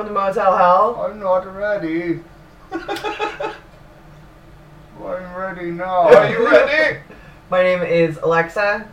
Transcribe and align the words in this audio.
welcome 0.00 0.14
to 0.14 0.20
Motel 0.20 0.56
Hell. 0.56 0.96
I'm 1.10 1.20
not 1.20 1.44
ready. 1.54 2.20
I'm 2.72 3.52
ready 5.34 5.70
now. 5.72 6.08
Are 6.08 6.30
you 6.30 6.48
ready? 6.48 7.00
My 7.50 7.62
name 7.62 7.82
is 7.82 8.16
Alexa. 8.22 8.88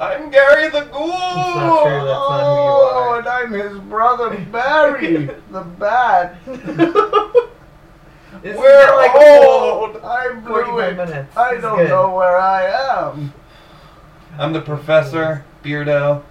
I'm 0.00 0.30
Gary 0.30 0.70
the 0.70 0.86
Ghoul. 0.86 1.08
not 1.08 1.82
true, 1.82 1.92
that's 1.92 2.30
not 2.30 2.46
who 2.46 2.52
you 2.54 2.70
Oh, 2.70 3.10
are. 3.10 3.18
and 3.18 3.28
I'm 3.28 3.52
his 3.52 3.78
brother 3.80 4.38
Barry, 4.50 5.26
the 5.50 5.60
bat. 5.78 6.36
This 6.46 6.64
We're 8.56 8.84
is 8.84 8.90
like 8.96 9.14
old. 9.16 9.98
I 9.98 10.30
blew 10.32 10.64
45 10.64 10.92
it. 10.92 10.96
minutes. 10.96 11.36
I 11.36 11.50
This 11.50 11.56
is 11.58 11.62
don't 11.62 11.76
good. 11.76 11.88
know 11.90 12.14
where 12.14 12.38
I 12.38 12.64
am. 13.10 13.34
I'm 14.38 14.54
the 14.54 14.62
professor, 14.62 15.44
Beardo, 15.62 16.22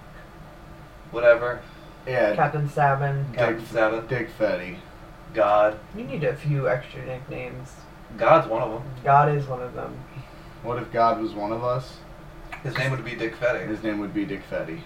whatever. 1.12 1.62
Yeah, 2.08 2.36
Captain 2.36 2.70
Sabin. 2.70 3.26
Captain 3.34 3.66
Seven. 3.68 4.08
Dick 4.08 4.30
Fetty. 4.40 4.78
God. 5.34 5.78
You 5.96 6.04
need 6.06 6.24
a 6.24 6.36
few 6.36 6.70
extra 6.70 7.06
nicknames. 7.06 7.74
God's 8.18 8.48
one 8.48 8.62
of 8.62 8.72
them. 8.72 8.84
God 9.04 9.30
is 9.36 9.46
one 9.46 9.62
of 9.62 9.74
them. 9.74 9.98
What 10.64 10.78
if 10.82 10.92
God 10.92 11.22
was 11.22 11.34
one 11.34 11.52
of 11.52 11.64
us? 11.64 11.98
His 12.64 12.76
name 12.78 12.92
would 12.92 13.04
be 13.06 13.16
Dick 13.16 13.36
Fetty. 13.36 13.68
His 13.68 13.84
name 13.84 14.00
would 14.00 14.14
be 14.14 14.26
Dick 14.26 14.42
Fetty. 14.50 14.80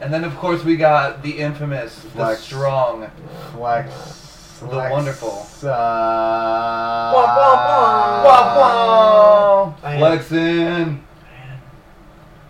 And 0.00 0.12
then, 0.12 0.24
of 0.24 0.36
course, 0.36 0.62
we 0.62 0.76
got 0.76 1.22
the 1.22 1.38
infamous, 1.38 2.04
the 2.14 2.34
strong. 2.36 3.02
Yeah. 3.02 3.10
Flex. 3.52 4.58
The 4.60 4.66
wonderful. 4.68 5.46
Uh, 5.62 5.66
Wah, 5.66 7.12
wah, 7.14 7.54
wah. 7.54 8.24
Wah, 8.24 8.56
wah. 8.56 9.74
I 9.82 9.94
am- 9.94 9.98
Flexing. 9.98 11.04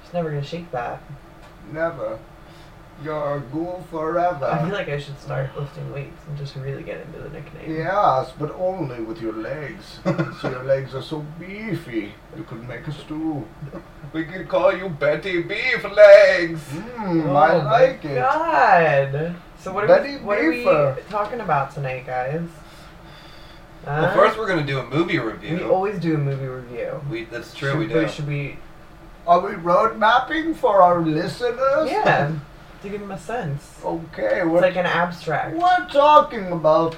Just 0.02 0.14
never 0.14 0.30
gonna 0.30 0.42
shake 0.44 0.70
that. 0.72 1.00
Never. 1.72 2.18
You're 3.04 3.36
a 3.36 3.40
ghoul 3.40 3.84
forever. 3.90 4.46
I 4.46 4.64
feel 4.64 4.72
like 4.74 4.88
I 4.88 4.98
should 4.98 5.18
start 5.20 5.50
lifting 5.58 5.92
weights 5.92 6.18
and 6.26 6.36
just 6.38 6.56
really 6.56 6.82
get 6.82 7.00
into 7.02 7.18
the 7.18 7.28
nickname. 7.28 7.76
Yes, 7.76 8.32
but 8.38 8.54
only 8.58 9.00
with 9.00 9.20
your 9.20 9.34
legs. 9.34 10.00
so 10.40 10.50
your 10.50 10.62
legs 10.64 10.94
are 10.94 11.02
so 11.02 11.24
beefy. 11.38 12.14
You 12.36 12.44
could 12.44 12.66
make 12.66 12.86
a 12.86 12.92
stew. 12.92 13.46
We 14.14 14.24
could 14.24 14.48
call 14.48 14.74
you 14.74 14.88
Betty 14.88 15.42
Beef 15.42 15.84
Legs. 15.84 16.62
Mmm, 16.72 17.26
Oh 17.26 17.36
I 17.36 17.58
my 17.58 17.64
like 17.64 18.04
it. 18.04 18.14
God. 18.16 19.36
So 19.58 19.72
what 19.72 19.90
are 19.90 20.02
we 20.02 20.16
what 20.18 20.38
are 20.38 20.48
we 20.50 20.64
talking 21.10 21.40
about 21.40 21.74
tonight, 21.74 22.06
guys? 22.06 22.48
Well, 23.84 24.14
first 24.14 24.36
we're 24.38 24.48
gonna 24.48 24.66
do 24.66 24.78
a 24.80 24.86
movie 24.86 25.18
review. 25.18 25.56
we 25.56 25.62
always 25.64 25.98
do 26.00 26.14
a 26.14 26.18
movie 26.18 26.46
review. 26.46 27.00
We, 27.10 27.24
that's 27.24 27.54
true. 27.54 27.70
should, 27.72 27.78
we 27.78 27.86
do. 27.86 28.08
Should 28.08 28.26
we? 28.26 28.58
Are 29.26 29.40
we 29.40 29.54
road 29.54 29.98
mapping 29.98 30.54
for 30.54 30.82
our 30.82 31.00
listeners? 31.02 31.90
Yeah, 31.90 32.32
to 32.86 32.92
give 32.92 33.00
them 33.00 33.10
a 33.10 33.18
sense. 33.18 33.78
Okay, 33.84 34.40
It's 34.40 34.46
what, 34.46 34.62
like 34.62 34.76
an 34.76 34.86
abstract. 34.86 35.56
we're 35.56 35.88
talking 35.88 36.52
about 36.52 36.96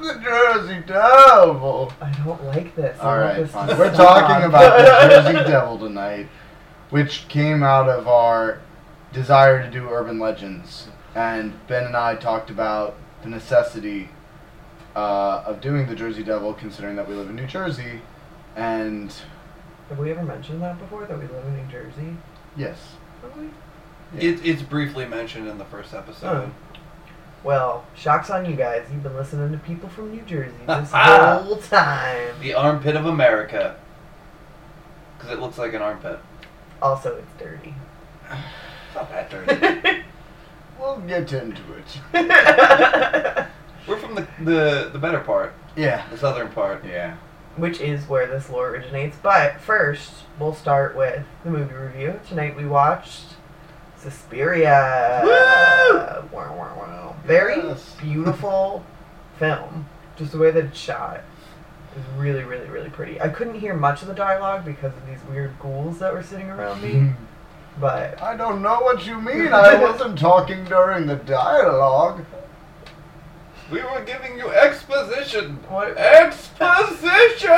the 0.00 0.14
Jersey 0.22 0.82
Devil. 0.86 1.92
I 2.00 2.10
don't 2.24 2.44
like 2.44 2.74
this. 2.74 2.98
All 3.00 3.18
right, 3.18 3.36
this 3.36 3.50
fine. 3.50 3.68
We're 3.78 3.94
talking 3.94 4.44
about 4.46 4.78
the 4.78 5.08
Jersey 5.32 5.50
Devil 5.50 5.78
tonight, 5.78 6.28
which 6.90 7.28
came 7.28 7.62
out 7.62 7.88
of 7.88 8.08
our 8.08 8.60
desire 9.12 9.62
to 9.62 9.70
do 9.70 9.88
urban 9.88 10.18
legends. 10.18 10.88
And 11.14 11.54
Ben 11.68 11.84
and 11.84 11.96
I 11.96 12.16
talked 12.16 12.50
about 12.50 12.96
the 13.22 13.28
necessity 13.28 14.08
uh, 14.96 15.42
of 15.46 15.60
doing 15.60 15.86
the 15.86 15.94
Jersey 15.94 16.22
Devil, 16.24 16.54
considering 16.54 16.96
that 16.96 17.08
we 17.08 17.14
live 17.14 17.28
in 17.28 17.36
New 17.36 17.46
Jersey. 17.46 18.00
And 18.56 19.12
Have 19.88 19.98
we 19.98 20.10
ever 20.10 20.22
mentioned 20.22 20.62
that 20.62 20.78
before? 20.78 21.04
That 21.06 21.18
we 21.18 21.26
live 21.26 21.44
in 21.46 21.56
New 21.56 21.70
Jersey? 21.70 22.16
yes, 22.56 22.78
Have 23.22 23.36
we? 23.36 23.48
It, 24.18 24.44
it's 24.44 24.62
briefly 24.62 25.06
mentioned 25.06 25.48
in 25.48 25.58
the 25.58 25.64
first 25.64 25.94
episode. 25.94 26.50
Well, 27.44 27.84
shocks 27.96 28.30
on 28.30 28.44
you 28.48 28.54
guys. 28.54 28.86
You've 28.92 29.02
been 29.02 29.16
listening 29.16 29.50
to 29.52 29.58
people 29.58 29.88
from 29.88 30.12
New 30.12 30.22
Jersey 30.22 30.54
this 30.66 30.90
ah. 30.94 31.42
whole 31.42 31.56
time. 31.56 32.34
The 32.40 32.54
armpit 32.54 32.94
of 32.94 33.06
America. 33.06 33.76
Because 35.16 35.32
it 35.32 35.40
looks 35.40 35.58
like 35.58 35.74
an 35.74 35.82
armpit. 35.82 36.18
Also, 36.80 37.16
it's 37.16 37.42
dirty. 37.42 37.74
It's 38.30 38.94
not 38.94 39.10
that 39.10 39.30
dirty. 39.30 40.02
we'll 40.78 40.98
get 41.00 41.32
into 41.32 41.62
it. 41.72 41.98
We're 43.88 43.96
from 43.96 44.14
the, 44.14 44.26
the, 44.44 44.90
the 44.92 44.98
better 44.98 45.20
part, 45.20 45.52
Yeah. 45.74 46.06
the 46.10 46.18
southern 46.18 46.48
part. 46.50 46.84
Yeah. 46.84 47.16
Which 47.56 47.80
is 47.80 48.08
where 48.08 48.26
this 48.28 48.48
lore 48.48 48.70
originates. 48.70 49.16
But 49.20 49.60
first, 49.60 50.12
we'll 50.38 50.54
start 50.54 50.96
with 50.96 51.24
the 51.44 51.50
movie 51.50 51.74
review. 51.74 52.20
Tonight 52.28 52.56
we 52.56 52.64
watched 52.66 53.31
Suspiria. 54.02 55.22
Wow, 55.24 56.24
wow, 56.32 56.74
wow. 56.76 57.16
Very 57.24 57.56
Yes. 57.56 57.94
beautiful 58.00 58.84
film. 59.38 59.86
Just 60.16 60.32
the 60.32 60.38
way 60.38 60.50
that 60.50 60.64
it's 60.64 60.78
shot 60.78 61.20
is 61.96 62.02
really, 62.18 62.42
really, 62.42 62.68
really 62.68 62.90
pretty. 62.90 63.20
I 63.20 63.28
couldn't 63.28 63.60
hear 63.60 63.74
much 63.74 64.02
of 64.02 64.08
the 64.08 64.14
dialogue 64.14 64.64
because 64.64 64.92
of 64.94 65.06
these 65.06 65.20
weird 65.30 65.58
ghouls 65.60 65.98
that 66.00 66.12
were 66.12 66.22
sitting 66.22 66.50
around 66.50 66.82
me. 66.82 67.12
But 67.80 68.20
I 68.22 68.36
don't 68.36 68.60
know 68.60 68.80
what 68.82 69.06
you 69.06 69.18
mean. 69.18 69.48
I 69.50 69.74
wasn't 69.82 70.18
talking 70.18 70.62
during 70.66 71.06
the 71.06 71.16
dialogue. 71.16 72.22
We 73.70 73.80
were 73.80 74.02
giving 74.04 74.36
you 74.36 74.50
exposition. 74.50 75.56
what, 75.70 75.96
Exposition! 75.96 77.48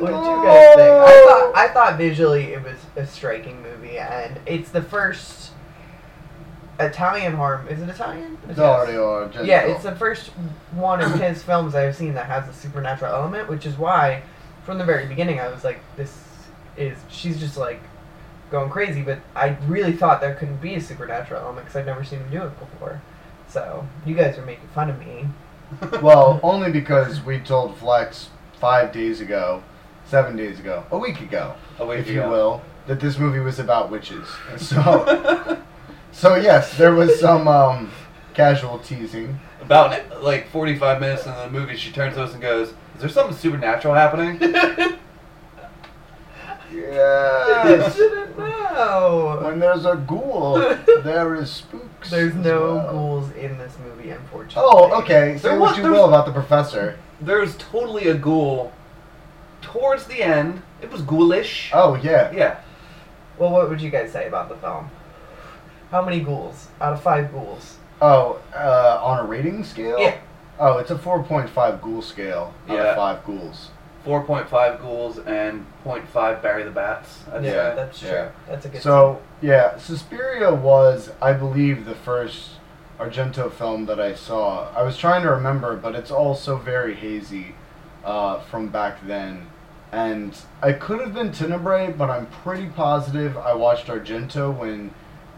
What 0.00 0.10
did 0.10 0.26
you 0.26 0.42
guys 0.44 0.74
think? 0.74 0.80
I 0.90 1.24
thought 1.26 1.52
I 1.54 1.68
thought 1.68 1.96
visually 1.96 2.52
it 2.52 2.62
was 2.62 2.76
a 2.96 3.06
striking 3.06 3.62
movie, 3.62 3.96
and 3.98 4.38
it's 4.44 4.68
the 4.70 4.82
first 4.82 5.43
Italian 6.80 7.34
horror. 7.34 7.64
Is 7.68 7.80
it 7.80 7.88
Italian? 7.88 8.36
Dario 8.54 9.28
Argento. 9.28 9.46
Yeah, 9.46 9.62
it's 9.62 9.84
the 9.84 9.94
first 9.94 10.28
one 10.72 11.00
of 11.00 11.14
his 11.20 11.42
films 11.42 11.74
I've 11.74 11.94
seen 11.96 12.14
that 12.14 12.26
has 12.26 12.48
a 12.48 12.52
supernatural 12.52 13.14
element, 13.14 13.48
which 13.48 13.66
is 13.66 13.76
why, 13.78 14.22
from 14.64 14.78
the 14.78 14.84
very 14.84 15.06
beginning, 15.06 15.40
I 15.40 15.48
was 15.48 15.64
like, 15.64 15.80
"This 15.96 16.24
is 16.76 16.98
she's 17.08 17.38
just 17.38 17.56
like 17.56 17.80
going 18.50 18.70
crazy." 18.70 19.02
But 19.02 19.20
I 19.36 19.56
really 19.66 19.92
thought 19.92 20.20
there 20.20 20.34
couldn't 20.34 20.60
be 20.60 20.74
a 20.74 20.80
supernatural 20.80 21.40
element 21.40 21.66
because 21.66 21.76
I'd 21.80 21.86
never 21.86 22.04
seen 22.04 22.20
him 22.20 22.30
do 22.30 22.42
it 22.44 22.58
before. 22.58 23.00
So 23.48 23.86
you 24.04 24.14
guys 24.14 24.36
are 24.38 24.44
making 24.44 24.68
fun 24.68 24.90
of 24.90 24.98
me. 24.98 25.26
Well, 26.02 26.38
only 26.42 26.70
because 26.70 27.22
we 27.22 27.38
told 27.40 27.76
Flex 27.78 28.28
five 28.60 28.92
days 28.92 29.20
ago, 29.20 29.62
seven 30.06 30.36
days 30.36 30.60
ago, 30.60 30.84
a 30.90 30.98
week 30.98 31.20
ago, 31.20 31.54
A 31.78 31.86
week 31.86 32.00
if 32.00 32.08
you 32.08 32.20
will, 32.20 32.62
that 32.86 33.00
this 33.00 33.18
movie 33.18 33.40
was 33.40 33.58
about 33.58 33.90
witches. 33.90 34.28
So, 34.58 35.58
so 36.14 36.36
yes, 36.36 36.76
there 36.78 36.94
was 36.94 37.18
some 37.20 37.46
um, 37.48 37.90
casual 38.32 38.78
teasing. 38.78 39.38
About 39.60 40.22
like 40.22 40.48
45 40.48 41.00
minutes 41.00 41.26
into 41.26 41.38
the 41.38 41.50
movie, 41.50 41.76
she 41.76 41.90
turns 41.92 42.14
to 42.16 42.22
us 42.22 42.32
and 42.32 42.42
goes, 42.42 42.68
Is 42.68 43.00
there 43.00 43.08
something 43.08 43.36
supernatural 43.36 43.94
happening? 43.94 44.38
I 44.42 44.96
Yes. 46.72 47.96
didn't 47.96 48.36
know. 48.36 49.38
when 49.42 49.60
there's 49.60 49.84
a 49.84 49.96
ghoul, 49.96 50.54
there 51.02 51.34
is 51.36 51.50
spooks. 51.50 52.10
There's 52.10 52.34
as 52.34 52.44
no 52.44 52.74
well. 52.76 52.92
ghouls 52.92 53.30
in 53.32 53.56
this 53.58 53.74
movie, 53.84 54.10
unfortunately. 54.10 54.62
Oh, 54.74 55.00
okay. 55.02 55.36
Say 55.38 55.48
There 55.50 55.58
what 55.58 55.68
was- 55.70 55.76
you 55.78 55.82
there's- 55.84 55.96
will 55.96 56.08
about 56.08 56.26
the 56.26 56.32
professor. 56.32 56.98
There's 57.20 57.56
totally 57.56 58.08
a 58.08 58.14
ghoul 58.14 58.72
towards 59.62 60.06
the 60.06 60.22
end. 60.22 60.62
It 60.82 60.90
was 60.90 61.00
ghoulish. 61.02 61.70
Oh 61.72 61.94
yeah. 61.94 62.30
Yeah. 62.32 62.56
Well, 63.38 63.50
what 63.50 63.68
would 63.70 63.80
you 63.80 63.90
guys 63.90 64.12
say 64.12 64.26
about 64.26 64.48
the 64.48 64.56
film? 64.56 64.90
How 65.94 66.02
many 66.04 66.18
ghouls 66.18 66.66
out 66.80 66.92
of 66.92 67.00
five 67.04 67.30
ghouls? 67.30 67.76
Oh, 68.02 68.42
uh, 68.52 68.98
on 69.00 69.20
a 69.20 69.22
rating 69.22 69.62
scale? 69.62 69.96
Yeah. 70.00 70.16
Oh, 70.58 70.78
it's 70.78 70.90
a 70.90 70.96
4.5 70.96 71.80
ghoul 71.80 72.02
scale 72.02 72.52
out 72.68 72.74
Yeah. 72.76 72.82
of 72.86 72.96
5 72.96 73.24
ghouls. 73.24 73.70
4.5 74.04 74.80
ghouls 74.82 75.20
and 75.20 75.64
0.5 75.84 76.42
Barry 76.42 76.64
the 76.64 76.72
Bats. 76.72 77.22
I'd 77.32 77.44
Yeah. 77.44 77.50
say. 77.52 77.76
that's 77.76 78.00
true. 78.00 78.08
yeah. 78.08 78.28
That's 78.48 78.66
a 78.66 78.68
good. 78.70 78.82
So, 78.82 79.20
yeah, 79.40 79.76
Suspiria 79.78 80.52
was, 80.52 81.12
I 81.22 81.32
believe, 81.32 81.84
the 81.86 81.94
first 81.94 82.56
Argento 82.98 83.48
film 83.52 83.86
that 83.86 84.00
I 84.00 84.14
saw. 84.14 84.66
I 84.76 84.82
was 84.82 84.98
trying 84.98 85.22
to 85.22 85.30
remember, 85.30 85.76
but 85.76 85.94
it's 85.94 86.10
all 86.10 86.34
so 86.34 86.56
very 86.56 86.94
hazy 86.96 87.54
uh, 88.04 88.40
from 88.40 88.66
back 88.66 89.06
then. 89.06 89.46
And 89.92 90.36
I 90.60 90.72
could 90.72 91.00
have 91.00 91.14
been 91.14 91.30
Tenebrae, 91.30 91.92
but 91.96 92.10
I'm 92.10 92.26
pretty 92.26 92.66
positive 92.66 93.36
I 93.38 93.54
watched 93.54 93.86
Argento 93.86 94.52
when 94.52 94.90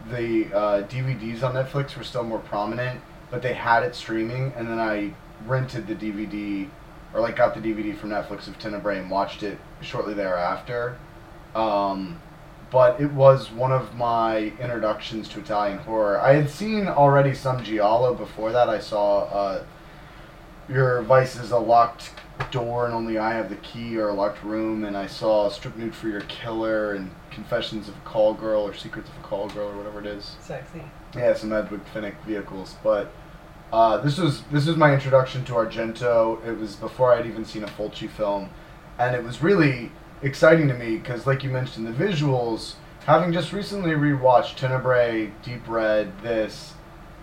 the 0.09 0.53
uh, 0.55 0.83
DVDs 0.83 1.43
on 1.43 1.53
Netflix 1.53 1.95
were 1.97 2.03
still 2.03 2.23
more 2.23 2.39
prominent, 2.39 3.01
but 3.29 3.41
they 3.41 3.53
had 3.53 3.83
it 3.83 3.95
streaming, 3.95 4.53
and 4.55 4.67
then 4.67 4.79
I 4.79 5.13
rented 5.45 5.87
the 5.87 5.95
DVD, 5.95 6.69
or 7.13 7.21
like 7.21 7.35
got 7.35 7.53
the 7.53 7.61
DVD 7.61 7.95
from 7.95 8.09
Netflix 8.09 8.47
of 8.47 8.57
Tenebrae 8.59 8.99
and 8.99 9.09
watched 9.09 9.43
it 9.43 9.57
shortly 9.81 10.13
thereafter. 10.13 10.97
Um, 11.55 12.19
but 12.69 12.99
it 12.99 13.11
was 13.13 13.51
one 13.51 13.71
of 13.71 13.95
my 13.95 14.51
introductions 14.59 15.29
to 15.29 15.39
Italian 15.39 15.77
horror. 15.79 16.19
I 16.19 16.33
had 16.33 16.49
seen 16.49 16.87
already 16.87 17.33
some 17.33 17.63
giallo 17.63 18.13
before 18.13 18.51
that. 18.51 18.69
I 18.69 18.79
saw 18.79 19.23
uh, 19.23 19.63
Your 20.67 21.01
Vice 21.03 21.37
is 21.37 21.51
a 21.51 21.57
Locked 21.57 22.11
Door 22.51 22.87
and 22.87 22.93
Only 22.93 23.17
I 23.17 23.33
Have 23.33 23.49
the 23.49 23.55
Key 23.57 23.97
or 23.97 24.09
a 24.09 24.13
Locked 24.13 24.43
Room, 24.43 24.83
and 24.83 24.97
I 24.97 25.07
saw 25.07 25.49
Strip 25.49 25.77
Nude 25.77 25.95
for 25.95 26.09
Your 26.09 26.21
Killer 26.21 26.93
and 26.93 27.09
Confessions 27.37 27.87
of 27.87 27.95
a 27.95 27.99
Call 27.99 28.33
Girl 28.33 28.63
or 28.63 28.73
Secrets 28.73 29.09
of 29.09 29.15
a 29.15 29.19
Call 29.19 29.47
Girl 29.49 29.67
or 29.67 29.77
whatever 29.77 29.99
it 29.99 30.07
is. 30.07 30.35
Sexy. 30.41 30.81
Yeah, 31.15 31.35
some 31.35 31.51
Edwige 31.51 31.85
Fenech 31.93 32.19
vehicles, 32.25 32.75
but 32.83 33.11
uh, 33.71 33.97
this 33.97 34.17
was 34.17 34.41
this 34.51 34.65
was 34.65 34.75
my 34.75 34.91
introduction 34.91 35.45
to 35.45 35.53
Argento. 35.53 36.43
It 36.43 36.57
was 36.57 36.75
before 36.77 37.13
I'd 37.13 37.27
even 37.27 37.45
seen 37.45 37.63
a 37.63 37.67
Fulci 37.67 38.09
film, 38.09 38.49
and 38.97 39.15
it 39.15 39.23
was 39.23 39.43
really 39.43 39.91
exciting 40.23 40.67
to 40.67 40.73
me 40.73 40.97
because, 40.97 41.27
like 41.27 41.43
you 41.43 41.51
mentioned, 41.51 41.85
the 41.85 41.91
visuals. 41.91 42.73
Having 43.05 43.33
just 43.33 43.53
recently 43.53 43.91
rewatched 43.91 44.55
Tenebrae, 44.55 45.31
Deep 45.43 45.61
Red, 45.67 46.19
this 46.23 46.73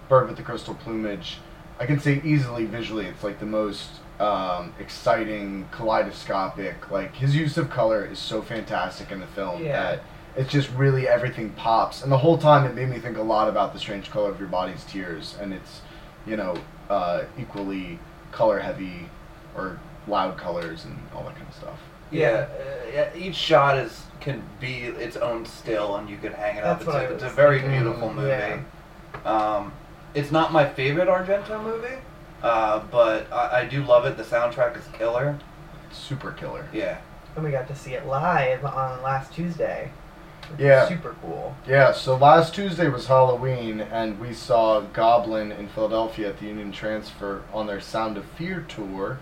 Bird 0.09 0.29
with 0.29 0.37
the 0.37 0.45
Crystal 0.45 0.77
Plumage, 0.77 1.39
I 1.81 1.87
can 1.87 1.99
say 1.99 2.23
easily 2.25 2.67
visually 2.67 3.07
it's 3.07 3.25
like 3.25 3.41
the 3.41 3.47
most 3.47 3.89
um, 4.21 4.73
exciting, 4.79 5.69
kaleidoscopic. 5.73 6.91
Like 6.91 7.15
his 7.15 7.35
use 7.35 7.57
of 7.57 7.71
color 7.71 8.05
is 8.05 8.19
so 8.19 8.43
fantastic 8.43 9.11
in 9.11 9.21
the 9.21 9.27
film 9.29 9.63
Yeah. 9.65 9.73
that 9.83 10.03
it's 10.37 10.51
just 10.51 10.71
really 10.71 11.07
everything 11.09 11.51
pops. 11.51 12.03
And 12.03 12.11
the 12.11 12.19
whole 12.19 12.39
time 12.39 12.65
it 12.67 12.75
made 12.75 12.89
me 12.89 12.99
think 12.99 13.17
a 13.19 13.23
lot 13.23 13.49
about 13.49 13.73
the 13.73 13.79
strange 13.79 14.11
color 14.11 14.31
of 14.31 14.39
your 14.41 14.49
body's 14.49 14.85
tears, 14.85 15.37
and 15.41 15.53
it's 15.53 15.81
you 16.27 16.37
know 16.37 16.57
uh, 16.91 17.23
equally 17.39 17.99
color 18.33 18.59
heavy 18.61 19.09
or 19.57 19.79
loud 20.09 20.37
colors 20.37 20.85
and 20.85 20.99
all 21.15 21.23
that 21.25 21.37
kind 21.37 21.49
of 21.49 21.55
stuff. 21.55 21.79
Yeah, 22.11 22.47
uh, 22.59 22.91
yeah, 22.93 23.17
each 23.17 23.35
shot 23.37 23.79
is 23.79 24.03
can 24.21 24.43
be 24.61 24.79
its 24.85 25.17
own 25.17 25.45
still, 25.47 25.97
and 25.97 26.09
you 26.09 26.17
could 26.19 26.33
hang 26.33 26.57
it 26.57 26.65
up. 26.65 26.79
It's 26.79 26.87
what 26.87 26.97
a, 26.97 26.99
I 26.99 27.03
it's 27.05 27.23
a 27.23 27.29
very 27.31 27.61
beautiful 27.61 28.13
movie. 28.13 28.29
yeah. 28.29 28.61
Um, 29.25 29.73
it's 30.15 30.31
not 30.31 30.53
my 30.53 30.69
favorite 30.69 31.09
Argento 31.09 31.63
movie, 31.63 31.97
uh, 32.43 32.83
but 32.91 33.33
I, 33.33 33.61
I 33.61 33.65
do 33.67 33.85
love 33.85 34.05
it. 34.07 34.17
The 34.17 34.25
soundtrack 34.25 34.77
is 34.79 34.87
killer. 34.93 35.39
Super 35.93 36.33
killer. 36.33 36.69
Yeah. 36.73 36.99
And 37.37 37.45
we 37.45 37.51
got 37.51 37.69
to 37.69 37.77
see 37.77 37.95
it 37.95 38.07
live 38.07 38.65
on 38.65 39.03
last 39.03 39.33
Tuesday. 39.33 39.91
Yeah. 40.59 40.89
Super 40.89 41.17
cool. 41.23 41.55
Yeah, 41.67 41.93
so 41.93 42.17
last 42.17 42.55
Tuesday 42.55 42.89
was 42.89 43.07
Halloween, 43.07 43.81
and 43.81 44.21
we 44.21 44.33
saw 44.33 44.81
Goblin 44.81 45.51
in 45.51 45.69
Philadelphia 45.69 46.29
at 46.29 46.39
the 46.39 46.47
Union 46.47 46.71
Transfer 46.71 47.43
on 47.53 47.67
their 47.67 47.81
Sound 47.81 48.17
of 48.19 48.25
Fear 48.25 48.67
tour, 48.69 49.19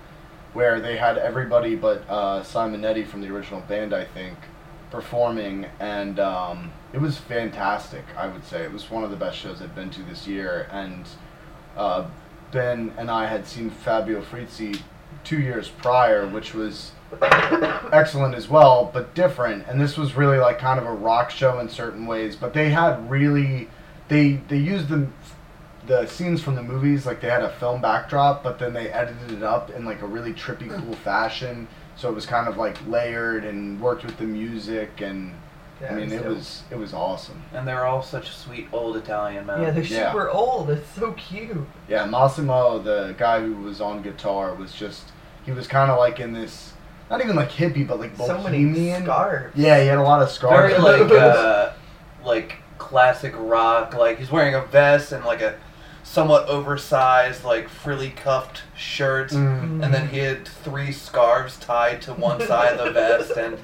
where 0.53 0.81
they 0.81 0.97
had 0.97 1.17
everybody 1.19 1.77
but 1.77 2.05
uh, 2.09 2.43
Simonetti 2.43 3.07
from 3.07 3.21
the 3.21 3.29
original 3.29 3.61
band, 3.61 3.95
I 3.95 4.05
think, 4.05 4.37
performing, 4.91 5.67
and 5.81 6.19
um, 6.19 6.73
it 6.93 7.01
was 7.01 7.19
fantastic. 7.19 8.05
I 8.17 8.27
would 8.27 8.45
say 8.45 8.63
it 8.63 8.73
was 8.73 8.91
one 8.91 9.05
of 9.05 9.11
the 9.11 9.17
best 9.17 9.39
shows 9.39 9.63
I've 9.63 9.75
been 9.75 9.91
to 9.91 10.03
this 10.03 10.27
year, 10.27 10.69
and 10.71 11.07
uh, 11.77 12.07
Ben 12.53 12.93
and 12.97 13.11
I 13.11 13.27
had 13.27 13.47
seen 13.47 13.71
Fabio 13.71 14.23
Frizzi 14.23 14.75
two 15.25 15.41
years 15.41 15.69
prior, 15.69 16.27
which 16.27 16.55
was 16.55 16.93
excellent 17.93 18.35
as 18.35 18.49
well, 18.49 18.91
but 18.93 19.15
different. 19.15 19.67
And 19.69 19.81
this 19.81 19.97
was 19.97 20.15
really 20.15 20.39
like 20.39 20.59
kind 20.59 20.79
of 20.79 20.87
a 20.87 20.93
rock 20.93 21.31
show 21.31 21.59
in 21.59 21.69
certain 21.69 22.07
ways. 22.07 22.37
But 22.37 22.53
they 22.53 22.71
had 22.71 23.11
really, 23.11 23.69
they 24.09 24.41
they 24.49 24.59
used 24.59 24.89
the 24.89 25.09
the 25.87 26.07
scenes 26.07 26.41
from 26.41 26.55
the 26.55 26.63
movies 26.63 27.07
like 27.07 27.21
they 27.21 27.29
had 27.29 27.43
a 27.43 27.51
film 27.51 27.81
backdrop, 27.81 28.43
but 28.45 28.59
then 28.59 28.73
they 28.73 28.89
edited 28.91 29.33
it 29.33 29.43
up 29.43 29.71
in 29.71 29.85
like 29.85 30.03
a 30.03 30.07
really 30.07 30.33
trippy, 30.33 30.69
cool 30.69 30.95
fashion. 30.97 31.67
So 31.97 32.09
it 32.09 32.15
was 32.15 32.27
kind 32.27 32.49
of 32.49 32.57
like 32.57 32.77
layered 32.87 33.45
and 33.45 33.81
worked 33.81 34.05
with 34.05 34.17
the 34.17 34.25
music, 34.25 35.01
and 35.01 35.35
I 35.91 35.95
mean 35.95 36.13
it 36.13 36.25
was 36.25 36.63
it 36.71 36.77
was 36.79 36.95
awesome. 36.95 37.43
And 37.53 37.67
they're 37.67 37.87
all 37.87 38.03
such 38.03 38.31
sweet 38.31 38.69
old 38.73 38.97
Italian 38.97 39.47
men. 39.47 39.63
Yeah, 39.63 39.71
they're 39.71 39.83
Yeah. 39.85 40.13
super 40.13 40.31
old. 40.31 40.71
It's 40.71 40.89
so 40.91 41.13
cute. 41.13 41.57
Yeah, 41.89 42.05
Massimo, 42.07 42.79
the 42.79 43.15
guy 43.19 43.41
who 43.41 43.55
was 43.57 43.81
on 43.81 44.03
guitar, 44.03 44.55
was 44.55 44.73
just 44.73 45.05
he 45.45 45.51
was 45.53 45.67
kind 45.67 45.91
of 45.91 45.99
like 45.99 46.21
in 46.21 46.33
this, 46.33 46.73
not 47.11 47.21
even 47.23 47.35
like 47.35 47.51
hippie, 47.51 47.87
but 47.87 47.99
like 47.99 48.17
So 48.17 48.39
many 48.43 48.65
bohemian. 48.65 49.03
scarves. 49.05 49.57
Yeah, 49.57 49.81
he 49.81 49.87
had 49.89 49.99
a 49.99 50.03
lot 50.03 50.23
of 50.23 50.31
scars. 50.31 50.71
very 50.73 50.81
like 51.09 51.11
uh, 51.13 51.71
like 52.25 52.57
classic 52.79 53.35
rock. 53.37 53.95
Like 53.95 54.19
he's 54.19 54.31
wearing 54.31 54.55
a 54.55 54.63
vest 54.63 55.11
and 55.13 55.25
like 55.25 55.41
a 55.41 55.57
somewhat 56.05 56.47
oversized, 56.49 57.43
like 57.45 57.69
frilly 57.69 58.11
cuffed 58.11 58.63
shirt, 58.77 59.31
Mm. 59.31 59.83
and 59.85 59.93
then 59.95 60.09
he 60.09 60.19
had 60.19 60.47
three 60.47 60.93
scarves 60.93 61.57
tied 61.59 62.03
to 62.03 62.13
one 62.13 62.41
side 62.47 62.75
of 62.79 62.85
the 62.87 62.91
vest, 62.93 63.31
and 63.37 63.57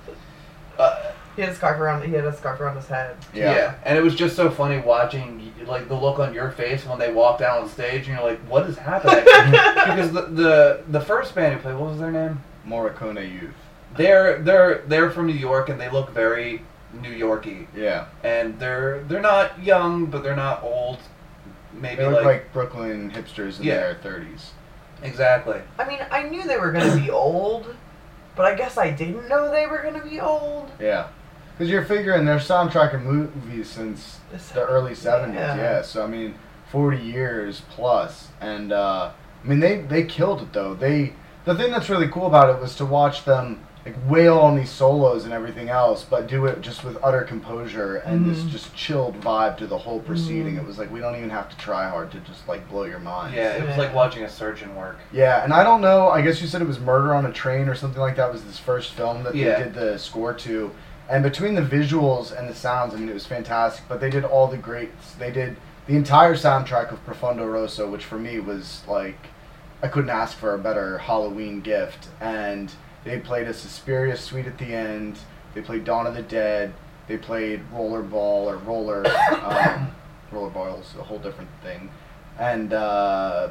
uh, 0.79 0.97
He 1.39 1.43
had 1.45 1.53
a 1.53 1.55
scarf 1.55 1.79
around. 1.79 2.03
He 2.03 2.11
had 2.15 2.25
a 2.25 2.37
scarf 2.37 2.59
around 2.61 2.75
his 2.75 2.89
head. 2.89 3.15
yeah. 3.33 3.55
Yeah. 3.55 3.75
and 3.85 3.97
it 3.97 4.01
was 4.03 4.17
just 4.17 4.35
so 4.35 4.51
funny 4.51 4.81
watching 4.81 5.53
like 5.69 5.87
the 5.87 5.95
look 5.95 6.19
on 6.19 6.35
your 6.35 6.51
face 6.51 6.85
when 6.85 6.99
they 6.99 7.13
walked 7.13 7.39
down 7.39 7.63
on 7.63 7.69
stage, 7.69 8.09
and 8.09 8.17
you're 8.19 8.29
like, 8.29 8.41
"What 8.49 8.69
is 8.69 8.77
happening?" 8.77 9.23
because 9.25 10.11
the, 10.13 10.23
the 10.23 10.83
the 10.89 11.01
first 11.01 11.37
band 11.37 11.55
who 11.55 11.61
played, 11.61 11.77
what 11.77 11.91
was 11.91 12.01
their 12.01 12.11
name? 12.11 12.43
Morricone 12.67 13.23
youth. 13.33 13.55
They're 13.97 14.41
they're 14.43 14.83
they're 14.89 15.11
from 15.11 15.29
New 15.29 15.33
York, 15.35 15.69
and 15.69 15.81
they 15.81 15.89
look 15.89 16.11
very 16.11 16.63
New 17.01 17.13
Yorky, 17.13 17.69
Yeah, 17.73 18.07
and 18.25 18.59
they're 18.59 19.05
they're 19.07 19.21
not 19.21 19.63
young, 19.63 20.07
but 20.07 20.25
they're 20.25 20.35
not 20.35 20.65
old. 20.65 20.99
Maybe 21.73 21.97
they 22.03 22.07
look 22.07 22.17
like, 22.17 22.25
like, 22.25 22.53
Brooklyn 22.53 23.13
hipsters 23.13 23.61
in 23.61 23.67
Yeah. 23.67 23.75
their 23.77 23.95
thirties. 24.03 24.51
exactly. 25.05 25.61
I 25.79 25.87
mean, 25.87 26.01
I 26.11 26.25
knew 26.25 26.43
they 26.49 26.57
were 26.59 26.73
gonna 26.73 26.97
be 27.01 27.11
old, 27.11 27.77
but 28.35 28.45
I 28.47 28.57
guess 28.57 28.77
I 28.77 28.91
didn't 28.91 29.29
know 29.29 29.53
they 29.53 29.67
were 29.69 29.79
gonna 29.83 30.03
be 30.05 30.19
old. 30.19 30.71
Yeah, 30.81 31.09
because 31.59 31.71
you're 31.71 31.85
figuring 31.85 32.25
their 32.25 32.39
soundtrack 32.39 32.95
of 32.95 33.03
movies 33.03 33.69
since 33.69 34.21
the 34.55 34.65
early 34.65 34.95
seventies. 34.95 35.41
Yeah. 35.41 35.57
Yeah. 35.57 35.83
so 35.83 36.05
I 36.05 36.07
mean, 36.07 36.35
forty 36.71 36.99
years 37.03 37.63
plus. 37.71 38.29
plus, 38.29 38.29
and 38.41 38.73
uh, 38.73 39.11
I 39.45 39.47
mean 39.49 39.59
they 39.61 39.81
they 39.81 40.05
killed 40.05 40.43
it 40.43 40.53
though. 40.53 40.75
They 40.75 41.15
the 41.45 41.55
thing 41.55 41.73
that's 41.73 41.89
really 41.91 42.09
cool 42.09 42.27
about 42.27 42.55
it 42.55 42.61
was 42.61 42.77
to 42.77 42.85
watch 42.85 43.25
them 43.25 43.65
like 43.87 43.95
wail 44.09 44.39
on 44.39 44.55
these 44.57 44.69
solos 44.71 45.25
and 45.25 45.33
everything 45.33 45.71
else, 45.71 46.05
but 46.05 46.27
do 46.27 46.45
it 46.47 46.61
just 46.61 46.85
with 46.85 46.99
utter 47.03 47.23
composure 47.23 47.97
and 47.97 48.29
this 48.29 48.43
Mhm. 48.43 48.51
just 48.51 48.75
chilled 48.75 49.19
vibe 49.21 49.57
to 49.59 49.67
the 49.67 49.79
whole 49.79 50.01
proceeding. 50.01 50.57
Mhm. 50.57 50.59
It 50.59 50.67
was 50.67 50.79
like 50.79 50.93
we 50.93 51.01
don't 51.01 51.17
even 51.17 51.31
have 51.31 51.49
to 51.49 51.57
try 51.57 51.89
hard 51.89 52.11
to 52.11 52.19
just 52.21 52.47
like 52.49 52.69
blow 52.69 52.85
your 52.85 52.99
mind. 52.99 53.35
Yeah, 53.35 53.53
it 53.55 53.63
was 53.67 53.71
Yeah. 53.77 53.83
like 53.85 53.95
watching 53.95 54.25
a 54.25 54.29
surgeon 54.29 54.75
work. 54.77 54.99
Yeah, 55.11 55.43
and 55.43 55.53
I 55.55 55.65
don't 55.65 55.81
know. 55.81 56.09
I 56.11 56.21
guess 56.21 56.41
you 56.43 56.47
said 56.49 56.61
it 56.61 56.69
was 56.69 56.79
Murder 56.81 57.15
on 57.15 57.25
a 57.25 57.33
Train 57.33 57.69
or 57.69 57.75
something 57.75 58.01
like 58.01 58.17
that. 58.17 58.31
Was 58.33 58.45
this 58.45 58.59
first 58.59 58.93
film 58.93 59.23
that 59.23 59.35
Yeah. 59.35 59.57
they 59.57 59.65
did 59.65 59.75
the 59.75 59.99
score 59.99 60.35
to? 60.35 60.71
And 61.11 61.23
between 61.23 61.55
the 61.55 61.63
visuals 61.63 62.37
and 62.39 62.49
the 62.49 62.55
sounds, 62.55 62.93
I 62.95 62.99
mean, 62.99 63.09
it 63.09 63.15
was 63.15 63.27
fantastic. 63.27 63.85
But 63.89 64.01
they 64.01 64.11
did 64.11 64.25
all 64.25 64.47
the 64.47 64.59
greats. 64.59 65.13
They 65.19 65.31
did 65.31 65.57
the 65.87 65.97
entire 65.97 66.35
soundtrack 66.35 66.93
of 66.93 67.03
Profondo 67.07 67.47
Rosso, 67.47 67.91
which 67.91 68.05
for 68.05 68.19
me 68.19 68.39
was 68.41 68.83
like, 68.87 69.17
I 69.83 69.89
couldn't 69.89 70.11
ask 70.11 70.37
for 70.37 70.55
a 70.55 70.59
better 70.59 70.99
Halloween 70.99 71.61
gift. 71.63 72.09
And 72.21 72.71
they 73.05 73.19
played 73.21 73.47
a 73.49 73.55
Suspiria 73.55 74.17
Suite 74.17 74.47
at 74.47 74.59
the 74.59 74.67
end. 74.75 75.19
They 75.55 75.63
played 75.63 75.85
Dawn 75.85 76.07
of 76.07 76.15
the 76.15 76.23
Dead. 76.23 76.75
They 77.07 77.17
played 77.17 77.63
Rollerball 77.73 78.13
or 78.13 78.57
Roller. 78.59 79.05
Um, 79.49 79.93
Rollerball 80.31 80.83
is 80.83 80.95
a 80.99 81.03
whole 81.03 81.19
different 81.19 81.49
thing. 81.63 81.89
And 82.39 82.75
uh, 82.75 83.49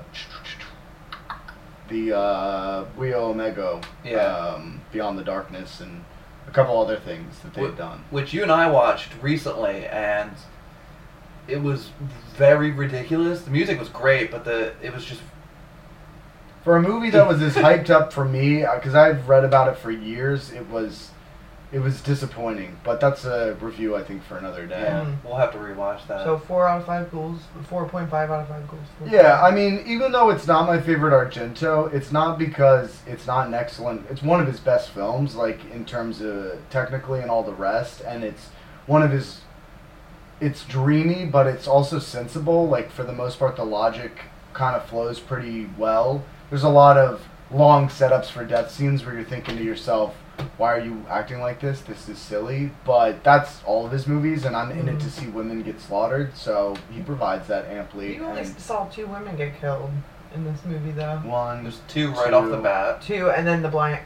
the 1.90 2.16
uh, 2.16 2.86
Buio 2.98 3.16
Omega, 3.32 3.82
Yeah. 4.06 4.18
um, 4.20 4.82
Beyond 4.92 5.18
the 5.18 5.24
Darkness, 5.24 5.80
and 5.80 6.04
a 6.48 6.52
couple 6.52 6.80
other 6.82 6.98
things 6.98 7.40
that 7.40 7.54
they've 7.54 7.78
done. 7.78 8.04
Which 8.10 8.34
you 8.34 8.42
and 8.44 8.52
I 8.52 8.70
watched 8.70 9.12
recently, 9.22 9.86
and 9.88 10.32
it 11.48 11.62
was 11.62 11.90
very 12.36 12.72
ridiculous. 12.72 13.42
The 13.42 13.52
music 13.52 13.80
was 13.80 13.90
great, 13.90 14.32
but 14.32 14.46
the 14.46 14.74
it 14.82 14.94
was 14.94 15.06
just 15.06 15.22
For 16.64 16.76
a 16.76 16.82
movie 16.82 17.10
that 17.12 17.28
was 17.28 17.42
as 17.42 17.56
hyped 17.56 17.90
up 17.90 18.12
for 18.12 18.26
me, 18.26 18.64
uh, 18.64 18.76
because 18.76 18.94
I've 18.96 19.30
read 19.30 19.46
about 19.46 19.70
it 19.70 19.78
for 19.78 19.90
years, 19.92 20.52
it 20.52 20.68
was 20.70 21.12
it 21.72 21.80
was 21.80 22.02
disappointing. 22.02 22.78
But 22.84 23.00
that's 23.00 23.26
a 23.26 23.58
review 23.60 23.96
I 23.96 24.04
think 24.04 24.24
for 24.24 24.38
another 24.38 24.66
day. 24.66 24.82
yeah. 24.82 25.06
Mm. 25.06 25.18
We'll 25.24 25.36
have 25.36 25.52
to 25.52 25.58
rewatch 25.58 26.08
that. 26.08 26.24
So 26.24 26.38
four 26.38 26.68
out 26.68 26.82
of 26.82 26.86
five 26.86 27.12
goals. 27.12 27.40
Four 27.68 27.88
point 27.90 28.10
five 28.10 28.32
out 28.32 28.42
of 28.42 28.48
five 28.48 28.68
goals. 28.68 28.86
Yeah, 29.06 29.42
I 29.42 29.52
mean, 29.52 29.84
even 29.86 30.12
though 30.12 30.30
it's 30.30 30.48
not 30.48 30.66
my 30.68 30.80
favorite 30.80 31.12
Argento, 31.12 31.94
it's 31.94 32.12
not 32.12 32.40
because 32.40 33.02
it's 33.06 33.28
not 33.28 33.48
an 33.48 33.54
excellent. 33.54 34.06
It's 34.10 34.24
one 34.24 34.40
of 34.40 34.48
his 34.48 34.60
best 34.60 34.92
films, 34.92 35.36
like 35.36 35.60
in 35.72 35.86
terms 35.86 36.22
of 36.22 36.58
technically 36.70 37.20
and 37.20 37.30
all 37.30 37.44
the 37.44 37.54
rest, 37.54 38.02
and 38.02 38.24
it's 38.24 38.50
one 38.86 39.04
of 39.04 39.12
his 39.12 39.42
it's 40.40 40.64
dreamy, 40.66 41.26
but 41.26 41.48
it's 41.48 41.68
also 41.68 42.00
sensible. 42.00 42.68
Like 42.68 42.92
for 42.92 43.04
the 43.04 43.14
most 43.14 43.40
part, 43.40 43.56
the 43.56 43.66
logic 43.66 44.12
kind 44.54 44.76
of 44.76 44.86
flows 44.86 45.20
pretty 45.20 45.70
well. 45.78 46.24
There's 46.50 46.64
a 46.64 46.70
lot 46.70 46.98
of 46.98 47.28
long 47.52 47.88
setups 47.88 48.28
for 48.28 48.46
death 48.46 48.72
scenes 48.72 49.06
where 49.06 49.16
you're 49.16 49.24
thinking 49.24 49.58
to 49.58 49.64
yourself, 49.64 50.16
"Why 50.58 50.74
are 50.74 50.80
you 50.80 51.06
acting 51.10 51.40
like 51.40 51.60
this? 51.60 51.82
This 51.82 52.08
is 52.10 52.18
silly." 52.18 52.72
But 52.86 53.24
that's 53.24 53.64
all 53.66 53.86
of 53.86 53.92
his 53.92 54.08
movies, 54.08 54.46
and 54.46 54.56
I'm 54.56 54.72
in 54.72 54.88
it 54.90 55.00
to 55.00 55.06
mm-hmm. 55.06 55.08
see 55.10 55.28
women 55.28 55.62
get 55.64 55.80
slaughtered, 55.80 56.36
so 56.36 56.76
he 56.92 57.02
provides 57.02 57.48
that 57.48 57.66
amply. 57.66 58.16
You 58.16 58.26
only 58.26 58.42
and 58.42 58.60
saw 58.60 58.86
two 58.86 59.08
women 59.08 59.36
get 59.36 59.60
killed 59.60 59.92
in 60.34 60.44
this 60.44 60.64
movie, 60.66 60.92
though. 60.92 61.18
one, 61.18 61.64
There's 61.64 61.82
two 61.88 62.12
right 62.12 62.34
off 62.34 62.50
the 62.50 62.58
bat. 62.58 63.02
Two, 63.02 63.30
and 63.30 63.48
then 63.48 63.62
the 63.62 63.70
blind. 63.70 64.00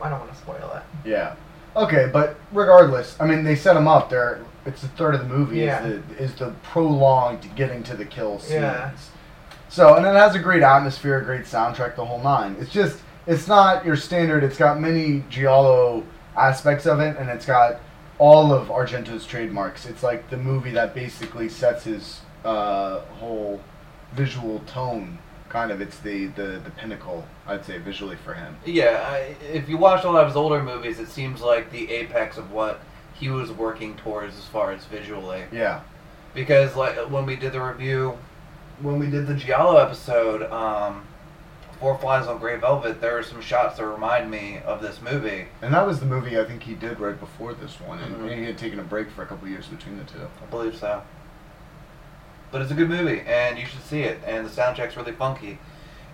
I 0.00 0.08
don't 0.10 0.20
want 0.20 0.32
to 0.32 0.38
spoil 0.38 0.72
it. 0.76 1.08
Yeah. 1.08 1.34
Okay, 1.76 2.08
but 2.12 2.36
regardless, 2.52 3.16
I 3.20 3.26
mean, 3.26 3.44
they 3.44 3.54
set 3.54 3.76
him 3.76 3.88
up. 3.88 4.10
There, 4.10 4.44
it's 4.64 4.82
a 4.82 4.88
third 4.88 5.14
of 5.14 5.20
the 5.20 5.26
movie 5.26 5.58
Yeah. 5.60 5.84
is 5.84 6.02
the 6.02 6.22
is 6.22 6.34
the 6.34 6.50
prolonged 6.62 7.48
getting 7.56 7.82
to 7.84 7.96
the 7.96 8.04
kill 8.04 8.38
scenes. 8.38 8.62
Yeah. 8.62 8.90
So, 9.68 9.94
and 9.96 10.06
it 10.06 10.14
has 10.14 10.34
a 10.34 10.38
great 10.38 10.62
atmosphere, 10.62 11.18
a 11.18 11.24
great 11.24 11.42
soundtrack, 11.42 11.94
the 11.94 12.04
whole 12.04 12.22
nine. 12.22 12.56
It's 12.58 12.72
just, 12.72 13.00
it's 13.28 13.46
not 13.46 13.84
your 13.84 13.94
standard. 13.94 14.42
It's 14.42 14.56
got 14.56 14.80
many 14.80 15.22
giallo 15.28 16.02
aspects 16.34 16.86
of 16.86 16.98
it, 16.98 17.16
and 17.18 17.28
it's 17.28 17.44
got 17.46 17.80
all 18.18 18.52
of 18.52 18.68
Argento's 18.68 19.26
trademarks. 19.26 19.86
It's 19.86 20.02
like 20.02 20.28
the 20.30 20.38
movie 20.38 20.72
that 20.72 20.94
basically 20.94 21.48
sets 21.48 21.84
his 21.84 22.22
uh, 22.44 23.00
whole 23.20 23.60
visual 24.14 24.60
tone. 24.60 25.18
Kind 25.50 25.70
of, 25.70 25.80
it's 25.80 25.98
the, 26.00 26.26
the 26.26 26.60
the 26.62 26.70
pinnacle, 26.76 27.24
I'd 27.46 27.64
say, 27.64 27.78
visually 27.78 28.16
for 28.16 28.34
him. 28.34 28.56
Yeah, 28.66 29.06
I, 29.06 29.34
if 29.52 29.68
you 29.68 29.78
watch 29.78 30.04
a 30.04 30.10
lot 30.10 30.22
of 30.22 30.28
his 30.28 30.36
older 30.36 30.62
movies, 30.62 30.98
it 30.98 31.08
seems 31.08 31.40
like 31.40 31.70
the 31.70 31.90
apex 31.90 32.36
of 32.36 32.50
what 32.50 32.80
he 33.14 33.28
was 33.28 33.50
working 33.50 33.96
towards 33.96 34.36
as 34.36 34.44
far 34.44 34.72
as 34.72 34.84
visually. 34.86 35.44
Yeah. 35.52 35.80
Because 36.34 36.76
like 36.76 36.96
when 37.10 37.24
we 37.26 37.36
did 37.36 37.52
the 37.52 37.62
review, 37.62 38.18
when 38.80 38.98
we 38.98 39.08
did 39.08 39.26
the 39.26 39.34
Giallo 39.34 39.76
episode, 39.76 40.42
um, 40.52 41.07
Four 41.80 41.96
Flies 41.98 42.26
on 42.26 42.38
Grey 42.38 42.56
Velvet, 42.56 43.00
there 43.00 43.16
are 43.18 43.22
some 43.22 43.40
shots 43.40 43.76
that 43.78 43.86
remind 43.86 44.30
me 44.30 44.58
of 44.66 44.82
this 44.82 45.00
movie. 45.00 45.46
And 45.62 45.72
that 45.72 45.86
was 45.86 46.00
the 46.00 46.06
movie 46.06 46.38
I 46.38 46.44
think 46.44 46.64
he 46.64 46.74
did 46.74 46.98
right 46.98 47.18
before 47.18 47.54
this 47.54 47.80
one, 47.80 48.00
and 48.00 48.16
Mhm. 48.16 48.36
he 48.36 48.44
had 48.44 48.58
taken 48.58 48.80
a 48.80 48.82
break 48.82 49.10
for 49.10 49.22
a 49.22 49.26
couple 49.26 49.46
years 49.46 49.66
between 49.68 49.96
the 49.96 50.04
two. 50.04 50.26
I 50.42 50.46
believe 50.50 50.76
so. 50.76 51.02
But 52.50 52.62
it's 52.62 52.72
a 52.72 52.74
good 52.74 52.88
movie, 52.88 53.20
and 53.26 53.58
you 53.58 53.66
should 53.66 53.82
see 53.84 54.02
it. 54.02 54.20
And 54.26 54.44
the 54.44 54.50
soundtrack's 54.50 54.96
really 54.96 55.12
funky, 55.12 55.58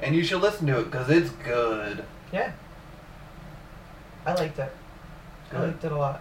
and 0.03 0.15
you 0.15 0.23
should 0.23 0.43
listen 0.43 0.67
to 0.67 0.81
it 0.81 0.91
because 0.91 1.09
it's 1.09 1.31
good. 1.31 2.05
Yeah. 2.31 2.51
I 4.27 4.35
liked 4.35 4.59
it. 4.59 4.73
I 5.51 5.55
Good. 5.57 5.67
liked 5.69 5.85
it 5.85 5.93
a 5.93 5.97
lot. 5.97 6.21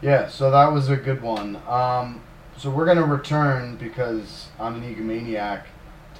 Yeah, 0.00 0.26
so 0.28 0.50
that 0.50 0.72
was 0.72 0.88
a 0.88 0.96
good 0.96 1.20
one. 1.22 1.60
Um, 1.68 2.22
so 2.56 2.70
we're 2.70 2.86
gonna 2.86 3.04
return 3.04 3.76
because 3.76 4.48
I'm 4.58 4.76
an 4.76 4.82
egomaniac 4.82 5.62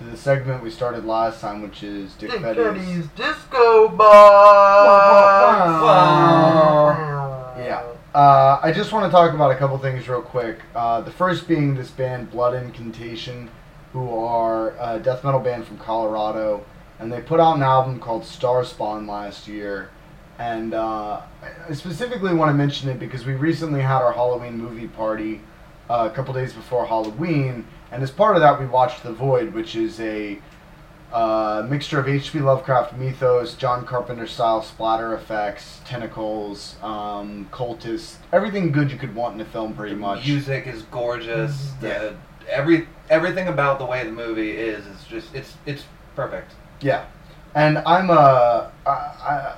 to 0.00 0.06
the 0.06 0.16
segment 0.16 0.62
we 0.62 0.70
started 0.70 1.04
last 1.04 1.42
time, 1.42 1.60
which 1.60 1.82
is 1.82 2.14
Dick 2.14 2.30
Fetty's. 2.30 3.06
Disco 3.08 3.88
Box. 3.88 4.08
Yeah. 7.58 7.82
Uh, 8.14 8.58
I 8.62 8.72
just 8.72 8.92
want 8.92 9.04
to 9.04 9.10
talk 9.10 9.34
about 9.34 9.50
a 9.50 9.56
couple 9.56 9.76
things 9.76 10.08
real 10.08 10.22
quick. 10.22 10.60
Uh, 10.74 11.02
the 11.02 11.10
first 11.10 11.46
being 11.46 11.74
this 11.74 11.90
band 11.90 12.30
Blood 12.30 12.54
Incantation, 12.54 13.50
who 13.92 14.10
are 14.16 14.74
a 14.80 14.98
death 14.98 15.22
metal 15.22 15.38
band 15.40 15.66
from 15.66 15.76
Colorado, 15.76 16.64
and 16.98 17.12
they 17.12 17.20
put 17.20 17.38
out 17.38 17.56
an 17.56 17.62
album 17.62 18.00
called 18.00 18.24
Star 18.24 18.64
Spawn 18.64 19.06
last 19.06 19.46
year. 19.46 19.90
And 20.38 20.72
uh, 20.72 21.20
I 21.68 21.74
specifically 21.74 22.32
want 22.32 22.48
to 22.48 22.54
mention 22.54 22.88
it 22.88 22.98
because 22.98 23.26
we 23.26 23.34
recently 23.34 23.82
had 23.82 24.00
our 24.00 24.14
Halloween 24.14 24.56
movie 24.56 24.88
party 24.88 25.42
uh, 25.90 26.08
a 26.10 26.14
couple 26.14 26.32
days 26.32 26.54
before 26.54 26.86
Halloween, 26.86 27.66
and 27.90 28.02
as 28.02 28.10
part 28.10 28.36
of 28.36 28.42
that, 28.42 28.60
we 28.60 28.66
watched 28.66 29.02
The 29.02 29.12
Void, 29.12 29.54
which 29.54 29.74
is 29.76 30.00
a 30.00 30.38
uh, 31.12 31.66
mixture 31.68 31.98
of 31.98 32.08
H.P. 32.08 32.38
Lovecraft 32.40 32.96
mythos, 32.96 33.54
John 33.54 33.84
Carpenter 33.84 34.26
style 34.26 34.62
splatter 34.62 35.14
effects, 35.14 35.80
tentacles, 35.84 36.76
um, 36.82 37.48
cultists, 37.50 38.16
everything 38.32 38.70
good 38.70 38.90
you 38.92 38.98
could 38.98 39.14
want 39.14 39.34
in 39.34 39.40
a 39.40 39.44
film, 39.44 39.74
pretty 39.74 39.94
much. 39.96 40.18
the 40.18 40.20
much. 40.20 40.28
music 40.28 40.66
is 40.66 40.82
gorgeous. 40.82 41.72
Mhm. 41.72 41.80
The, 41.80 42.14
every 42.48 42.86
everything 43.08 43.48
about 43.48 43.78
the 43.78 43.84
way 43.84 44.04
the 44.04 44.12
movie 44.12 44.52
is 44.52 44.86
is 44.86 45.04
just 45.04 45.34
it's 45.34 45.54
it's 45.66 45.84
perfect. 46.14 46.52
Yeah, 46.80 47.06
and 47.54 47.78
I'm 47.78 48.08
a, 48.10 48.70
I, 48.86 48.90
I, 48.90 49.54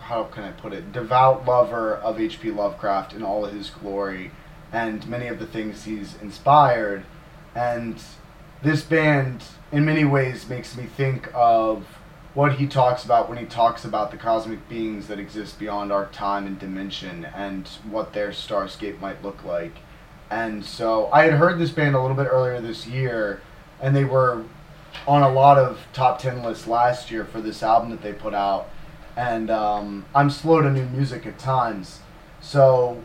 how 0.00 0.24
can 0.24 0.44
I 0.44 0.50
put 0.50 0.72
it, 0.72 0.92
devout 0.92 1.46
lover 1.46 1.94
of 1.94 2.20
H.P. 2.20 2.50
Lovecraft 2.50 3.14
in 3.14 3.22
all 3.22 3.44
of 3.44 3.52
his 3.54 3.70
glory, 3.70 4.32
and 4.72 5.06
many 5.08 5.28
of 5.28 5.38
the 5.38 5.46
things 5.46 5.84
he's 5.84 6.16
inspired, 6.20 7.04
and 7.54 8.00
this 8.62 8.82
band 8.82 9.44
in 9.72 9.84
many 9.84 10.04
ways 10.04 10.48
makes 10.48 10.76
me 10.76 10.84
think 10.84 11.28
of 11.34 11.86
what 12.34 12.54
he 12.54 12.66
talks 12.66 13.04
about 13.04 13.28
when 13.28 13.38
he 13.38 13.44
talks 13.44 13.84
about 13.84 14.10
the 14.10 14.16
cosmic 14.16 14.68
beings 14.68 15.06
that 15.06 15.20
exist 15.20 15.58
beyond 15.58 15.92
our 15.92 16.06
time 16.06 16.46
and 16.46 16.58
dimension 16.58 17.24
and 17.26 17.68
what 17.88 18.12
their 18.12 18.30
starscape 18.30 18.98
might 19.00 19.22
look 19.22 19.44
like. 19.44 19.76
And 20.30 20.64
so 20.64 21.08
I 21.12 21.24
had 21.24 21.34
heard 21.34 21.58
this 21.58 21.70
band 21.70 21.94
a 21.94 22.00
little 22.00 22.16
bit 22.16 22.26
earlier 22.26 22.60
this 22.60 22.88
year, 22.88 23.40
and 23.80 23.94
they 23.94 24.04
were 24.04 24.44
on 25.06 25.22
a 25.22 25.28
lot 25.28 25.58
of 25.58 25.86
top 25.92 26.18
10 26.18 26.42
lists 26.42 26.66
last 26.66 27.10
year 27.10 27.24
for 27.24 27.40
this 27.40 27.62
album 27.62 27.90
that 27.90 28.02
they 28.02 28.12
put 28.12 28.34
out. 28.34 28.68
And 29.16 29.48
um, 29.48 30.06
I'm 30.12 30.28
slow 30.28 30.60
to 30.60 30.70
new 30.70 30.86
music 30.86 31.26
at 31.26 31.38
times. 31.38 32.00
So 32.40 33.00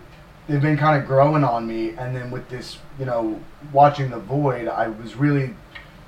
they've 0.50 0.62
been 0.62 0.78
kind 0.78 1.00
of 1.00 1.08
growing 1.08 1.44
on 1.44 1.68
me. 1.68 1.92
And 1.92 2.16
then 2.16 2.32
with 2.32 2.50
this, 2.50 2.80
you 2.98 3.06
know, 3.06 3.40
watching 3.72 4.10
The 4.10 4.20
Void, 4.20 4.68
I 4.68 4.90
was 4.90 5.16
really 5.16 5.54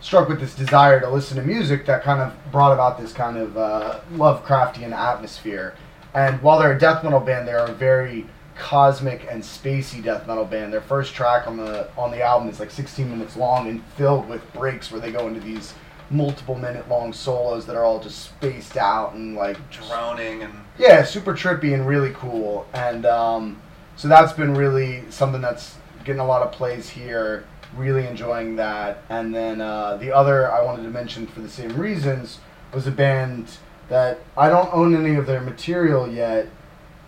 struck 0.01 0.27
with 0.27 0.39
this 0.39 0.55
desire 0.55 0.99
to 0.99 1.09
listen 1.09 1.37
to 1.37 1.43
music 1.43 1.85
that 1.85 2.01
kind 2.03 2.19
of 2.19 2.33
brought 2.51 2.73
about 2.73 2.99
this 2.99 3.13
kind 3.13 3.37
of 3.37 3.55
uh, 3.55 3.99
Lovecraftian 4.13 4.91
atmosphere. 4.91 5.75
And 6.13 6.41
while 6.41 6.59
they're 6.59 6.75
a 6.75 6.79
death 6.79 7.03
metal 7.03 7.19
band, 7.19 7.47
they're 7.47 7.65
a 7.65 7.71
very 7.71 8.25
cosmic 8.57 9.25
and 9.29 9.41
spacey 9.41 10.03
death 10.03 10.27
metal 10.27 10.43
band. 10.43 10.73
Their 10.73 10.81
first 10.81 11.13
track 11.13 11.47
on 11.47 11.55
the 11.55 11.89
on 11.97 12.11
the 12.11 12.21
album 12.21 12.49
is 12.49 12.59
like 12.59 12.71
16 12.71 13.09
minutes 13.09 13.37
long 13.37 13.69
and 13.69 13.83
filled 13.95 14.27
with 14.27 14.41
breaks 14.53 14.91
where 14.91 14.99
they 14.99 15.11
go 15.11 15.27
into 15.27 15.39
these 15.39 15.73
multiple 16.09 16.55
minute 16.55 16.89
long 16.89 17.13
solos 17.13 17.65
that 17.65 17.75
are 17.77 17.85
all 17.85 17.99
just 17.99 18.19
spaced 18.19 18.75
out 18.75 19.13
and 19.13 19.35
like 19.35 19.57
Droning 19.71 20.43
and 20.43 20.53
yeah, 20.77 21.03
super 21.03 21.33
trippy 21.33 21.73
and 21.73 21.87
really 21.87 22.11
cool. 22.13 22.67
And 22.73 23.05
um, 23.05 23.61
so 24.01 24.07
that's 24.07 24.33
been 24.33 24.55
really 24.55 25.03
something 25.11 25.41
that's 25.41 25.75
getting 26.03 26.19
a 26.19 26.25
lot 26.25 26.41
of 26.41 26.51
plays 26.51 26.89
here. 26.89 27.45
Really 27.75 28.07
enjoying 28.07 28.55
that. 28.55 29.03
And 29.09 29.31
then 29.31 29.61
uh, 29.61 29.97
the 29.97 30.11
other 30.11 30.51
I 30.51 30.63
wanted 30.63 30.81
to 30.81 30.89
mention 30.89 31.27
for 31.27 31.41
the 31.41 31.47
same 31.47 31.77
reasons 31.77 32.39
was 32.73 32.87
a 32.87 32.91
band 32.91 33.59
that 33.89 34.17
I 34.35 34.49
don't 34.49 34.73
own 34.73 34.95
any 34.95 35.17
of 35.17 35.27
their 35.27 35.39
material 35.39 36.09
yet 36.09 36.47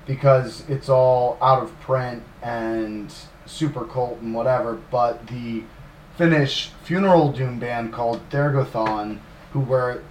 because 0.06 0.70
it's 0.70 0.88
all 0.88 1.40
out 1.42 1.64
of 1.64 1.80
print 1.80 2.22
and 2.44 3.12
super 3.48 3.86
cult 3.86 4.20
and 4.20 4.36
whatever. 4.36 4.76
But 4.92 5.26
the 5.26 5.64
Finnish 6.16 6.70
funeral 6.84 7.32
doom 7.32 7.58
band 7.58 7.92
called 7.92 8.22
Thergothon, 8.30 9.18
who 9.54 9.62
were 9.62 10.04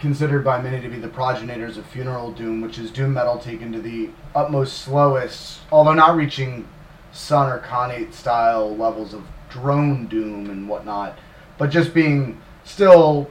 considered 0.00 0.44
by 0.44 0.60
many 0.60 0.80
to 0.80 0.88
be 0.88 0.98
the 0.98 1.08
progenitors 1.08 1.76
of 1.76 1.86
funeral 1.86 2.32
doom, 2.32 2.60
which 2.60 2.78
is 2.78 2.90
doom 2.90 3.12
metal 3.14 3.38
taken 3.38 3.72
to 3.72 3.80
the 3.80 4.10
utmost 4.34 4.78
slowest, 4.78 5.60
although 5.70 5.92
not 5.92 6.16
reaching 6.16 6.66
Sunn 7.12 7.50
or 7.50 7.58
Khanate 7.60 8.12
style 8.14 8.74
levels 8.74 9.12
of 9.14 9.24
drone 9.50 10.06
doom 10.06 10.48
and 10.48 10.68
whatnot, 10.68 11.18
but 11.58 11.70
just 11.70 11.92
being 11.92 12.40
still 12.64 13.28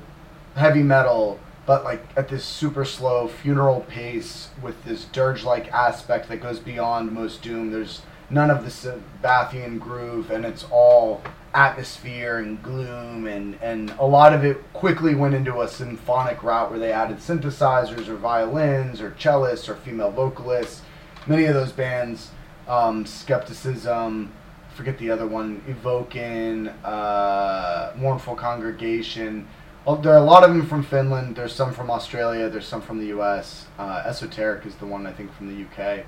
heavy 0.55 0.83
metal, 0.83 1.39
but 1.65 1.83
like 1.83 2.05
at 2.15 2.27
this 2.27 2.43
super 2.43 2.85
slow 2.85 3.27
funeral 3.27 3.81
pace 3.81 4.49
with 4.61 4.83
this 4.83 5.05
dirge-like 5.05 5.71
aspect 5.71 6.27
that 6.29 6.41
goes 6.41 6.59
beyond 6.59 7.11
most 7.11 7.41
doom. 7.41 7.71
There's 7.71 8.01
none 8.29 8.51
of 8.51 8.63
the 8.63 8.69
Sabbathian 8.69 9.79
groove, 9.79 10.29
and 10.29 10.45
it's 10.45 10.65
all 10.69 11.21
atmosphere 11.53 12.37
and 12.37 12.61
gloom, 12.61 13.27
and 13.27 13.57
and 13.61 13.91
a 13.99 14.05
lot 14.05 14.33
of 14.33 14.43
it 14.43 14.57
quickly 14.73 15.15
went 15.15 15.33
into 15.33 15.61
a 15.61 15.67
symphonic 15.67 16.43
route 16.43 16.69
where 16.69 16.79
they 16.79 16.91
added 16.91 17.17
synthesizers 17.17 18.07
or 18.07 18.15
violins 18.15 19.01
or 19.01 19.11
cellists 19.11 19.69
or 19.69 19.75
female 19.75 20.11
vocalists. 20.11 20.81
Many 21.27 21.45
of 21.45 21.53
those 21.53 21.71
bands, 21.71 22.31
um, 22.67 23.05
Skepticism, 23.05 24.31
forget 24.73 24.97
the 24.97 25.11
other 25.11 25.27
one, 25.27 25.61
Evoken 25.67 26.73
uh, 26.83 27.91
Mournful 27.97 28.35
Congregation. 28.35 29.47
Oh, 29.85 29.95
There 29.95 30.13
are 30.13 30.17
a 30.17 30.21
lot 30.23 30.43
of 30.43 30.49
them 30.51 30.65
from 30.65 30.83
Finland. 30.83 31.35
There's 31.35 31.53
some 31.53 31.73
from 31.73 31.89
Australia. 31.91 32.49
There's 32.49 32.67
some 32.67 32.81
from 32.81 32.99
the 32.99 33.07
U.S. 33.07 33.65
Uh, 33.77 34.03
Esoteric 34.05 34.65
is 34.65 34.75
the 34.75 34.85
one 34.85 35.05
I 35.05 35.11
think 35.11 35.33
from 35.33 35.47
the 35.47 35.55
U.K. 35.55 36.05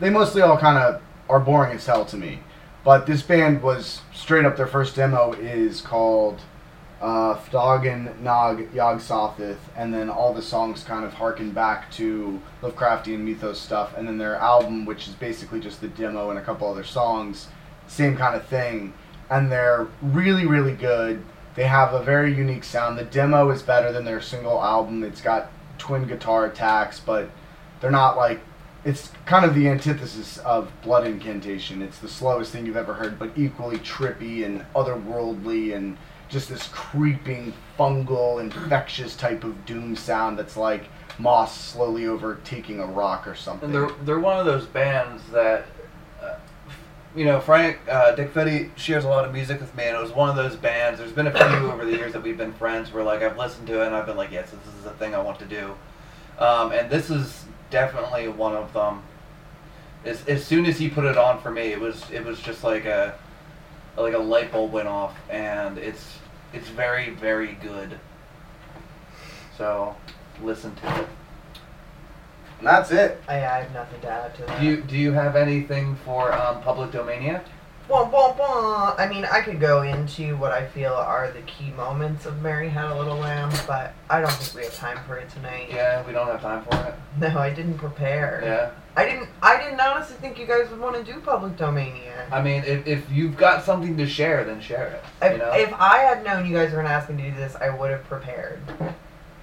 They 0.00 0.10
mostly 0.10 0.42
all 0.42 0.56
kind 0.56 0.78
of 0.78 1.02
are 1.28 1.40
boring 1.40 1.76
as 1.76 1.86
hell 1.86 2.04
to 2.06 2.16
me. 2.16 2.40
But 2.84 3.06
this 3.06 3.22
band 3.22 3.62
was 3.62 4.00
straight 4.12 4.44
up. 4.44 4.56
Their 4.56 4.66
first 4.66 4.96
demo 4.96 5.32
is 5.34 5.80
called 5.80 6.40
uh, 7.00 7.36
Fdagen 7.36 8.18
Nag 8.20 8.72
Yog 8.74 8.98
Sothith, 8.98 9.58
and 9.76 9.92
then 9.92 10.08
all 10.08 10.32
the 10.34 10.42
songs 10.42 10.84
kind 10.84 11.04
of 11.04 11.14
harken 11.14 11.52
back 11.52 11.90
to 11.92 12.40
Lovecraftian 12.60 13.20
mythos 13.20 13.60
stuff. 13.60 13.96
And 13.96 14.06
then 14.06 14.18
their 14.18 14.36
album, 14.36 14.84
which 14.84 15.08
is 15.08 15.14
basically 15.14 15.60
just 15.60 15.80
the 15.80 15.88
demo 15.88 16.30
and 16.30 16.38
a 16.38 16.42
couple 16.42 16.68
other 16.68 16.84
songs, 16.84 17.48
same 17.86 18.16
kind 18.16 18.34
of 18.34 18.46
thing, 18.46 18.94
and 19.30 19.50
they're 19.50 19.86
really 20.00 20.46
really 20.46 20.74
good. 20.74 21.24
They 21.54 21.64
have 21.64 21.92
a 21.92 22.02
very 22.02 22.34
unique 22.34 22.64
sound. 22.64 22.98
The 22.98 23.04
demo 23.04 23.50
is 23.50 23.62
better 23.62 23.92
than 23.92 24.04
their 24.04 24.20
single 24.20 24.62
album. 24.62 25.04
It's 25.04 25.20
got 25.20 25.50
twin 25.78 26.06
guitar 26.06 26.46
attacks, 26.46 26.98
but 26.98 27.30
they're 27.80 27.90
not 27.90 28.16
like 28.16 28.40
it's 28.84 29.12
kind 29.26 29.44
of 29.44 29.54
the 29.54 29.68
antithesis 29.68 30.38
of 30.38 30.72
Blood 30.82 31.06
Incantation. 31.06 31.82
It's 31.82 31.98
the 31.98 32.08
slowest 32.08 32.52
thing 32.52 32.66
you've 32.66 32.76
ever 32.76 32.94
heard, 32.94 33.18
but 33.18 33.30
equally 33.36 33.78
trippy 33.78 34.44
and 34.44 34.64
otherworldly 34.74 35.74
and 35.76 35.96
just 36.28 36.48
this 36.48 36.66
creeping, 36.68 37.52
fungal, 37.78 38.40
infectious 38.40 39.14
type 39.14 39.44
of 39.44 39.64
doom 39.66 39.94
sound 39.94 40.38
that's 40.38 40.56
like 40.56 40.84
moss 41.18 41.60
slowly 41.60 42.06
overtaking 42.06 42.80
a 42.80 42.86
rock 42.86 43.28
or 43.28 43.34
something. 43.34 43.66
And 43.66 43.74
they're 43.74 43.96
they're 44.04 44.20
one 44.20 44.40
of 44.40 44.46
those 44.46 44.66
bands 44.66 45.22
that, 45.30 45.66
uh, 46.20 46.36
you 47.14 47.24
know, 47.24 47.38
Frank 47.38 47.78
uh, 47.88 48.12
Dick 48.16 48.32
Fetty 48.34 48.76
shares 48.76 49.04
a 49.04 49.08
lot 49.08 49.24
of 49.24 49.32
music 49.32 49.60
with 49.60 49.76
me, 49.76 49.84
and 49.84 49.96
it 49.96 50.02
was 50.02 50.10
one 50.10 50.30
of 50.30 50.34
those 50.36 50.56
bands. 50.56 50.98
There's 50.98 51.12
been 51.12 51.28
a 51.28 51.32
few 51.32 51.70
over 51.72 51.84
the 51.84 51.92
years 51.92 52.14
that 52.14 52.22
we've 52.22 52.38
been 52.38 52.54
friends 52.54 52.92
where 52.92 53.04
like 53.04 53.22
I've 53.22 53.38
listened 53.38 53.68
to 53.68 53.82
it 53.82 53.86
and 53.86 53.94
I've 53.94 54.06
been 54.06 54.16
like, 54.16 54.32
yes, 54.32 54.50
this 54.50 54.74
is 54.74 54.86
a 54.86 54.92
thing 54.94 55.14
I 55.14 55.20
want 55.20 55.38
to 55.38 55.44
do, 55.44 55.76
um, 56.38 56.72
and 56.72 56.90
this 56.90 57.10
is 57.10 57.44
definitely 57.72 58.28
one 58.28 58.54
of 58.54 58.72
them. 58.72 59.02
As, 60.04 60.24
as 60.26 60.44
soon 60.44 60.66
as 60.66 60.78
he 60.78 60.88
put 60.88 61.04
it 61.04 61.16
on 61.16 61.40
for 61.40 61.50
me, 61.50 61.72
it 61.72 61.80
was 61.80 62.04
it 62.12 62.24
was 62.24 62.38
just 62.40 62.62
like 62.62 62.84
a 62.84 63.18
like 63.96 64.14
a 64.14 64.18
light 64.18 64.52
bulb 64.52 64.72
went 64.72 64.88
off, 64.88 65.16
and 65.28 65.78
it's 65.78 66.18
it's 66.52 66.68
very 66.68 67.10
very 67.10 67.58
good. 67.62 67.98
So 69.58 69.96
listen 70.42 70.74
to 70.76 71.00
it. 71.00 71.08
and 72.58 72.66
that's 72.66 72.90
it. 72.90 73.20
I, 73.28 73.36
I 73.36 73.62
have 73.62 73.72
nothing 73.72 74.00
to 74.02 74.08
add 74.08 74.34
to 74.36 74.42
that. 74.44 74.60
Do 74.60 74.66
you 74.66 74.76
do 74.82 74.96
you 74.96 75.12
have 75.12 75.34
anything 75.34 75.96
for 76.04 76.32
um, 76.32 76.62
public 76.62 76.92
domain 76.92 77.22
I 77.92 79.08
mean, 79.08 79.24
I 79.24 79.40
could 79.40 79.60
go 79.60 79.82
into 79.82 80.36
what 80.36 80.52
I 80.52 80.66
feel 80.66 80.92
are 80.92 81.30
the 81.30 81.42
key 81.42 81.70
moments 81.72 82.26
of 82.26 82.40
Mary 82.42 82.68
Had 82.68 82.90
a 82.90 82.96
Little 82.96 83.16
Lamb, 83.16 83.50
but 83.66 83.94
I 84.08 84.20
don't 84.20 84.32
think 84.32 84.54
we 84.54 84.62
have 84.64 84.74
time 84.74 84.98
for 85.06 85.16
it 85.16 85.28
tonight. 85.30 85.68
Yeah, 85.70 86.06
we 86.06 86.12
don't 86.12 86.26
have 86.26 86.40
time 86.40 86.64
for 86.64 86.76
it. 86.88 86.94
No, 87.20 87.38
I 87.38 87.50
didn't 87.50 87.78
prepare. 87.78 88.40
Yeah, 88.44 88.70
I 88.96 89.04
didn't. 89.04 89.28
I 89.42 89.62
didn't 89.62 89.80
honestly 89.80 90.16
think 90.16 90.38
you 90.38 90.46
guys 90.46 90.70
would 90.70 90.80
want 90.80 90.96
to 91.04 91.12
do 91.12 91.20
public 91.20 91.56
domain 91.56 91.96
yet. 92.04 92.28
I 92.32 92.42
mean, 92.42 92.62
if, 92.64 92.86
if 92.86 93.10
you've 93.10 93.36
got 93.36 93.64
something 93.64 93.96
to 93.96 94.06
share, 94.06 94.44
then 94.44 94.60
share 94.60 94.88
it. 94.88 95.04
If, 95.26 95.32
you 95.32 95.38
know. 95.38 95.52
if 95.52 95.72
I 95.74 95.98
had 95.98 96.24
known 96.24 96.46
you 96.46 96.56
guys 96.56 96.70
were 96.70 96.78
gonna 96.78 96.88
ask 96.88 97.10
me 97.10 97.22
to 97.22 97.30
do 97.30 97.36
this, 97.36 97.56
I 97.56 97.70
would 97.70 97.90
have 97.90 98.04
prepared. 98.04 98.60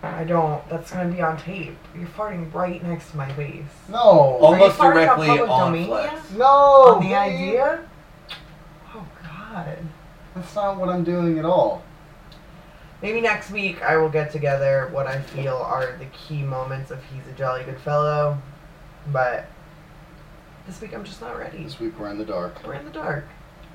I 0.02 0.24
don't. 0.24 0.68
That's 0.70 0.92
gonna 0.92 1.14
be 1.14 1.22
on 1.22 1.38
tape. 1.38 1.78
You're 1.96 2.08
farting 2.08 2.54
right 2.54 2.82
next 2.84 3.12
to 3.12 3.18
my 3.18 3.32
face. 3.34 3.66
No. 3.90 3.98
Almost 3.98 4.80
Are 4.80 4.94
you 4.94 5.00
farting 5.00 5.12
on 5.12 5.18
directly 5.20 5.28
public 5.28 5.50
on 5.50 5.60
domain 5.60 5.88
Flex. 5.88 6.14
yet? 6.14 6.40
no. 6.40 6.46
on 6.46 7.00
the 7.02 7.10
dude. 7.10 7.18
idea? 7.18 7.89
God. 9.52 9.78
That's 10.36 10.56
not 10.56 10.78
what 10.78 10.90
I'm 10.90 11.04
doing 11.04 11.40
at 11.40 11.46
all. 11.46 11.82
Maybe 13.02 13.22
next 13.22 13.50
week 13.52 13.82
I 13.82 13.98
will 13.98 14.10
get 14.10 14.32
together 14.32 14.90
what 14.92 15.08
I 15.08 15.22
feel 15.22 15.56
are 15.56 15.96
the 15.98 16.06
key 16.06 16.44
moments 16.44 16.92
of 16.92 17.00
He's 17.06 17.26
a 17.28 17.38
Jolly 17.38 17.64
Good 17.64 17.80
Fellow, 17.80 18.38
but 19.12 19.46
this 20.68 20.82
week 20.82 20.94
I'm 20.94 21.04
just 21.04 21.22
not 21.22 21.38
ready. 21.38 21.64
This 21.64 21.80
week 21.80 21.98
we're 22.00 22.10
in 22.10 22.18
the 22.18 22.26
dark. 22.26 22.56
We're 22.66 22.74
in 22.74 22.86
the 22.86 22.92
dark. 22.92 23.26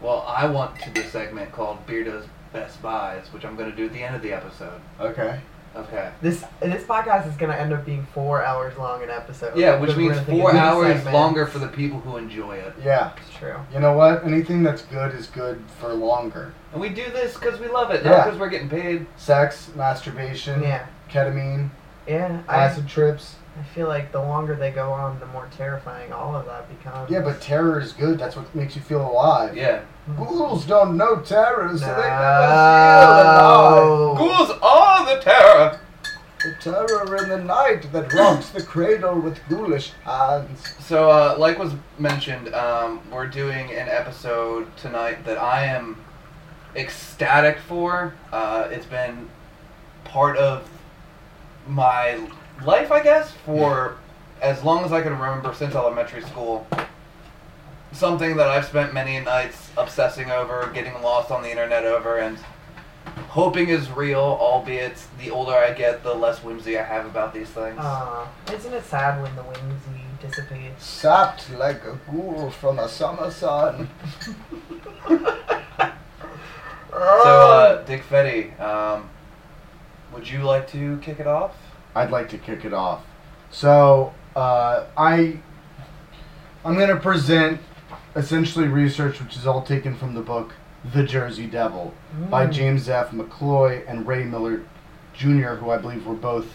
well, 0.00 0.24
I 0.28 0.46
want 0.46 0.78
to 0.82 0.90
do 0.90 1.00
a 1.00 1.04
segment 1.04 1.52
called 1.52 1.86
Beardo's 1.86 2.26
Best 2.52 2.80
Buys, 2.82 3.32
which 3.32 3.44
I'm 3.44 3.56
going 3.56 3.70
to 3.70 3.76
do 3.76 3.86
at 3.86 3.92
the 3.92 4.02
end 4.02 4.14
of 4.14 4.22
the 4.22 4.32
episode. 4.32 4.80
Okay. 5.00 5.40
Okay. 5.76 6.10
This 6.22 6.44
this 6.60 6.84
podcast 6.84 7.28
is 7.28 7.36
gonna 7.36 7.54
end 7.54 7.72
up 7.72 7.84
being 7.84 8.06
four 8.14 8.44
hours 8.44 8.76
long 8.78 9.02
an 9.02 9.10
episode. 9.10 9.56
Yeah, 9.56 9.80
which 9.80 9.96
means 9.96 10.18
four 10.20 10.54
hours 10.54 10.94
segments. 10.96 11.12
longer 11.12 11.46
for 11.46 11.58
the 11.58 11.66
people 11.68 11.98
who 12.00 12.16
enjoy 12.16 12.56
it. 12.56 12.74
Yeah. 12.82 13.12
It's 13.16 13.36
true. 13.36 13.56
You 13.72 13.80
know 13.80 13.92
what? 13.94 14.24
Anything 14.24 14.62
that's 14.62 14.82
good 14.82 15.14
is 15.14 15.26
good 15.26 15.62
for 15.80 15.92
longer. 15.92 16.52
And 16.72 16.80
we 16.80 16.90
do 16.90 17.04
this 17.10 17.34
because 17.34 17.58
we 17.58 17.68
love 17.68 17.90
it, 17.90 18.04
not 18.04 18.10
Yeah. 18.10 18.24
because 18.24 18.38
we're 18.38 18.50
getting 18.50 18.68
paid. 18.68 19.06
Sex, 19.16 19.70
masturbation, 19.74 20.62
Yeah, 20.62 20.86
ketamine, 21.10 21.70
yeah. 22.06 22.40
I, 22.48 22.64
acid 22.64 22.86
trips. 22.88 23.36
I 23.58 23.62
feel 23.74 23.86
like 23.86 24.10
the 24.10 24.18
longer 24.20 24.56
they 24.56 24.72
go 24.72 24.90
on, 24.92 25.20
the 25.20 25.26
more 25.26 25.48
terrifying 25.56 26.12
all 26.12 26.34
of 26.34 26.44
that 26.46 26.68
becomes. 26.68 27.08
Yeah, 27.10 27.20
but 27.20 27.40
terror 27.40 27.78
is 27.80 27.92
good. 27.92 28.18
That's 28.18 28.34
what 28.34 28.52
makes 28.54 28.74
you 28.74 28.82
feel 28.82 29.08
alive. 29.08 29.56
Yeah. 29.56 29.82
Ghouls 30.16 30.66
don't 30.66 30.96
know 30.96 31.20
terror, 31.20 31.68
so 31.78 31.86
they 31.86 31.86
never 31.86 32.00
No. 32.00 33.04
feel 33.06 33.20
alive. 33.22 34.18
Ghouls 34.18 34.58
are 34.62 35.06
the 35.14 35.20
terror! 35.22 35.80
The 36.42 36.54
terror 36.60 37.16
in 37.22 37.28
the 37.30 37.38
night 37.38 37.90
that 37.92 38.12
rocks 38.12 38.50
the 38.50 38.62
cradle 38.62 39.18
with 39.20 39.38
ghoulish 39.48 39.92
hands. 40.04 40.74
So, 40.80 41.08
uh, 41.10 41.36
like 41.38 41.58
was 41.58 41.72
mentioned, 41.98 42.52
um, 42.54 43.00
we're 43.10 43.28
doing 43.28 43.72
an 43.72 43.88
episode 43.88 44.76
tonight 44.76 45.24
that 45.24 45.38
I 45.38 45.64
am 45.64 46.04
ecstatic 46.76 47.58
for. 47.60 48.14
Uh, 48.32 48.68
it's 48.70 48.84
been 48.84 49.30
part 50.04 50.36
of 50.36 50.68
my 51.66 52.20
life, 52.62 52.92
I 52.92 53.02
guess, 53.02 53.32
for 53.44 53.96
as 54.40 54.62
long 54.62 54.84
as 54.84 54.92
I 54.92 55.00
can 55.02 55.12
remember 55.12 55.54
since 55.54 55.74
elementary 55.74 56.22
school. 56.22 56.66
Something 57.92 58.36
that 58.36 58.48
I've 58.48 58.64
spent 58.64 58.92
many 58.92 59.20
nights 59.20 59.70
obsessing 59.76 60.30
over, 60.30 60.70
getting 60.74 60.94
lost 61.02 61.30
on 61.30 61.42
the 61.42 61.50
internet 61.50 61.84
over, 61.84 62.18
and 62.18 62.36
hoping 63.28 63.68
is 63.68 63.90
real, 63.90 64.18
albeit 64.18 65.02
the 65.18 65.30
older 65.30 65.52
I 65.52 65.72
get, 65.72 66.02
the 66.02 66.12
less 66.14 66.42
whimsy 66.42 66.76
I 66.78 66.82
have 66.82 67.06
about 67.06 67.32
these 67.32 67.48
things. 67.48 67.76
Uh, 67.78 68.26
isn't 68.52 68.72
it 68.72 68.84
sad 68.84 69.22
when 69.22 69.34
the 69.36 69.42
whimsy 69.42 70.02
dissipates? 70.20 70.84
Sapped 70.84 71.50
like 71.52 71.84
a 71.84 71.98
ghoul 72.10 72.50
from 72.50 72.78
a 72.78 72.88
summer 72.88 73.30
sun. 73.30 73.88
So, 76.94 77.00
uh, 77.00 77.82
Dick 77.82 78.04
Fetty, 78.08 78.58
um, 78.60 79.10
would 80.12 80.30
you 80.30 80.44
like 80.44 80.70
to 80.70 80.96
kick 80.98 81.18
it 81.18 81.26
off? 81.26 81.56
I'd 81.94 82.10
like 82.10 82.28
to 82.30 82.38
kick 82.38 82.64
it 82.64 82.72
off. 82.74 83.02
So, 83.50 84.12
uh, 84.34 84.84
I, 84.96 85.38
I'm 86.64 86.74
going 86.74 86.88
to 86.88 86.96
present 86.96 87.60
essentially 88.16 88.66
research 88.68 89.20
which 89.20 89.36
is 89.36 89.46
all 89.46 89.62
taken 89.62 89.96
from 89.96 90.14
the 90.14 90.20
book 90.20 90.52
The 90.92 91.02
Jersey 91.04 91.46
Devil 91.46 91.94
by 92.30 92.46
Mm. 92.46 92.52
James 92.52 92.88
F. 92.88 93.10
McCloy 93.10 93.84
and 93.88 94.06
Ray 94.06 94.24
Miller 94.24 94.62
Jr., 95.14 95.54
who 95.54 95.70
I 95.70 95.78
believe 95.78 96.06
were 96.06 96.14
both 96.14 96.46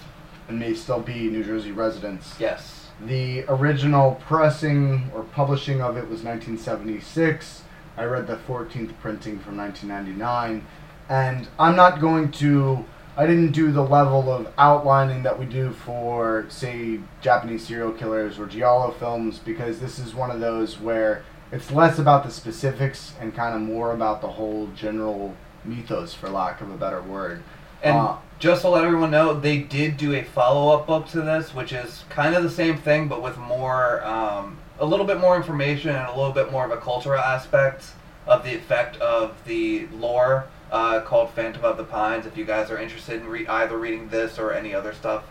and 0.47 0.59
may 0.59 0.73
still 0.73 0.99
be 0.99 1.29
New 1.29 1.43
Jersey 1.43 1.71
residents. 1.71 2.35
Yes. 2.39 2.87
The 3.05 3.45
original 3.47 4.19
pressing 4.27 5.09
or 5.15 5.23
publishing 5.23 5.79
of 5.81 5.95
it 5.95 6.09
was 6.09 6.23
1976. 6.23 7.63
I 7.97 8.03
read 8.05 8.27
the 8.27 8.35
14th 8.37 8.93
printing 9.01 9.39
from 9.39 9.57
1999. 9.57 10.65
And 11.07 11.47
I'm 11.57 11.75
not 11.75 11.99
going 12.01 12.31
to, 12.33 12.83
I 13.19 13.27
didn't 13.27 13.51
do 13.51 13.73
the 13.73 13.83
level 13.83 14.31
of 14.31 14.47
outlining 14.57 15.23
that 15.23 15.37
we 15.37 15.45
do 15.45 15.73
for, 15.73 16.45
say, 16.47 17.01
Japanese 17.19 17.67
serial 17.67 17.91
killers 17.91 18.39
or 18.39 18.45
Giallo 18.45 18.91
films 18.91 19.39
because 19.39 19.81
this 19.81 19.99
is 19.99 20.15
one 20.15 20.31
of 20.31 20.39
those 20.39 20.79
where 20.79 21.25
it's 21.51 21.69
less 21.69 21.99
about 21.99 22.23
the 22.23 22.31
specifics 22.31 23.15
and 23.19 23.35
kind 23.35 23.53
of 23.53 23.61
more 23.61 23.91
about 23.91 24.21
the 24.21 24.29
whole 24.29 24.67
general 24.67 25.35
mythos, 25.65 26.13
for 26.13 26.29
lack 26.29 26.61
of 26.61 26.71
a 26.71 26.77
better 26.77 27.01
word. 27.01 27.43
And 27.83 27.97
Uh, 27.97 28.15
just 28.39 28.61
to 28.61 28.69
let 28.69 28.85
everyone 28.85 29.11
know, 29.11 29.33
they 29.33 29.57
did 29.57 29.97
do 29.97 30.13
a 30.13 30.23
follow-up 30.23 30.87
book 30.87 31.09
to 31.09 31.19
this, 31.19 31.53
which 31.53 31.73
is 31.73 32.05
kind 32.07 32.35
of 32.35 32.43
the 32.43 32.49
same 32.49 32.77
thing, 32.77 33.09
but 33.09 33.21
with 33.21 33.37
more, 33.37 34.01
um, 34.05 34.59
a 34.79 34.85
little 34.85 35.05
bit 35.05 35.19
more 35.19 35.35
information 35.35 35.93
and 35.93 36.07
a 36.07 36.15
little 36.15 36.31
bit 36.31 36.53
more 36.53 36.63
of 36.63 36.71
a 36.71 36.77
cultural 36.77 37.19
aspect 37.19 37.83
of 38.25 38.45
the 38.45 38.55
effect 38.55 38.95
of 39.01 39.33
the 39.43 39.87
lore 39.91 40.45
uh, 40.71 41.01
called 41.01 41.31
Phantom 41.31 41.63
of 41.63 41.77
the 41.77 41.83
Pines. 41.83 42.25
If 42.25 42.37
you 42.37 42.45
guys 42.45 42.69
are 42.71 42.77
interested 42.77 43.21
in 43.21 43.27
re- 43.27 43.47
either 43.47 43.77
reading 43.77 44.09
this 44.09 44.37
or 44.37 44.53
any 44.53 44.73
other 44.73 44.93
stuff 44.93 45.23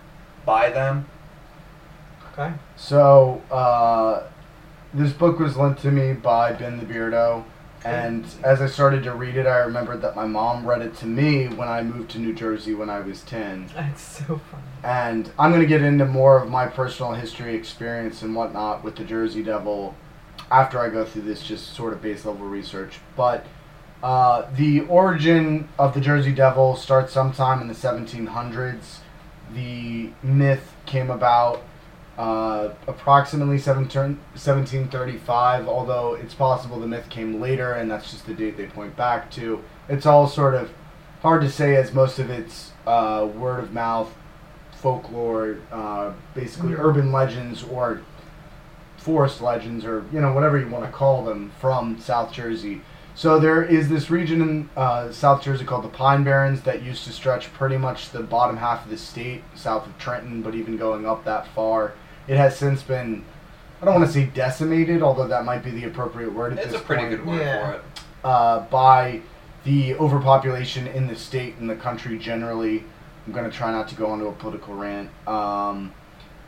by 0.45 0.71
them, 0.71 1.07
Okay. 2.39 2.53
So, 2.77 3.43
uh, 3.51 4.23
this 4.95 5.13
book 5.13 5.41
was 5.41 5.57
lent 5.57 5.79
to 5.79 5.91
me 5.91 6.13
by 6.13 6.53
Ben 6.53 6.79
the 6.79 6.85
Beardo, 6.85 7.43
and 7.85 8.25
as 8.45 8.63
I 8.63 8.67
started 8.67 9.03
to 9.05 9.13
read 9.13 9.37
it, 9.37 9.47
I 9.47 9.59
remembered 9.59 10.03
that 10.03 10.15
my 10.15 10.25
mom 10.25 10.65
read 10.65 10.83
it 10.83 10.95
to 10.99 11.07
me 11.07 11.49
when 11.49 11.69
I 11.69 11.83
moved 11.83 12.13
to 12.13 12.19
New 12.21 12.33
Jersey 12.33 12.75
when 12.75 12.91
I 12.91 13.01
was 13.01 13.23
10. 13.23 13.71
That's 13.75 14.01
so 14.03 14.41
funny. 14.51 14.63
And 14.85 15.33
I'm 15.39 15.51
going 15.51 15.63
to 15.63 15.69
get 15.69 15.83
into 15.83 16.07
more 16.07 16.41
of 16.41 16.49
my 16.49 16.67
personal 16.67 17.13
history, 17.13 17.57
experience, 17.57 18.23
and 18.23 18.35
whatnot 18.35 18.85
with 18.85 18.97
the 18.97 19.05
Jersey 19.05 19.43
Devil 19.43 19.97
after 20.51 20.79
I 20.79 20.91
go 20.91 21.05
through 21.05 21.23
this 21.23 21.43
just 21.43 21.75
sort 21.75 21.93
of 21.93 22.01
base 22.01 22.25
level 22.25 22.47
research. 22.47 23.01
But 23.17 23.47
uh, 24.03 24.47
the 24.57 24.81
origin 24.83 25.69
of 25.79 25.95
the 25.95 26.01
Jersey 26.01 26.33
Devil 26.33 26.77
starts 26.77 27.13
sometime 27.13 27.61
in 27.61 27.69
the 27.69 27.75
1700s. 27.75 28.99
The 29.55 30.11
myth 30.23 30.75
came 30.87 31.11
about 31.11 31.63
uh, 32.17 32.71
approximately 32.87 33.59
17 33.59 34.19
1735, 34.35 35.69
although 35.69 36.15
it's 36.15 36.35
possible 36.35 36.79
the 36.81 36.87
myth 36.87 37.09
came 37.09 37.41
later, 37.41 37.73
and 37.73 37.91
that's 37.91 38.11
just 38.11 38.27
the 38.27 38.35
date 38.35 38.57
they 38.57 38.67
point 38.67 38.97
back 38.97 39.31
to. 39.33 39.63
It's 39.89 40.07
all 40.07 40.27
sort 40.27 40.55
of 40.55 40.71
hard 41.23 41.41
to 41.43 41.51
say, 41.51 41.77
as 41.77 41.93
most 41.93 42.19
of 42.19 42.31
it's 42.31 42.73
uh, 42.87 43.29
word 43.35 43.61
of 43.61 43.73
mouth, 43.73 44.13
folklore, 44.73 45.59
uh, 45.73 46.13
basically 46.35 46.73
Mhm. 46.75 46.79
urban 46.85 47.13
legends, 47.13 47.65
or 47.65 48.01
forest 48.97 49.41
legends 49.41 49.85
or 49.85 50.05
you 50.13 50.21
know 50.21 50.33
whatever 50.33 50.59
you 50.59 50.69
want 50.69 50.85
to 50.85 50.91
call 50.91 51.25
them 51.25 51.51
from 51.61 51.99
South 52.01 52.33
Jersey. 52.33 52.81
So 53.19 53.41
there 53.41 53.65
is 53.65 53.89
this 53.89 54.11
region 54.11 54.41
in 54.41 54.71
uh, 54.77 55.11
South 55.11 55.43
Jersey 55.43 55.65
called 55.65 55.83
the 55.83 55.89
Pine 55.89 56.23
Barrens 56.23 56.61
that 56.63 56.85
used 56.85 57.03
to 57.07 57.13
stretch 57.13 57.53
pretty 57.53 57.77
much 57.77 58.11
the 58.11 58.23
bottom 58.23 58.57
half 58.57 58.85
of 58.85 58.93
the 58.93 58.97
state 58.97 59.43
south 59.57 59.89
of 59.89 59.99
Trenton, 59.99 60.41
but 60.41 60.55
even 60.55 60.77
going 60.77 61.05
up 61.05 61.25
that 61.25 61.49
far, 61.49 61.95
it 62.29 62.37
has 62.37 62.57
since 62.57 62.85
been. 62.85 63.25
I 63.83 63.87
don't 63.87 63.95
want 63.95 64.07
to 64.07 64.13
say 64.13 64.27
decimated, 64.27 65.03
although 65.03 65.27
that 65.27 65.45
might 65.45 65.65
be 65.65 65.73
the 65.73 65.83
appropriate 65.87 66.33
word 66.33 66.53
at 66.53 66.59
It's 66.61 66.71
this 66.71 66.81
a 66.81 66.85
pretty 66.85 67.07
point 67.07 67.17
good 67.17 67.27
word 67.27 67.41
Yeah. 67.41 67.67
for 67.67 67.73
it. 67.79 67.85
uh, 68.23 68.61
by 68.71 69.21
the 69.65 69.97
overpopulation 69.97 70.87
in 70.87 71.09
the 71.09 71.17
state 71.17 71.57
and 71.59 71.69
the 71.69 71.75
country 71.75 72.19
generally. 72.19 72.85
I'm 73.27 73.33
going 73.33 73.51
to 73.51 73.55
try 73.57 73.73
not 73.73 73.89
to 73.89 73.97
go 73.97 74.07
onto 74.07 74.29
a 74.29 74.33
political 74.33 74.75
rant. 74.75 75.11
Um, 75.27 75.93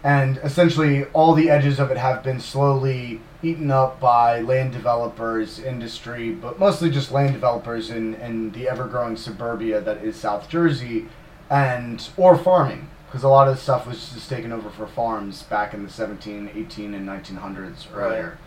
and 0.02 0.38
essentially, 0.38 1.04
all 1.06 1.34
the 1.34 1.50
edges 1.50 1.78
of 1.78 1.90
it 1.90 1.98
have 1.98 2.22
been 2.22 2.40
slowly 2.40 3.20
eaten 3.42 3.70
up 3.70 4.00
by 4.00 4.40
land 4.40 4.72
developers, 4.72 5.58
industry, 5.58 6.30
but 6.30 6.58
mostly 6.58 6.90
just 6.90 7.10
land 7.12 7.32
developers 7.32 7.90
in, 7.90 8.14
in 8.14 8.52
the 8.52 8.68
ever 8.68 8.86
growing 8.86 9.16
suburbia 9.16 9.80
that 9.80 10.02
is 10.02 10.16
South 10.16 10.48
Jersey, 10.48 11.06
and 11.50 12.08
or 12.16 12.36
farming. 12.36 12.88
Because 13.06 13.24
a 13.24 13.28
lot 13.28 13.48
of 13.48 13.56
the 13.56 13.60
stuff 13.60 13.86
was 13.86 14.12
just 14.12 14.28
taken 14.30 14.52
over 14.52 14.70
for 14.70 14.86
farms 14.86 15.42
back 15.42 15.74
in 15.74 15.82
the 15.82 15.90
17, 15.90 16.50
18, 16.54 16.94
and 16.94 17.08
1900s 17.08 17.86
earlier. 17.92 18.38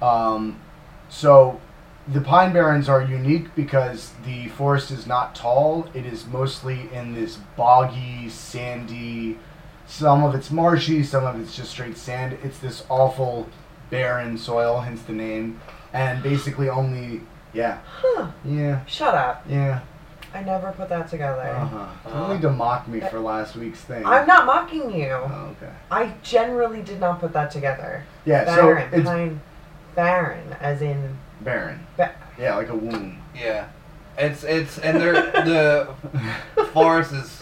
Right. 0.00 0.34
Um, 0.34 0.60
so 1.08 1.60
the 2.06 2.20
Pine 2.20 2.52
Barrens 2.52 2.88
are 2.88 3.02
unique 3.02 3.54
because 3.56 4.12
the 4.24 4.46
forest 4.50 4.92
is 4.92 5.08
not 5.08 5.34
tall. 5.34 5.88
It 5.92 6.06
is 6.06 6.24
mostly 6.26 6.88
in 6.92 7.14
this 7.14 7.38
boggy, 7.56 8.28
sandy, 8.28 9.38
some 9.86 10.24
of 10.24 10.34
it's 10.34 10.50
marshy, 10.50 11.02
some 11.02 11.24
of 11.24 11.40
it's 11.40 11.56
just 11.56 11.70
straight 11.70 11.96
sand. 11.96 12.36
It's 12.42 12.58
this 12.58 12.84
awful 12.88 13.48
barren 13.90 14.36
soil, 14.38 14.80
hence 14.80 15.02
the 15.02 15.12
name. 15.12 15.60
And 15.92 16.22
basically 16.22 16.68
only, 16.68 17.22
yeah, 17.54 17.78
Huh. 18.00 18.28
yeah, 18.44 18.84
Shut 18.86 19.14
up. 19.14 19.44
yeah. 19.48 19.80
I 20.34 20.42
never 20.42 20.70
put 20.72 20.90
that 20.90 21.08
together. 21.08 21.40
Uh-huh. 21.48 21.86
Uh. 22.04 22.10
Don't 22.26 22.32
need 22.34 22.42
to 22.42 22.50
mock 22.50 22.86
me 22.88 23.00
for 23.00 23.18
last 23.20 23.56
week's 23.56 23.80
thing. 23.80 24.04
I'm 24.04 24.26
not 24.26 24.44
mocking 24.44 24.90
you. 24.92 25.08
Oh, 25.12 25.54
okay. 25.62 25.72
I 25.90 26.12
generally 26.22 26.82
did 26.82 27.00
not 27.00 27.20
put 27.20 27.32
that 27.32 27.50
together. 27.50 28.04
Yeah, 28.26 28.44
Barren, 28.44 28.90
so 28.90 28.96
it's 28.98 29.08
pine, 29.08 29.40
barren, 29.94 30.54
as 30.60 30.82
in. 30.82 31.16
barren. 31.40 31.86
Ba- 31.96 32.14
Yeah, 32.38 32.56
like 32.56 32.68
a 32.68 32.76
womb. 32.76 33.22
Yeah, 33.34 33.68
it's 34.18 34.44
it's 34.44 34.78
and 34.78 35.00
they're, 35.00 35.14
the 35.14 35.88
forest 36.74 37.12
is 37.12 37.35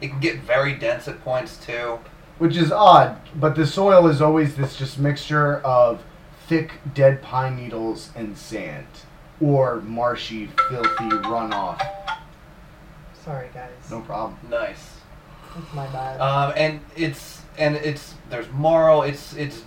it 0.00 0.08
can 0.08 0.20
get 0.20 0.40
very 0.40 0.74
dense 0.74 1.08
at 1.08 1.22
points 1.22 1.56
too. 1.56 1.98
Which 2.38 2.56
is 2.56 2.70
odd, 2.70 3.18
but 3.34 3.56
the 3.56 3.66
soil 3.66 4.06
is 4.08 4.20
always 4.20 4.56
this 4.56 4.76
just 4.76 4.98
mixture 4.98 5.58
of 5.58 6.02
thick 6.46 6.72
dead 6.94 7.22
pine 7.22 7.56
needles 7.56 8.10
and 8.14 8.36
sand, 8.36 8.86
or 9.40 9.80
marshy, 9.80 10.48
filthy 10.68 11.08
runoff. 11.24 11.80
Sorry, 13.24 13.48
guys. 13.54 13.70
No 13.90 14.00
problem. 14.02 14.38
Nice. 14.48 14.96
That's 15.56 15.74
my 15.74 15.86
bad. 15.86 16.20
Um, 16.20 16.52
and 16.56 16.80
it's 16.94 17.42
and 17.58 17.76
it's 17.76 18.14
there's 18.28 18.50
marl. 18.50 19.02
It's 19.02 19.34
it's 19.34 19.64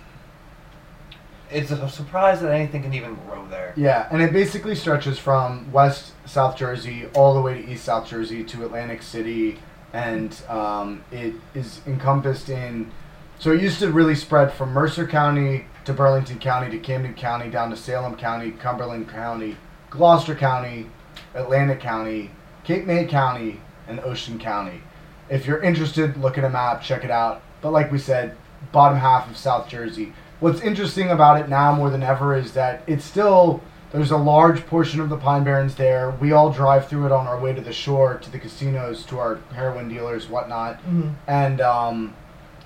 it's 1.50 1.70
a 1.72 1.88
surprise 1.88 2.40
that 2.40 2.52
anything 2.52 2.82
can 2.82 2.94
even 2.94 3.16
grow 3.26 3.46
there. 3.48 3.74
Yeah, 3.76 4.08
and 4.10 4.22
it 4.22 4.32
basically 4.32 4.76
stretches 4.76 5.18
from 5.18 5.70
West 5.72 6.12
South 6.24 6.56
Jersey 6.56 7.06
all 7.14 7.34
the 7.34 7.40
way 7.40 7.60
to 7.60 7.68
East 7.72 7.84
South 7.84 8.08
Jersey 8.08 8.44
to 8.44 8.64
Atlantic 8.64 9.02
City, 9.02 9.58
and 9.92 10.40
um, 10.48 11.04
it 11.10 11.34
is 11.54 11.80
encompassed 11.86 12.48
in. 12.48 12.90
So 13.38 13.52
it 13.52 13.62
used 13.62 13.78
to 13.78 13.90
really 13.90 14.14
spread 14.14 14.52
from 14.52 14.72
Mercer 14.72 15.06
County 15.06 15.66
to 15.84 15.92
Burlington 15.92 16.38
County 16.38 16.70
to 16.70 16.78
Camden 16.78 17.14
County 17.14 17.50
down 17.50 17.70
to 17.70 17.76
Salem 17.76 18.16
County, 18.16 18.50
Cumberland 18.52 19.08
County, 19.08 19.56
Gloucester 19.88 20.34
County, 20.34 20.86
Atlantic 21.34 21.80
County, 21.80 22.30
Cape 22.64 22.86
May 22.86 23.06
County, 23.06 23.60
and 23.88 24.00
Ocean 24.00 24.38
County. 24.38 24.82
If 25.28 25.46
you're 25.46 25.62
interested, 25.62 26.16
look 26.16 26.38
at 26.38 26.44
a 26.44 26.50
map, 26.50 26.82
check 26.82 27.04
it 27.04 27.10
out. 27.10 27.42
But 27.60 27.72
like 27.72 27.90
we 27.90 27.98
said, 27.98 28.36
bottom 28.72 28.98
half 28.98 29.30
of 29.30 29.36
South 29.36 29.68
Jersey. 29.68 30.12
What's 30.40 30.60
interesting 30.60 31.10
about 31.10 31.40
it 31.40 31.48
now 31.48 31.74
more 31.74 31.90
than 31.90 32.02
ever 32.02 32.36
is 32.36 32.52
that 32.52 32.82
it's 32.86 33.04
still 33.04 33.62
there's 33.92 34.10
a 34.10 34.16
large 34.16 34.66
portion 34.66 35.00
of 35.00 35.08
the 35.08 35.16
Pine 35.16 35.42
Barrens 35.44 35.74
there. 35.74 36.10
We 36.20 36.32
all 36.32 36.50
drive 36.50 36.88
through 36.88 37.06
it 37.06 37.12
on 37.12 37.26
our 37.26 37.38
way 37.38 37.52
to 37.52 37.60
the 37.60 37.72
shore, 37.72 38.14
to 38.18 38.30
the 38.30 38.38
casinos, 38.38 39.04
to 39.06 39.18
our 39.18 39.38
heroin 39.54 39.88
dealers, 39.88 40.28
whatnot, 40.28 40.78
Mhm. 40.88 41.14
and 41.26 41.60
um, 41.60 42.14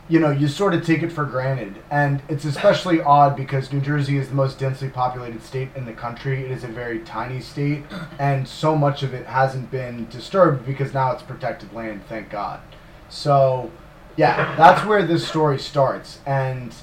you 0.07 0.21
know 0.21 0.31
you 0.31 0.49
sort 0.49 0.75
of 0.75 0.85
take 0.85 1.03
it 1.03 1.11
for 1.11 1.25
granted. 1.25 1.77
And 1.91 2.21
it's 2.29 2.45
especially 2.45 3.01
odd 3.17 3.37
because 3.37 3.73
New 3.73 3.81
Jersey 3.81 4.19
is 4.19 4.29
the 4.29 4.35
most 4.35 4.59
densely 4.59 4.91
populated 4.91 5.43
state 5.43 5.71
in 5.75 5.87
the 5.87 5.93
country. 5.95 6.45
It 6.45 6.51
is 6.51 6.63
a 6.63 6.69
very 6.69 6.99
tiny 7.01 7.41
state, 7.41 7.85
and 8.19 8.47
so 8.47 8.77
much 8.77 9.03
of 9.03 9.15
it 9.15 9.27
hasn't 9.27 9.71
been 9.71 10.07
disturbed 10.11 10.67
because 10.67 10.93
now 10.93 11.13
it's 11.13 11.23
protected 11.23 11.73
land. 11.73 12.03
Thank 12.09 12.29
God. 12.29 12.61
So, 13.09 13.71
yeah, 14.17 14.55
that's 14.57 14.85
where 14.87 15.03
this 15.07 15.27
story 15.27 15.59
starts. 15.59 16.19
And 16.27 16.75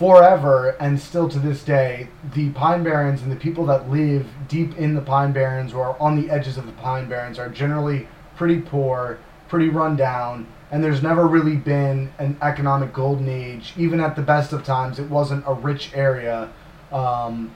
forever, 0.00 0.70
and 0.80 0.98
still 0.98 1.28
to 1.28 1.38
this 1.38 1.62
day, 1.62 2.08
the 2.32 2.48
Pine 2.52 2.82
Barrens 2.82 3.20
and 3.20 3.30
the 3.30 3.36
people 3.36 3.66
that 3.66 3.90
live 3.90 4.26
deep 4.48 4.78
in 4.78 4.94
the 4.94 5.00
Pine 5.02 5.30
Barrens 5.30 5.74
or 5.74 5.94
on 6.00 6.18
the 6.18 6.30
edges 6.30 6.56
of 6.56 6.64
the 6.64 6.72
Pine 6.72 7.06
Barrens 7.06 7.38
are 7.38 7.50
generally 7.50 8.08
pretty 8.34 8.62
poor, 8.62 9.18
pretty 9.46 9.68
run 9.68 9.96
down, 9.96 10.46
and 10.70 10.82
there's 10.82 11.02
never 11.02 11.26
really 11.26 11.54
been 11.54 12.10
an 12.18 12.38
economic 12.40 12.94
golden 12.94 13.28
age. 13.28 13.74
Even 13.76 14.00
at 14.00 14.16
the 14.16 14.22
best 14.22 14.54
of 14.54 14.64
times, 14.64 14.98
it 14.98 15.10
wasn't 15.10 15.44
a 15.46 15.52
rich 15.52 15.90
area. 15.92 16.50
Um, 16.90 17.52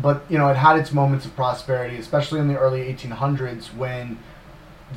but 0.00 0.24
you 0.30 0.38
know, 0.38 0.48
it 0.48 0.56
had 0.56 0.78
its 0.78 0.90
moments 0.90 1.26
of 1.26 1.36
prosperity, 1.36 1.96
especially 1.96 2.40
in 2.40 2.48
the 2.48 2.58
early 2.58 2.90
1800s 2.90 3.76
when 3.76 4.18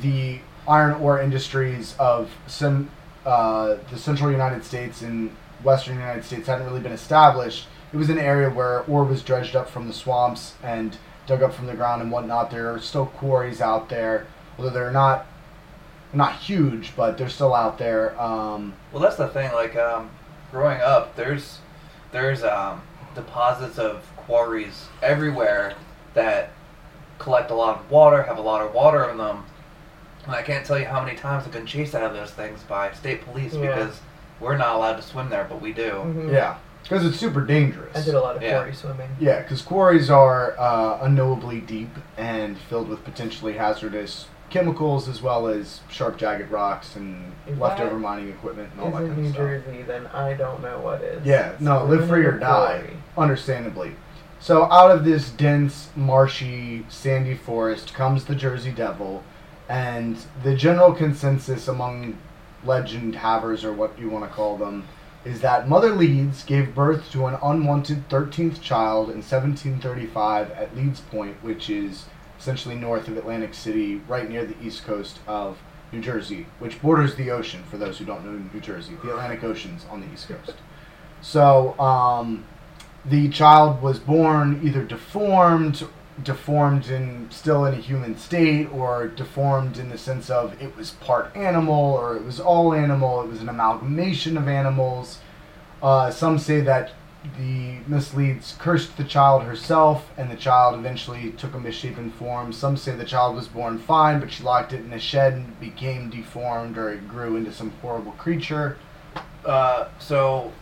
the 0.00 0.38
iron 0.66 0.94
ore 1.02 1.20
industries 1.20 1.94
of 1.98 2.30
some 2.46 2.88
uh, 3.26 3.76
the 3.90 3.98
central 3.98 4.30
United 4.30 4.64
States 4.64 5.02
and 5.02 5.36
western 5.62 5.94
United 5.98 6.24
States 6.24 6.46
hadn't 6.46 6.66
really 6.66 6.80
been 6.80 6.92
established. 6.92 7.66
It 7.92 7.96
was 7.96 8.08
an 8.10 8.18
area 8.18 8.48
where 8.50 8.80
ore 8.84 9.04
was 9.04 9.22
dredged 9.22 9.54
up 9.54 9.68
from 9.68 9.86
the 9.86 9.92
swamps 9.94 10.54
and 10.62 10.96
dug 11.26 11.42
up 11.42 11.52
from 11.54 11.66
the 11.66 11.74
ground 11.74 12.02
and 12.02 12.10
whatnot. 12.10 12.50
There 12.50 12.72
are 12.74 12.78
still 12.80 13.06
quarries 13.06 13.60
out 13.60 13.88
there, 13.88 14.26
although 14.58 14.70
they're 14.70 14.90
not 14.90 15.26
not 16.14 16.36
huge, 16.36 16.94
but 16.94 17.16
they're 17.16 17.28
still 17.30 17.54
out 17.54 17.78
there. 17.78 18.20
Um, 18.20 18.74
Well, 18.92 19.02
that's 19.02 19.16
the 19.16 19.28
thing. 19.28 19.50
Like 19.52 19.76
um, 19.76 20.10
growing 20.50 20.80
up, 20.80 21.16
there's 21.16 21.58
there's 22.12 22.42
um, 22.42 22.82
deposits 23.14 23.78
of 23.78 24.04
quarries 24.16 24.86
everywhere 25.02 25.74
that 26.14 26.50
collect 27.18 27.50
a 27.50 27.54
lot 27.54 27.78
of 27.78 27.90
water, 27.90 28.22
have 28.24 28.36
a 28.38 28.42
lot 28.42 28.60
of 28.62 28.74
water 28.74 29.08
in 29.10 29.16
them. 29.18 29.44
And 30.26 30.34
I 30.34 30.42
can't 30.42 30.64
tell 30.66 30.78
you 30.78 30.84
how 30.84 31.02
many 31.02 31.16
times 31.16 31.44
I've 31.46 31.52
been 31.52 31.66
chased 31.66 31.94
out 31.94 32.02
of 32.02 32.12
those 32.12 32.30
things 32.30 32.62
by 32.64 32.92
state 32.92 33.24
police 33.24 33.54
Yeah. 33.54 33.60
because 33.74 34.00
we're 34.42 34.56
not 34.56 34.76
allowed 34.76 34.96
to 34.96 35.02
swim 35.02 35.30
there, 35.30 35.46
but 35.48 35.60
we 35.62 35.72
do. 35.72 35.90
Mhm. 35.92 36.32
yeah, 36.32 36.56
because 36.82 37.06
it's 37.06 37.18
super 37.18 37.40
dangerous. 37.40 37.96
I 37.96 38.02
did 38.02 38.14
a 38.14 38.20
lot 38.20 38.36
of 38.36 38.42
Yeah. 38.42 38.58
quarry 38.58 38.74
swimming. 38.74 39.08
Yeah, 39.20 39.40
because 39.40 39.62
quarries 39.62 40.10
are 40.10 40.54
uh, 40.58 40.98
unknowably 41.02 41.60
deep 41.60 41.94
and 42.18 42.58
filled 42.58 42.88
with 42.88 43.04
potentially 43.04 43.54
hazardous 43.54 44.26
chemicals 44.50 45.08
as 45.08 45.22
well 45.22 45.46
as 45.46 45.80
sharp, 45.88 46.18
jagged 46.18 46.50
rocks 46.50 46.94
and 46.96 47.32
If 47.46 47.58
leftover 47.58 47.90
that 47.90 47.96
mining 48.00 48.28
equipment 48.28 48.68
and 48.72 48.80
all 48.82 48.90
that 48.90 49.02
Is 49.04 49.08
kind 49.08 49.16
in 49.18 49.22
New 49.22 49.28
of 49.30 49.34
stuff. 49.34 49.46
Jersey, 49.46 49.82
then 49.82 50.06
I 50.12 50.34
don't 50.34 50.60
know 50.62 50.78
what 50.80 51.00
is. 51.02 51.24
Yeah, 51.24 51.52
no, 51.58 51.84
live 51.84 52.00
Swimming 52.00 52.08
free 52.08 52.24
or 52.26 52.32
die, 52.32 52.78
quarry. 52.84 52.96
understandably. 53.16 53.92
So 54.40 54.64
out 54.70 54.90
of 54.90 55.04
this 55.04 55.30
dense, 55.30 55.88
marshy, 55.96 56.84
sandy 56.90 57.34
forest 57.34 57.94
comes 57.94 58.24
the 58.24 58.34
Jersey 58.34 58.72
Devil, 58.72 59.22
and 59.70 60.16
the 60.42 60.54
general 60.54 60.92
consensus 60.92 61.66
among 61.68 62.18
legend 62.64 63.16
havers, 63.16 63.64
or 63.64 63.72
what 63.72 63.98
you 63.98 64.08
want 64.08 64.24
to 64.24 64.30
call 64.30 64.56
them, 64.56 64.86
is 65.24 65.40
that 65.40 65.68
Mother 65.68 65.94
Leeds 65.94 66.44
gave 66.44 66.74
birth 66.74 67.10
to 67.12 67.26
an 67.26 67.38
unwanted 67.42 68.08
13th 68.08 68.60
child 68.60 69.08
in 69.08 69.16
1735 69.16 70.50
at 70.50 70.76
Leeds 70.76 71.00
Point, 71.00 71.36
which 71.42 71.70
is 71.70 72.06
essentially 72.38 72.74
north 72.74 73.06
of 73.06 73.16
Atlantic 73.16 73.54
City, 73.54 74.00
right 74.08 74.28
near 74.28 74.44
the 74.44 74.60
east 74.60 74.84
coast 74.84 75.20
of 75.28 75.58
New 75.92 76.00
Jersey, 76.00 76.46
which 76.58 76.80
borders 76.82 77.14
the 77.14 77.30
ocean, 77.30 77.62
for 77.70 77.76
those 77.76 77.98
who 77.98 78.04
don't 78.04 78.24
know 78.24 78.50
New 78.52 78.60
Jersey. 78.60 78.96
The 79.02 79.10
Atlantic 79.10 79.44
Ocean's 79.44 79.86
on 79.90 80.00
the 80.00 80.12
east 80.12 80.26
coast. 80.26 80.54
So, 81.20 81.78
um, 81.78 82.44
the 83.04 83.28
child 83.28 83.82
was 83.82 83.98
born 83.98 84.60
either 84.64 84.84
deformed, 84.84 85.86
deformed 86.22 86.88
and 86.88 87.32
still 87.32 87.64
in 87.64 87.74
a 87.74 87.78
human 87.78 88.16
state, 88.16 88.66
or 88.72 89.08
deformed 89.08 89.78
in 89.78 89.88
the 89.88 89.98
sense 89.98 90.30
of 90.30 90.60
it 90.60 90.76
was 90.76 90.90
part 90.90 91.34
animal 91.36 91.74
or 91.74 92.16
it 92.16 92.24
was 92.24 92.38
all 92.38 92.74
animal. 92.74 93.22
It 93.22 93.28
was 93.28 93.40
an 93.40 93.48
amalgamation 93.48 94.36
of 94.36 94.48
animals. 94.48 95.20
Uh, 95.82 96.10
some 96.10 96.38
say 96.38 96.60
that 96.60 96.92
the 97.38 97.78
Mrs. 97.88 98.14
Leeds 98.14 98.56
cursed 98.58 98.96
the 98.96 99.04
child 99.04 99.44
herself, 99.44 100.10
and 100.16 100.30
the 100.30 100.36
child 100.36 100.74
eventually 100.74 101.30
took 101.32 101.54
a 101.54 101.60
misshapen 101.60 102.10
form. 102.10 102.52
Some 102.52 102.76
say 102.76 102.96
the 102.96 103.04
child 103.04 103.36
was 103.36 103.48
born 103.48 103.78
fine, 103.78 104.18
but 104.18 104.32
she 104.32 104.42
locked 104.42 104.72
it 104.72 104.80
in 104.80 104.92
a 104.92 104.98
shed 104.98 105.34
and 105.34 105.60
became 105.60 106.10
deformed, 106.10 106.76
or 106.76 106.92
it 106.92 107.08
grew 107.08 107.36
into 107.36 107.52
some 107.52 107.70
horrible 107.80 108.12
creature. 108.12 108.76
Uh, 109.44 109.88
so 109.98 110.52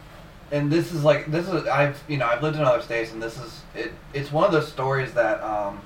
and 0.53 0.71
this 0.71 0.93
is 0.93 1.05
like 1.05 1.31
this 1.31 1.49
is 1.49 1.67
I've 1.67 2.03
you 2.09 2.17
know 2.17 2.27
I've 2.27 2.43
lived 2.43 2.57
in 2.57 2.63
other 2.63 2.83
states, 2.83 3.13
and 3.13 3.23
this 3.23 3.39
is 3.39 3.63
it. 3.75 3.93
It's 4.13 4.33
one 4.33 4.45
of 4.45 4.53
those 4.53 4.69
stories 4.69 5.13
that 5.15 5.43
um, 5.43 5.81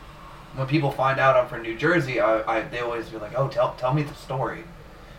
when 0.55 0.67
people 0.67 0.91
find 0.91 1.21
out 1.21 1.37
I'm 1.37 1.49
from 1.49 1.63
New 1.63 1.77
Jersey, 1.77 2.21
I, 2.21 2.59
I 2.59 2.63
they 2.63 2.81
always 2.81 3.09
be 3.09 3.19
like, 3.19 3.33
oh, 3.37 3.49
tell 3.49 3.75
tell 3.75 3.93
me 3.93 4.03
the 4.03 4.15
story, 4.15 4.65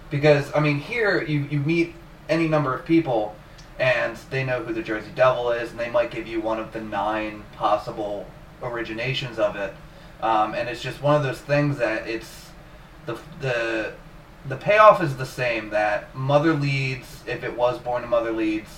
because 0.09 0.51
I 0.55 0.59
mean 0.59 0.79
here 0.79 1.21
you 1.21 1.41
you 1.49 1.59
meet 1.59 1.93
any 2.27 2.47
number 2.47 2.73
of 2.73 2.85
people, 2.85 3.35
and 3.77 4.17
they 4.31 4.43
know 4.43 4.63
who 4.63 4.73
the 4.73 4.81
Jersey 4.81 5.11
Devil 5.15 5.51
is, 5.51 5.69
and 5.71 5.79
they 5.79 5.89
might 5.89 6.09
give 6.09 6.27
you 6.27 6.41
one 6.41 6.59
of 6.59 6.73
the 6.73 6.81
nine 6.81 7.43
possible 7.55 8.25
originations 8.61 9.37
of 9.37 9.55
it, 9.55 9.75
um, 10.21 10.55
and 10.55 10.67
it's 10.67 10.81
just 10.81 11.03
one 11.03 11.15
of 11.15 11.23
those 11.23 11.39
things 11.39 11.77
that 11.77 12.07
it's 12.07 12.49
the 13.05 13.19
the 13.41 13.93
the 14.47 14.55
payoff 14.55 15.03
is 15.03 15.17
the 15.17 15.25
same 15.25 15.69
that 15.69 16.15
Mother 16.15 16.53
Leeds 16.53 17.23
if 17.27 17.43
it 17.43 17.55
was 17.55 17.77
born 17.79 18.01
to 18.01 18.07
Mother 18.07 18.31
Leeds, 18.31 18.69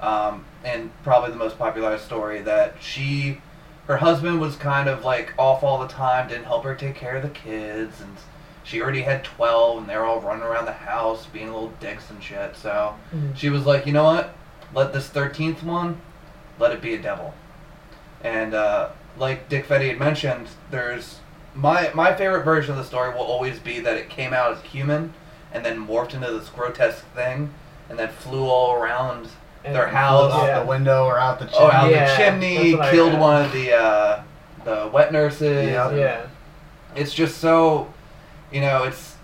um, 0.00 0.44
and 0.64 0.90
probably 1.02 1.30
the 1.30 1.36
most 1.36 1.58
popular 1.58 1.98
story 1.98 2.40
that 2.42 2.74
she, 2.80 3.40
her 3.86 3.96
husband 3.98 4.40
was 4.40 4.56
kind 4.56 4.88
of 4.88 5.04
like 5.04 5.32
off 5.38 5.62
all 5.62 5.78
the 5.78 5.88
time, 5.88 6.28
didn't 6.28 6.44
help 6.44 6.64
her 6.64 6.74
take 6.74 6.94
care 6.94 7.16
of 7.16 7.22
the 7.22 7.28
kids, 7.30 8.00
and 8.00 8.16
she 8.64 8.80
already 8.82 9.02
had 9.02 9.22
twelve, 9.24 9.78
and 9.78 9.88
they 9.88 9.96
were 9.96 10.04
all 10.04 10.20
running 10.20 10.42
around 10.42 10.64
the 10.66 10.72
house 10.72 11.26
being 11.26 11.46
little 11.52 11.72
dicks 11.80 12.10
and 12.10 12.22
shit. 12.22 12.56
So 12.56 12.94
Mhm. 13.14 13.36
she 13.36 13.48
was 13.48 13.64
like, 13.64 13.86
you 13.86 13.92
know 13.92 14.04
what? 14.04 14.34
Let 14.74 14.92
this 14.92 15.08
thirteenth 15.08 15.62
one, 15.62 16.00
let 16.58 16.72
it 16.72 16.80
be 16.82 16.94
a 16.94 16.98
devil. 17.00 17.32
And 18.22 18.54
uh, 18.54 18.88
like 19.16 19.48
Dick 19.48 19.68
Fetty 19.68 19.88
had 19.88 19.98
mentioned, 19.98 20.48
there's 20.70 21.20
my 21.54 21.90
my 21.94 22.12
favorite 22.14 22.42
version 22.44 22.72
of 22.72 22.78
the 22.78 22.84
story 22.84 23.10
will 23.14 23.20
always 23.22 23.58
be 23.60 23.80
that 23.80 23.96
it 23.96 24.10
came 24.10 24.32
out 24.34 24.52
as 24.56 24.62
human 24.62 25.14
and 25.52 25.64
then 25.64 25.78
morphed 25.86 26.12
into 26.14 26.30
this 26.30 26.48
grotesque 26.48 27.04
thing 27.14 27.54
and 27.88 27.98
then 27.98 28.08
flew 28.08 28.44
all 28.46 28.74
around 28.74 29.28
their 29.72 29.86
And- 29.86 29.96
house. 29.96 30.32
out 30.32 30.46
Yeah. 30.46 30.60
the 30.60 30.66
window 30.66 31.04
or 31.04 31.18
out 31.18 31.38
the 31.38 31.46
chimney. 31.46 31.58
Oh, 31.60 31.70
out 31.70 31.90
Yeah, 31.90 32.10
the 32.10 32.16
chimney, 32.16 32.72
that's 32.76 32.88
I 32.88 32.90
killed 32.92 33.18
one 33.18 33.44
of 33.44 33.52
the 33.52 33.74
uh, 33.74 34.20
the 34.64 34.88
wet 34.92 35.12
nurses. 35.12 35.68
Yeah. 35.70 35.90
Yeah. 35.90 36.20
It's 36.94 37.12
just 37.12 37.38
so, 37.38 37.88
you 38.50 38.60
know, 38.60 38.84
it's. 38.84 39.14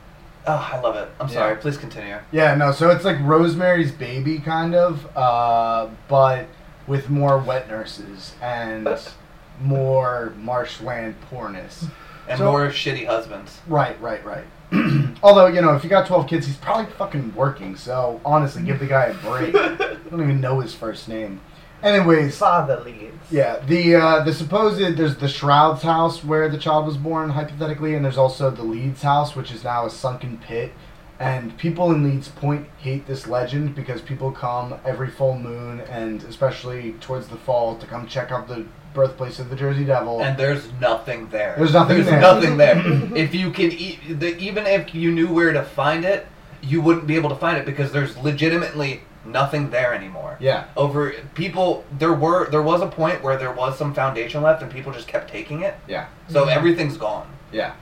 Oh, 0.46 0.70
I 0.72 0.81
love 0.81 0.96
it. 0.96 1.09
I'm 1.20 1.28
Yeah. 1.28 1.35
sorry. 1.35 1.57
Please 1.57 1.76
continue. 1.76 2.16
Yeah, 2.33 2.55
no, 2.57 2.72
so 2.72 2.90
it's 2.90 3.05
like 3.05 3.16
Rosemary's 3.22 3.92
Baby, 3.92 4.40
kind 4.40 4.74
of, 4.74 5.07
uh, 5.16 5.87
but 6.09 6.46
with 6.88 7.09
more 7.09 7.38
wet 7.38 7.68
nurses 7.68 8.33
and 8.42 8.88
more 9.61 10.33
marshland 10.37 11.14
poorness. 11.31 11.87
And 12.28 12.38
So- 12.38 12.50
more 12.50 12.66
shitty 12.68 13.07
husbands. 13.07 13.61
Right, 13.68 14.00
right, 14.00 14.24
right. 14.24 14.44
Although, 15.23 15.49
you 15.49 15.61
know, 15.61 15.75
if 15.75 15.85
you 15.85 15.91
got 15.91 16.07
12 16.07 16.27
kids, 16.27 16.47
he's 16.47 16.57
probably 16.57 16.91
fucking 16.93 17.35
working, 17.35 17.77
so 17.77 18.21
honestly, 18.25 18.63
give 18.63 18.79
the 18.79 18.87
guy 18.87 19.07
a 19.07 19.15
break. 19.15 19.55
I 19.55 19.97
don't 20.11 20.23
even 20.23 20.41
know 20.41 20.61
his 20.61 20.75
first 20.75 21.09
name. 21.09 21.41
Anyways, 21.83 22.39
Father 22.39 22.81
Leeds. 22.81 23.13
yeah, 23.31 23.59
the 23.67 23.97
uh, 23.97 24.23
the 24.23 24.33
supposed 24.33 24.79
there's 24.97 25.17
the 25.17 25.27
Shourds 25.27 25.81
house 25.81 26.23
where 26.23 26.49
the 26.49 26.57
child 26.57 26.87
was 26.87 26.97
born 26.97 27.31
hypothetically, 27.31 27.95
and 27.95 28.05
there's 28.05 28.19
also 28.19 28.51
the 28.51 28.63
Leeds 28.63 29.03
house, 29.03 29.35
which 29.35 29.51
is 29.51 29.65
now 29.65 29.85
a 29.87 29.91
sunken 29.91 30.39
pit. 30.39 30.73
And 31.19 31.57
people 31.59 31.93
in 31.93 32.03
Leeds 32.03 32.29
Point 32.29 32.67
hate 32.79 33.07
this 33.07 33.27
legend 33.27 33.75
because 33.75 34.01
people 34.01 34.33
come 34.33 34.75
every 34.85 35.09
full 35.09 35.39
moon 35.39 35.81
and 35.83 36.23
especially 36.25 36.95
towards 36.95 37.29
the 37.29 37.37
fall 37.37 37.77
to 37.79 37.87
come 37.87 38.07
check 38.09 38.33
out 38.33 38.49
the 38.49 38.65
birthplace 38.94 39.38
of 39.38 39.48
the 39.50 39.57
Jersey 39.57 39.85
Devil. 39.85 40.22
and 40.22 40.37
there's 40.38 40.68
nothing 40.81 41.28
there. 41.28 41.55
There's 41.57 41.72
nothing 41.72 41.96
There's 41.96 42.09
there. 42.09 42.20
nothing 42.20 42.57
there. 42.57 42.83
if 43.16 43.35
you 43.35 43.50
can, 43.50 43.72
e- 43.72 43.98
the, 44.09 44.37
even 44.38 44.66
if 44.66 44.94
you 44.94 45.11
knew 45.12 45.33
where 45.33 45.52
to 45.52 45.62
find 45.62 46.05
it, 46.05 46.26
you 46.62 46.81
wouldn't 46.81 47.07
be 47.07 47.16
able 47.16 47.31
to 47.31 47.37
find 47.37 47.57
it 47.59 47.66
because 47.66 47.92
there's 47.92 48.16
legitimately 48.18 49.00
nothing 49.24 49.70
there 49.70 49.94
anymore. 49.94 50.37
yeah, 50.40 50.64
Over 50.76 51.12
people, 51.35 51.85
there 51.98 52.12
were 52.12 52.48
there 52.50 52.62
was 52.62 52.81
a 52.83 52.87
point 52.88 53.22
where 53.22 53.37
there 53.37 53.52
was 53.52 53.78
some 53.78 53.94
foundation 53.94 54.42
left, 54.42 54.62
and 54.62 54.70
people 54.70 54.92
just 54.92 55.07
kept 55.09 55.31
taking 55.31 55.62
it. 55.62 55.74
yeah. 55.88 56.07
So 56.28 56.44
Mhm. 56.46 56.57
everything's 56.57 56.96
gone. 56.96 57.26
Yeah. 57.52 57.72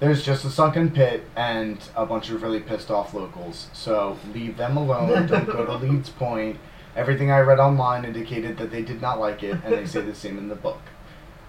There's 0.00 0.24
just 0.24 0.44
a 0.44 0.50
sunken 0.50 0.90
pit 0.90 1.24
and 1.34 1.78
a 1.96 2.06
bunch 2.06 2.30
of 2.30 2.42
really 2.42 2.60
pissed 2.60 2.88
off 2.90 3.14
locals. 3.14 3.66
So 3.72 4.16
leave 4.32 4.56
them 4.56 4.76
alone. 4.76 5.26
Don't 5.26 5.46
go 5.46 5.64
to 5.66 5.72
Leeds 5.84 6.10
Point. 6.10 6.58
Everything 6.96 7.30
I 7.30 7.40
read 7.40 7.58
online 7.60 8.04
indicated 8.04 8.58
that 8.58 8.70
they 8.70 8.82
did 8.82 9.00
not 9.00 9.20
like 9.20 9.42
it, 9.42 9.56
and 9.64 9.72
they 9.72 9.86
say 9.86 10.00
the 10.00 10.14
same 10.14 10.36
in 10.38 10.48
the 10.48 10.54
book. 10.56 10.80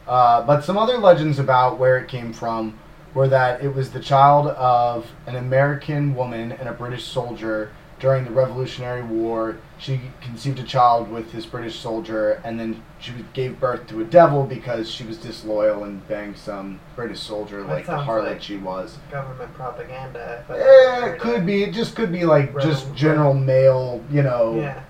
Uh, 0.08 0.42
but 0.46 0.64
some 0.64 0.78
other 0.78 0.98
legends 0.98 1.40
about 1.40 1.78
where 1.80 1.98
it 1.98 2.08
came 2.08 2.34
from 2.34 2.78
were 3.14 3.28
that 3.28 3.64
it 3.64 3.74
was 3.74 3.92
the 3.92 4.00
child 4.00 4.48
of 4.48 5.08
an 5.28 5.36
American 5.36 6.16
woman 6.16 6.52
and 6.52 6.68
a 6.70 6.74
British 6.74 7.06
soldier 7.06 7.72
during 8.00 8.24
the 8.24 8.32
Revolutionary 8.32 9.02
War. 9.04 9.58
She 9.78 10.00
conceived 10.22 10.60
a 10.60 10.64
child 10.64 11.12
with 11.12 11.32
this 11.32 11.46
British 11.46 11.78
soldier, 11.80 12.42
and 12.44 12.60
then 12.60 12.82
she 13.00 13.12
gave 13.34 13.60
birth 13.60 13.88
to 13.88 14.02
a 14.02 14.06
devil 14.06 14.46
because 14.46 14.90
she 14.90 15.04
was 15.04 15.18
disloyal 15.18 15.84
and 15.84 16.08
banged 16.08 16.38
some 16.38 16.80
British 16.96 17.20
soldier 17.20 17.62
That 17.64 17.70
like 17.70 17.86
the 17.86 17.98
sounds 17.98 18.08
harlot 18.10 18.28
like- 18.34 18.42
she 18.42 18.58
was. 18.58 18.98
Government 19.12 19.54
propaganda. 19.54 20.44
if 20.46 20.52
I 20.52 20.60
Eh, 20.60 21.06
it 21.14 21.20
could 21.20 21.46
be. 21.46 21.64
It 21.64 21.74
just 21.74 21.96
could 21.96 22.12
be 22.12 22.26
like 22.26 22.58
just 22.62 22.94
general 22.96 23.34
male, 23.34 24.02
you 24.10 24.22
know, 24.24 24.56
Yeah. 24.56 24.82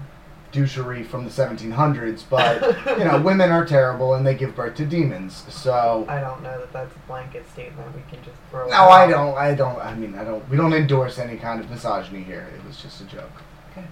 Douchery 0.51 1.05
from 1.05 1.23
the 1.23 1.29
1700s. 1.29 2.23
But 2.29 2.61
you 2.97 3.05
know, 3.05 3.21
women 3.21 3.51
are 3.51 3.65
terrible 3.65 4.13
and 4.13 4.25
they 4.25 4.35
give 4.35 4.55
birth 4.55 4.75
to 4.75 4.85
demons. 4.85 5.43
So 5.49 6.05
I 6.07 6.19
don't 6.19 6.41
know 6.43 6.59
that 6.59 6.73
that's 6.73 6.95
a 6.95 6.99
blanket 7.07 7.49
statement. 7.51 7.95
We 7.95 8.01
can 8.09 8.23
just 8.23 8.37
throw. 8.49 8.67
no, 8.67 8.75
out. 8.75 8.91
I 8.91 9.07
don't. 9.07 9.37
I 9.37 9.55
don't. 9.55 9.79
I 9.79 9.95
mean, 9.95 10.15
I 10.15 10.23
don't. 10.23 10.47
We 10.49 10.57
don't 10.57 10.73
endorse 10.73 11.17
any 11.17 11.37
kind 11.37 11.59
of 11.59 11.69
misogyny 11.69 12.23
here. 12.23 12.47
It 12.55 12.65
was 12.65 12.81
just 12.81 13.01
a 13.01 13.05
joke. 13.05 13.31
Okay. 13.71 13.85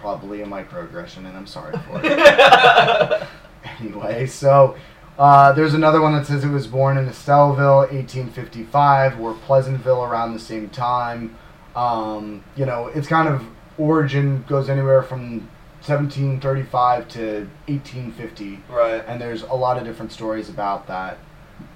Probably 0.00 0.42
a 0.42 0.46
microaggression, 0.46 1.18
and 1.18 1.36
I'm 1.36 1.46
sorry 1.46 1.76
for 1.78 2.00
it. 2.02 3.26
anyway, 3.80 4.26
so 4.26 4.76
uh, 5.18 5.52
there's 5.52 5.74
another 5.74 6.00
one 6.00 6.12
that 6.12 6.26
says 6.26 6.44
it 6.44 6.48
was 6.48 6.66
born 6.66 6.98
in 6.98 7.06
Estelleville, 7.06 7.90
1855, 7.92 9.20
or 9.20 9.34
Pleasantville 9.34 10.02
around 10.02 10.32
the 10.32 10.40
same 10.40 10.68
time. 10.70 11.36
Um, 11.76 12.44
you 12.56 12.66
know, 12.66 12.88
its 12.88 13.06
kind 13.06 13.28
of 13.28 13.44
origin 13.78 14.44
goes 14.48 14.68
anywhere 14.68 15.02
from 15.02 15.48
1735 15.86 17.08
to 17.08 17.48
1850 17.66 18.60
Right. 18.68 19.04
and 19.06 19.20
there's 19.20 19.42
a 19.42 19.54
lot 19.54 19.76
of 19.78 19.84
different 19.84 20.12
stories 20.12 20.48
about 20.48 20.86
that. 20.86 21.18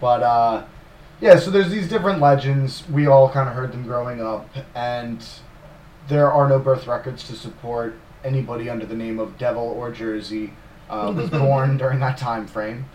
But 0.00 0.22
uh, 0.22 0.64
yeah, 1.20 1.38
so 1.38 1.50
there's 1.50 1.70
these 1.70 1.88
different 1.88 2.20
legends. 2.20 2.88
We 2.88 3.06
all 3.06 3.28
kind 3.30 3.48
of 3.48 3.54
heard 3.54 3.72
them 3.72 3.82
growing 3.84 4.20
up, 4.22 4.48
and 4.74 5.24
there 6.08 6.30
are 6.32 6.48
no 6.48 6.58
birth 6.58 6.86
records 6.86 7.26
to 7.28 7.34
support 7.34 7.94
anybody 8.24 8.68
under 8.70 8.86
the 8.86 8.94
name 8.96 9.18
of 9.18 9.36
Devil 9.38 9.62
or 9.62 9.90
Jersey 9.92 10.52
uh, 10.88 11.12
was 11.14 11.30
born 11.44 11.76
during 11.76 12.00
that 12.00 12.16
time 12.18 12.46
frame. 12.46 12.86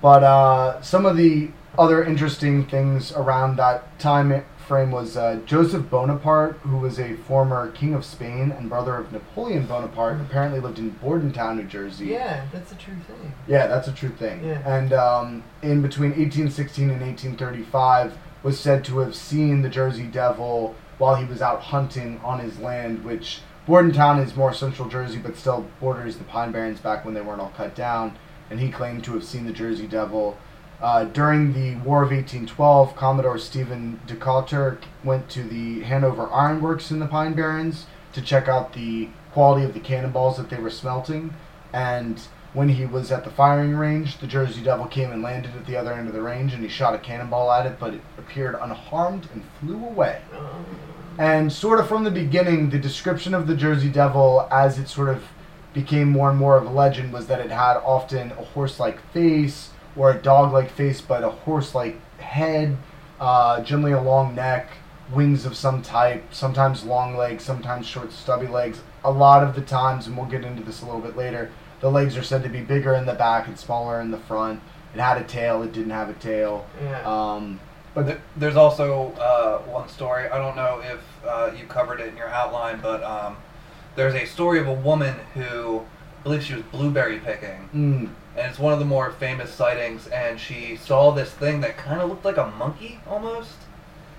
But 0.00 0.22
uh, 0.22 0.82
some 0.82 1.04
of 1.06 1.16
the 1.16 1.50
other 1.78 2.04
interesting 2.04 2.66
things 2.66 3.12
around 3.12 3.56
that 3.56 3.98
time 3.98 4.44
frame 4.64 4.90
was 4.90 5.16
uh, 5.16 5.40
Joseph 5.46 5.88
Bonaparte, 5.90 6.56
who 6.58 6.78
was 6.78 6.98
a 6.98 7.14
former 7.14 7.70
king 7.72 7.94
of 7.94 8.04
Spain 8.04 8.50
and 8.50 8.68
brother 8.68 8.96
of 8.96 9.12
Napoleon 9.12 9.66
Bonaparte, 9.66 10.20
apparently 10.20 10.60
lived 10.60 10.78
in 10.78 10.90
Bordentown, 10.90 11.56
New 11.56 11.64
Jersey. 11.64 12.06
Yeah, 12.06 12.46
that's 12.52 12.72
a 12.72 12.76
true 12.76 12.96
thing. 13.06 13.34
Yeah, 13.46 13.66
that's 13.66 13.88
a 13.88 13.92
true 13.92 14.10
thing. 14.10 14.44
Yeah. 14.44 14.62
And 14.66 14.92
um, 14.92 15.44
in 15.62 15.82
between 15.82 16.10
1816 16.10 16.90
and 16.90 17.00
1835, 17.00 18.16
was 18.44 18.60
said 18.60 18.84
to 18.84 18.98
have 18.98 19.16
seen 19.16 19.62
the 19.62 19.68
Jersey 19.68 20.04
Devil 20.04 20.76
while 20.98 21.16
he 21.16 21.24
was 21.24 21.42
out 21.42 21.60
hunting 21.60 22.20
on 22.22 22.38
his 22.38 22.58
land, 22.60 23.04
which 23.04 23.40
Bordentown 23.66 24.20
is 24.20 24.36
more 24.36 24.52
central 24.52 24.88
Jersey, 24.88 25.18
but 25.18 25.36
still 25.36 25.66
borders 25.80 26.18
the 26.18 26.24
Pine 26.24 26.52
Barrens 26.52 26.78
back 26.78 27.04
when 27.04 27.14
they 27.14 27.22
weren't 27.22 27.40
all 27.40 27.52
cut 27.56 27.74
down. 27.74 28.16
And 28.50 28.60
he 28.60 28.70
claimed 28.70 29.02
to 29.04 29.14
have 29.14 29.24
seen 29.24 29.46
the 29.46 29.52
Jersey 29.52 29.86
Devil. 29.86 30.36
Uh, 30.84 31.04
during 31.04 31.54
the 31.54 31.76
War 31.76 32.02
of 32.02 32.10
1812, 32.10 32.94
Commodore 32.94 33.38
Stephen 33.38 33.98
Decatur 34.06 34.78
went 35.02 35.30
to 35.30 35.42
the 35.42 35.80
Hanover 35.80 36.30
Ironworks 36.30 36.90
in 36.90 36.98
the 36.98 37.06
Pine 37.06 37.32
Barrens 37.32 37.86
to 38.12 38.20
check 38.20 38.48
out 38.48 38.74
the 38.74 39.08
quality 39.32 39.64
of 39.64 39.72
the 39.72 39.80
cannonballs 39.80 40.36
that 40.36 40.50
they 40.50 40.58
were 40.58 40.68
smelting. 40.68 41.32
And 41.72 42.20
when 42.52 42.68
he 42.68 42.84
was 42.84 43.10
at 43.10 43.24
the 43.24 43.30
firing 43.30 43.74
range, 43.74 44.18
the 44.18 44.26
Jersey 44.26 44.62
Devil 44.62 44.84
came 44.84 45.10
and 45.10 45.22
landed 45.22 45.56
at 45.56 45.64
the 45.64 45.74
other 45.74 45.94
end 45.94 46.06
of 46.06 46.12
the 46.12 46.20
range, 46.20 46.52
and 46.52 46.62
he 46.62 46.68
shot 46.68 46.92
a 46.92 46.98
cannonball 46.98 47.50
at 47.50 47.64
it, 47.64 47.78
but 47.80 47.94
it 47.94 48.02
appeared 48.18 48.54
unharmed 48.60 49.26
and 49.32 49.42
flew 49.60 49.82
away. 49.86 50.20
And 51.16 51.50
sort 51.50 51.80
of 51.80 51.88
from 51.88 52.04
the 52.04 52.10
beginning, 52.10 52.68
the 52.68 52.78
description 52.78 53.32
of 53.32 53.46
the 53.46 53.56
Jersey 53.56 53.88
Devil, 53.88 54.46
as 54.50 54.78
it 54.78 54.88
sort 54.88 55.08
of 55.08 55.24
became 55.72 56.10
more 56.10 56.28
and 56.28 56.38
more 56.38 56.58
of 56.58 56.66
a 56.66 56.70
legend, 56.70 57.10
was 57.10 57.26
that 57.28 57.40
it 57.40 57.50
had 57.50 57.78
often 57.78 58.32
a 58.32 58.44
horse-like 58.44 59.00
face 59.12 59.70
or 59.96 60.10
a 60.10 60.14
dog-like 60.18 60.70
face, 60.70 61.00
but 61.00 61.22
a 61.22 61.30
horse-like 61.30 61.96
head, 62.18 62.76
uh, 63.20 63.60
generally 63.62 63.92
a 63.92 64.00
long 64.00 64.34
neck, 64.34 64.68
wings 65.12 65.44
of 65.46 65.56
some 65.56 65.82
type, 65.82 66.22
sometimes 66.32 66.84
long 66.84 67.16
legs, 67.16 67.44
sometimes 67.44 67.86
short, 67.86 68.12
stubby 68.12 68.46
legs. 68.46 68.80
A 69.04 69.10
lot 69.10 69.42
of 69.42 69.54
the 69.54 69.60
times, 69.60 70.06
and 70.06 70.16
we'll 70.16 70.26
get 70.26 70.44
into 70.44 70.62
this 70.62 70.82
a 70.82 70.84
little 70.86 71.00
bit 71.00 71.16
later, 71.16 71.50
the 71.80 71.90
legs 71.90 72.16
are 72.16 72.22
said 72.22 72.42
to 72.42 72.48
be 72.48 72.60
bigger 72.60 72.94
in 72.94 73.04
the 73.06 73.12
back 73.14 73.46
and 73.46 73.58
smaller 73.58 74.00
in 74.00 74.10
the 74.10 74.18
front. 74.18 74.60
It 74.94 75.00
had 75.00 75.18
a 75.18 75.24
tail. 75.24 75.62
It 75.62 75.72
didn't 75.72 75.90
have 75.90 76.08
a 76.08 76.14
tail. 76.14 76.66
yeah. 76.82 77.02
Um, 77.02 77.60
But 77.94 78.06
th- 78.06 78.18
there's 78.36 78.56
also 78.56 79.12
uh, 79.20 79.58
one 79.70 79.88
story. 79.88 80.28
I 80.28 80.38
don't 80.38 80.56
know 80.56 80.80
if 80.82 81.00
uh, 81.28 81.50
you 81.56 81.64
covered 81.66 82.00
it 82.00 82.08
in 82.08 82.16
your 82.16 82.28
outline, 82.28 82.80
but 82.80 83.02
um, 83.04 83.36
there's 83.96 84.14
a 84.14 84.24
story 84.24 84.58
of 84.58 84.66
a 84.66 84.72
woman 84.72 85.14
who 85.34 85.82
believe 86.24 86.42
she 86.42 86.54
was 86.54 86.62
blueberry 86.72 87.18
picking, 87.18 87.68
Mm. 87.74 88.08
And 88.36 88.46
it's 88.50 88.58
one 88.58 88.72
of 88.72 88.78
the 88.78 88.84
more 88.84 89.10
famous 89.12 89.52
sightings. 89.52 90.06
And 90.08 90.38
she 90.40 90.76
saw 90.76 91.10
this 91.12 91.30
thing 91.30 91.60
that 91.60 91.76
kind 91.76 92.00
of 92.00 92.08
looked 92.08 92.24
like 92.24 92.36
a 92.36 92.46
monkey 92.58 93.00
almost, 93.08 93.54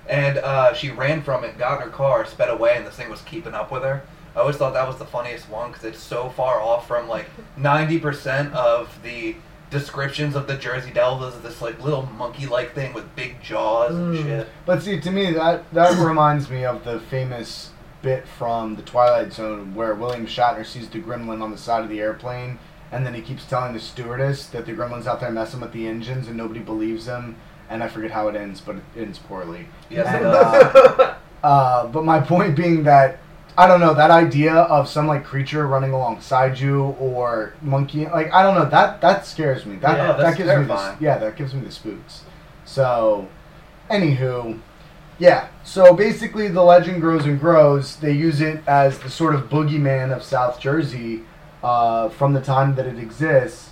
and 0.07 0.37
uh, 0.37 0.73
she 0.73 0.89
ran 0.91 1.21
from 1.21 1.43
it, 1.43 1.57
got 1.57 1.81
in 1.81 1.87
her 1.89 1.93
car, 1.93 2.25
sped 2.25 2.49
away, 2.49 2.75
and 2.77 2.85
this 2.85 2.95
thing 2.95 3.09
was 3.09 3.21
keeping 3.21 3.53
up 3.53 3.71
with 3.71 3.83
her. 3.83 4.03
I 4.35 4.39
always 4.41 4.57
thought 4.57 4.73
that 4.73 4.87
was 4.87 4.97
the 4.97 5.05
funniest 5.05 5.49
one 5.49 5.71
because 5.71 5.85
it's 5.85 5.99
so 5.99 6.29
far 6.29 6.61
off 6.61 6.87
from 6.87 7.07
like 7.07 7.25
ninety 7.57 7.99
percent 7.99 8.53
of 8.53 9.01
the 9.01 9.35
descriptions 9.71 10.35
of 10.35 10.45
the 10.47 10.55
Jersey 10.55 10.91
Devils 10.91 11.33
as 11.35 11.41
this 11.41 11.61
like 11.61 11.81
little 11.83 12.03
monkey-like 12.17 12.73
thing 12.75 12.93
with 12.93 13.13
big 13.15 13.41
jaws 13.41 13.95
and 13.95 14.13
Mm. 14.15 14.23
shit. 14.23 14.47
But 14.65 14.83
see, 14.83 14.99
to 14.99 15.11
me, 15.11 15.31
that 15.33 15.63
that 15.73 15.97
reminds 16.05 16.49
me 16.49 16.65
of 16.65 16.83
the 16.83 16.99
famous 16.99 17.71
bit 18.01 18.27
from 18.27 18.75
the 18.75 18.81
Twilight 18.83 19.33
Zone 19.33 19.73
where 19.73 19.95
William 19.95 20.27
Shatner 20.27 20.65
sees 20.65 20.87
the 20.89 21.01
gremlin 21.01 21.41
on 21.41 21.49
the 21.51 21.57
side 21.57 21.83
of 21.83 21.89
the 21.89 21.99
airplane, 22.01 22.59
and 22.95 23.05
then 23.05 23.13
he 23.13 23.21
keeps 23.21 23.45
telling 23.45 23.73
the 23.73 23.79
stewardess 23.79 24.47
that 24.47 24.65
the 24.65 24.71
gremlin's 24.73 25.07
out 25.07 25.19
there 25.19 25.31
messing 25.31 25.59
with 25.61 25.71
the 25.73 25.87
engines, 25.87 26.27
and 26.27 26.37
nobody 26.37 26.59
believes 26.61 27.05
him. 27.05 27.35
And 27.69 27.83
I 27.83 27.87
forget 27.87 28.11
how 28.11 28.27
it 28.27 28.35
ends, 28.35 28.61
but 28.61 28.75
it 28.77 28.83
ends 28.97 29.19
poorly. 29.19 29.67
Yes, 29.89 30.07
it 30.07 30.21
And, 30.21 30.23
does. 30.23 30.73
uh, 30.99 31.15
Uh, 31.43 31.87
but 31.87 32.03
my 32.03 32.19
point 32.19 32.55
being 32.55 32.83
that 32.83 33.19
I 33.57 33.67
don't 33.67 33.79
know 33.79 33.93
that 33.93 34.09
idea 34.11 34.53
of 34.53 34.89
some 34.89 35.07
like 35.07 35.23
creature 35.23 35.67
running 35.67 35.91
alongside 35.93 36.59
you 36.59 36.95
or 36.99 37.53
monkey 37.61 38.05
like 38.07 38.33
I 38.33 38.41
don't 38.43 38.55
know 38.55 38.67
that 38.69 38.99
that 39.01 39.25
scares 39.27 39.65
me. 39.65 39.75
That 39.77 39.97
Yeah, 39.97 40.07
that 40.07 40.17
that's 40.17 40.37
gives 40.37 40.49
me 40.49 40.55
the, 40.55 40.65
terrifying. 40.65 40.97
yeah 40.99 41.17
that 41.19 41.35
gives 41.35 41.53
me 41.53 41.61
the 41.61 41.71
spooks. 41.71 42.23
So, 42.65 43.27
anywho, 43.91 44.59
yeah. 45.19 45.47
So 45.63 45.93
basically, 45.93 46.47
the 46.47 46.63
legend 46.63 46.99
grows 47.01 47.25
and 47.25 47.39
grows. 47.39 47.95
They 47.97 48.11
use 48.11 48.41
it 48.41 48.61
as 48.67 48.99
the 48.99 49.09
sort 49.09 49.35
of 49.35 49.49
boogeyman 49.49 50.11
of 50.15 50.23
South 50.23 50.59
Jersey 50.59 51.23
uh, 51.69 52.09
from 52.09 52.33
the 52.33 52.41
time 52.41 52.75
that 52.75 52.85
it 52.85 52.99
exists, 52.99 53.71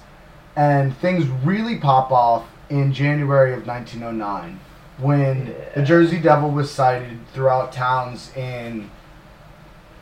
and 0.56 0.97
things 0.97 1.27
really 1.45 1.77
pop 1.77 2.12
off 2.12 2.45
in 2.69 2.91
January 2.91 3.53
of 3.53 3.67
1909 3.67 4.60
when 4.97 5.53
the 5.75 5.82
Jersey 5.84 6.19
Devil 6.19 6.49
was 6.49 6.71
sighted 6.71 7.19
throughout 7.34 7.71
towns 7.71 8.36
in 8.36 8.89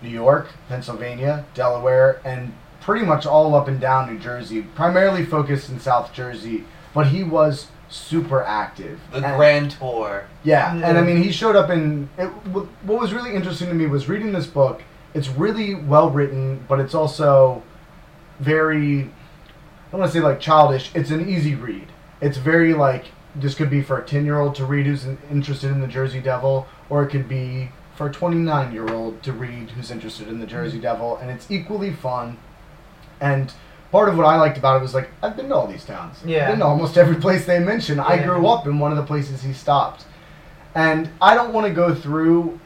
New 0.01 0.09
York, 0.09 0.47
Pennsylvania, 0.69 1.45
Delaware, 1.53 2.21
and 2.25 2.53
pretty 2.79 3.05
much 3.05 3.25
all 3.25 3.55
up 3.55 3.67
and 3.67 3.79
down 3.79 4.11
New 4.11 4.19
Jersey, 4.19 4.61
primarily 4.75 5.25
focused 5.25 5.69
in 5.69 5.79
South 5.79 6.13
Jersey, 6.13 6.63
but 6.93 7.07
he 7.07 7.23
was 7.23 7.67
super 7.89 8.41
active. 8.41 8.99
The 9.11 9.17
And- 9.25 9.35
Grand 9.37 9.71
Tour. 9.71 10.23
yeah, 10.43 10.73
and 10.73 10.97
I 10.97 11.01
mean, 11.01 11.17
he 11.21 11.31
showed 11.31 11.55
up 11.57 11.69
in. 11.69 12.09
It, 12.17 12.27
what 12.85 12.99
was 13.01 13.13
really 13.13 13.35
interesting 13.35 13.67
to 13.67 13.73
me 13.73 13.85
was 13.85 14.07
reading 14.09 14.31
this 14.31 14.47
book. 14.47 14.81
It's 15.13 15.27
really 15.27 15.75
well 15.75 16.09
written, 16.09 16.63
but 16.69 16.79
it's 16.79 16.95
also 16.95 17.61
very. 18.41 19.03
I 19.03 19.91
don't 19.91 20.01
want 20.01 20.11
to 20.11 20.17
say 20.17 20.23
like 20.23 20.39
childish. 20.39 20.91
It's 20.93 21.11
an 21.11 21.27
easy 21.27 21.55
read. 21.55 21.87
It's 22.21 22.37
very 22.37 22.73
like 22.73 23.05
this 23.35 23.55
could 23.55 23.69
be 23.69 23.81
for 23.81 23.97
a 23.97 24.05
ten 24.05 24.25
year 24.25 24.39
old 24.39 24.55
to 24.55 24.65
read 24.65 24.85
who's 24.85 25.05
interested 25.29 25.71
in 25.71 25.81
the 25.81 25.87
Jersey 25.87 26.19
Devil, 26.19 26.67
or 26.89 27.03
it 27.03 27.09
could 27.09 27.27
be 27.27 27.71
for 27.95 28.07
a 28.07 28.11
twenty 28.11 28.37
nine 28.37 28.73
year 28.73 28.87
old 28.89 29.21
to 29.23 29.33
read 29.33 29.71
who's 29.71 29.91
interested 29.91 30.27
in 30.27 30.39
the 30.39 30.45
mm-hmm. 30.45 30.55
Jersey 30.55 30.79
Devil, 30.79 31.17
and 31.17 31.29
it's 31.29 31.49
equally 31.49 31.93
fun. 31.93 32.37
And 33.19 33.53
part 33.91 34.09
of 34.09 34.17
what 34.17 34.25
I 34.25 34.37
liked 34.37 34.57
about 34.57 34.77
it 34.77 34.81
was 34.81 34.93
like 34.93 35.09
I've 35.21 35.35
been 35.35 35.49
to 35.49 35.55
all 35.55 35.67
these 35.67 35.85
towns. 35.85 36.17
Yeah. 36.25 36.43
I've 36.43 36.51
been 36.51 36.59
to 36.59 36.65
almost 36.65 36.97
every 36.97 37.17
place 37.17 37.45
they 37.45 37.59
mention. 37.59 37.99
I 37.99 38.23
grew 38.23 38.47
up 38.47 38.65
in 38.65 38.79
one 38.79 38.91
of 38.91 38.97
the 38.97 39.05
places 39.05 39.41
he 39.43 39.53
stopped. 39.53 40.05
And 40.73 41.09
I 41.21 41.35
don't 41.35 41.51
want 41.51 41.67
to 41.67 41.73
go 41.73 41.93
through 41.93 42.59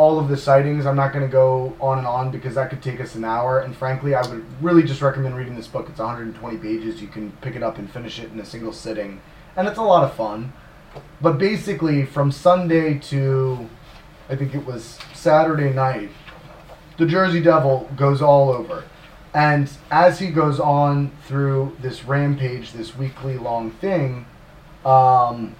all 0.00 0.18
of 0.18 0.28
the 0.28 0.36
sightings. 0.36 0.86
I'm 0.86 0.96
not 0.96 1.12
going 1.12 1.26
to 1.26 1.30
go 1.30 1.76
on 1.78 1.98
and 1.98 2.06
on 2.06 2.30
because 2.30 2.54
that 2.54 2.70
could 2.70 2.82
take 2.82 3.02
us 3.02 3.16
an 3.16 3.22
hour. 3.22 3.60
And 3.60 3.76
frankly, 3.76 4.14
I 4.14 4.26
would 4.26 4.46
really 4.62 4.82
just 4.82 5.02
recommend 5.02 5.36
reading 5.36 5.56
this 5.56 5.66
book. 5.66 5.90
It's 5.90 5.98
120 5.98 6.56
pages. 6.56 7.02
You 7.02 7.08
can 7.08 7.32
pick 7.42 7.54
it 7.54 7.62
up 7.62 7.76
and 7.76 7.90
finish 7.90 8.18
it 8.18 8.32
in 8.32 8.40
a 8.40 8.44
single 8.46 8.72
sitting. 8.72 9.20
And 9.56 9.68
it's 9.68 9.76
a 9.76 9.82
lot 9.82 10.02
of 10.02 10.14
fun. 10.14 10.54
But 11.20 11.36
basically, 11.36 12.06
from 12.06 12.32
Sunday 12.32 12.98
to 13.10 13.68
I 14.30 14.36
think 14.36 14.54
it 14.54 14.64
was 14.64 14.98
Saturday 15.12 15.70
night, 15.70 16.08
the 16.96 17.04
Jersey 17.04 17.42
Devil 17.42 17.90
goes 17.94 18.22
all 18.22 18.48
over. 18.48 18.84
And 19.34 19.70
as 19.90 20.18
he 20.18 20.28
goes 20.28 20.58
on 20.58 21.12
through 21.26 21.76
this 21.82 22.06
rampage, 22.06 22.72
this 22.72 22.96
weekly 22.96 23.36
long 23.36 23.70
thing, 23.70 24.24
um, 24.82 25.56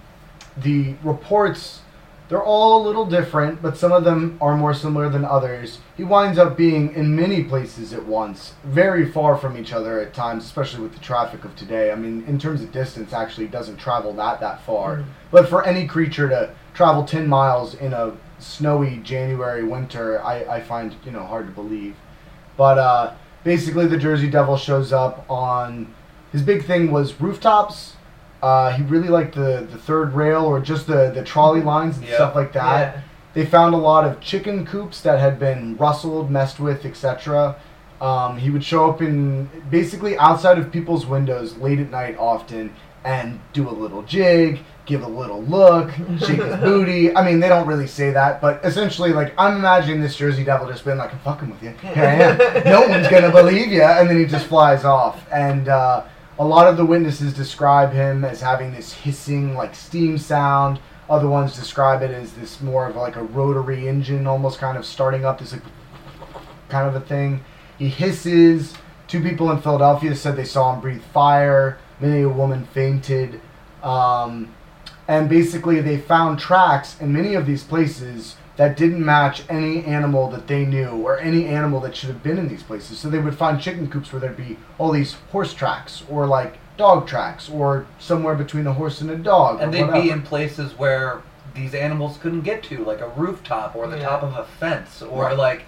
the 0.57 0.95
reports 1.05 1.83
they're 2.31 2.43
all 2.43 2.81
a 2.81 2.87
little 2.87 3.05
different, 3.05 3.61
but 3.61 3.77
some 3.77 3.91
of 3.91 4.05
them 4.05 4.39
are 4.41 4.57
more 4.57 4.73
similar 4.73 5.11
than 5.11 5.25
others. 5.25 5.79
He 5.97 6.05
winds 6.05 6.39
up 6.39 6.57
being 6.57 6.95
in 6.95 7.15
many 7.15 7.43
places 7.43 7.93
at 7.93 8.07
once, 8.07 8.55
very 8.65 9.11
far 9.11 9.37
from 9.37 9.59
each 9.59 9.73
other 9.73 10.01
at 10.01 10.15
times, 10.15 10.45
especially 10.45 10.81
with 10.83 10.95
the 10.95 11.01
traffic 11.01 11.45
of 11.45 11.57
today. 11.57 11.91
I 11.91 11.97
mean, 11.97 12.25
in 12.29 12.39
terms 12.39 12.63
of 12.63 12.71
distance, 12.71 13.13
actually 13.13 13.49
doesn't 13.49 13.79
travel 13.79 14.13
that 14.15 14.39
that 14.39 14.63
far. 14.63 14.99
Mhm. 14.99 15.05
But 15.33 15.49
for 15.49 15.65
any 15.65 15.89
creature 15.89 16.29
to 16.29 16.51
travel 16.73 17.03
10 17.03 17.27
miles 17.27 17.75
in 17.75 17.93
a 17.93 18.13
snowy 18.39 18.99
January 19.03 19.65
winter, 19.65 20.25
I, 20.25 20.45
I 20.45 20.61
find, 20.61 20.95
you 21.05 21.11
know, 21.11 21.25
hard 21.25 21.47
to 21.49 21.53
believe. 21.53 21.97
But 22.57 22.79
uh, 22.79 23.13
basically, 23.43 23.87
the 23.87 23.99
Jersey 23.99 24.31
Devil 24.31 24.57
shows 24.57 24.93
up 24.93 25.25
on. 25.29 25.93
His 26.31 26.43
big 26.43 26.65
thing 26.65 26.93
was 26.93 27.21
rooftops. 27.21 27.97
Uh, 28.43 28.73
he 28.73 28.83
really 28.85 29.09
liked 29.09 29.35
the, 29.35 29.67
the 29.71 29.77
third 29.79 30.15
rail 30.15 30.45
or 30.45 30.61
just 30.61 30.87
the, 30.87 31.11
the 31.15 31.23
trolley 31.23 31.61
lines 31.61 31.99
and 31.99 32.07
Yeah. 32.07 32.15
stuff 32.17 32.35
like 32.35 32.53
that. 32.55 32.95
Yeah. 32.97 33.01
They 33.35 33.47
found 33.47 33.75
a 33.75 33.79
lot 33.79 34.05
of 34.07 34.21
chicken 34.21 34.67
coops 34.67 35.03
that 35.03 35.21
had 35.21 35.39
been 35.39 35.77
rustled, 35.77 36.31
messed 36.31 36.59
with, 36.59 36.85
etc. 36.85 37.57
Um, 38.01 38.39
he 38.39 38.51
would 38.51 38.65
show 38.65 38.91
up 38.91 39.03
in 39.03 39.49
basically 39.71 40.17
outside 40.19 40.59
of 40.59 40.73
people's 40.73 41.07
windows 41.07 41.57
late 41.59 41.79
at 41.79 41.91
night 41.91 42.17
often 42.19 42.73
and 43.05 43.39
do 43.53 43.69
a 43.69 43.71
little 43.71 44.03
jig, 44.03 44.61
give 44.85 45.03
a 45.03 45.07
little 45.09 45.43
look, 45.45 45.91
shake 46.19 46.43
his 46.43 46.57
booty. 46.61 47.15
I 47.15 47.25
mean, 47.25 47.41
they 47.41 47.49
don't 47.49 47.67
really 47.67 47.87
say 47.87 48.11
that, 48.11 48.41
but 48.41 48.65
essentially, 48.65 49.13
like, 49.13 49.33
I'm 49.39 49.57
imagining 49.57 50.01
this 50.01 50.17
Jersey 50.17 50.45
Devil 50.45 50.67
just 50.69 50.85
being 50.85 50.97
like, 50.99 51.13
I'm 51.13 51.19
fucking 51.21 51.51
with 51.51 51.63
you. 51.63 51.71
Here 51.83 52.05
I 52.05 52.15
am. 52.15 52.65
no 52.65 52.81
one's 52.89 53.09
going 53.09 53.23
to 53.23 53.31
believe 53.31 53.69
you. 53.71 53.83
And 53.83 54.09
then 54.09 54.19
he 54.19 54.25
just 54.27 54.47
flies 54.47 54.85
off. 54.85 55.25
And, 55.33 55.69
uh, 55.69 56.05
a 56.41 56.45
lot 56.45 56.67
of 56.67 56.79
the 56.79 56.87
witnesses 56.87 57.35
describe 57.35 57.93
him 57.93 58.25
as 58.25 58.41
having 58.41 58.73
this 58.73 58.95
hissing, 58.95 59.55
like 59.55 59.75
steam 59.75 60.17
sound. 60.17 60.81
Other 61.11 61.29
ones 61.29 61.55
describe 61.55 62.01
it 62.01 62.11
as 62.11 62.33
this 62.33 62.63
more 62.63 62.89
of 62.89 62.97
like 62.97 63.17
a 63.17 63.23
rotary 63.23 63.87
engine, 63.87 64.27
almost 64.27 64.59
kind 64.59 64.79
of 64.79 64.87
starting 64.87 65.27
up 65.27 65.39
this 65.39 65.53
like 65.53 65.63
kind 66.71 66.89
of 66.89 66.95
a 66.95 67.07
thing. 67.07 67.45
He 67.79 67.91
hisses. 67.91 68.73
Two 69.07 69.23
people 69.23 69.51
in 69.51 69.61
Philadelphia 69.61 70.17
said 70.17 70.35
they 70.35 70.47
saw 70.47 70.73
him 70.73 70.81
breathe 70.81 71.03
fire. 71.13 71.77
Many 72.01 72.23
a 72.23 72.29
woman 72.31 72.65
fainted. 72.73 73.39
Um, 73.83 74.55
and 75.09 75.29
basically, 75.29 75.83
they 75.83 75.99
found 75.99 76.39
tracks 76.39 76.99
in 77.03 77.13
many 77.13 77.35
of 77.35 77.45
these 77.45 77.65
places 77.65 78.37
that 78.61 78.77
didn't 78.77 79.03
match 79.03 79.43
any 79.49 79.83
animal 79.87 80.29
that 80.29 80.47
they 80.47 80.67
knew 80.67 80.91
or 80.91 81.19
any 81.19 81.47
animal 81.47 81.81
that 81.81 81.97
should 81.97 82.11
have 82.11 82.23
been 82.23 82.37
in 82.37 82.47
these 82.47 82.63
places. 82.63 82.99
So 82.99 83.09
they 83.09 83.19
would 83.19 83.35
find 83.35 83.59
chicken 83.59 83.89
coops 83.89 84.13
where 84.13 84.21
there'd 84.21 84.37
be 84.37 84.59
all 84.77 84.93
these 84.93 85.15
horse 85.33 85.55
tracks 85.55 86.03
or 86.11 86.27
like 86.27 86.59
dog 86.77 87.07
tracks 87.07 87.49
or 87.49 87.87
somewhere 87.99 88.35
between 88.35 88.67
a 88.67 88.75
horse 88.75 89.01
and 89.01 89.09
a 89.11 89.17
dog. 89.17 89.63
And 89.63 89.73
they'd 89.73 89.85
whatever. 89.87 90.03
be 90.03 90.11
in 90.11 90.21
places 90.21 90.79
where 90.79 91.23
these 91.55 91.75
animals 91.75 92.19
couldn't 92.21 92.43
get 92.43 92.63
to, 92.65 92.85
like 92.85 93.01
a 93.01 93.09
rooftop 93.17 93.75
or 93.75 93.87
the 93.87 93.97
Yeah. 93.97 94.09
top 94.11 94.23
of 94.23 94.37
a 94.37 94.45
fence, 94.45 95.01
or 95.01 95.23
Right. 95.25 95.39
like 95.39 95.63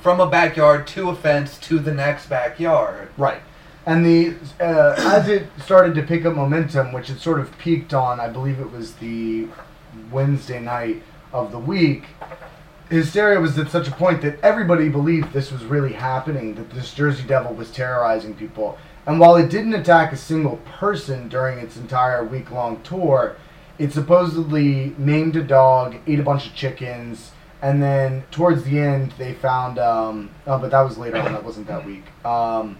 from 0.00 0.18
a 0.18 0.26
backyard 0.26 0.86
to 0.86 1.10
a 1.10 1.14
fence 1.14 1.58
to 1.58 1.78
the 1.78 1.92
next 1.92 2.30
backyard. 2.30 3.08
Right. 3.18 3.42
And 3.84 4.06
the 4.06 4.36
uh, 4.58 4.94
as 4.96 5.28
it 5.28 5.48
started 5.62 5.94
to 5.96 6.02
pick 6.02 6.24
up 6.24 6.34
momentum, 6.34 6.94
which 6.94 7.10
it 7.10 7.20
sort 7.20 7.40
of 7.40 7.58
peaked 7.58 7.92
on, 7.92 8.18
I 8.20 8.28
believe 8.28 8.58
it 8.58 8.72
was 8.72 8.94
the 8.94 9.48
Wednesday 10.10 10.60
night 10.60 11.02
of 11.32 11.52
the 11.52 11.58
week. 11.58 12.04
Hysteria 12.90 13.38
was 13.38 13.58
at 13.58 13.70
such 13.70 13.86
a 13.86 13.90
point 13.90 14.22
that 14.22 14.40
everybody 14.42 14.88
believed 14.88 15.32
this 15.32 15.52
was 15.52 15.64
really 15.64 15.92
happening, 15.92 16.54
that 16.54 16.70
this 16.70 16.94
Jersey 16.94 17.24
Devil 17.26 17.52
was 17.52 17.70
terrorizing 17.70 18.34
people. 18.34 18.78
And 19.06 19.20
while 19.20 19.36
it 19.36 19.50
didn't 19.50 19.74
attack 19.74 20.12
a 20.12 20.16
single 20.16 20.56
person 20.78 21.28
during 21.28 21.58
its 21.58 21.76
entire 21.76 22.24
week 22.24 22.50
long 22.50 22.80
tour, 22.82 23.36
it 23.78 23.92
supposedly 23.92 24.94
maimed 24.98 25.36
a 25.36 25.42
dog, 25.42 25.96
ate 26.06 26.18
a 26.18 26.22
bunch 26.22 26.46
of 26.46 26.54
chickens, 26.54 27.32
and 27.62 27.82
then 27.82 28.22
towards 28.30 28.64
the 28.64 28.78
end 28.78 29.12
they 29.18 29.34
found. 29.34 29.78
Um, 29.78 30.30
oh, 30.46 30.58
but 30.58 30.70
that 30.70 30.82
was 30.82 30.98
later 30.98 31.18
on. 31.18 31.32
That 31.32 31.44
wasn't 31.44 31.66
that 31.66 31.84
week. 31.84 32.04
Um, 32.24 32.78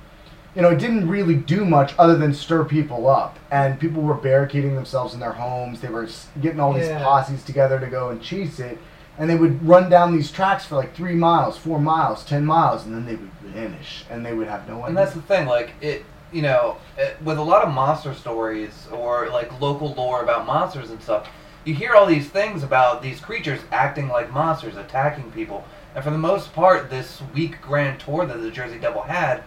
you 0.58 0.62
know, 0.62 0.70
it 0.70 0.80
didn't 0.80 1.08
really 1.08 1.36
do 1.36 1.64
much 1.64 1.94
other 2.00 2.16
than 2.16 2.34
stir 2.34 2.64
people 2.64 3.08
up, 3.08 3.38
and 3.52 3.78
people 3.78 4.02
were 4.02 4.14
barricading 4.14 4.74
themselves 4.74 5.14
in 5.14 5.20
their 5.20 5.30
homes. 5.30 5.80
They 5.80 5.88
were 5.88 6.08
getting 6.42 6.58
all 6.58 6.72
these 6.72 6.88
Yeah. 6.88 7.00
posses 7.04 7.44
together 7.44 7.78
to 7.78 7.86
go 7.86 8.08
and 8.08 8.20
chase 8.20 8.58
it, 8.58 8.76
and 9.18 9.30
they 9.30 9.36
would 9.36 9.64
run 9.64 9.88
down 9.88 10.12
these 10.12 10.32
tracks 10.32 10.64
for 10.64 10.74
like 10.74 10.96
three 10.96 11.14
miles, 11.14 11.56
four 11.56 11.78
miles, 11.78 12.24
ten 12.24 12.44
miles, 12.44 12.84
and 12.84 12.92
then 12.92 13.06
they 13.06 13.14
would 13.14 13.30
vanish, 13.54 14.04
and 14.10 14.26
they 14.26 14.34
would 14.34 14.48
have 14.48 14.66
no 14.68 14.78
idea. 14.78 14.86
And 14.86 14.96
that's 14.96 15.12
the 15.12 15.22
thing, 15.22 15.46
like 15.46 15.74
it, 15.80 16.04
you 16.32 16.42
know, 16.42 16.78
it, 16.96 17.16
with 17.22 17.38
a 17.38 17.42
lot 17.42 17.62
of 17.62 17.72
monster 17.72 18.12
stories 18.12 18.88
or 18.90 19.28
like 19.28 19.60
local 19.60 19.94
lore 19.94 20.24
about 20.24 20.44
monsters 20.44 20.90
and 20.90 21.00
stuff, 21.00 21.28
you 21.62 21.72
hear 21.72 21.94
all 21.94 22.04
these 22.04 22.30
things 22.30 22.64
about 22.64 23.00
these 23.00 23.20
creatures 23.20 23.60
acting 23.70 24.08
like 24.08 24.32
monsters, 24.32 24.76
attacking 24.76 25.30
people. 25.30 25.62
And 25.94 26.02
for 26.02 26.10
the 26.10 26.18
most 26.18 26.52
part, 26.52 26.90
this 26.90 27.22
week 27.32 27.62
grand 27.62 28.00
tour 28.00 28.26
that 28.26 28.42
the 28.42 28.50
Jersey 28.50 28.80
Devil 28.80 29.02
had, 29.02 29.44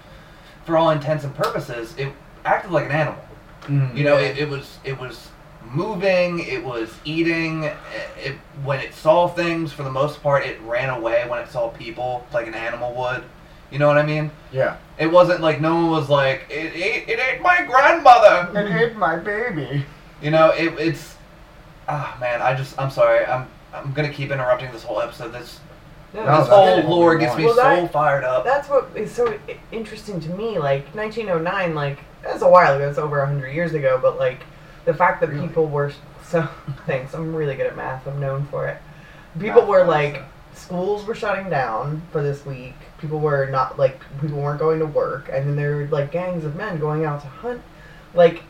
for 0.65 0.77
all 0.77 0.89
intents 0.91 1.23
and 1.23 1.33
purposes, 1.35 1.93
it 1.97 2.11
acted 2.45 2.71
like 2.71 2.85
an 2.85 2.91
animal. 2.91 3.23
Mhm. 3.63 3.95
You 3.95 4.03
know, 4.03 4.17
it, 4.17 4.37
it 4.37 4.49
was 4.49 4.77
it 4.83 4.99
was 4.99 5.29
moving, 5.63 6.39
it 6.39 6.63
was 6.63 6.93
eating. 7.05 7.63
It, 7.63 7.75
it 8.23 8.35
when 8.63 8.79
it 8.79 8.93
saw 8.93 9.27
things, 9.27 9.71
for 9.71 9.83
the 9.83 9.91
most 9.91 10.21
part, 10.21 10.45
it 10.45 10.59
ran 10.61 10.89
away 10.89 11.25
when 11.27 11.39
it 11.39 11.49
saw 11.49 11.69
people, 11.69 12.25
like 12.33 12.47
an 12.47 12.55
animal 12.55 12.93
would. 12.95 13.23
You 13.71 13.79
know 13.79 13.87
what 13.87 13.97
I 13.97 14.03
mean? 14.03 14.31
Yeah. 14.51 14.75
It 14.97 15.07
wasn't 15.07 15.39
like 15.39 15.61
no 15.61 15.73
one 15.75 15.89
was 15.91 16.09
like 16.09 16.45
it 16.49 16.75
ate 16.75 17.07
it 17.07 17.19
ate 17.19 17.41
my 17.41 17.63
grandmother. 17.65 18.51
It 18.59 18.71
ate 18.75 18.97
my 18.97 19.15
baby. 19.15 19.85
You 20.21 20.31
know, 20.31 20.49
it, 20.49 20.73
it's 20.77 21.15
ah 21.87 22.17
man, 22.19 22.41
I 22.41 22.53
just 22.53 22.77
I'm 22.77 22.91
sorry, 22.91 23.25
I'm 23.25 23.47
I'm 23.73 23.93
gonna 23.93 24.11
keep 24.11 24.29
interrupting 24.29 24.71
this 24.73 24.83
whole 24.83 24.99
episode. 25.01 25.31
This 25.31 25.60
No, 26.13 26.25
this 26.39 26.47
whole 26.49 26.65
good. 26.75 26.85
what 26.85 26.85
we 26.85 26.89
lore 26.95 27.15
gets 27.17 27.37
me 27.37 27.45
want. 27.45 27.57
so 27.57 27.63
Well, 27.63 27.81
that- 27.83 27.91
fired 27.93 28.23
up. 28.23 28.43
That's 28.43 28.67
what 28.69 28.89
is 28.95 29.11
so 29.11 29.33
interesting 29.71 30.19
to 30.21 30.29
me. 30.29 30.59
Like 30.59 30.93
1909, 30.93 31.73
like 31.75 31.99
that's 32.21 32.41
a 32.41 32.49
while 32.49 32.75
ago. 32.75 32.89
It's 32.89 32.97
over 32.97 33.25
hundred 33.25 33.53
years 33.53 33.73
ago. 33.73 33.97
But 34.01 34.17
like 34.19 34.43
the 34.85 34.93
fact 34.93 35.21
that 35.21 35.29
Really? 35.29 35.47
people 35.47 35.67
were 35.67 35.91
so 36.27 36.41
thanks. 36.85 37.13
I'm 37.13 37.33
really 37.35 37.55
good 37.55 37.67
at 37.67 37.75
math. 37.77 38.05
I'm 38.07 38.19
known 38.19 38.45
for 38.47 38.67
it. 38.67 38.77
People 39.39 39.61
Math 39.61 39.69
were 39.69 39.83
like 39.85 40.15
so. 40.15 40.23
schools 40.53 41.05
were 41.05 41.15
shutting 41.15 41.49
down 41.49 42.01
for 42.11 42.21
this 42.21 42.45
week. 42.45 42.75
People 42.99 43.19
were 43.19 43.45
not 43.47 43.79
like 43.79 44.01
people 44.19 44.37
weren't 44.41 44.59
going 44.59 44.79
to 44.79 44.85
work, 44.85 45.29
and 45.31 45.47
then 45.47 45.55
there 45.55 45.77
were 45.77 45.85
like 45.87 46.11
gangs 46.11 46.43
of 46.43 46.55
men 46.57 46.77
going 46.79 47.05
out 47.05 47.21
to 47.21 47.27
hunt. 47.27 47.61
Like 48.13 48.43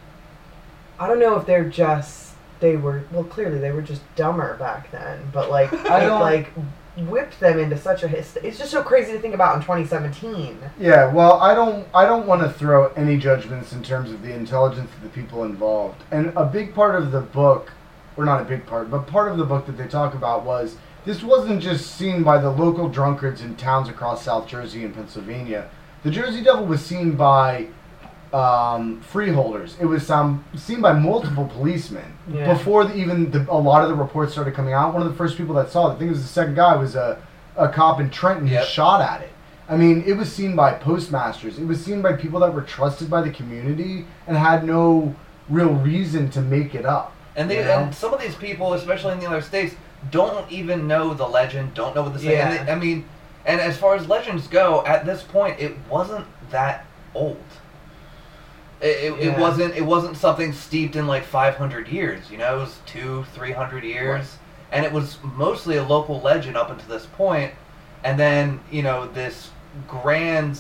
I 0.99 1.07
don't 1.07 1.20
know 1.20 1.38
if 1.38 1.45
they're 1.45 1.70
just 1.70 2.34
they 2.59 2.76
were 2.76 3.03
well 3.12 3.24
clearly 3.24 3.59
they 3.59 3.72
were 3.72 3.82
just 3.84 4.01
dumber 4.16 4.55
back 4.57 4.89
then, 4.91 5.30
but 5.32 5.51
like 5.51 5.72
I 5.89 5.99
don't- 5.99 6.22
like 6.22 6.51
whipped 6.98 7.39
them 7.39 7.58
into 7.60 7.78
such 7.78 8.04
a 8.04 8.08
hist- 8.08 8.38
it's 8.44 8.58
just 8.58 8.72
so 8.72 8.84
crazy 8.84 9.14
to 9.14 9.20
think 9.20 9.34
about 9.34 9.56
in 9.56 9.62
2017. 9.62 10.60
Yeah, 10.80 11.12
well, 11.12 11.39
I 11.39 11.56
don't 11.56 11.88
I 11.94 12.06
don't 12.06 12.28
want 12.28 12.42
to 12.42 12.50
throw 12.50 12.88
any 12.96 13.18
judgments 13.18 13.72
in 13.74 13.82
terms 13.84 14.12
of 14.12 14.22
the 14.22 14.34
intelligence 14.34 14.92
of 14.96 15.04
the 15.04 15.10
people 15.10 15.44
involved. 15.44 16.04
And 16.12 16.34
a 16.36 16.46
big 16.46 16.74
part 16.76 16.96
of 16.96 17.12
the 17.12 17.22
book, 17.22 17.72
or 18.18 18.26
not 18.26 18.42
a 18.42 18.46
big 18.46 18.66
part, 18.66 18.92
but 18.92 19.08
part 19.08 19.32
of 19.32 19.38
the 19.38 19.46
book 19.46 19.66
that 19.68 19.78
they 19.78 19.88
talk 19.88 20.14
about 20.14 20.44
was 20.44 20.76
this 21.06 21.24
wasn't 21.24 21.62
just 21.62 21.96
seen 21.96 22.24
by 22.24 22.38
the 22.38 22.50
local 22.50 22.89
drunkards 22.89 23.42
in 23.42 23.56
towns 23.56 23.89
across 23.89 24.24
South 24.24 24.48
Jersey 24.48 24.84
and 24.84 24.94
Pennsylvania. 24.94 25.70
The 26.04 26.12
Jersey 26.12 26.44
Devil 26.44 26.66
was 26.66 26.86
seen 26.86 27.12
by 27.16 27.68
um, 28.34 29.02
freeholders. 29.02 29.76
It 29.80 29.86
was 29.86 30.10
um, 30.10 30.44
seen 30.56 30.82
by 30.82 30.94
multiple 30.94 31.48
policemen 31.48 32.14
Yeah. 32.32 32.54
before 32.54 32.86
the, 32.86 32.96
even 32.96 33.30
the, 33.32 33.46
a 33.52 33.58
lot 33.58 33.84
of 33.84 33.90
the 33.90 33.96
reports 33.96 34.32
started 34.34 34.54
coming 34.54 34.74
out. 34.74 34.94
One 34.94 35.02
of 35.04 35.10
the 35.10 35.16
first 35.18 35.38
people 35.38 35.56
that 35.56 35.70
saw 35.70 35.90
it, 35.90 35.96
I 35.96 35.98
think 35.98 36.08
it 36.08 36.12
was 36.14 36.22
the 36.22 36.28
second 36.28 36.56
guy, 36.56 36.76
was 36.76 36.96
a, 36.96 37.22
a 37.58 37.68
cop 37.70 38.00
in 38.00 38.10
Trenton 38.10 38.48
who 38.48 38.54
Yep. 38.54 38.66
shot 38.66 39.02
at 39.02 39.22
it. 39.22 39.30
I 39.70 39.78
mean, 39.78 40.04
it 40.06 40.14
was 40.14 40.32
seen 40.32 40.56
by 40.56 40.74
postmasters. 40.74 41.58
It 41.58 41.66
was 41.66 41.84
seen 41.84 42.02
by 42.02 42.14
people 42.14 42.40
that 42.42 42.54
were 42.54 42.62
trusted 42.62 43.10
by 43.10 43.22
the 43.22 43.32
community 43.32 44.06
and 44.28 44.36
had 44.38 44.66
no 44.66 45.16
real 45.50 45.74
reason 45.74 46.30
to 46.32 46.42
make 46.42 46.76
it 46.76 46.86
up. 46.86 47.14
And 47.36 47.50
they 47.50 47.60
you 47.60 47.64
know? 47.66 47.80
and 47.84 47.96
some 47.96 48.14
of 48.14 48.20
these 48.22 48.36
people, 48.36 48.74
especially 48.74 49.14
in 49.14 49.20
the 49.20 49.28
other 49.28 49.42
states, 49.42 49.76
don't 50.10 50.50
even 50.52 50.88
know 50.88 51.14
the 51.14 51.28
legend, 51.28 51.74
don't 51.74 51.96
know 51.96 52.04
what 52.04 52.14
the 52.14 52.20
saying. 52.20 52.32
Yeah. 52.32 52.64
they- 52.66 52.72
I 52.72 52.76
mean, 52.76 53.06
and 53.46 53.60
as 53.62 53.78
far 53.78 53.96
as 53.96 54.08
legends 54.08 54.48
go, 54.48 54.86
at 54.86 55.06
this 55.06 55.24
point, 55.24 55.60
it 55.60 55.76
wasn't 55.90 56.26
that 56.52 56.86
old. 57.16 57.38
It, 58.82 59.14
it, 59.14 59.20
it 59.28 59.38
wasn't 59.40 59.76
it 59.76 59.86
wasn't 59.86 60.18
something 60.18 60.54
steeped 60.54 60.96
in 60.96 61.06
like 61.08 61.24
500 61.24 61.88
years. 61.88 62.32
You 62.32 62.38
know, 62.38 62.56
it 62.58 62.60
was 62.60 62.80
two, 62.86 63.26
three 63.34 63.52
hundred 63.52 63.84
years, 63.84 64.22
Right. 64.26 64.28
and 64.72 64.86
it 64.86 64.92
was 64.92 65.18
mostly 65.24 65.78
a 65.78 65.84
local 65.84 66.20
legend 66.22 66.58
up 66.58 66.70
until 66.72 66.88
this 66.90 67.06
point. 67.06 67.54
And 68.04 68.20
then 68.20 68.60
you 68.72 68.82
know 68.82 69.08
this 69.08 69.52
grand 69.88 70.60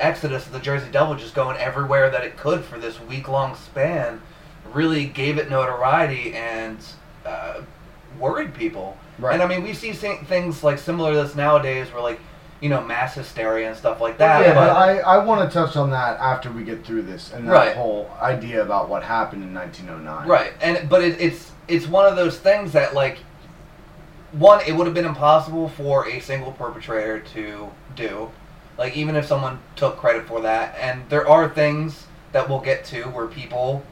exodus 0.00 0.46
of 0.46 0.52
the 0.52 0.60
Jersey 0.60 0.90
Devil 0.90 1.14
just 1.16 1.34
going 1.34 1.56
everywhere 1.58 2.08
that 2.10 2.24
it 2.24 2.36
could 2.36 2.64
for 2.64 2.78
this 2.78 3.00
week 3.00 3.28
long 3.28 3.54
span 3.56 4.22
really 4.72 5.06
gave 5.06 5.38
it 5.38 5.50
notoriety 5.50 6.34
and 6.34 6.78
uh, 7.26 7.60
worried 8.18 8.54
people. 8.54 8.96
Right. 9.18 9.34
And 9.34 9.42
I 9.42 9.46
mean, 9.46 9.62
we 9.62 9.74
see 9.74 9.92
things 9.92 10.62
like 10.62 10.78
similar 10.78 11.12
to 11.12 11.22
this 11.22 11.34
nowadays, 11.34 11.92
where 11.92 12.00
like 12.02 12.20
you 12.60 12.68
know 12.68 12.80
mass 12.82 13.14
hysteria 13.14 13.68
and 13.68 13.76
stuff 13.76 14.00
like 14.00 14.18
that. 14.18 14.40
yeah, 14.42 14.54
but 14.54 14.66
but 14.68 14.76
I, 14.76 14.98
I 14.98 15.18
want 15.24 15.48
to 15.48 15.52
touch 15.54 15.76
on 15.76 15.90
that 15.90 16.18
after 16.18 16.50
we 16.50 16.64
get 16.64 16.84
through 16.84 17.02
this 17.02 17.32
and 17.32 17.46
that 17.48 17.52
Right. 17.52 17.76
whole 17.76 18.10
idea 18.20 18.62
about 18.62 18.88
what 18.88 19.02
happened 19.02 19.42
in 19.44 19.54
1909. 19.54 20.26
right, 20.28 20.52
and 20.60 20.88
but 20.88 21.02
it, 21.02 21.20
it's 21.20 21.52
it's 21.68 21.86
one 21.86 22.06
of 22.06 22.16
those 22.16 22.38
things 22.38 22.72
that 22.72 22.94
like 22.94 23.18
one, 24.32 24.60
it 24.66 24.72
would 24.72 24.86
have 24.86 24.94
been 24.94 25.06
impossible 25.06 25.68
for 25.70 26.06
a 26.08 26.20
single 26.20 26.52
perpetrator 26.52 27.20
to 27.20 27.70
do. 27.96 28.30
Like 28.76 28.96
even 28.96 29.16
if 29.16 29.24
someone 29.26 29.58
took 29.74 29.96
credit 29.96 30.26
for 30.26 30.40
that, 30.42 30.76
and 30.80 31.08
there 31.08 31.26
are 31.28 31.48
things 31.48 32.06
that 32.32 32.48
we'll 32.48 32.60
get 32.60 32.84
to 32.86 33.04
where 33.04 33.26
people 33.26 33.82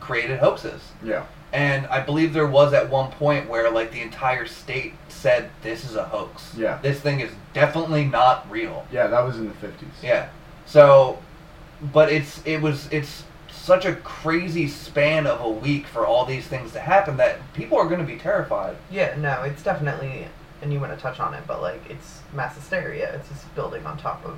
created 0.00 0.38
hoaxes. 0.38 0.82
Yeah. 1.02 1.24
And 1.52 1.86
I 1.86 2.00
believe 2.00 2.32
there 2.34 2.46
was 2.46 2.72
at 2.74 2.90
one 2.90 3.10
point 3.12 3.48
where 3.48 3.70
like 3.70 3.90
the 3.90 4.02
entire 4.02 4.44
state 4.46 4.92
said 5.24 5.48
this 5.62 5.86
is 5.86 5.96
a 5.96 6.04
hoax. 6.04 6.54
Yeah. 6.54 6.78
This 6.82 7.00
thing 7.00 7.20
is 7.20 7.32
definitely 7.54 8.04
not 8.04 8.48
real. 8.50 8.86
Yeah, 8.92 9.06
that 9.06 9.24
was 9.24 9.38
in 9.38 9.48
the 9.48 9.54
50s. 9.54 10.02
Yeah. 10.02 10.28
So 10.66 11.18
but 11.92 12.12
it's 12.12 12.42
it 12.44 12.60
was 12.60 12.88
it's 12.92 13.24
such 13.50 13.86
a 13.86 13.94
crazy 13.96 14.68
span 14.68 15.26
of 15.26 15.40
a 15.40 15.48
week 15.48 15.86
for 15.86 16.06
all 16.06 16.26
these 16.26 16.46
things 16.46 16.72
to 16.72 16.80
happen 16.80 17.16
that 17.16 17.38
people 17.54 17.78
are 17.78 17.86
going 17.86 18.00
to 18.00 18.06
be 18.06 18.18
terrified. 18.18 18.76
Yeah, 18.90 19.16
no, 19.16 19.42
it's 19.42 19.62
definitely, 19.62 20.28
and 20.60 20.70
you 20.70 20.78
want 20.78 20.94
to 20.94 21.00
touch 21.00 21.18
on 21.18 21.32
it, 21.32 21.44
but 21.46 21.62
like 21.62 21.80
it's 21.88 22.20
mass 22.34 22.54
hysteria. 22.56 23.14
It's 23.14 23.28
just 23.30 23.54
building 23.54 23.86
on 23.86 23.96
top 23.96 24.22
of. 24.26 24.36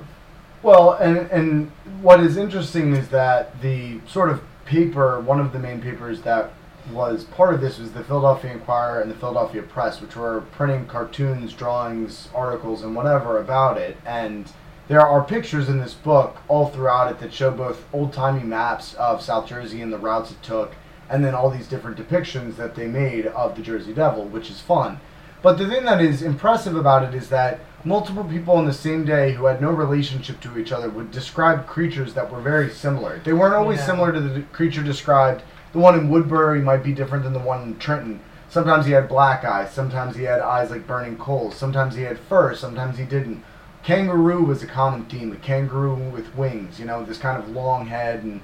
Well, 0.63 0.93
and 0.93 1.29
and 1.29 1.71
what 2.01 2.21
is 2.21 2.37
interesting 2.37 2.95
is 2.95 3.09
that 3.09 3.61
the 3.61 3.99
sort 4.07 4.29
of 4.29 4.41
paper, 4.65 5.19
one 5.19 5.41
of 5.41 5.51
the 5.51 5.59
main 5.59 5.81
papers 5.81 6.21
that 6.21 6.53
was 6.91 7.23
part 7.25 7.53
of 7.53 7.61
this 7.61 7.79
was 7.79 7.91
the 7.91 8.03
Philadelphia 8.03 8.51
Inquirer 8.51 9.01
and 9.01 9.11
the 9.11 9.15
Philadelphia 9.15 9.61
Press, 9.61 10.01
which 10.01 10.15
were 10.15 10.41
printing 10.51 10.85
cartoons, 10.85 11.53
drawings, 11.53 12.29
articles, 12.33 12.83
and 12.83 12.95
whatever 12.95 13.39
about 13.39 13.77
it. 13.77 13.97
And 14.05 14.51
there 14.87 15.05
are 15.05 15.23
pictures 15.23 15.69
in 15.69 15.79
this 15.79 15.93
book 15.93 16.37
all 16.47 16.69
throughout 16.69 17.11
it 17.11 17.19
that 17.19 17.33
show 17.33 17.51
both 17.51 17.85
old 17.93 18.13
timey 18.13 18.43
maps 18.43 18.93
of 18.95 19.21
South 19.21 19.47
Jersey 19.47 19.81
and 19.81 19.91
the 19.91 19.97
routes 19.97 20.31
it 20.31 20.41
took, 20.41 20.75
and 21.09 21.23
then 21.23 21.35
all 21.35 21.49
these 21.49 21.67
different 21.67 21.97
depictions 21.97 22.55
that 22.55 22.75
they 22.75 22.87
made 22.87 23.27
of 23.27 23.55
the 23.55 23.61
Jersey 23.61 23.93
Devil, 23.93 24.25
which 24.25 24.49
is 24.49 24.61
fun. 24.61 24.99
But 25.41 25.57
the 25.57 25.67
thing 25.67 25.85
that 25.85 26.01
is 26.01 26.21
impressive 26.21 26.75
about 26.75 27.03
it 27.03 27.13
is 27.13 27.29
that 27.29 27.59
multiple 27.83 28.23
people 28.23 28.55
on 28.55 28.65
the 28.65 28.73
same 28.73 29.05
day 29.05 29.33
who 29.33 29.45
had 29.45 29.61
no 29.61 29.69
relationship 29.71 30.41
to 30.41 30.57
each 30.57 30.71
other 30.71 30.89
would 30.89 31.11
describe 31.11 31.67
creatures 31.67 32.13
that 32.15 32.31
were 32.31 32.41
very 32.41 32.69
similar. 32.69 33.19
They 33.23 33.33
weren't 33.33 33.53
always 33.53 33.79
Yeah. 33.79 33.85
similar 33.85 34.11
to 34.11 34.19
the 34.19 34.41
creature 34.51 34.83
described. 34.83 35.43
The 35.77 35.83
one 35.83 35.99
in 35.99 36.09
Woodbury 36.09 36.59
might 36.59 36.81
be 36.81 36.91
different 36.91 37.23
than 37.23 37.33
the 37.33 37.39
one 37.39 37.61
in 37.61 37.77
Trenton. 37.77 38.19
Sometimes 38.49 38.87
he 38.87 38.93
had 38.93 39.07
black 39.07 39.45
eyes, 39.45 39.71
sometimes 39.71 40.15
he 40.15 40.23
had 40.23 40.39
eyes 40.39 40.71
like 40.71 40.87
burning 40.87 41.19
coals, 41.19 41.55
sometimes 41.55 41.93
he 41.93 42.01
had 42.01 42.17
fur, 42.17 42.55
sometimes 42.55 42.97
he 42.97 43.05
didn't. 43.05 43.43
Kangaroo 43.83 44.43
was 44.43 44.63
a 44.63 44.65
common 44.65 45.05
theme, 45.05 45.31
a 45.31 45.35
kangaroo 45.35 45.93
with 46.09 46.33
wings, 46.35 46.79
you 46.79 46.85
know, 46.85 47.05
this 47.05 47.19
kind 47.19 47.37
of 47.37 47.49
long 47.49 47.85
head 47.85 48.23
and 48.23 48.41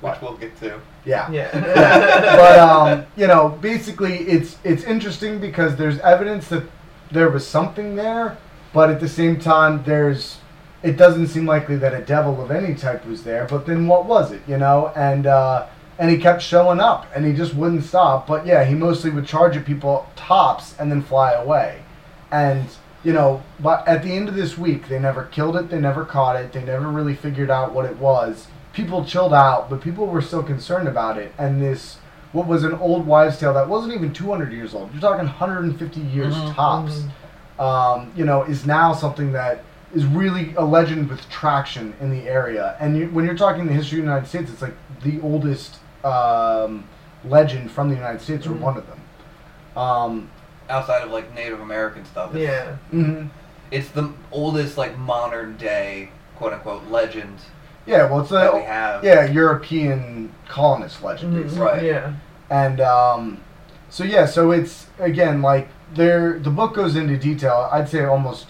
Which 0.00 0.20
we'll 0.20 0.36
get 0.36 0.58
to. 0.62 0.80
yeah 1.04 1.30
Yeah. 1.30 1.48
yeah. 1.56 2.36
but 2.36 2.58
um, 2.58 3.06
you 3.16 3.28
know, 3.28 3.50
basically, 3.50 4.16
it's 4.26 4.56
it's 4.64 4.82
interesting 4.82 5.38
because 5.38 5.76
there's 5.76 6.00
evidence 6.00 6.48
that 6.48 6.64
there 7.12 7.30
was 7.30 7.46
something 7.46 7.94
there, 7.94 8.36
but 8.72 8.90
at 8.90 8.98
the 8.98 9.08
same 9.08 9.38
time, 9.38 9.84
there's 9.84 10.38
it 10.82 10.96
doesn't 10.96 11.28
seem 11.28 11.46
likely 11.46 11.76
that 11.76 11.94
a 11.94 12.02
devil 12.02 12.42
of 12.42 12.50
any 12.50 12.74
type 12.74 13.06
was 13.06 13.22
there. 13.22 13.46
But 13.48 13.64
then, 13.64 13.86
what 13.86 14.06
was 14.06 14.32
it? 14.32 14.42
You 14.48 14.58
know, 14.58 14.92
and 14.96 15.28
uh, 15.28 15.68
and 15.98 16.10
he 16.10 16.18
kept 16.18 16.42
showing 16.42 16.80
up, 16.80 17.06
and 17.14 17.24
he 17.24 17.32
just 17.32 17.54
wouldn't 17.54 17.84
stop. 17.84 18.26
But 18.26 18.46
yeah, 18.46 18.64
he 18.64 18.74
mostly 18.74 19.10
would 19.10 19.26
charge 19.26 19.56
at 19.56 19.64
people 19.64 20.06
tops 20.16 20.74
and 20.78 20.90
then 20.90 21.02
fly 21.02 21.32
away, 21.32 21.82
and. 22.30 22.66
You 23.06 23.12
know, 23.12 23.42
but 23.60 23.86
at 23.86 24.02
the 24.02 24.10
end 24.16 24.30
of 24.30 24.34
this 24.34 24.56
week, 24.56 24.88
they 24.88 24.98
never 24.98 25.24
killed 25.24 25.56
it. 25.56 25.68
They 25.68 25.78
never 25.78 26.06
caught 26.06 26.36
it. 26.36 26.54
They 26.54 26.64
never 26.64 26.88
really 26.88 27.14
figured 27.14 27.50
out 27.50 27.74
what 27.74 27.84
it 27.84 27.98
was 27.98 28.46
people 28.74 29.04
chilled 29.04 29.32
out, 29.32 29.70
but 29.70 29.80
people 29.80 30.06
were 30.06 30.20
still 30.20 30.42
concerned 30.42 30.88
about 30.88 31.16
it. 31.16 31.32
And 31.38 31.62
this, 31.62 31.98
what 32.32 32.46
was 32.46 32.64
an 32.64 32.74
old 32.74 33.06
wives' 33.06 33.38
tale 33.38 33.54
that 33.54 33.68
wasn't 33.68 33.94
even 33.94 34.12
200 34.12 34.52
years 34.52 34.74
old, 34.74 34.92
you're 34.92 35.00
talking 35.00 35.26
150 35.26 36.00
years 36.00 36.34
Mhm. 36.34 36.54
tops, 36.54 37.04
um, 37.58 38.10
you 38.16 38.24
know, 38.24 38.42
is 38.42 38.66
now 38.66 38.92
something 38.92 39.32
that 39.32 39.60
is 39.94 40.04
really 40.04 40.54
a 40.56 40.64
legend 40.64 41.08
with 41.08 41.28
traction 41.30 41.94
in 42.00 42.10
the 42.10 42.28
area. 42.28 42.74
And 42.80 42.96
you, 42.96 43.06
when 43.06 43.24
you're 43.24 43.36
talking 43.36 43.66
the 43.66 43.72
history 43.72 44.00
of 44.00 44.04
the 44.06 44.10
United 44.10 44.28
States, 44.28 44.50
it's 44.50 44.60
like 44.60 44.74
the 45.04 45.20
oldest 45.22 45.76
um, 46.04 46.84
legend 47.24 47.70
from 47.70 47.88
the 47.88 47.94
United 47.96 48.20
States, 48.20 48.46
or 48.46 48.50
Mhm. 48.50 48.60
one 48.60 48.76
of 48.76 48.84
them. 48.86 49.00
Um, 49.82 50.30
Outside 50.70 51.02
of 51.02 51.10
like 51.10 51.34
Native 51.34 51.60
American 51.60 52.04
stuff. 52.06 52.34
It's, 52.34 52.42
yeah. 52.42 52.76
mhm. 52.92 53.28
It's 53.70 53.88
the 53.90 54.10
oldest 54.32 54.78
like 54.78 54.96
modern 54.96 55.56
day 55.56 56.10
quote 56.36 56.52
unquote 56.54 56.88
legend 56.90 57.38
Yeah, 57.86 58.08
well, 58.10 58.20
it's 58.20 58.30
a, 58.30 58.34
that 58.34 58.54
we 58.54 58.62
have. 58.62 59.04
yeah 59.04 59.24
European 59.26 60.30
colonist 60.48 61.02
legend, 61.02 61.34
Mhm. 61.50 61.58
Right. 61.58 61.82
Yeah. 61.82 62.12
And 62.50 62.80
um, 62.80 63.38
so 63.90 64.04
yeah, 64.04 64.24
so 64.26 64.52
it's 64.52 64.86
again 64.98 65.42
like 65.42 65.68
there. 65.94 66.38
The 66.38 66.50
book 66.50 66.74
goes 66.74 66.96
into 66.96 67.16
detail. 67.18 67.68
I'd 67.72 67.88
say 67.88 68.04
almost 68.04 68.48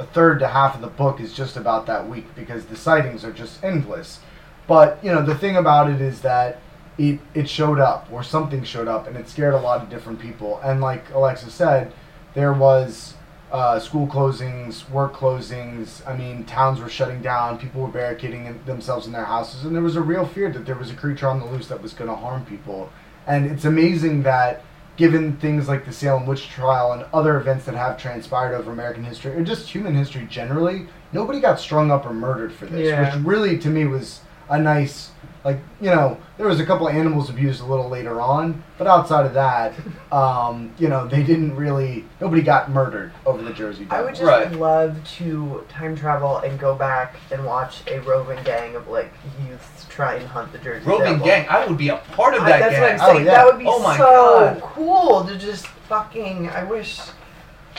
a 0.00 0.04
third 0.04 0.40
to 0.40 0.48
half 0.48 0.74
of 0.74 0.80
the 0.80 0.88
book 0.88 1.20
is 1.20 1.32
just 1.34 1.56
about 1.56 1.86
that 1.86 2.08
week 2.08 2.26
because 2.34 2.64
the 2.66 2.74
sightings 2.76 3.24
are 3.24 3.32
just 3.32 3.62
endless. 3.62 4.18
But 4.66 4.98
you 5.02 5.12
know, 5.12 5.22
the 5.22 5.34
thing 5.36 5.56
about 5.56 5.88
it 5.90 6.00
is 6.00 6.20
that 6.22 6.58
it 6.98 7.18
it 7.34 7.48
showed 7.48 7.80
up 7.80 8.08
or 8.12 8.22
something 8.22 8.62
showed 8.64 8.88
up 8.88 9.06
and 9.06 9.16
it 9.16 9.28
scared 9.28 9.54
a 9.54 9.60
lot 9.60 9.82
of 9.82 9.88
different 9.90 10.18
people. 10.20 10.60
And 10.62 10.80
like 10.80 11.10
Alexa 11.12 11.50
said, 11.50 11.92
there 12.34 12.52
was 12.52 13.14
uh, 13.52 13.78
school 13.78 14.06
closings, 14.06 14.88
work 14.90 15.14
closings. 15.14 16.06
I 16.08 16.16
mean, 16.16 16.44
towns 16.44 16.80
were 16.80 16.88
shutting 16.88 17.22
down. 17.22 17.58
People 17.58 17.82
were 17.82 17.88
barricading 17.88 18.46
in, 18.46 18.64
themselves 18.64 19.06
in 19.06 19.12
their 19.12 19.24
houses, 19.24 19.64
and 19.64 19.74
there 19.74 19.82
was 19.82 19.94
a 19.94 20.00
real 20.02 20.26
fear 20.26 20.50
that 20.50 20.66
there 20.66 20.74
was 20.74 20.90
a 20.90 20.94
creature 20.94 21.28
on 21.28 21.38
the 21.38 21.46
loose 21.46 21.68
that 21.68 21.80
was 21.80 21.92
going 21.94 22.10
to 22.10 22.16
harm 22.16 22.44
people. 22.46 22.90
And 23.28 23.46
it's 23.46 23.64
amazing 23.64 24.24
that, 24.24 24.62
given 24.96 25.36
things 25.36 25.68
like 25.68 25.84
the 25.84 25.92
Salem 25.92 26.26
witch 26.26 26.48
trial 26.48 26.92
and 26.92 27.04
other 27.14 27.36
events 27.36 27.64
that 27.66 27.74
have 27.76 27.96
transpired 27.96 28.54
over 28.54 28.72
American 28.72 29.04
history 29.04 29.32
or 29.36 29.44
just 29.44 29.68
human 29.70 29.94
history 29.94 30.26
generally, 30.28 30.86
nobody 31.12 31.38
got 31.40 31.60
strung 31.60 31.92
up 31.92 32.06
or 32.06 32.12
murdered 32.12 32.52
for 32.52 32.66
this, 32.66 32.88
Yeah. 32.88 33.14
which 33.16 33.24
really 33.24 33.56
to 33.58 33.68
me 33.68 33.84
was 33.84 34.20
a 34.48 34.58
nice. 34.58 35.10
Like 35.44 35.58
you 35.78 35.90
know, 35.90 36.16
there 36.38 36.46
was 36.48 36.58
a 36.58 36.64
couple 36.64 36.88
of 36.88 36.94
animals 36.94 37.28
abused 37.28 37.60
a 37.60 37.66
little 37.66 37.90
later 37.90 38.18
on, 38.18 38.64
but 38.78 38.86
outside 38.86 39.26
of 39.26 39.34
that, 39.34 39.74
um, 40.12 40.72
you 40.78 40.88
know, 40.88 41.06
they 41.06 41.22
didn't 41.22 41.54
really. 41.54 42.06
Nobody 42.18 42.40
got 42.40 42.70
murdered 42.70 43.12
over 43.26 43.42
the 43.42 43.52
Jersey 43.52 43.86
I 43.90 44.00
would 44.00 44.14
just 44.14 44.22
Right. 44.22 44.50
love 44.52 44.96
to 45.18 45.66
time 45.68 45.96
travel 45.96 46.38
and 46.38 46.58
go 46.58 46.74
back 46.74 47.16
and 47.30 47.44
watch 47.44 47.82
a 47.88 47.98
roving 48.00 48.42
gang 48.42 48.74
of 48.74 48.88
like 48.88 49.12
youths 49.46 49.84
try 49.90 50.14
and 50.14 50.26
hunt 50.26 50.50
the 50.52 50.58
Jersey 50.58 50.86
Roving 50.88 51.04
Devil. 51.12 51.26
gang. 51.26 51.46
I 51.50 51.66
would 51.66 51.76
be 51.76 51.90
a 51.90 51.96
part 51.98 52.34
of 52.34 52.42
I- 52.42 52.48
that 52.48 52.60
that's 52.60 52.72
gang. 52.72 52.80
what 52.80 52.90
I'm 52.92 53.00
Oh, 53.02 53.12
saying. 53.12 53.26
yeah. 53.26 53.32
That 53.34 53.44
would 53.46 53.58
be 53.58 53.66
Oh 53.68 53.82
my 53.82 53.96
so 53.98 54.04
God. 54.04 54.62
cool 54.62 55.24
to 55.26 55.36
just 55.36 55.66
fucking. 55.66 56.48
I 56.48 56.64
wish 56.64 57.00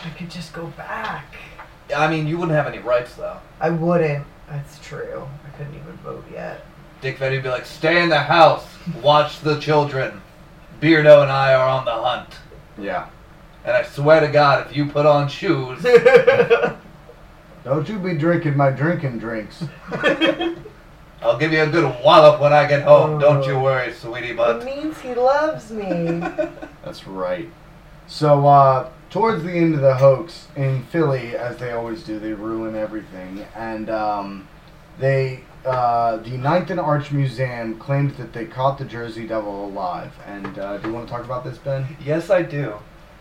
I 0.06 0.10
could 0.12 0.30
just 0.30 0.54
go 0.54 0.68
back. 0.78 1.34
I 1.96 2.08
mean, 2.08 2.28
you 2.28 2.38
wouldn't 2.38 2.56
have 2.56 2.68
any 2.68 2.78
rights 2.80 3.16
though. 3.16 3.38
I 3.60 3.72
wouldn't. 3.72 4.24
That's 4.50 4.80
true. 4.80 5.28
I 5.46 5.58
couldn't 5.58 5.76
even 5.76 5.94
vote 6.04 6.24
yet. 6.32 6.62
Dick 7.02 7.18
Fetty 7.20 7.32
would 7.34 7.44
be 7.44 7.50
like, 7.50 7.66
"Stay 7.66 8.02
in 8.02 8.10
the 8.10 8.20
house, 8.20 8.66
watch 9.02 9.42
the 9.42 9.60
children. 9.60 10.22
Beardo 10.82 11.22
and 11.24 11.32
I 11.32 11.54
are 11.54 11.68
on 11.68 11.86
the 11.86 11.92
hunt." 11.94 12.30
Yeah. 12.78 13.08
And 13.64 13.76
I 13.76 13.84
swear 13.84 14.20
to 14.22 14.28
God, 14.28 14.68
if 14.70 14.76
you 14.78 14.86
put 14.86 15.06
on 15.06 15.28
shoes, 15.28 15.82
Don't 17.64 17.90
you 17.90 17.98
be 17.98 18.14
drinking 18.16 18.56
my 18.56 18.70
drinking 18.70 19.18
drinks. 19.18 19.64
I'll 21.22 21.38
give 21.40 21.52
you 21.52 21.64
a 21.64 21.68
good 21.68 21.86
wallop 22.04 22.40
when 22.40 22.54
I 22.54 22.68
get 22.68 22.84
home. 22.84 23.20
Don't 23.20 23.44
you 23.46 23.54
Oh. 23.54 23.64
worry, 23.64 23.92
sweetie 23.92 24.30
it 24.32 24.38
butt. 24.38 24.64
means 24.64 25.00
he 25.02 25.16
loves 25.16 25.72
me. 25.72 26.20
That's 26.84 27.08
right. 27.08 27.50
So, 28.06 28.46
uh, 28.46 28.90
towards 29.16 29.46
the 29.46 29.52
end 29.54 29.74
of 29.74 29.80
the 29.80 29.96
hoax 29.96 30.50
in 30.58 30.84
Philly, 30.88 31.38
as 31.38 31.56
they 31.56 31.72
always 31.72 32.04
do, 32.04 32.20
they 32.20 32.34
ruin 32.34 32.76
everything. 32.76 33.46
And 33.56 33.90
um, 33.90 34.46
they, 35.00 35.40
uh, 35.66 36.18
the 36.18 36.32
Ninth 36.32 36.70
and 36.70 36.82
Arch 36.82 37.14
Museum 37.14 37.80
claimed 37.80 38.18
that 38.18 38.34
they 38.34 38.44
caught 38.44 38.78
the 38.78 38.84
Jersey 38.84 39.26
Devil 39.26 39.68
alive. 39.68 40.12
And 40.28 40.60
uh, 40.60 40.80
do 40.80 40.90
you 40.90 40.94
want 40.94 41.08
to 41.08 41.14
talk 41.14 41.24
about 41.24 41.46
this, 41.46 41.58
Ben? 41.58 41.96
Yes, 42.04 42.30
I 42.30 42.42
do. 42.42 42.74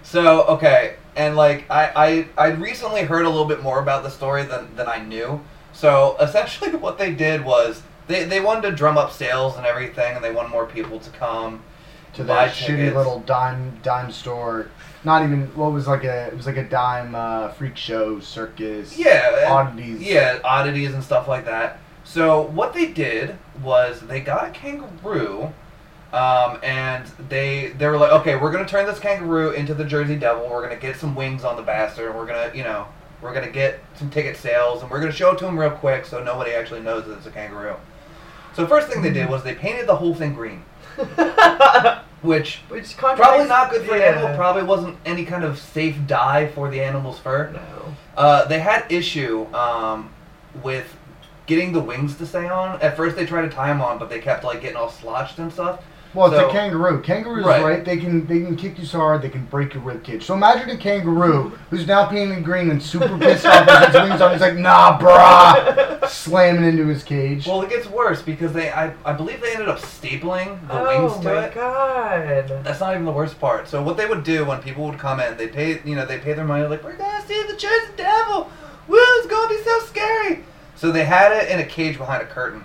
So 0.02 0.42
okay, 0.46 0.96
and 1.14 1.36
like 1.36 1.70
I 1.70 2.26
I 2.36 2.48
I 2.48 2.50
recently 2.50 3.02
heard 3.02 3.24
a 3.24 3.30
little 3.30 3.46
bit 3.46 3.62
more 3.62 3.78
about 3.78 4.02
the 4.02 4.10
story 4.10 4.42
than 4.42 4.74
than 4.74 4.88
I 4.88 4.98
knew. 5.00 5.40
So 5.72 6.16
essentially, 6.20 6.70
what 6.86 6.98
they 6.98 7.14
did 7.14 7.44
was 7.44 7.84
they 8.08 8.24
they 8.24 8.40
wanted 8.40 8.68
to 8.68 8.72
drum 8.72 8.98
up 8.98 9.12
sales 9.12 9.56
and 9.56 9.64
everything, 9.64 10.16
and 10.16 10.24
they 10.24 10.32
wanted 10.32 10.50
more 10.50 10.66
people 10.66 10.98
to 10.98 11.10
come. 11.10 11.62
To 12.14 12.22
buy 12.22 12.46
that 12.46 12.54
shitty 12.54 12.94
little 12.94 13.20
dime 13.20 13.78
dime 13.82 14.12
store. 14.12 14.68
Not 15.04 15.22
even 15.22 15.42
what 15.54 15.72
was 15.72 15.86
like 15.86 16.04
a 16.04 16.28
it 16.28 16.36
was 16.36 16.46
like 16.46 16.56
a 16.56 16.64
dime 16.64 17.14
uh, 17.14 17.50
freak 17.50 17.76
show 17.76 18.20
circus. 18.20 18.96
Yeah, 18.96 19.46
oddities. 19.48 20.02
Yeah, 20.02 20.40
oddities 20.42 20.94
and 20.94 21.04
stuff 21.04 21.28
like 21.28 21.44
that. 21.44 21.78
So 22.04 22.42
what 22.42 22.72
they 22.72 22.86
did 22.86 23.36
was 23.62 24.00
they 24.00 24.20
got 24.20 24.48
a 24.48 24.50
kangaroo, 24.50 25.52
um, 26.12 26.58
and 26.62 27.06
they 27.28 27.68
they 27.78 27.86
were 27.86 27.98
like, 27.98 28.12
okay, 28.12 28.36
we're 28.36 28.50
gonna 28.50 28.66
turn 28.66 28.86
this 28.86 28.98
kangaroo 28.98 29.50
into 29.50 29.74
the 29.74 29.84
Jersey 29.84 30.16
Devil. 30.16 30.48
We're 30.48 30.62
gonna 30.62 30.80
get 30.80 30.96
some 30.96 31.14
wings 31.14 31.44
on 31.44 31.56
the 31.56 31.62
bastard. 31.62 32.08
And 32.08 32.18
we're 32.18 32.26
gonna 32.26 32.50
you 32.54 32.62
know 32.62 32.86
we're 33.20 33.34
gonna 33.34 33.50
get 33.50 33.80
some 33.96 34.08
ticket 34.10 34.36
sales, 34.38 34.80
and 34.82 34.90
we're 34.90 35.00
gonna 35.00 35.12
show 35.12 35.32
it 35.32 35.38
to 35.38 35.46
him 35.46 35.58
real 35.58 35.70
quick 35.70 36.06
so 36.06 36.22
nobody 36.22 36.52
actually 36.52 36.80
knows 36.80 37.04
that 37.06 37.18
it's 37.18 37.26
a 37.26 37.30
kangaroo. 37.30 37.76
So 38.54 38.66
first 38.66 38.88
thing 38.88 39.02
they 39.02 39.12
did 39.12 39.28
was 39.28 39.42
they 39.42 39.54
painted 39.54 39.86
the 39.86 39.96
whole 39.96 40.14
thing 40.14 40.32
green, 40.34 40.62
which 42.22 42.60
Which 42.68 42.96
probably 42.96 43.46
not 43.46 43.70
good 43.70 43.86
for 43.86 43.96
yeah. 43.96 44.12
an 44.12 44.18
animal. 44.18 44.36
Probably 44.36 44.62
wasn't 44.62 44.96
any 45.04 45.24
kind 45.24 45.44
of 45.44 45.58
safe 45.58 45.96
dye 46.06 46.48
for 46.48 46.70
the 46.70 46.80
animal's 46.80 47.18
fur. 47.18 47.50
No. 47.50 47.94
Uh, 48.16 48.44
they 48.46 48.60
had 48.60 48.90
issue 48.90 49.46
um, 49.54 50.12
with 50.62 50.96
getting 51.46 51.72
the 51.72 51.80
wings 51.80 52.16
to 52.16 52.26
stay 52.26 52.48
on. 52.48 52.80
At 52.80 52.96
first, 52.96 53.16
they 53.16 53.26
tried 53.26 53.42
to 53.42 53.50
tie 53.50 53.68
them 53.68 53.82
on, 53.82 53.98
but 53.98 54.08
they 54.08 54.20
kept 54.20 54.44
like 54.44 54.62
getting 54.62 54.76
all 54.76 54.88
slotched 54.88 55.38
and 55.38 55.52
stuff. 55.52 55.82
Well, 56.14 56.28
it's 56.28 56.36
So- 56.36 56.48
a 56.48 56.52
kangaroo. 56.52 57.00
Kangaroos, 57.02 57.44
Right. 57.44 57.62
right. 57.62 57.84
They 57.84 57.96
can 57.96 58.24
they 58.26 58.40
can 58.40 58.54
kick 58.56 58.78
you 58.78 58.84
so 58.84 58.98
hard 58.98 59.20
they 59.20 59.28
can 59.28 59.44
break 59.46 59.74
your 59.74 59.82
rib 59.82 60.04
cage. 60.04 60.24
So 60.24 60.34
imagine 60.34 60.70
a 60.70 60.76
kangaroo 60.76 61.52
who's 61.70 61.86
now 61.86 62.06
painted 62.06 62.44
green 62.44 62.70
and 62.70 62.80
super 62.82 63.18
pissed 63.18 63.44
off 63.44 63.66
as 63.68 63.86
his 63.92 64.00
wings 64.08 64.20
on. 64.20 64.30
He's 64.32 64.40
like, 64.40 64.54
nah, 64.56 64.98
brah, 64.98 66.08
slamming 66.08 66.64
into 66.64 66.86
his 66.86 67.02
cage. 67.02 67.46
Well, 67.46 67.62
it 67.62 67.68
gets 67.70 67.88
worse 67.88 68.22
because 68.22 68.52
they, 68.52 68.70
I, 68.70 68.92
I 69.04 69.12
believe 69.12 69.40
they 69.40 69.52
ended 69.52 69.68
up 69.68 69.78
stapling 69.80 70.66
the 70.68 70.80
oh 70.80 71.08
wings 71.08 71.20
to 71.24 71.28
it. 71.28 71.36
Oh 71.36 71.40
my 71.42 71.48
god. 71.54 72.64
That's 72.64 72.78
not 72.80 72.92
even 72.94 73.04
the 73.04 73.12
worst 73.12 73.40
part. 73.40 73.68
So 73.68 73.82
what 73.82 73.96
they 73.96 74.06
would 74.06 74.22
do 74.22 74.44
when 74.44 74.60
people 74.62 74.84
would 74.86 74.98
come 74.98 75.18
in, 75.20 75.36
they 75.36 75.48
pay, 75.48 75.80
you 75.84 75.96
know, 75.96 76.06
they 76.06 76.18
pay 76.18 76.32
their 76.34 76.44
money 76.44 76.64
like, 76.66 76.84
we're 76.84 76.94
gonna 76.96 77.26
see 77.26 77.42
the 77.42 77.54
Jersey 77.56 77.92
Devil. 77.96 78.48
Woo, 78.86 78.96
it's 78.98 79.26
gonna 79.26 79.48
be 79.48 79.62
so 79.64 79.78
scary. 79.80 80.44
So 80.76 80.92
they 80.92 81.04
had 81.04 81.32
it 81.32 81.48
in 81.50 81.58
a 81.58 81.64
cage 81.64 81.98
behind 81.98 82.22
a 82.22 82.26
curtain. 82.26 82.62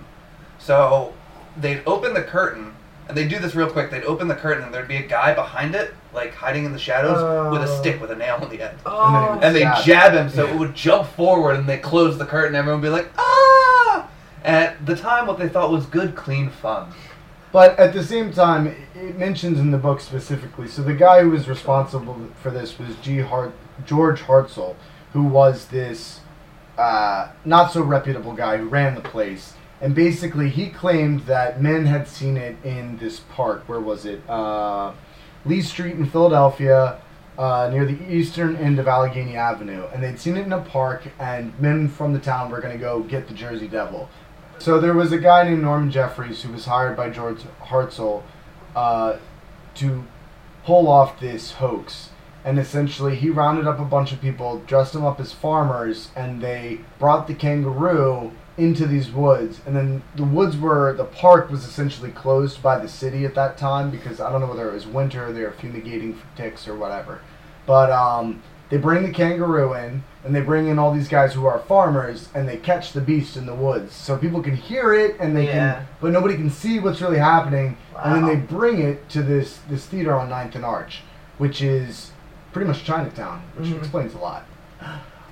So 0.58 1.14
they'd 1.56 1.82
open 1.86 2.14
the 2.14 2.22
curtain, 2.22 2.74
and 3.10 3.16
they'd 3.18 3.28
do 3.28 3.38
this 3.38 3.54
real 3.54 3.68
quick. 3.70 3.90
They'd 3.90 4.04
open 4.04 4.26
the 4.28 4.34
curtain, 4.34 4.64
and 4.64 4.72
there'd 4.74 4.88
be 4.88 4.96
a 4.96 5.06
guy 5.06 5.34
behind 5.34 5.74
it, 5.74 5.92
like 6.14 6.34
hiding 6.34 6.64
in 6.64 6.72
the 6.72 6.78
shadows, 6.78 7.52
with 7.52 7.62
a 7.62 7.70
Oh. 7.72 7.80
stick 7.80 8.00
with 8.00 8.10
a 8.10 8.16
nail 8.16 8.38
on 8.40 8.48
the 8.48 8.62
end. 8.62 8.78
Oh. 8.86 9.38
And 9.42 9.54
they 9.54 9.60
Jab. 9.60 9.84
jab 9.84 10.12
him, 10.14 10.28
so 10.30 10.44
Yeah. 10.46 10.52
it 10.52 10.58
would 10.58 10.74
jump 10.74 11.06
forward, 11.08 11.56
and 11.56 11.68
they 11.68 11.76
close 11.78 12.18
the 12.18 12.24
curtain. 12.26 12.48
And 12.54 12.56
everyone 12.56 12.80
would 12.80 12.86
be 12.86 12.92
like, 12.92 13.10
ah! 13.18 14.06
At 14.44 14.86
the 14.86 14.96
time, 14.96 15.26
what 15.26 15.38
they 15.38 15.48
thought 15.48 15.70
was 15.70 15.86
good, 15.86 16.16
clean 16.16 16.48
fun. 16.50 16.86
But 17.52 17.78
at 17.78 17.92
the 17.92 18.02
same 18.04 18.32
time, 18.32 18.66
it- 18.68 18.76
it 18.94 19.18
mentions 19.18 19.58
in 19.58 19.70
the 19.72 19.78
book 19.78 20.00
specifically. 20.00 20.68
So 20.68 20.82
the 20.82 20.92
guy 20.94 21.22
who 21.22 21.30
was 21.30 21.48
responsible 21.48 22.16
for 22.42 22.50
this 22.50 22.78
was 22.78 22.94
G. 23.02 23.20
Hart, 23.20 23.52
George 23.84 24.22
Hartzell, 24.22 24.74
who 25.12 25.24
was 25.24 25.66
this 25.66 26.20
uh, 26.78 27.26
not 27.44 27.70
so 27.72 27.82
reputable 27.82 28.32
guy 28.32 28.56
who 28.56 28.66
ran 28.66 28.94
the 28.94 29.00
place. 29.02 29.52
And 29.80 29.94
basically, 29.94 30.50
he 30.50 30.68
claimed 30.68 31.20
that 31.20 31.62
men 31.62 31.86
had 31.86 32.06
seen 32.06 32.36
it 32.36 32.56
in 32.64 32.98
this 32.98 33.20
park. 33.20 33.62
Where 33.66 33.80
was 33.80 34.04
it? 34.04 34.20
Uh, 34.28 34.92
Lee 35.46 35.62
Street 35.62 35.94
in 35.94 36.04
Philadelphia, 36.04 37.00
uh, 37.38 37.70
near 37.72 37.86
the 37.86 38.12
eastern 38.12 38.56
end 38.56 38.78
of 38.78 38.86
Allegheny 38.86 39.36
Avenue. 39.36 39.86
And 39.92 40.02
they'd 40.02 40.18
seen 40.18 40.36
it 40.36 40.44
in 40.44 40.52
a 40.52 40.60
park, 40.60 41.04
and 41.18 41.58
men 41.58 41.88
from 41.88 42.12
the 42.12 42.18
town 42.18 42.50
were 42.50 42.60
going 42.60 42.74
to 42.74 42.78
go 42.78 43.00
get 43.00 43.26
the 43.26 43.34
Jersey 43.34 43.68
Devil. 43.68 44.10
So 44.58 44.78
there 44.78 44.92
was 44.92 45.12
a 45.12 45.18
guy 45.18 45.44
named 45.44 45.62
Norman 45.62 45.90
Jeffries 45.90 46.42
who 46.42 46.52
was 46.52 46.66
hired 46.66 46.94
by 46.94 47.08
George 47.08 47.40
Hartzell 47.62 48.22
uh, 48.76 49.16
to 49.76 50.04
pull 50.64 50.86
off 50.88 51.18
this 51.18 51.52
hoax. 51.52 52.10
And 52.44 52.58
essentially, 52.58 53.16
he 53.16 53.30
rounded 53.30 53.66
up 53.66 53.78
a 53.78 53.84
bunch 53.84 54.12
of 54.12 54.20
people, 54.20 54.58
dressed 54.66 54.92
them 54.92 55.04
up 55.04 55.18
as 55.18 55.32
farmers, 55.32 56.10
and 56.14 56.42
they 56.42 56.80
brought 56.98 57.26
the 57.26 57.34
kangaroo 57.34 58.32
into 58.60 58.86
these 58.86 59.10
woods. 59.10 59.60
And 59.66 59.74
then 59.74 60.02
the 60.16 60.24
woods 60.24 60.56
were, 60.56 60.92
the 60.92 61.04
park 61.04 61.50
was 61.50 61.64
essentially 61.64 62.10
closed 62.10 62.62
by 62.62 62.78
the 62.78 62.88
city 62.88 63.24
at 63.24 63.34
that 63.34 63.56
time 63.56 63.90
because 63.90 64.20
I 64.20 64.30
don't 64.30 64.40
know 64.40 64.46
whether 64.46 64.68
it 64.68 64.74
was 64.74 64.86
winter, 64.86 65.28
or 65.28 65.32
they 65.32 65.42
were 65.42 65.52
fumigating 65.52 66.14
for 66.14 66.26
ticks 66.36 66.68
or 66.68 66.74
whatever. 66.76 67.20
But 67.66 67.90
um, 67.90 68.42
they 68.68 68.76
bring 68.76 69.02
the 69.04 69.12
kangaroo 69.12 69.72
in, 69.74 70.02
and 70.24 70.34
they 70.34 70.40
bring 70.42 70.66
in 70.66 70.78
all 70.78 70.92
these 70.92 71.08
guys 71.08 71.32
who 71.34 71.46
are 71.46 71.58
farmers, 71.60 72.28
and 72.34 72.46
they 72.48 72.56
catch 72.58 72.92
the 72.92 73.00
beast 73.00 73.36
in 73.36 73.46
the 73.46 73.54
woods. 73.54 73.94
So 73.94 74.16
people 74.18 74.42
can 74.42 74.54
hear 74.56 74.92
it, 74.92 75.16
and 75.18 75.36
they 75.36 75.46
Yeah. 75.46 75.74
can, 75.74 75.86
but 76.00 76.12
nobody 76.12 76.34
can 76.34 76.50
see 76.50 76.78
what's 76.78 77.00
really 77.00 77.18
happening. 77.18 77.76
And 78.02 78.14
then 78.14 78.26
they 78.26 78.36
bring 78.36 78.80
it 78.80 79.08
to 79.10 79.22
this 79.22 79.58
this 79.68 79.86
theater 79.86 80.14
on 80.14 80.28
9th 80.30 80.54
and 80.54 80.64
Arch, 80.64 81.02
which 81.38 81.60
is 81.62 82.12
pretty 82.52 82.66
much 82.66 82.84
Chinatown, 82.84 83.42
which 83.56 83.68
Mhm. 83.68 83.78
explains 83.78 84.14
a 84.14 84.18
lot. 84.18 84.44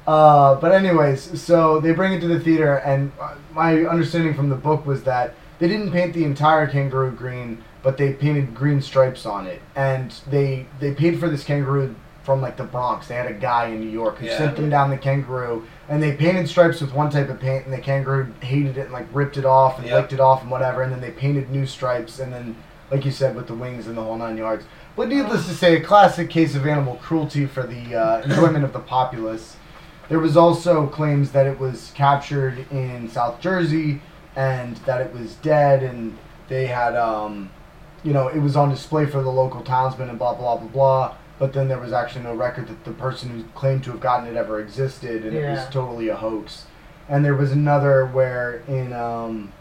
Uh, 0.09 0.55
but 0.55 0.73
anyways, 0.73 1.39
so 1.39 1.81
they 1.81 1.93
bring 1.93 2.15
it 2.15 2.21
to 2.21 2.27
the 2.29 2.41
theater, 2.41 2.77
and 2.77 3.13
my 3.53 3.85
understanding 3.85 4.33
from 4.33 4.49
the 4.49 4.57
book 4.57 4.87
was 4.87 5.05
that 5.05 5.35
they 5.59 5.69
didn't 5.69 5.93
paint 5.93 6.15
the 6.15 6.25
entire 6.25 6.67
kangaroo 6.67 7.11
green, 7.11 7.63
but 7.83 7.99
they 7.99 8.15
painted 8.15 8.55
green 8.55 8.81
stripes 8.81 9.27
on 9.27 9.47
it, 9.47 9.61
and 9.77 10.15
they 10.31 10.65
they 10.81 10.95
paid 10.95 11.21
for 11.21 11.29
this 11.29 11.45
kangaroo 11.45 11.95
from 12.23 12.41
like 12.41 12.57
the 12.57 12.65
Bronx. 12.65 13.07
They 13.09 13.17
had 13.17 13.27
a 13.27 13.35
guy 13.35 13.67
in 13.67 13.81
New 13.81 13.91
York 13.91 14.17
who 14.17 14.27
Yeah. 14.29 14.39
sent 14.39 14.57
them 14.57 14.71
down 14.71 14.89
the 14.89 14.97
kangaroo, 14.97 15.65
and 15.91 16.03
they 16.03 16.13
painted 16.13 16.49
stripes 16.49 16.81
with 16.81 16.95
one 16.95 17.11
type 17.11 17.29
of 17.29 17.39
paint, 17.39 17.67
and 17.67 17.75
the 17.75 17.79
kangaroo 17.79 18.29
hated 18.41 18.79
it 18.79 18.85
and 18.85 18.93
like 18.95 19.09
ripped 19.13 19.37
it 19.37 19.45
off 19.45 19.77
and 19.79 19.87
Yep. 19.89 19.95
licked 19.95 20.13
it 20.15 20.21
off 20.21 20.41
and 20.41 20.51
whatever, 20.51 20.81
and 20.81 20.91
then 20.91 21.03
they 21.03 21.11
painted 21.11 21.51
new 21.51 21.67
stripes, 21.67 22.19
and 22.19 22.33
then 22.33 22.57
like 22.91 23.05
you 23.05 23.11
said 23.11 23.37
with 23.37 23.47
the 23.47 23.53
wings 23.55 23.87
and 23.87 23.99
the 23.99 24.03
whole 24.03 24.17
nine 24.17 24.39
yards. 24.39 24.65
But 24.97 25.09
needless 25.09 25.47
to 25.49 25.55
say, 25.55 25.77
a 25.77 25.81
classic 25.81 26.31
case 26.31 26.55
of 26.57 26.67
animal 26.67 26.97
cruelty 27.03 27.45
for 27.45 27.63
the 27.63 27.95
uh, 27.95 28.23
enjoyment 28.23 28.65
of 28.65 28.73
the 28.73 28.79
populace. 28.81 29.57
There 30.09 30.19
was 30.19 30.37
also 30.37 30.87
claims 30.87 31.33
that 31.33 31.47
it 31.47 31.59
was 31.59 31.93
captured 31.95 32.71
in 32.71 33.09
South 33.11 33.41
Jersey 33.41 34.01
and 34.37 34.77
that 34.79 35.01
it 35.01 35.13
was 35.13 35.35
dead 35.37 35.83
and 35.83 36.17
they 36.49 36.67
had 36.67 36.97
um, 36.97 37.51
you 38.03 38.13
know 38.13 38.29
it 38.29 38.39
was 38.39 38.57
on 38.57 38.71
display 38.71 39.07
for 39.07 39.23
the 39.23 39.31
local 39.31 39.63
townsmen 39.63 40.09
and 40.09 40.19
blah 40.19 40.35
blah 40.35 40.57
blah 40.57 40.69
blah. 40.69 41.15
But 41.39 41.53
then 41.53 41.69
there 41.69 41.79
was 41.79 41.93
actually 41.93 42.25
no 42.25 42.35
record 42.35 42.67
that 42.67 42.85
the 42.85 42.91
person 42.91 43.31
who 43.31 43.45
claimed 43.55 43.85
to 43.85 43.93
have 43.93 44.01
gotten 44.01 44.27
it 44.27 44.37
ever 44.37 44.61
existed, 44.61 45.25
and 45.25 45.37
it 45.37 45.49
was 45.49 45.65
totally 45.71 46.09
a 46.09 46.17
hoax. 46.17 46.67
And 47.09 47.25
there 47.25 47.37
was 47.37 47.53
another 47.53 48.07
where 48.07 48.65
in 48.67 48.93
um, 48.93 49.53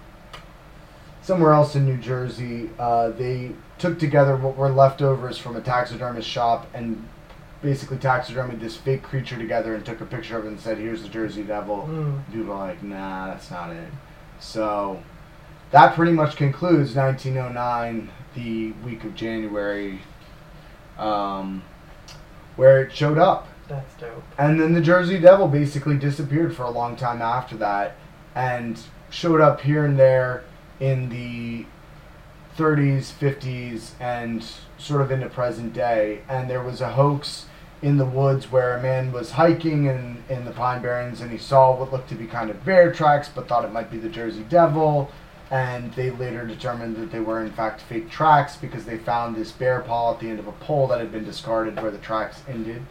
somewhere 1.21 1.53
else 1.53 1.75
in 1.75 1.85
New 1.85 1.97
Jersey, 1.97 2.71
uh, 2.79 3.09
they 3.09 3.51
took 3.77 3.99
together 3.99 4.35
what 4.35 4.55
were 4.57 4.69
leftovers 4.69 5.37
from 5.37 5.55
a 5.55 5.61
taxidermist 5.61 6.27
shop 6.27 6.67
and 6.73 7.07
basically 7.61 7.97
taxidermied 7.97 8.59
this 8.59 8.77
fake 8.77 9.03
creature 9.03 9.37
together 9.37 9.73
and 9.75 9.85
took 9.85 10.01
a 10.01 10.05
picture 10.05 10.37
of 10.37 10.45
it 10.45 10.49
and 10.49 10.59
said, 10.59 10.77
"Here's 10.77 11.01
the 11.01 11.09
Jersey 11.09 11.43
Devil." 11.43 11.87
Mm. 11.89 12.31
People 12.31 12.53
are 12.53 12.67
like, 12.67 12.83
"Nah, 12.83 13.27
that's 13.27 13.49
not 13.49 13.71
it." 13.71 13.89
So 14.39 15.01
that 15.71 15.95
pretty 15.95 16.11
much 16.11 16.35
concludes 16.35 16.95
1909, 16.95 18.09
the 18.35 18.71
week 18.85 19.03
of 19.03 19.15
January, 19.15 20.01
um, 20.97 21.63
where 22.55 22.81
it 22.81 22.95
showed 22.95 23.17
up. 23.17 23.47
That's 23.67 23.93
dope. 23.95 24.23
And 24.37 24.59
then 24.59 24.73
the 24.73 24.81
Jersey 24.81 25.19
Devil 25.19 25.47
basically 25.47 25.97
disappeared 25.97 26.55
for 26.55 26.63
a 26.63 26.69
long 26.69 26.95
time 26.95 27.21
after 27.21 27.57
that 27.57 27.95
and 28.33 28.79
showed 29.09 29.41
up 29.41 29.61
here 29.61 29.85
and 29.85 29.99
there 29.99 30.43
in 30.79 31.09
the 31.09 31.65
30s, 32.57 33.13
50s, 33.13 33.91
and 33.99 34.43
sort 34.77 35.01
of 35.01 35.11
into 35.11 35.29
present 35.29 35.73
day. 35.73 36.21
And 36.27 36.49
there 36.49 36.61
was 36.61 36.81
a 36.81 36.89
hoax 36.89 37.45
in 37.81 37.97
the 37.97 38.05
woods 38.05 38.51
where 38.51 38.75
a 38.75 38.81
man 38.81 39.11
was 39.11 39.31
hiking 39.31 39.85
in, 39.85 40.23
in 40.29 40.45
the 40.45 40.51
Pine 40.51 40.81
Barrens 40.81 41.21
and 41.21 41.31
he 41.31 41.37
saw 41.37 41.75
what 41.75 41.91
looked 41.91 42.09
to 42.09 42.15
be 42.15 42.25
kind 42.25 42.49
of 42.49 42.65
bear 42.65 42.91
tracks 42.91 43.29
but 43.33 43.47
thought 43.47 43.63
it 43.63 43.71
might 43.71 43.91
be 43.91 43.97
the 43.97 44.09
Jersey 44.09 44.43
Devil. 44.49 45.11
And 45.49 45.93
they 45.93 46.09
later 46.09 46.45
determined 46.45 46.97
that 46.97 47.11
they 47.11 47.19
were 47.19 47.41
in 47.41 47.51
fact 47.51 47.81
fake 47.81 48.09
tracks 48.09 48.57
because 48.57 48.85
they 48.85 48.97
found 48.97 49.35
this 49.35 49.51
bear 49.51 49.81
paw 49.81 50.13
at 50.13 50.19
the 50.19 50.29
end 50.29 50.39
of 50.39 50.47
a 50.47 50.51
pole 50.53 50.87
that 50.87 50.99
had 50.99 51.11
been 51.11 51.23
discarded 51.23 51.79
where 51.81 51.91
the 51.91 51.99
tracks 51.99 52.41
ended. 52.49 52.81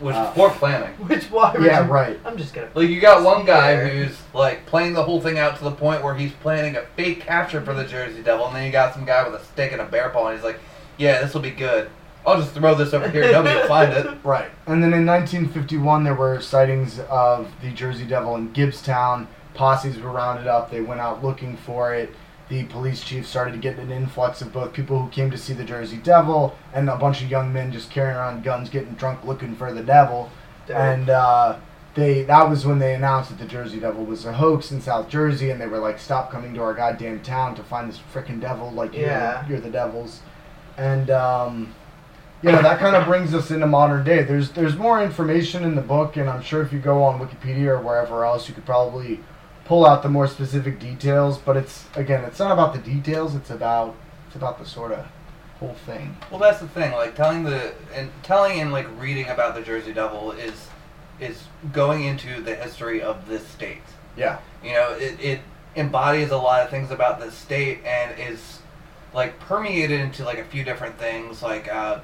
Which 0.00 0.16
Uh, 0.16 0.24
is 0.28 0.34
poor 0.34 0.50
planning. 0.50 0.88
Which 1.06 1.24
why? 1.30 1.52
would 1.52 1.62
Yeah, 1.62 1.84
you- 1.86 1.92
right. 1.92 2.18
I'm 2.24 2.36
just 2.36 2.52
gonna. 2.54 2.68
Like 2.74 2.88
you 2.88 3.00
got 3.00 3.22
one 3.22 3.44
guy 3.44 3.76
Fair. 3.76 3.88
who's 3.88 4.20
like 4.34 4.66
playing 4.66 4.92
the 4.94 5.02
whole 5.02 5.20
thing 5.20 5.38
out 5.38 5.56
to 5.58 5.64
the 5.64 5.70
point 5.70 6.02
where 6.02 6.14
he's 6.14 6.32
planning 6.32 6.76
a 6.76 6.82
fake 6.96 7.20
capture 7.20 7.60
for 7.60 7.74
the 7.74 7.84
Jersey 7.84 8.22
Devil, 8.22 8.46
and 8.48 8.56
then 8.56 8.64
you 8.66 8.72
got 8.72 8.92
some 8.94 9.04
guy 9.04 9.26
with 9.28 9.40
a 9.40 9.44
stick 9.44 9.72
and 9.72 9.80
a 9.80 9.84
bear 9.84 10.08
paw, 10.10 10.26
and 10.28 10.36
he's 10.36 10.44
like, 10.44 10.58
"Yeah, 10.96 11.20
this 11.20 11.32
will 11.34 11.40
be 11.42 11.50
good. 11.52 11.90
I'll 12.26 12.40
just 12.40 12.52
throw 12.54 12.74
this 12.74 12.94
over 12.94 13.08
here. 13.08 13.30
Nobody 13.30 13.54
will 13.54 13.68
find 13.68 13.92
it." 13.92 14.06
Right. 14.24 14.48
And 14.66 14.82
then 14.82 14.92
in 14.94 15.04
1951, 15.06 16.04
there 16.04 16.14
were 16.14 16.40
sightings 16.40 16.98
of 17.10 17.48
the 17.62 17.70
Jersey 17.70 18.04
Devil 18.04 18.34
in 18.36 18.48
Gibbstown. 18.52 19.26
Posses 19.54 19.98
were 20.00 20.10
rounded 20.10 20.46
up. 20.48 20.70
They 20.70 20.80
went 20.80 21.00
out 21.00 21.22
looking 21.22 21.56
for 21.58 21.94
it. 21.94 22.12
The 22.54 22.62
police 22.66 23.02
chief 23.02 23.26
started 23.26 23.50
to 23.50 23.58
get 23.58 23.78
an 23.80 23.90
influx 23.90 24.40
of 24.40 24.52
both 24.52 24.72
people 24.72 25.02
who 25.02 25.08
came 25.10 25.28
to 25.32 25.36
see 25.36 25.54
the 25.54 25.64
Jersey 25.64 25.96
Devil 25.96 26.56
and 26.72 26.88
a 26.88 26.94
bunch 26.96 27.20
of 27.20 27.28
young 27.28 27.52
men 27.52 27.72
just 27.72 27.90
carrying 27.90 28.16
around 28.16 28.44
guns, 28.44 28.70
getting 28.70 28.92
drunk, 28.92 29.24
looking 29.24 29.56
for 29.56 29.72
the 29.72 29.82
devil. 29.82 30.30
Dope. 30.68 30.76
And 30.76 31.10
uh, 31.10 31.56
they 31.96 32.22
that 32.22 32.48
was 32.48 32.64
when 32.64 32.78
they 32.78 32.94
announced 32.94 33.30
that 33.30 33.40
the 33.40 33.44
Jersey 33.46 33.80
Devil 33.80 34.04
was 34.04 34.24
a 34.24 34.32
hoax 34.32 34.70
in 34.70 34.80
South 34.80 35.08
Jersey, 35.08 35.50
and 35.50 35.60
they 35.60 35.66
were 35.66 35.80
like, 35.80 35.98
"Stop 35.98 36.30
coming 36.30 36.54
to 36.54 36.62
our 36.62 36.74
goddamn 36.74 37.22
town 37.22 37.56
to 37.56 37.64
find 37.64 37.88
this 37.88 37.98
freaking 38.14 38.40
devil! 38.40 38.70
Like 38.70 38.94
Yeah. 38.94 39.40
you're, 39.42 39.54
you're 39.56 39.60
the 39.60 39.70
devils." 39.70 40.20
And 40.76 41.10
um, 41.10 41.74
you 42.40 42.52
know 42.52 42.62
that 42.62 42.78
kind 42.78 42.94
of 42.94 43.04
brings 43.04 43.34
us 43.34 43.50
into 43.50 43.66
modern 43.66 44.04
day. 44.04 44.22
There's 44.22 44.52
there's 44.52 44.76
more 44.76 45.02
information 45.02 45.64
in 45.64 45.74
the 45.74 45.82
book, 45.82 46.16
and 46.16 46.30
I'm 46.30 46.40
sure 46.42 46.62
if 46.62 46.72
you 46.72 46.78
go 46.78 47.02
on 47.02 47.18
Wikipedia 47.18 47.70
or 47.70 47.80
wherever 47.80 48.24
else, 48.24 48.48
you 48.48 48.54
could 48.54 48.64
probably 48.64 49.18
pull 49.64 49.86
out 49.86 50.02
the 50.02 50.08
more 50.08 50.26
specific 50.26 50.78
details. 50.78 51.38
But 51.38 51.56
it's 51.56 51.84
again, 51.96 52.24
it's 52.24 52.38
not 52.38 52.52
about 52.52 52.72
the 52.72 52.80
details. 52.80 53.34
It's 53.34 53.50
about 53.50 53.94
it's 54.26 54.36
about 54.36 54.58
the 54.58 54.66
sort 54.66 54.92
of 54.92 55.06
whole 55.58 55.74
thing. 55.86 56.16
Well, 56.30 56.40
that's 56.40 56.60
the 56.60 56.68
thing. 56.68 56.92
Like 56.92 57.14
telling 57.14 57.44
the 57.44 57.74
and 57.94 58.10
telling 58.22 58.60
and 58.60 58.72
like 58.72 58.86
reading 59.00 59.28
about 59.28 59.54
the 59.54 59.62
Jersey 59.62 59.92
Devil 59.92 60.32
is 60.32 60.68
is 61.20 61.44
going 61.72 62.04
into 62.04 62.42
the 62.42 62.54
history 62.54 63.02
of 63.02 63.28
this 63.28 63.46
state. 63.46 63.82
Yeah. 64.16 64.38
You 64.62 64.72
know, 64.72 64.92
it, 64.92 65.18
it 65.20 65.40
embodies 65.76 66.30
a 66.30 66.36
lot 66.36 66.62
of 66.62 66.70
things 66.70 66.90
about 66.90 67.20
this 67.20 67.34
state 67.34 67.84
and 67.84 68.18
is 68.18 68.60
like 69.12 69.38
permeated 69.40 70.00
into 70.00 70.24
like 70.24 70.38
a 70.38 70.44
few 70.44 70.64
different 70.64 70.98
things. 70.98 71.42
Like 71.42 71.72
uh, 71.72 72.00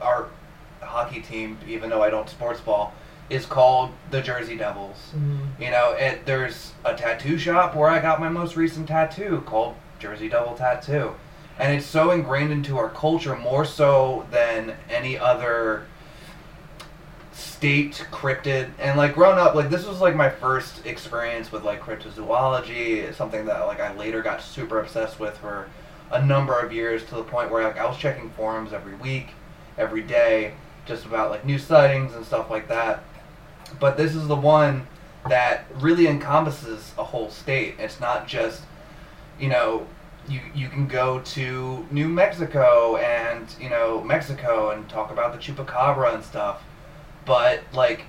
our 0.00 0.28
hockey 0.80 1.20
team, 1.20 1.58
even 1.68 1.90
though 1.90 2.02
I 2.02 2.10
don't 2.10 2.28
sports 2.28 2.60
ball, 2.60 2.94
is 3.32 3.46
called 3.46 3.90
the 4.10 4.20
Jersey 4.20 4.56
Devils. 4.56 5.12
Mhm. 5.16 5.38
You 5.58 5.70
know, 5.70 5.92
it, 5.92 6.26
there's 6.26 6.72
a 6.84 6.94
tattoo 6.94 7.38
shop 7.38 7.74
where 7.74 7.88
I 7.88 7.98
got 7.98 8.20
my 8.20 8.28
most 8.28 8.56
recent 8.56 8.86
tattoo 8.88 9.42
called 9.46 9.74
Jersey 9.98 10.28
Devil 10.28 10.54
Tattoo. 10.54 11.14
And 11.58 11.74
it's 11.76 11.86
so 11.86 12.10
ingrained 12.10 12.52
into 12.52 12.76
our 12.78 12.88
culture 12.90 13.34
more 13.36 13.64
so 13.64 14.26
than 14.30 14.74
any 14.90 15.18
other 15.18 15.86
state 17.32 18.04
cryptid. 18.10 18.70
And 18.78 18.98
like 18.98 19.14
growing 19.14 19.38
up, 19.38 19.54
like 19.54 19.70
this 19.70 19.86
was 19.86 20.00
like 20.00 20.14
my 20.14 20.28
first 20.28 20.84
experience 20.86 21.50
with 21.52 21.64
like 21.64 21.80
cryptozoology. 21.80 23.14
Something 23.14 23.46
that 23.46 23.66
like 23.66 23.80
I 23.80 23.94
later 23.96 24.22
got 24.22 24.42
super 24.42 24.80
obsessed 24.80 25.18
with 25.20 25.36
for 25.38 25.68
a 26.10 26.24
number 26.24 26.58
of 26.58 26.72
years 26.72 27.04
to 27.06 27.14
the 27.14 27.22
point 27.24 27.50
where 27.50 27.64
like 27.64 27.78
I 27.78 27.86
was 27.86 27.96
checking 27.96 28.30
forums 28.30 28.72
every 28.72 28.94
week, 28.96 29.28
every 29.78 30.02
day, 30.02 30.54
just 30.84 31.06
about 31.06 31.30
like 31.30 31.44
new 31.44 31.58
sightings 31.58 32.14
and 32.14 32.24
stuff 32.26 32.50
like 32.50 32.68
that. 32.68 33.02
But 33.78 33.96
this 33.96 34.14
is 34.14 34.28
the 34.28 34.36
one 34.36 34.86
that 35.28 35.64
really 35.78 36.06
encompasses 36.08 36.92
a 36.98 37.04
whole 37.04 37.30
state. 37.30 37.76
It's 37.78 38.00
not 38.00 38.26
just, 38.26 38.62
you 39.38 39.48
know, 39.48 39.86
you 40.28 40.40
you 40.54 40.68
can 40.68 40.86
go 40.86 41.20
to 41.20 41.86
New 41.90 42.08
Mexico 42.08 42.96
and 42.96 43.52
you 43.60 43.68
know 43.68 44.02
Mexico 44.04 44.70
and 44.70 44.88
talk 44.88 45.10
about 45.10 45.32
the 45.32 45.38
chupacabra 45.38 46.14
and 46.14 46.24
stuff, 46.24 46.62
but 47.26 47.60
like, 47.72 48.02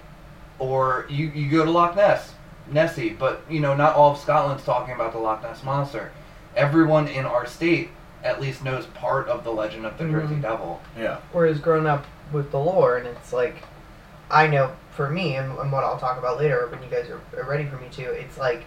or 0.59 1.07
you 1.09 1.27
you 1.33 1.49
go 1.49 1.65
to 1.65 1.71
Loch 1.71 1.95
Ness, 1.95 2.33
Nessie, 2.71 3.09
but 3.09 3.41
you 3.49 3.59
know 3.59 3.73
not 3.75 3.95
all 3.95 4.11
of 4.11 4.19
Scotland's 4.19 4.63
talking 4.63 4.93
about 4.93 5.11
the 5.11 5.17
Loch 5.19 5.41
Ness 5.41 5.63
monster. 5.63 6.11
Everyone 6.55 7.07
in 7.07 7.25
our 7.25 7.47
state 7.47 7.89
at 8.23 8.39
least 8.39 8.63
knows 8.63 8.85
part 8.87 9.27
of 9.27 9.43
the 9.43 9.51
legend 9.51 9.85
of 9.85 9.97
the 9.97 10.05
Jersey 10.05 10.35
Mhm. 10.35 10.41
Devil. 10.43 10.81
Yeah. 10.97 11.17
Whereas 11.31 11.59
growing 11.59 11.87
up 11.87 12.05
with 12.31 12.51
the 12.51 12.59
lore, 12.59 12.95
and 12.97 13.07
it's 13.07 13.33
like, 13.33 13.63
I 14.31 14.45
know 14.47 14.71
for 14.95 15.09
me, 15.09 15.35
and, 15.35 15.57
and 15.57 15.71
what 15.71 15.83
I'll 15.83 15.99
talk 15.99 16.17
about 16.17 16.37
later 16.37 16.67
when 16.67 16.81
you 16.83 16.89
guys 16.89 17.09
are, 17.09 17.21
are 17.39 17.49
ready 17.49 17.65
for 17.65 17.77
me 17.77 17.87
to, 17.91 18.03
it's 18.03 18.37
like, 18.37 18.63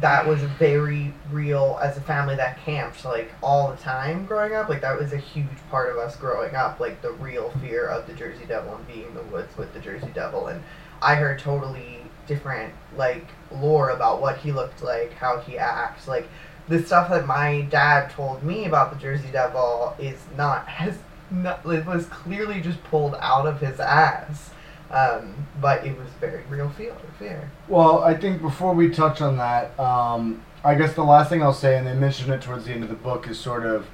that 0.00 0.26
was 0.26 0.40
very 0.42 1.12
real 1.30 1.78
as 1.82 1.96
a 1.96 2.00
family 2.00 2.36
that 2.36 2.58
camped 2.64 3.04
like 3.04 3.32
all 3.42 3.70
the 3.70 3.76
time 3.78 4.26
growing 4.26 4.54
up. 4.54 4.68
Like 4.68 4.80
that 4.82 4.98
was 4.98 5.12
a 5.12 5.16
huge 5.16 5.46
part 5.70 5.90
of 5.90 5.98
us 5.98 6.16
growing 6.16 6.54
up. 6.54 6.78
Like 6.78 7.02
the 7.02 7.12
real 7.12 7.50
fear 7.60 7.86
of 7.86 8.06
the 8.06 8.12
Jersey 8.12 8.44
Devil 8.46 8.76
and 8.76 8.86
being 8.86 9.06
in 9.06 9.14
the 9.14 9.22
woods 9.24 9.56
with 9.56 9.72
the 9.74 9.80
Jersey 9.80 10.10
Devil. 10.14 10.48
And 10.48 10.62
I 11.02 11.16
heard 11.16 11.38
totally 11.38 11.98
different 12.26 12.72
like 12.96 13.26
lore 13.50 13.90
about 13.90 14.20
what 14.20 14.38
he 14.38 14.52
looked 14.52 14.82
like, 14.82 15.14
how 15.14 15.40
he 15.40 15.58
acts. 15.58 16.06
Like 16.06 16.28
the 16.68 16.82
stuff 16.82 17.10
that 17.10 17.26
my 17.26 17.62
dad 17.62 18.10
told 18.10 18.42
me 18.42 18.66
about 18.66 18.92
the 18.92 18.98
Jersey 18.98 19.30
Devil 19.32 19.96
is 19.98 20.18
not 20.36 20.68
has 20.68 20.98
not 21.30 21.64
it 21.66 21.84
was 21.84 22.06
clearly 22.06 22.60
just 22.60 22.82
pulled 22.84 23.16
out 23.20 23.46
of 23.46 23.60
his 23.60 23.80
ass. 23.80 24.50
Um, 24.90 25.46
but 25.60 25.86
it 25.86 25.96
was 25.98 26.08
very 26.20 26.42
real 26.48 26.70
fear 26.70 26.94
fear. 27.18 27.50
Well, 27.68 28.02
I 28.02 28.14
think 28.14 28.40
before 28.40 28.74
we 28.74 28.90
touch 28.90 29.20
on 29.20 29.36
that, 29.36 29.78
um, 29.78 30.42
I 30.64 30.74
guess 30.74 30.94
the 30.94 31.04
last 31.04 31.28
thing 31.28 31.42
I'll 31.42 31.52
say, 31.52 31.76
and 31.76 31.86
they 31.86 31.94
mention 31.94 32.32
it 32.32 32.42
towards 32.42 32.64
the 32.64 32.72
end 32.72 32.82
of 32.82 32.88
the 32.88 32.96
book, 32.96 33.28
is 33.28 33.38
sort 33.38 33.66
of 33.66 33.86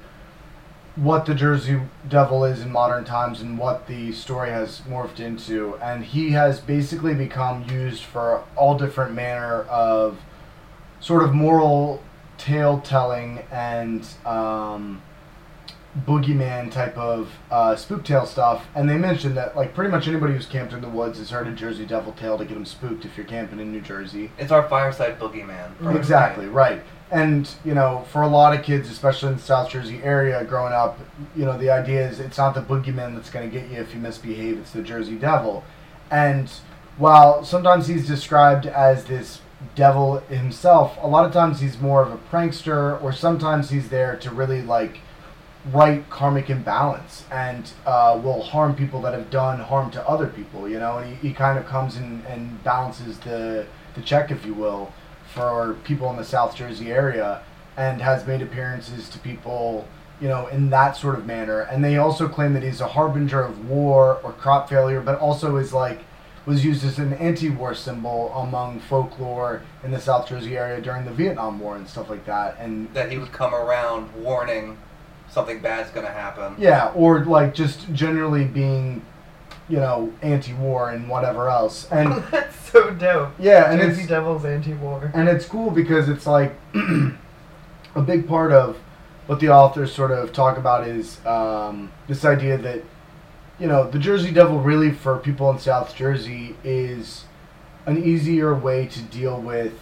what 0.95 1.25
the 1.25 1.35
Jersey 1.35 1.81
Devil 2.07 2.45
is 2.45 2.61
in 2.61 2.71
modern 2.71 3.03
times 3.03 3.41
and 3.41 3.57
what 3.57 3.87
the 3.87 4.13
story 4.13 4.49
has 4.49 4.81
morphed 4.81 5.19
into. 5.19 5.75
And 5.81 6.05
he 6.05 6.31
has 6.31 6.59
basically 6.61 7.13
become 7.13 7.69
used 7.69 8.03
for 8.03 8.43
all 8.55 8.77
different 8.77 9.13
manner 9.13 9.63
of 9.63 10.19
sort 11.01 11.23
of 11.23 11.33
moral 11.33 12.01
tale 12.37 12.79
telling 12.79 13.39
and 13.51 14.07
um, 14.25 15.01
boogeyman 16.05 16.71
type 16.71 16.97
of 16.97 17.31
uh, 17.49 17.75
spook 17.75 18.03
tale 18.03 18.25
stuff. 18.25 18.67
And 18.75 18.89
they 18.89 18.97
mentioned 18.97 19.37
that 19.37 19.55
like 19.55 19.73
pretty 19.73 19.91
much 19.91 20.07
anybody 20.07 20.33
who's 20.33 20.45
camped 20.45 20.73
in 20.73 20.81
the 20.81 20.89
woods 20.89 21.19
has 21.19 21.29
heard 21.29 21.47
a 21.47 21.51
Jersey 21.51 21.85
Devil 21.85 22.11
tale 22.13 22.37
to 22.37 22.45
get 22.45 22.53
them 22.53 22.65
spooked 22.65 23.05
if 23.05 23.15
you're 23.15 23.25
camping 23.25 23.59
in 23.59 23.71
New 23.71 23.81
Jersey. 23.81 24.31
It's 24.37 24.51
our 24.51 24.67
fireside 24.67 25.19
boogeyman. 25.19 25.95
Exactly, 25.95 26.47
right. 26.47 26.81
And, 27.11 27.49
you 27.63 27.75
know, 27.75 28.05
for 28.11 28.23
a 28.23 28.27
lot 28.27 28.57
of 28.57 28.65
kids, 28.65 28.89
especially 28.89 29.29
in 29.29 29.35
the 29.35 29.41
South 29.41 29.69
Jersey 29.69 30.01
area 30.03 30.43
growing 30.43 30.73
up, 30.73 30.99
you 31.35 31.45
know, 31.45 31.57
the 31.57 31.69
idea 31.69 32.07
is 32.07 32.19
it's 32.19 32.37
not 32.37 32.55
the 32.55 32.61
boogeyman 32.61 33.15
that's 33.15 33.29
going 33.29 33.49
to 33.49 33.59
get 33.59 33.69
you 33.69 33.77
if 33.77 33.93
you 33.93 33.99
misbehave, 33.99 34.57
it's 34.57 34.71
the 34.71 34.81
Jersey 34.81 35.15
Devil. 35.15 35.63
And 36.09 36.51
while 36.97 37.43
sometimes 37.45 37.87
he's 37.87 38.07
described 38.07 38.65
as 38.65 39.05
this 39.05 39.41
devil 39.75 40.19
himself, 40.21 40.97
a 41.01 41.07
lot 41.07 41.25
of 41.25 41.31
times 41.31 41.59
he's 41.59 41.79
more 41.79 42.01
of 42.01 42.11
a 42.11 42.17
prankster, 42.17 43.01
or 43.01 43.13
sometimes 43.13 43.69
he's 43.69 43.89
there 43.89 44.15
to 44.17 44.31
really, 44.31 44.61
like, 44.61 44.99
right 45.71 46.07
karmic 46.09 46.49
imbalance 46.49 47.25
and 47.31 47.71
uh, 47.85 48.19
will 48.23 48.41
harm 48.41 48.75
people 48.75 49.01
that 49.01 49.13
have 49.13 49.29
done 49.29 49.59
harm 49.59 49.91
to 49.91 50.07
other 50.07 50.27
people. 50.27 50.69
You 50.69 50.79
know, 50.79 50.97
and 50.97 51.17
he, 51.17 51.29
he 51.29 51.33
kind 51.33 51.57
of 51.57 51.65
comes 51.65 51.97
in 51.97 52.23
and 52.27 52.63
balances 52.63 53.19
the 53.19 53.65
the 53.95 54.01
check, 54.01 54.31
if 54.31 54.45
you 54.45 54.53
will, 54.53 54.93
for 55.33 55.77
people 55.83 56.09
in 56.09 56.17
the 56.17 56.25
South 56.25 56.55
Jersey 56.55 56.91
area, 56.91 57.41
and 57.77 58.01
has 58.01 58.25
made 58.27 58.41
appearances 58.41 59.09
to 59.09 59.19
people. 59.19 59.87
You 60.21 60.29
know, 60.29 60.47
in 60.47 60.69
that 60.69 60.95
sort 60.95 61.15
of 61.15 61.25
manner, 61.25 61.61
and 61.61 61.83
they 61.83 61.97
also 61.97 62.29
claim 62.29 62.53
that 62.53 62.63
he's 62.63 62.79
a 62.79 62.87
harbinger 62.87 63.41
of 63.41 63.67
war 63.67 64.21
or 64.23 64.31
crop 64.31 64.69
failure, 64.69 65.01
but 65.01 65.19
also 65.19 65.57
is 65.57 65.73
like 65.73 65.99
was 66.45 66.63
used 66.63 66.85
as 66.85 66.99
an 66.99 67.13
anti-war 67.13 67.73
symbol 67.73 68.31
among 68.33 68.79
folklore 68.79 69.63
in 69.83 69.91
the 69.91 69.99
South 69.99 70.29
Jersey 70.29 70.57
area 70.57 70.79
during 70.79 71.03
the 71.05 71.11
Vietnam 71.11 71.59
War 71.59 71.75
and 71.75 71.87
stuff 71.87 72.09
like 72.09 72.25
that. 72.25 72.57
And 72.59 72.93
That 72.93 73.11
he 73.11 73.17
would 73.17 73.31
come 73.31 73.53
around 73.53 74.13
warning 74.13 74.77
something 75.35 75.59
bad's 75.59 75.91
gonna 75.91 76.07
happen. 76.09 76.55
yeah, 76.57 76.91
or 76.95 77.23
like 77.25 77.53
just 77.53 77.91
generally 77.93 78.45
being, 78.45 79.03
you 79.69 79.77
know, 79.77 80.11
anti-war 80.23 80.89
and 80.91 81.07
whatever 81.09 81.49
else. 81.49 81.87
And 81.91 82.23
That's 82.31 82.55
so 82.71 82.89
dope. 82.91 83.33
yeah, 83.37 83.69
and 83.71 83.79
Jersey 83.81 84.01
it's 84.01 84.09
Devils 84.09 84.45
anti-war. 84.45 85.11
and 85.13 85.27
it's 85.29 85.45
cool 85.45 85.69
because 85.71 86.09
it's 86.09 86.25
like 86.25 86.55
a 87.95 88.01
big 88.01 88.27
part 88.27 88.51
of 88.51 88.77
what 89.27 89.39
the 89.39 89.49
authors 89.49 89.91
sort 89.93 90.11
of 90.11 90.31
talk 90.33 90.57
about 90.57 90.87
is 90.87 91.23
um, 91.25 91.91
this 92.07 92.23
idea 92.25 92.57
that 92.57 92.81
you 93.59 93.67
know 93.67 93.89
the 93.89 93.99
Jersey 93.99 94.31
Devil 94.31 94.59
really 94.59 94.91
for 94.91 95.17
people 95.17 95.49
in 95.51 95.59
South 95.59 95.95
Jersey 95.95 96.55
is 96.63 97.25
an 97.85 98.01
easier 98.03 98.53
way 98.55 98.87
to 98.87 99.01
deal 99.01 99.39
with 99.39 99.73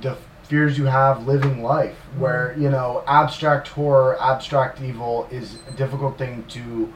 the 0.00 0.16
fears 0.48 0.78
you 0.78 0.84
have 0.84 1.26
living 1.26 1.62
life 1.62 1.96
where 2.18 2.54
you 2.58 2.70
know 2.70 3.02
abstract 3.06 3.68
horror 3.68 4.16
abstract 4.20 4.80
evil 4.80 5.28
is 5.30 5.58
a 5.68 5.72
difficult 5.72 6.16
thing 6.18 6.44
to 6.48 6.92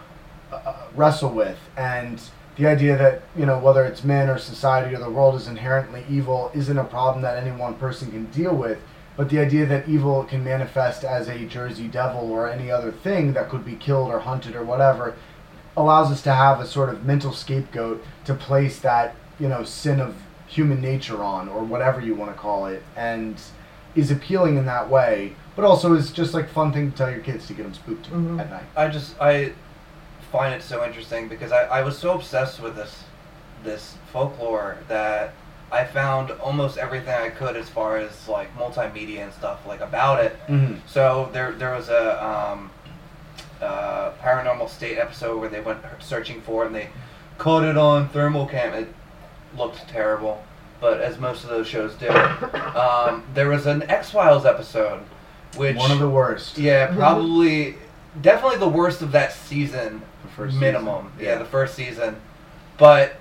uh, 0.52 0.86
wrestle 0.94 1.30
with. 1.30 1.58
And 1.76 2.20
the 2.56 2.66
idea 2.66 2.96
that 2.96 3.22
you 3.36 3.46
know 3.46 3.58
whether 3.58 3.84
it's 3.84 4.04
men 4.04 4.28
or 4.28 4.38
society 4.38 4.94
or 4.94 4.98
the 4.98 5.10
world 5.10 5.34
is 5.34 5.48
inherently 5.48 6.04
evil 6.08 6.50
isn't 6.54 6.78
a 6.78 6.84
problem 6.84 7.22
that 7.22 7.42
any 7.42 7.56
one 7.56 7.74
person 7.74 8.10
can 8.10 8.26
deal 8.26 8.54
with. 8.54 8.78
But 9.16 9.28
the 9.28 9.38
idea 9.38 9.66
that 9.66 9.88
evil 9.88 10.24
can 10.24 10.42
manifest 10.42 11.04
as 11.04 11.28
a 11.28 11.44
jersey 11.44 11.88
devil 11.88 12.30
or 12.30 12.48
any 12.48 12.70
other 12.70 12.92
thing 12.92 13.32
that 13.34 13.50
could 13.50 13.64
be 13.64 13.76
killed 13.76 14.10
or 14.10 14.20
hunted 14.20 14.56
or 14.56 14.64
whatever 14.64 15.14
allows 15.76 16.10
us 16.10 16.22
to 16.22 16.32
have 16.32 16.60
a 16.60 16.66
sort 16.66 16.88
of 16.88 17.04
mental 17.04 17.32
scapegoat 17.32 18.02
to 18.24 18.34
place 18.34 18.78
that 18.80 19.14
you 19.38 19.48
know 19.48 19.64
sin 19.64 20.00
of 20.00 20.16
human 20.50 20.80
nature 20.80 21.22
on 21.22 21.48
or 21.48 21.62
whatever 21.62 22.00
you 22.00 22.14
want 22.14 22.30
to 22.30 22.36
call 22.36 22.66
it 22.66 22.82
and 22.96 23.40
is 23.94 24.10
appealing 24.10 24.56
in 24.56 24.66
that 24.66 24.88
way 24.90 25.34
but 25.56 25.64
also 25.64 25.94
is 25.94 26.10
just 26.12 26.34
like 26.34 26.48
fun 26.48 26.72
thing 26.72 26.90
to 26.90 26.96
tell 26.96 27.10
your 27.10 27.20
kids 27.20 27.46
to 27.46 27.52
get 27.54 27.62
them 27.62 27.74
spooked 27.74 28.10
Mhm. 28.10 28.40
at 28.40 28.50
night 28.50 28.64
I 28.76 28.88
just 28.88 29.14
I 29.20 29.52
find 30.32 30.54
it 30.54 30.62
so 30.62 30.84
interesting 30.84 31.28
because 31.28 31.52
I, 31.52 31.64
I 31.78 31.82
was 31.82 31.96
so 31.98 32.14
obsessed 32.14 32.60
with 32.60 32.74
this 32.76 33.04
this 33.64 33.96
folklore 34.12 34.78
that 34.88 35.32
I 35.72 35.84
found 35.84 36.30
almost 36.32 36.78
everything 36.78 37.14
I 37.14 37.28
could 37.30 37.56
as 37.56 37.68
far 37.68 37.96
as 37.98 38.26
like 38.28 38.48
multimedia 38.56 39.20
and 39.20 39.32
stuff 39.32 39.64
like 39.66 39.80
about 39.80 40.24
it. 40.24 40.36
mm-hmm. 40.48 40.74
So 40.86 41.28
there 41.32 41.52
there 41.52 41.74
was 41.74 41.88
a 41.90 42.04
um, 42.24 42.70
uh, 43.60 44.10
paranormal 44.22 44.68
state 44.68 44.98
episode 44.98 45.38
where 45.38 45.48
they 45.48 45.60
went 45.60 45.78
searching 46.00 46.40
for 46.40 46.62
it 46.64 46.66
and 46.68 46.74
they 46.74 46.88
caught 47.38 47.62
it 47.64 47.76
on 47.76 48.08
thermal 48.08 48.46
cam. 48.46 48.72
It 48.74 48.88
looked 49.56 49.88
terrible, 49.88 50.42
but 50.80 51.00
as 51.00 51.18
most 51.18 51.44
of 51.44 51.50
those 51.50 51.66
shows 51.66 51.94
do. 51.94 52.08
Um, 52.10 53.24
there 53.34 53.48
was 53.48 53.66
an 53.66 53.82
X 53.84 54.10
Files 54.10 54.46
episode, 54.46 55.00
which 55.56 55.76
one 55.76 55.90
of 55.90 55.98
the 55.98 56.08
worst 56.08 56.56
yeah 56.56 56.94
probably 56.94 57.74
definitely 58.22 58.58
the 58.58 58.68
worst 58.68 59.02
of 59.02 59.12
that 59.12 59.32
season 59.32 60.02
the 60.22 60.28
first 60.28 60.56
minimum. 60.56 61.10
season. 61.12 61.26
Yeah. 61.26 61.38
the 61.38 61.44
first 61.44 61.74
season. 61.74 62.16
But 62.78 63.16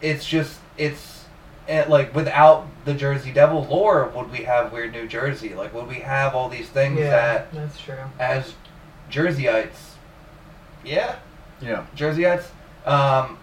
it's 0.00 0.26
just 0.26 0.60
it's 0.76 1.24
eh, 1.68 1.84
like 1.88 2.14
without 2.14 2.66
the 2.84 2.94
Jersey 2.94 3.32
Devil 3.32 3.64
lore, 3.64 4.10
would 4.14 4.30
we 4.30 4.38
have 4.38 4.72
Weird 4.72 4.92
New 4.92 5.06
Jersey? 5.06 5.54
Like, 5.54 5.74
would 5.74 5.88
we 5.88 5.96
have 5.96 6.34
all 6.34 6.48
these 6.48 6.68
things 6.68 6.98
yeah, 6.98 7.10
that, 7.10 7.52
that's 7.52 7.80
true. 7.80 7.96
as 8.18 8.54
Jerseyites, 9.10 9.94
yeah, 10.84 11.16
yeah 11.60 11.86
Jerseyites, 11.96 12.46
um, 12.86 13.38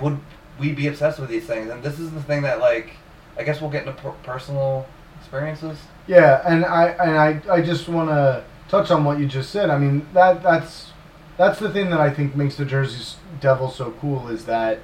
would 0.00 0.18
we 0.58 0.72
be 0.72 0.88
obsessed 0.88 1.18
with 1.18 1.30
these 1.30 1.44
things? 1.44 1.70
And 1.70 1.82
this 1.82 1.98
is 1.98 2.10
the 2.10 2.22
thing 2.22 2.42
that, 2.42 2.60
like, 2.60 2.96
I 3.36 3.44
guess 3.44 3.60
we'll 3.60 3.70
get 3.70 3.86
into 3.86 4.00
per- 4.00 4.10
personal 4.22 4.86
experiences. 5.18 5.78
Yeah, 6.06 6.42
and 6.46 6.64
I 6.64 6.88
and 6.88 7.18
I, 7.18 7.54
I 7.54 7.60
just 7.60 7.88
want 7.88 8.08
to 8.08 8.44
touch 8.68 8.90
on 8.90 9.04
what 9.04 9.18
you 9.18 9.26
just 9.26 9.50
said. 9.50 9.70
I 9.70 9.78
mean 9.78 10.06
that 10.14 10.42
that's 10.42 10.92
that's 11.36 11.58
the 11.58 11.70
thing 11.70 11.90
that 11.90 12.00
I 12.00 12.10
think 12.10 12.34
makes 12.34 12.56
the 12.56 12.64
Jersey 12.64 13.16
Devil 13.40 13.70
so 13.70 13.92
cool 14.00 14.28
is 14.28 14.46
that 14.46 14.80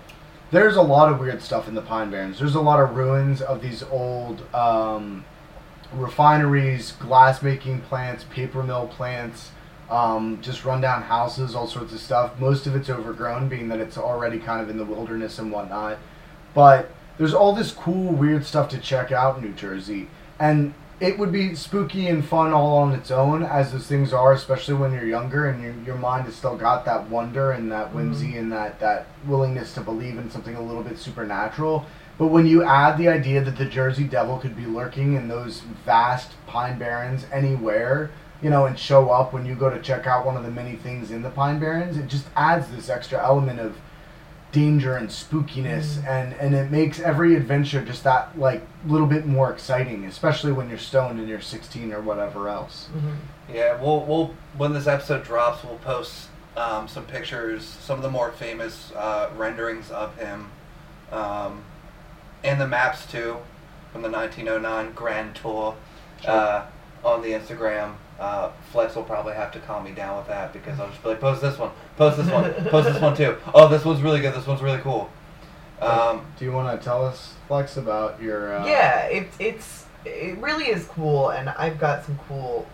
there's 0.51 0.77
a 0.77 0.83
lot 0.83 1.11
of 1.11 1.19
weird 1.19 1.43
stuff 1.43 1.67
in 1.67 1.75
the 1.75 1.83
Pine 1.83 2.11
Barrens. 2.11 2.39
There's 2.39 2.55
a 2.55 2.61
lot 2.61 2.81
of 2.81 2.95
ruins 2.95 3.43
of 3.43 3.61
these 3.61 3.83
old 3.83 4.43
um, 4.55 5.25
refineries, 5.93 6.93
glass 6.93 7.43
making 7.43 7.81
plants, 7.81 8.25
paper 8.31 8.63
mill 8.63 8.87
plants, 8.87 9.51
um, 9.91 10.39
just 10.41 10.65
rundown 10.65 11.03
houses, 11.03 11.55
all 11.55 11.67
sorts 11.67 11.93
of 11.93 12.01
stuff. 12.01 12.39
Most 12.39 12.67
of 12.67 12.75
it's 12.75 12.91
overgrown, 12.91 13.49
being 13.49 13.69
that 13.69 13.81
it's 13.81 13.99
already 13.99 14.39
kind 14.39 14.61
of 14.61 14.71
in 14.71 14.79
the 14.79 14.85
wilderness 14.85 15.39
and 15.39 15.53
whatnot. 15.53 15.99
But 16.55 16.91
there's 17.19 17.35
all 17.35 17.55
this 17.55 17.73
cool, 17.73 18.13
weird 18.13 18.45
stuff 18.45 18.69
to 18.71 18.79
check 18.79 19.13
out 19.13 19.37
in 19.37 19.45
New 19.45 19.53
Jersey, 19.53 20.09
and 20.39 20.75
it 21.01 21.19
would 21.19 21.33
be 21.33 21.55
spooky 21.55 22.07
and 22.07 22.25
fun 22.25 22.53
all 22.53 22.79
on 22.79 22.93
its 22.93 23.11
own, 23.11 23.43
as 23.43 23.73
those 23.73 23.87
things 23.87 24.13
are, 24.13 24.33
especially 24.33 24.75
when 24.75 24.93
you're 24.93 25.07
younger 25.07 25.49
and 25.49 25.63
your 25.63 25.75
your 25.85 25.97
mind 25.97 26.25
has 26.27 26.35
still 26.37 26.57
got 26.57 26.85
that 26.85 27.09
wonder 27.11 27.51
and 27.53 27.71
that 27.71 27.93
whimsy 27.93 28.37
and 28.37 28.53
that 28.53 28.81
that 28.81 29.07
willingness 29.27 29.75
to 29.75 29.81
believe 29.81 30.19
in 30.19 30.31
something 30.31 30.55
a 30.55 30.63
little 30.63 30.83
bit 30.83 30.99
supernatural. 30.99 31.85
But 32.17 32.29
when 32.29 32.47
you 32.47 32.63
add 32.63 32.97
the 32.97 33.09
idea 33.09 33.43
that 33.43 33.57
the 33.57 33.65
Jersey 33.65 34.05
Devil 34.05 34.39
could 34.39 34.57
be 34.57 34.67
lurking 34.67 35.15
in 35.15 35.27
those 35.27 35.63
vast 35.85 36.31
pine 36.47 36.79
barrens 36.79 37.27
anywhere, 37.33 38.11
you 38.45 38.51
know, 38.51 38.67
and 38.67 38.79
show 38.79 39.09
up 39.11 39.33
when 39.33 39.47
you 39.47 39.55
go 39.55 39.71
to 39.71 39.81
check 39.81 40.07
out 40.07 40.27
one 40.27 40.37
of 40.37 40.45
the 40.45 40.51
many 40.51 40.77
things 40.77 41.11
in 41.11 41.23
the 41.23 41.31
pine 41.31 41.59
barrens, 41.59 41.97
it 41.97 42.09
just 42.09 42.27
adds 42.37 42.69
this 42.69 42.91
extra 42.91 43.19
element 43.25 43.59
of 43.59 43.79
danger 44.53 44.97
and 44.97 45.09
spookiness. 45.09 46.07
And 46.07 46.35
and 46.35 46.55
it 46.55 46.71
makes 46.71 47.01
every 47.01 47.35
adventure 47.37 47.83
just 47.83 48.05
that 48.05 48.39
like 48.39 48.61
little 48.87 49.07
bit 49.07 49.25
more 49.27 49.51
exciting 49.51 50.05
especially 50.05 50.53
when 50.53 50.69
you're 50.69 50.79
stoned 50.79 51.19
and 51.19 51.27
you're 51.27 51.41
16 51.41 51.91
or 51.91 52.03
whatever 52.03 52.51
else. 52.51 52.89
Hmm 52.93 53.15
Yeah, 53.53 53.81
we'll 53.81 54.05
we'll 54.05 54.35
when 54.57 54.73
this 54.73 54.87
episode 54.87 55.25
drops, 55.25 55.65
we'll 55.65 55.79
post 55.79 56.29
um, 56.57 56.87
some 56.87 57.05
pictures, 57.05 57.65
some 57.65 57.97
of 57.99 58.03
the 58.03 58.11
more 58.11 58.31
famous 58.31 58.93
uh, 58.93 59.31
renderings 59.37 59.91
of 59.91 60.17
him, 60.17 60.51
um, 61.11 61.65
and 62.43 62.61
the 62.61 62.69
maps 62.69 63.07
too, 63.07 63.39
from 63.93 64.03
the 64.03 64.11
1909 64.11 64.93
Grand 64.93 65.35
Tour 65.35 65.77
uh, 66.27 66.67
on 67.03 67.23
the 67.23 67.29
Instagram. 67.29 67.95
Uh, 68.19 68.53
Flex 68.71 68.95
will 68.95 69.03
probably 69.03 69.35
have 69.35 69.51
to 69.53 69.61
calm 69.61 69.85
me 69.85 69.91
down 69.91 70.17
with 70.17 70.29
that 70.29 70.53
because 70.53 70.79
I'll 70.79 70.89
just 70.89 71.03
be 71.03 71.11
like, 71.11 71.21
post 71.21 71.43
this 71.43 71.59
one, 71.59 71.71
post 71.97 72.17
this 72.17 72.31
one, 72.31 72.53
post 72.71 72.93
this 72.93 73.03
one 73.03 73.17
too. 73.17 73.37
Oh, 73.53 73.69
this 73.69 73.85
one's 73.85 74.03
really 74.03 74.21
good. 74.21 74.35
This 74.35 74.47
one's 74.47 74.63
really 74.63 74.81
cool. 74.81 75.11
Um, 75.81 76.25
do 76.39 76.45
you 76.45 76.53
want 76.53 76.79
to 76.79 76.85
tell 76.85 77.05
us 77.05 77.35
flex 77.49 77.77
about 77.77 78.23
your 78.23 78.57
uh, 78.57 78.67
Yeah, 78.67 79.07
it's 79.07 79.37
it's 79.41 79.87
it 80.05 80.39
really 80.39 80.67
is 80.67 80.87
cool, 80.87 81.31
and 81.31 81.49
I've 81.51 81.79
got 81.79 82.05
some 82.05 82.19
cool 82.29 82.67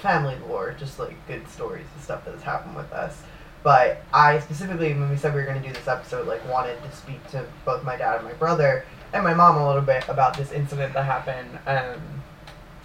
family 0.00 0.36
lore, 0.48 0.74
just 0.78 0.98
like 0.98 1.14
good 1.26 1.48
stories 1.48 1.86
and 1.94 2.02
stuff 2.02 2.24
that 2.24 2.34
has 2.34 2.42
happened 2.42 2.76
with 2.76 2.92
us. 2.92 3.22
But 3.62 4.02
I 4.12 4.38
specifically, 4.40 4.92
when 4.92 5.08
we 5.08 5.16
said 5.16 5.34
we 5.34 5.40
were 5.40 5.46
going 5.46 5.60
to 5.60 5.66
do 5.66 5.74
this 5.74 5.88
episode, 5.88 6.28
like 6.28 6.46
wanted 6.48 6.80
to 6.82 6.92
speak 6.94 7.26
to 7.30 7.44
both 7.64 7.82
my 7.82 7.96
dad 7.96 8.16
and 8.16 8.24
my 8.24 8.34
brother 8.34 8.84
and 9.12 9.24
my 9.24 9.32
mom 9.32 9.56
a 9.56 9.66
little 9.66 9.82
bit 9.82 10.06
about 10.08 10.36
this 10.36 10.52
incident 10.52 10.92
that 10.92 11.04
happened. 11.04 11.58
Um, 11.66 12.00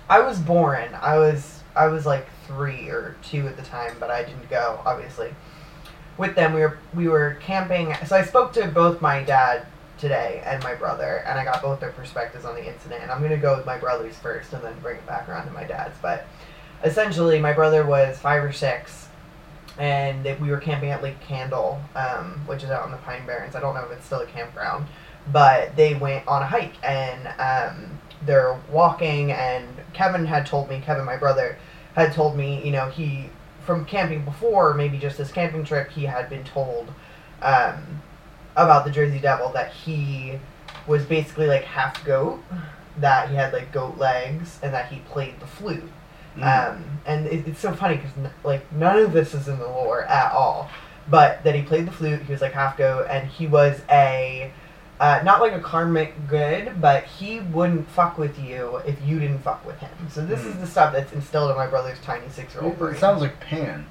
I 0.10 0.22
was 0.22 0.40
born. 0.40 0.90
I 1.02 1.18
was 1.18 1.59
I 1.76 1.88
was 1.88 2.06
like 2.06 2.28
three 2.46 2.90
or 2.90 3.16
two 3.24 3.48
at 3.48 3.56
the 3.58 3.64
time, 3.64 3.96
but 4.00 4.10
I 4.10 4.24
didn't 4.24 4.50
go 4.50 4.82
obviously. 4.86 5.34
With 6.18 6.36
them, 6.36 6.54
we 6.54 6.62
were 6.62 6.78
we 6.94 7.08
were 7.08 7.38
camping. 7.42 7.96
So 8.06 8.16
I 8.16 8.24
spoke 8.24 8.54
to 8.54 8.68
both 8.68 9.02
my 9.02 9.24
dad 9.24 9.66
today 9.98 10.42
and 10.46 10.62
my 10.64 10.76
brother, 10.76 11.24
and 11.26 11.40
I 11.40 11.44
got 11.44 11.62
both 11.62 11.80
their 11.80 11.92
perspectives 11.92 12.46
on 12.46 12.56
the 12.56 12.68
incident. 12.68 13.04
And 13.04 13.12
I'm 13.12 13.22
gonna 13.22 13.38
go 13.38 13.56
with 13.56 13.66
my 13.66 13.78
brother's 13.78 14.18
first, 14.18 14.54
and 14.54 14.64
then 14.64 14.78
bring 14.82 14.98
it 14.98 15.08
back 15.08 15.30
around 15.30 15.46
to 15.48 15.52
my 15.52 15.64
dad's. 15.64 15.98
But 16.02 16.26
essentially, 16.84 17.40
my 17.40 17.54
brother 17.54 17.86
was 17.86 18.18
five 18.18 18.44
or 18.44 18.52
six, 18.52 19.08
and 19.78 20.26
we 20.40 20.50
were 20.50 20.58
camping 20.58 20.92
at 20.92 21.02
Lake 21.02 21.20
Candle, 21.22 21.82
um, 21.96 22.42
which 22.46 22.64
is 22.64 22.70
out 22.70 22.86
in 22.86 22.92
the 22.92 22.98
Pine 22.98 23.26
Barrens. 23.26 23.56
I 23.56 23.60
don't 23.60 23.74
know 23.74 23.84
if 23.84 23.92
it's 23.92 24.06
still 24.06 24.22
a 24.22 24.26
campground, 24.26 24.88
but 25.32 25.76
they 25.76 25.96
went 25.96 26.28
on 26.28 26.42
a 26.42 26.46
hike, 26.46 26.74
and 26.84 27.28
um, 27.40 27.99
they're 28.26 28.60
walking. 28.72 29.32
And 29.32 29.68
Kevin 29.94 30.26
had 30.26 30.46
told 30.46 30.70
me, 30.70 30.82
Kevin, 30.86 31.06
my 31.06 31.18
brother, 31.18 31.58
had 31.96 32.14
told 32.14 32.38
me, 32.38 32.64
you 32.64 32.72
know, 32.72 32.90
he 32.90 33.30
from 33.66 33.86
camping 33.86 34.26
before, 34.26 34.74
maybe 34.74 34.98
just 34.98 35.18
this 35.18 35.32
camping 35.32 35.64
trip, 35.64 35.92
he 35.92 36.06
had 36.06 36.30
been 36.30 36.44
told. 36.44 36.92
Um, 37.42 38.02
about 38.56 38.86
the 38.86 38.92
Jersey 38.92 39.20
Devil 39.20 39.50
that 39.54 39.72
he 39.72 40.40
was 40.88 41.06
basically 41.06 41.48
like 41.48 41.64
half 41.64 42.04
goat, 42.06 42.44
that 42.98 43.30
he 43.30 43.36
had 43.36 43.54
like 43.54 43.72
goat 43.72 43.98
legs, 43.98 44.60
and 44.62 44.74
that 44.74 44.92
he 44.92 45.00
played 45.02 45.40
the 45.40 45.48
flute. 45.48 45.90
Mm. 46.36 46.74
Um, 46.74 47.00
and 47.06 47.28
it, 47.28 47.48
it's 47.48 47.60
so 47.60 47.74
funny 47.74 47.96
because 47.96 48.12
n- 48.18 48.32
like 48.44 48.70
none 48.72 48.98
of 48.98 49.14
this 49.14 49.34
is 49.34 49.48
in 49.48 49.60
the 49.60 49.68
lore 49.68 50.04
at 50.04 50.32
all. 50.32 50.70
But 51.10 51.44
that 51.44 51.56
he 51.56 51.64
played 51.64 51.88
the 51.88 51.92
flute, 51.92 52.22
he 52.22 52.32
was 52.32 52.42
like 52.42 52.54
half 52.54 52.78
goat, 52.78 53.08
and 53.10 53.28
he 53.28 53.48
was 53.48 53.82
a 53.90 54.52
uh, 55.00 55.22
not 55.24 55.40
like 55.42 55.54
a 55.54 55.60
karmic 55.60 56.28
good, 56.28 56.82
but 56.82 57.04
he 57.06 57.40
wouldn't 57.40 57.88
fuck 57.90 58.18
with 58.18 58.38
you 58.40 58.78
if 58.86 59.02
you 59.06 59.20
didn't 59.20 59.40
fuck 59.40 59.66
with 59.66 59.78
him. 59.80 59.90
So 60.10 60.26
this 60.26 60.44
is 60.46 60.56
Mm. 60.56 60.62
the 60.62 60.68
stuff 60.68 60.94
that's 60.94 61.14
instilled 61.14 61.52
in 61.52 61.58
my 61.58 61.68
brother's 61.68 62.00
tiny 62.02 62.28
six-year-old 62.30 62.74
It, 62.74 62.80
brain. 62.80 62.96
it 62.96 63.00
sounds 63.00 63.22
like 63.22 63.40
Pan. 63.40 63.86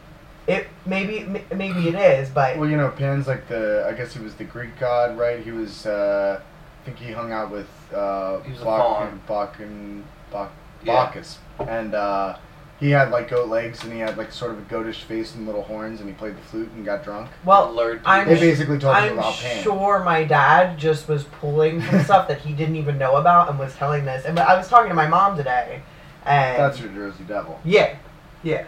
it 0.47 0.67
maybe 0.87 1.45
maybe 1.55 1.89
it 1.89 1.95
is, 1.95 2.29
but 2.31 2.57
Well, 2.59 2.69
you 2.69 2.77
know, 2.77 2.89
Pan's 2.91 3.27
like 3.27 3.49
the. 3.49 3.87
I 3.89 3.93
guess 3.93 4.13
he 4.15 4.21
was 4.23 4.35
the 4.35 4.45
Greek 4.45 4.79
god, 4.79 5.17
right? 5.19 5.41
He 5.41 5.51
was. 5.53 5.87
Uh, 5.87 6.41
I 6.41 6.85
think 6.85 6.99
he 6.99 7.13
hung 7.13 7.33
out 7.33 7.51
with. 7.51 7.69
Uh, 7.95 8.41
He 8.41 8.53
was 8.53 8.63
a 8.63 8.65
Bach- 8.65 8.81
faun. 8.99 9.21
Bach 9.27 9.59
and 9.61 10.05
Bach, 10.31 10.51
Yeah. 10.83 11.05
Bacchus, 11.07 11.39
and 11.67 11.95
uh, 11.95 12.37
he 12.81 12.91
had 12.91 13.11
like 13.11 13.29
goat 13.29 13.49
legs, 13.49 13.83
and 13.85 13.93
he 13.93 13.99
had 13.99 14.17
like 14.17 14.31
sort 14.33 14.53
of 14.53 14.59
a 14.59 14.63
goatish 14.63 15.03
face 15.03 15.35
and 15.35 15.47
little 15.47 15.63
horns, 15.63 16.01
and 16.01 16.09
he 16.09 16.15
played 16.15 16.37
the 16.37 16.43
flute 16.43 16.71
and 16.77 16.85
got 16.85 17.03
drunk. 17.05 17.29
well, 17.45 17.73
Lured 17.73 18.01
I'm 18.05 18.29
They 18.29 18.35
basically 18.39 18.79
told 18.79 18.97
him 18.97 19.05
I'm 19.05 19.13
about 19.19 19.35
Pan. 19.35 19.63
sure 19.63 20.03
my 20.05 20.25
dad 20.25 20.79
just 20.79 21.09
was 21.09 21.25
pulling 21.25 21.81
from 21.81 22.01
stuff 22.05 22.29
that 22.29 22.41
he 22.41 22.53
didn't 22.53 22.77
even 22.77 22.97
know 22.99 23.17
about 23.17 23.49
and 23.51 23.59
was 23.59 23.75
telling 23.75 24.05
this. 24.05 24.25
And 24.25 24.39
I 24.39 24.57
was 24.57 24.69
talking 24.69 24.89
to 24.91 24.95
my 24.95 25.09
mom 25.09 25.37
today, 25.37 25.83
and 26.25 26.59
That's 26.63 26.79
your 26.81 26.91
Jersey 26.91 27.25
Devil. 27.25 27.59
yeah, 27.65 27.97
yeah, 28.43 28.65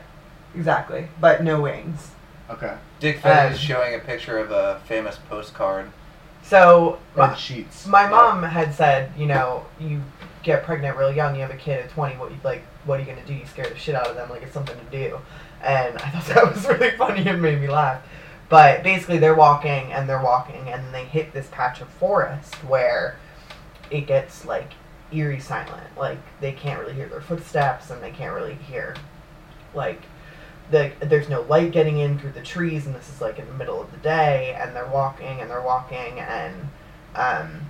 exactly. 0.55 1.07
But 1.21 1.45
no 1.45 1.61
wings. 1.61 2.11
Okay. 2.51 2.75
Dick 2.99 3.21
Fetty 3.23 3.47
Um, 3.47 3.53
is 3.53 3.61
showing 3.61 3.95
a 3.95 3.99
picture 4.01 4.39
of 4.39 4.51
a 4.51 4.81
famous 4.87 5.17
postcard. 5.29 5.87
So 6.43 6.99
Red 7.15 7.29
my, 7.29 7.35
sheets. 7.37 7.87
my 7.87 8.03
Yeah. 8.05 8.11
mom 8.11 8.43
had 8.43 8.75
said, 8.75 9.13
you 9.17 9.27
know, 9.27 9.67
you 9.79 10.03
get 10.43 10.65
pregnant 10.65 10.97
real 10.97 11.13
young, 11.13 11.37
you 11.37 11.43
have 11.43 11.51
a 11.51 11.57
kid 11.57 11.79
at 11.85 11.91
20, 11.91 12.17
what 12.17 12.31
you 12.33 12.39
like, 12.43 12.63
what 12.85 12.99
are 12.99 13.03
you 13.03 13.07
gonna 13.07 13.26
do? 13.26 13.35
You 13.35 13.47
scare 13.47 13.68
the 13.68 13.76
shit 13.76 13.95
out 13.95 14.07
of 14.07 14.16
them, 14.16 14.31
like 14.31 14.43
it's 14.43 14.55
something 14.55 14.78
to 14.78 14.91
do. 14.91 15.18
And 15.62 15.97
I 15.99 16.11
thought 16.11 16.26
that 16.35 16.55
was 16.55 16.66
really 16.66 16.97
funny 16.97 17.26
and 17.28 17.41
made 17.43 17.61
me 17.61 17.68
laugh. 17.68 18.03
But 18.49 18.83
basically, 18.83 19.18
they're 19.18 19.35
walking 19.35 19.93
and 19.93 20.09
they're 20.09 20.22
walking, 20.22 20.68
and 20.68 20.93
they 20.95 21.05
hit 21.05 21.33
this 21.33 21.49
patch 21.53 21.81
of 21.81 21.89
forest 21.89 22.55
where 22.64 23.16
it 23.91 24.07
gets 24.07 24.45
like 24.45 24.72
eerie 25.12 25.41
silent. 25.41 25.97
Like 25.97 26.18
they 26.41 26.53
can't 26.53 26.81
really 26.81 26.95
hear 26.95 27.09
their 27.09 27.20
footsteps, 27.20 27.91
and 27.91 28.03
they 28.03 28.11
can't 28.11 28.35
really 28.35 28.55
hear 28.55 28.97
like 29.74 30.03
the 30.70 30.93
there's 31.01 31.28
no 31.28 31.43
light 31.43 31.72
getting 31.72 31.99
in 31.99 32.18
through 32.18 32.33
the 32.33 32.43
trees, 32.43 32.87
and 32.87 32.95
this 32.95 33.09
is 33.09 33.20
like 33.20 33.39
in 33.39 33.47
the 33.47 33.55
middle 33.55 33.81
of 33.81 33.91
the 33.93 33.99
day, 33.99 34.57
and 34.59 34.74
they're 34.74 34.89
walking 34.89 35.41
and 35.41 35.51
they're 35.51 35.62
walking, 35.62 36.18
and 36.20 36.68
um, 37.14 37.61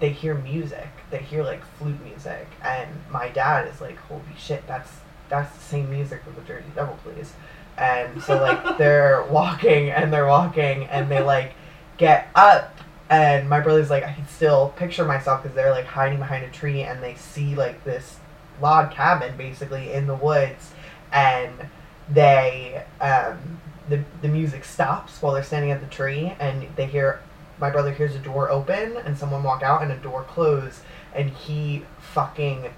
they 0.00 0.10
hear 0.10 0.34
music. 0.34 0.88
They 1.10 1.18
hear 1.18 1.42
like 1.42 1.64
flute 1.78 2.02
music, 2.02 2.46
and 2.62 2.90
my 3.10 3.28
dad 3.28 3.68
is 3.68 3.80
like, 3.80 3.98
"Holy 3.98 4.22
shit, 4.36 4.66
that's 4.66 4.90
that's 5.28 5.54
the 5.56 5.62
same 5.62 5.90
music 5.90 6.24
that 6.24 6.34
the 6.34 6.42
Jersey 6.42 6.70
Devil 6.74 6.98
plays." 7.02 7.32
And 7.76 8.22
so 8.22 8.40
like 8.40 8.78
they're 8.78 9.24
walking 9.24 9.90
and 9.90 10.12
they're 10.12 10.26
walking 10.26 10.84
and 10.84 11.10
they 11.10 11.22
like 11.22 11.54
get 11.96 12.28
up 12.34 12.76
and 13.10 13.48
my 13.48 13.60
brother's 13.60 13.90
like 13.90 14.04
I 14.04 14.12
can 14.12 14.26
still 14.28 14.70
picture 14.76 15.04
myself 15.04 15.42
because 15.42 15.54
they're 15.54 15.70
like 15.70 15.86
hiding 15.86 16.18
behind 16.18 16.44
a 16.44 16.50
tree 16.50 16.82
and 16.82 17.02
they 17.02 17.14
see 17.14 17.54
like 17.54 17.84
this 17.84 18.18
log 18.60 18.90
cabin 18.90 19.36
basically 19.36 19.92
in 19.92 20.06
the 20.06 20.14
woods 20.14 20.72
and 21.12 21.68
they 22.08 22.84
um, 23.00 23.60
the 23.88 24.02
the 24.22 24.28
music 24.28 24.64
stops 24.64 25.20
while 25.20 25.34
they're 25.34 25.42
standing 25.42 25.70
at 25.70 25.80
the 25.80 25.86
tree 25.86 26.34
and 26.38 26.66
they 26.76 26.86
hear 26.86 27.20
my 27.60 27.70
brother 27.70 27.92
hears 27.92 28.14
a 28.14 28.18
door 28.18 28.50
open 28.50 28.96
and 28.98 29.16
someone 29.16 29.42
walk 29.42 29.62
out 29.62 29.82
and 29.82 29.92
a 29.92 29.96
door 29.96 30.24
close 30.24 30.80
and 31.14 31.30
he 31.30 31.84
fucking 32.00 32.70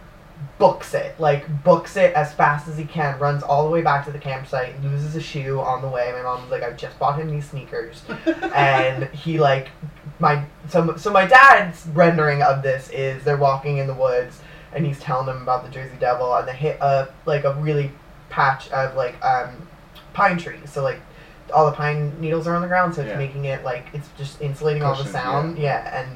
books 0.58 0.94
it 0.94 1.18
like 1.18 1.64
books 1.64 1.96
it 1.96 2.14
as 2.14 2.32
fast 2.32 2.68
as 2.68 2.76
he 2.76 2.84
can 2.84 3.18
runs 3.18 3.42
all 3.42 3.64
the 3.64 3.70
way 3.70 3.82
back 3.82 4.04
to 4.04 4.10
the 4.10 4.18
campsite 4.18 4.80
loses 4.82 5.16
a 5.16 5.20
shoe 5.20 5.60
on 5.60 5.82
the 5.82 5.88
way. 5.88 6.12
My 6.12 6.22
mom's 6.22 6.50
like 6.50 6.62
i 6.62 6.70
just 6.72 6.98
bought 6.98 7.18
him 7.18 7.30
these 7.30 7.48
sneakers. 7.48 8.02
And 8.54 9.04
he 9.10 9.38
like 9.38 9.68
my 10.18 10.44
so, 10.68 10.96
so 10.96 11.10
my 11.10 11.26
dad's 11.26 11.86
rendering 11.88 12.42
of 12.42 12.62
this 12.62 12.88
is 12.90 13.22
they're 13.24 13.36
walking 13.36 13.78
in 13.78 13.86
the 13.86 13.94
woods 13.94 14.40
and 14.72 14.84
he's 14.86 14.98
telling 15.00 15.26
them 15.26 15.42
about 15.42 15.64
the 15.64 15.70
jersey 15.70 15.96
devil 15.98 16.34
and 16.34 16.48
they 16.48 16.54
hit 16.54 16.78
a 16.80 17.08
like 17.24 17.44
a 17.44 17.54
really 17.54 17.90
patch 18.28 18.70
of 18.70 18.94
like 18.94 19.22
um 19.24 19.66
pine 20.12 20.38
trees. 20.38 20.72
So 20.72 20.82
like 20.82 21.00
all 21.54 21.66
the 21.66 21.72
pine 21.76 22.18
needles 22.20 22.46
are 22.46 22.54
on 22.54 22.62
the 22.62 22.68
ground 22.68 22.94
so 22.94 23.02
it's 23.02 23.10
Yeah. 23.10 23.18
making 23.18 23.44
it 23.46 23.64
like 23.64 23.86
it's 23.92 24.08
just 24.18 24.40
insulating 24.40 24.82
all 24.82 24.94
the 24.94 25.08
sound 25.08 25.58
yeah. 25.58 26.00
and 26.02 26.10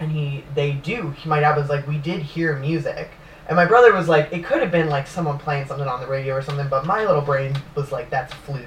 and 0.00 0.10
he 0.12 0.44
they 0.54 0.72
do 0.72 1.10
he, 1.10 1.28
my 1.28 1.40
dad 1.40 1.56
was 1.56 1.68
like 1.68 1.86
we 1.86 1.98
did 1.98 2.20
hear 2.22 2.56
music 2.56 3.10
and 3.48 3.56
my 3.56 3.64
brother 3.66 3.92
was 3.92 4.08
like 4.08 4.32
it 4.32 4.44
could 4.44 4.60
have 4.62 4.70
been 4.70 4.88
like 4.88 5.06
someone 5.06 5.38
playing 5.38 5.66
something 5.66 5.88
on 5.88 6.00
the 6.00 6.06
radio 6.06 6.34
or 6.34 6.42
something 6.42 6.68
but 6.68 6.86
my 6.86 7.04
little 7.04 7.22
brain 7.22 7.54
was 7.74 7.90
like 7.92 8.08
that's 8.10 8.32
flute 8.32 8.64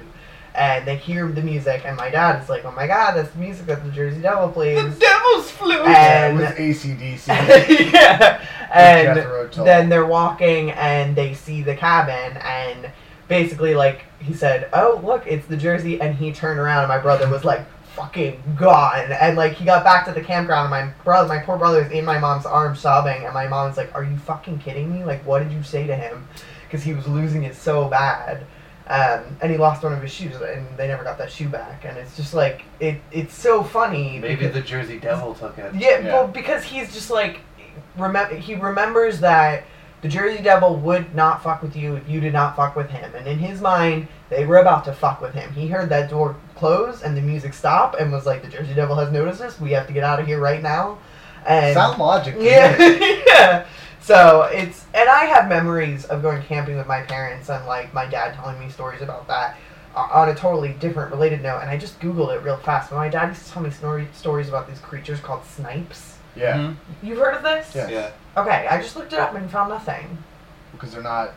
and 0.54 0.86
they 0.86 0.94
hear 0.96 1.26
the 1.26 1.42
music 1.42 1.82
and 1.84 1.96
my 1.96 2.08
dad 2.08 2.40
is 2.40 2.48
like 2.48 2.64
oh 2.64 2.70
my 2.72 2.86
god 2.86 3.12
that's 3.14 3.30
the 3.30 3.38
music 3.38 3.66
that 3.66 3.82
the 3.84 3.90
jersey 3.90 4.20
devil 4.20 4.48
plays 4.48 4.76
devil's 4.98 5.50
flute. 5.50 5.80
Yeah, 5.84 6.26
and 6.28 6.38
it 6.40 6.40
was 6.40 6.82
ACDC. 6.82 7.92
yeah 7.92 8.46
and 8.72 9.56
then 9.66 9.88
they're 9.88 10.06
walking 10.06 10.70
and 10.72 11.16
they 11.16 11.34
see 11.34 11.62
the 11.62 11.74
cabin 11.74 12.36
and 12.42 12.90
basically 13.34 13.74
like 13.74 14.04
he 14.20 14.32
said 14.32 14.68
oh 14.74 15.00
look 15.04 15.26
it's 15.26 15.44
the 15.48 15.56
jersey 15.56 16.00
and 16.00 16.14
he 16.14 16.30
turned 16.32 16.60
around 16.60 16.84
and 16.84 16.88
my 16.88 16.98
brother 16.98 17.28
was 17.28 17.44
like 17.44 17.66
fucking 17.96 18.40
gone 18.56 19.10
and 19.10 19.36
like 19.36 19.54
he 19.54 19.64
got 19.64 19.82
back 19.82 20.04
to 20.04 20.12
the 20.12 20.20
campground 20.20 20.72
and 20.72 20.88
my 20.88 20.94
brother 21.02 21.26
my 21.28 21.40
poor 21.40 21.56
brother 21.58 21.80
is 21.84 21.90
in 21.90 22.04
my 22.04 22.16
mom's 22.16 22.46
arms 22.46 22.78
sobbing 22.78 23.24
and 23.24 23.34
my 23.34 23.48
mom's 23.48 23.76
like 23.76 23.92
are 23.92 24.04
you 24.04 24.16
fucking 24.18 24.56
kidding 24.60 24.92
me 24.92 25.02
like 25.04 25.20
what 25.26 25.40
did 25.42 25.50
you 25.50 25.64
say 25.64 25.84
to 25.84 25.96
him 25.96 26.28
because 26.64 26.84
he 26.84 26.92
was 26.94 27.08
losing 27.08 27.42
it 27.42 27.56
so 27.56 27.88
bad 27.88 28.46
um, 28.86 29.24
and 29.40 29.50
he 29.50 29.56
lost 29.56 29.82
one 29.82 29.92
of 29.94 30.00
his 30.02 30.12
shoes 30.12 30.36
and 30.36 30.64
they 30.76 30.86
never 30.86 31.02
got 31.02 31.18
that 31.18 31.32
shoe 31.32 31.48
back 31.48 31.84
and 31.84 31.96
it's 31.98 32.16
just 32.16 32.34
like 32.34 32.62
it 32.78 33.00
it's 33.10 33.34
so 33.34 33.64
funny 33.64 34.20
Maybe 34.20 34.36
because- 34.36 34.54
the 34.54 34.60
Jersey 34.60 35.00
Devil 35.00 35.34
took 35.34 35.58
it. 35.58 35.74
yeah, 35.74 35.98
Yeah. 35.98 36.12
well, 36.12 36.28
because 36.28 36.62
he's 36.62 36.92
just 36.92 37.10
like, 37.10 37.40
remember 37.96 38.36
he 38.36 38.54
remembers 38.54 39.18
that 39.20 39.64
the 40.04 40.10
Jersey 40.10 40.42
Devil 40.42 40.76
would 40.76 41.14
not 41.14 41.42
fuck 41.42 41.62
with 41.62 41.74
you 41.74 41.94
if 41.96 42.06
you 42.06 42.20
did 42.20 42.34
not 42.34 42.54
fuck 42.56 42.76
with 42.76 42.90
him, 42.90 43.14
and 43.14 43.26
in 43.26 43.38
his 43.38 43.62
mind, 43.62 44.06
they 44.28 44.44
were 44.44 44.58
about 44.58 44.84
to 44.84 44.92
fuck 44.92 45.22
with 45.22 45.32
him. 45.32 45.50
He 45.54 45.66
heard 45.66 45.88
that 45.88 46.10
door 46.10 46.36
close 46.56 47.00
and 47.00 47.16
the 47.16 47.22
music 47.22 47.54
stop, 47.54 47.96
and 47.98 48.12
was 48.12 48.26
like, 48.26 48.42
"The 48.42 48.48
Jersey 48.48 48.74
Devil 48.74 48.96
has 48.96 49.10
noticed 49.10 49.40
us. 49.40 49.58
We 49.58 49.72
have 49.72 49.86
to 49.86 49.94
get 49.94 50.04
out 50.04 50.20
of 50.20 50.26
here 50.26 50.38
right 50.38 50.62
now." 50.62 50.98
And 51.46 51.72
Sound 51.72 51.98
logic. 51.98 52.36
yeah, 52.38 52.76
yeah. 53.26 53.66
So 54.02 54.42
it's 54.52 54.84
and 54.92 55.08
I 55.08 55.24
have 55.24 55.48
memories 55.48 56.04
of 56.04 56.20
going 56.20 56.42
camping 56.42 56.76
with 56.76 56.86
my 56.86 57.00
parents 57.00 57.48
and 57.48 57.64
like 57.64 57.94
my 57.94 58.04
dad 58.04 58.34
telling 58.34 58.60
me 58.60 58.68
stories 58.68 59.00
about 59.00 59.26
that 59.28 59.56
on 59.96 60.28
a 60.28 60.34
totally 60.34 60.74
different 60.74 61.12
related 61.12 61.42
note. 61.42 61.60
And 61.60 61.70
I 61.70 61.78
just 61.78 61.98
googled 61.98 62.36
it 62.36 62.42
real 62.42 62.58
fast. 62.58 62.90
But 62.90 62.96
my 62.96 63.08
dad 63.08 63.28
used 63.30 63.46
to 63.46 63.52
tell 63.52 63.62
me 63.62 63.70
story, 63.70 64.06
stories 64.12 64.50
about 64.50 64.68
these 64.68 64.80
creatures 64.80 65.20
called 65.20 65.46
snipes. 65.46 66.13
Yeah. 66.36 66.56
Mhm. 66.56 66.76
You've 67.02 67.18
heard 67.18 67.34
of 67.34 67.42
this? 67.42 67.74
Yeah. 67.74 67.88
Yeah. 67.88 68.10
Okay, 68.36 68.66
I 68.68 68.80
just 68.80 68.96
looked 68.96 69.12
it 69.12 69.18
up 69.18 69.34
and 69.34 69.50
found 69.50 69.70
nothing. 69.70 70.18
Because 70.72 70.92
they're 70.92 71.02
not. 71.02 71.30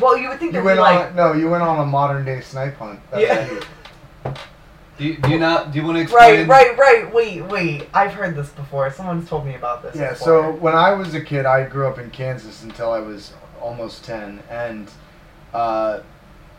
Well, 0.00 0.16
you 0.16 0.28
would 0.28 0.38
think 0.38 0.52
You 0.52 0.58
they'd 0.58 0.62
be 0.62 0.66
went 0.66 0.80
like, 0.80 1.10
on 1.10 1.16
no. 1.16 1.32
You 1.32 1.48
went 1.48 1.62
on 1.62 1.78
a 1.80 1.86
modern 1.86 2.24
day 2.24 2.40
snipe 2.40 2.76
hunt. 2.76 3.00
That's 3.10 3.22
Yeah. 3.22 4.34
Do 4.98 5.06
you, 5.06 5.16
do 5.16 5.30
you 5.30 5.38
not? 5.38 5.72
Do 5.72 5.78
you 5.78 5.84
want 5.86 5.96
to 5.96 6.02
explain? 6.02 6.46
right, 6.46 6.76
right, 6.76 6.78
right. 6.78 7.14
Wait, 7.14 7.42
wait. 7.46 7.88
I've 7.94 8.12
heard 8.12 8.36
this 8.36 8.50
before. 8.50 8.90
Someone's 8.92 9.28
told 9.28 9.46
me 9.46 9.54
about 9.54 9.82
this. 9.82 9.96
Yeah, 9.96 10.10
before. 10.10 10.26
so 10.26 10.52
when 10.52 10.74
I 10.74 10.92
was 10.92 11.14
a 11.14 11.22
kid, 11.22 11.46
I 11.46 11.64
grew 11.64 11.86
up 11.88 11.98
in 11.98 12.10
Kansas 12.10 12.62
until 12.64 12.92
I 12.92 12.98
was 12.98 13.32
almost 13.62 14.04
10. 14.04 14.42
And 14.50 14.90
uh, 15.54 16.00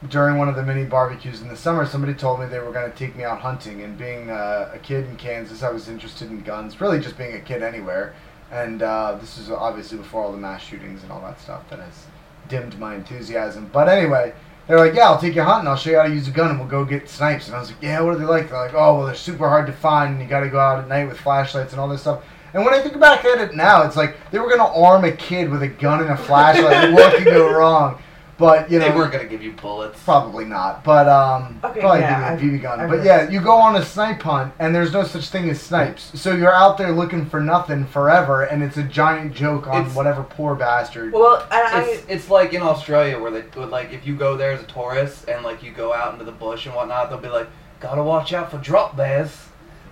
during 0.10 0.38
one 0.38 0.50
of 0.50 0.56
the 0.56 0.64
mini 0.64 0.84
barbecues 0.84 1.42
in 1.42 1.48
the 1.48 1.56
summer, 1.56 1.86
somebody 1.86 2.14
told 2.14 2.40
me 2.40 2.48
they 2.48 2.60
were 2.60 2.72
going 2.72 2.92
to 2.92 2.98
take 2.98 3.16
me 3.16 3.24
out 3.24 3.42
hunting. 3.42 3.82
And 3.82 3.98
being 3.98 4.30
uh, 4.30 4.72
a 4.74 4.80
kid 4.80 5.06
in 5.06 5.16
Kansas, 5.16 5.64
I 5.64 5.72
was 5.72 5.88
interested 5.88 6.30
in 6.30 6.42
guns, 6.42 6.82
really 6.82 7.00
just 7.00 7.18
being 7.18 7.34
a 7.36 7.40
kid 7.40 7.62
anywhere. 7.62 8.14
And 8.52 8.82
uh, 8.82 9.18
this 9.20 9.38
is 9.38 9.50
obviously 9.50 9.98
before 9.98 10.24
all 10.24 10.32
the 10.32 10.38
mass 10.38 10.62
shootings 10.62 11.04
and 11.04 11.12
all 11.12 11.22
that 11.22 11.40
stuff 11.40 11.70
that 11.70 11.80
has 11.80 12.06
dimmed 12.50 12.78
my 12.80 12.96
enthusiasm. 12.96 13.70
But 13.72 13.88
anyway, 13.88 14.34
they're 14.68 14.80
like, 14.80 14.94
yeah, 14.94 15.10
I'll 15.10 15.20
take 15.20 15.36
you 15.36 15.44
hunting. 15.44 15.68
I'll 15.68 15.78
show 15.78 15.92
you 15.92 15.98
how 15.98 16.04
to 16.04 16.14
use 16.14 16.28
a 16.28 16.32
gun, 16.32 16.50
and 16.50 16.60
we'll 16.60 16.68
go 16.68 16.84
get 16.84 17.08
snipes. 17.08 17.48
And 17.48 17.56
I 17.56 17.60
was 17.60 17.70
like, 17.70 17.82
yeah, 17.82 18.02
what 18.02 18.16
are 18.16 18.18
they 18.18 18.26
like? 18.26 18.50
They're 18.50 18.58
like, 18.58 18.74
oh, 18.74 18.98
well, 18.98 19.06
they're 19.06 19.16
super 19.16 19.48
hard 19.48 19.68
to 19.68 19.74
find, 19.74 20.14
and 20.14 20.22
you 20.22 20.28
got 20.28 20.42
to 20.42 20.50
go 20.50 20.60
out 20.60 20.80
at 20.80 20.88
night 20.88 21.08
with 21.08 21.20
flashlights 21.20 21.72
and 21.72 21.80
all 21.80 21.88
this 21.88 22.02
stuff. 22.02 22.24
And 22.54 22.66
when 22.66 22.74
I 22.74 22.82
think 22.82 23.00
back 23.00 23.24
at 23.24 23.40
it 23.40 23.56
now, 23.56 23.84
it's 23.84 23.96
like 23.96 24.18
they 24.32 24.40
were 24.40 24.50
gonna 24.50 24.68
arm 24.68 25.06
a 25.06 25.12
kid 25.12 25.50
with 25.50 25.64
a 25.64 25.70
gun 25.70 26.02
and 26.02 26.10
a 26.10 26.18
flashlight. 26.18 26.94
what 26.94 27.16
could 27.16 27.26
go 27.26 27.50
wrong? 27.50 28.02
But 28.42 28.70
you 28.72 28.80
know, 28.80 28.90
they 28.90 28.96
weren't 28.96 29.12
gonna 29.14 29.26
give 29.26 29.42
you 29.44 29.54
bullets. 29.54 30.02
Probably 30.04 30.46
not, 30.46 30.84
but 30.84 31.08
um, 31.08 31.60
Okay, 31.64 31.80
probably 31.80 32.00
yeah, 32.02 32.36
give 32.36 32.44
you 32.44 32.56
a 32.56 32.60
BB 32.60 32.62
gun. 32.64 32.80
I've 32.82 32.90
but 32.90 32.98
heard 32.98 33.06
yeah, 33.06 33.30
you 33.30 33.40
go 33.40 33.56
on 33.56 33.76
a 33.76 33.86
snipe 33.86 34.22
hunt, 34.22 34.52
and 34.60 34.74
there's 34.76 34.92
no 34.92 35.04
such 35.04 35.30
thing 35.30 35.50
as 35.50 35.62
snipes. 35.62 36.20
So 36.20 36.34
you're 36.36 36.54
out 36.54 36.78
there 36.78 36.92
looking 36.92 37.26
for 37.28 37.40
nothing 37.40 37.86
forever, 37.86 38.44
and 38.44 38.64
it's 38.64 38.78
a 38.78 38.84
giant 38.84 39.34
joke 39.36 39.68
on 39.68 39.82
It's- 39.82 39.96
whatever 39.96 40.24
poor 40.24 40.56
bastard. 40.56 41.14
well, 41.14 41.46
I, 41.52 41.84
It's, 41.88 42.06
it's 42.10 42.30
like 42.32 42.54
in 42.54 42.62
Australia 42.64 43.20
where 43.20 43.30
they 43.32 43.44
would 43.60 43.70
like 43.70 43.94
if 43.94 44.08
you 44.08 44.16
go 44.16 44.36
there 44.36 44.52
as 44.54 44.62
a 44.62 44.66
tourist 44.66 45.30
and 45.30 45.44
like 45.46 45.62
you 45.62 45.72
go 45.72 45.94
out 45.94 46.14
into 46.14 46.26
the 46.26 46.32
bush 46.32 46.66
and 46.66 46.74
whatnot, 46.76 47.10
they'll 47.12 47.20
be 47.20 47.30
like, 47.30 47.48
gotta 47.80 48.02
watch 48.04 48.34
out 48.34 48.50
for 48.50 48.58
drop 48.58 48.98
bears, 48.98 49.30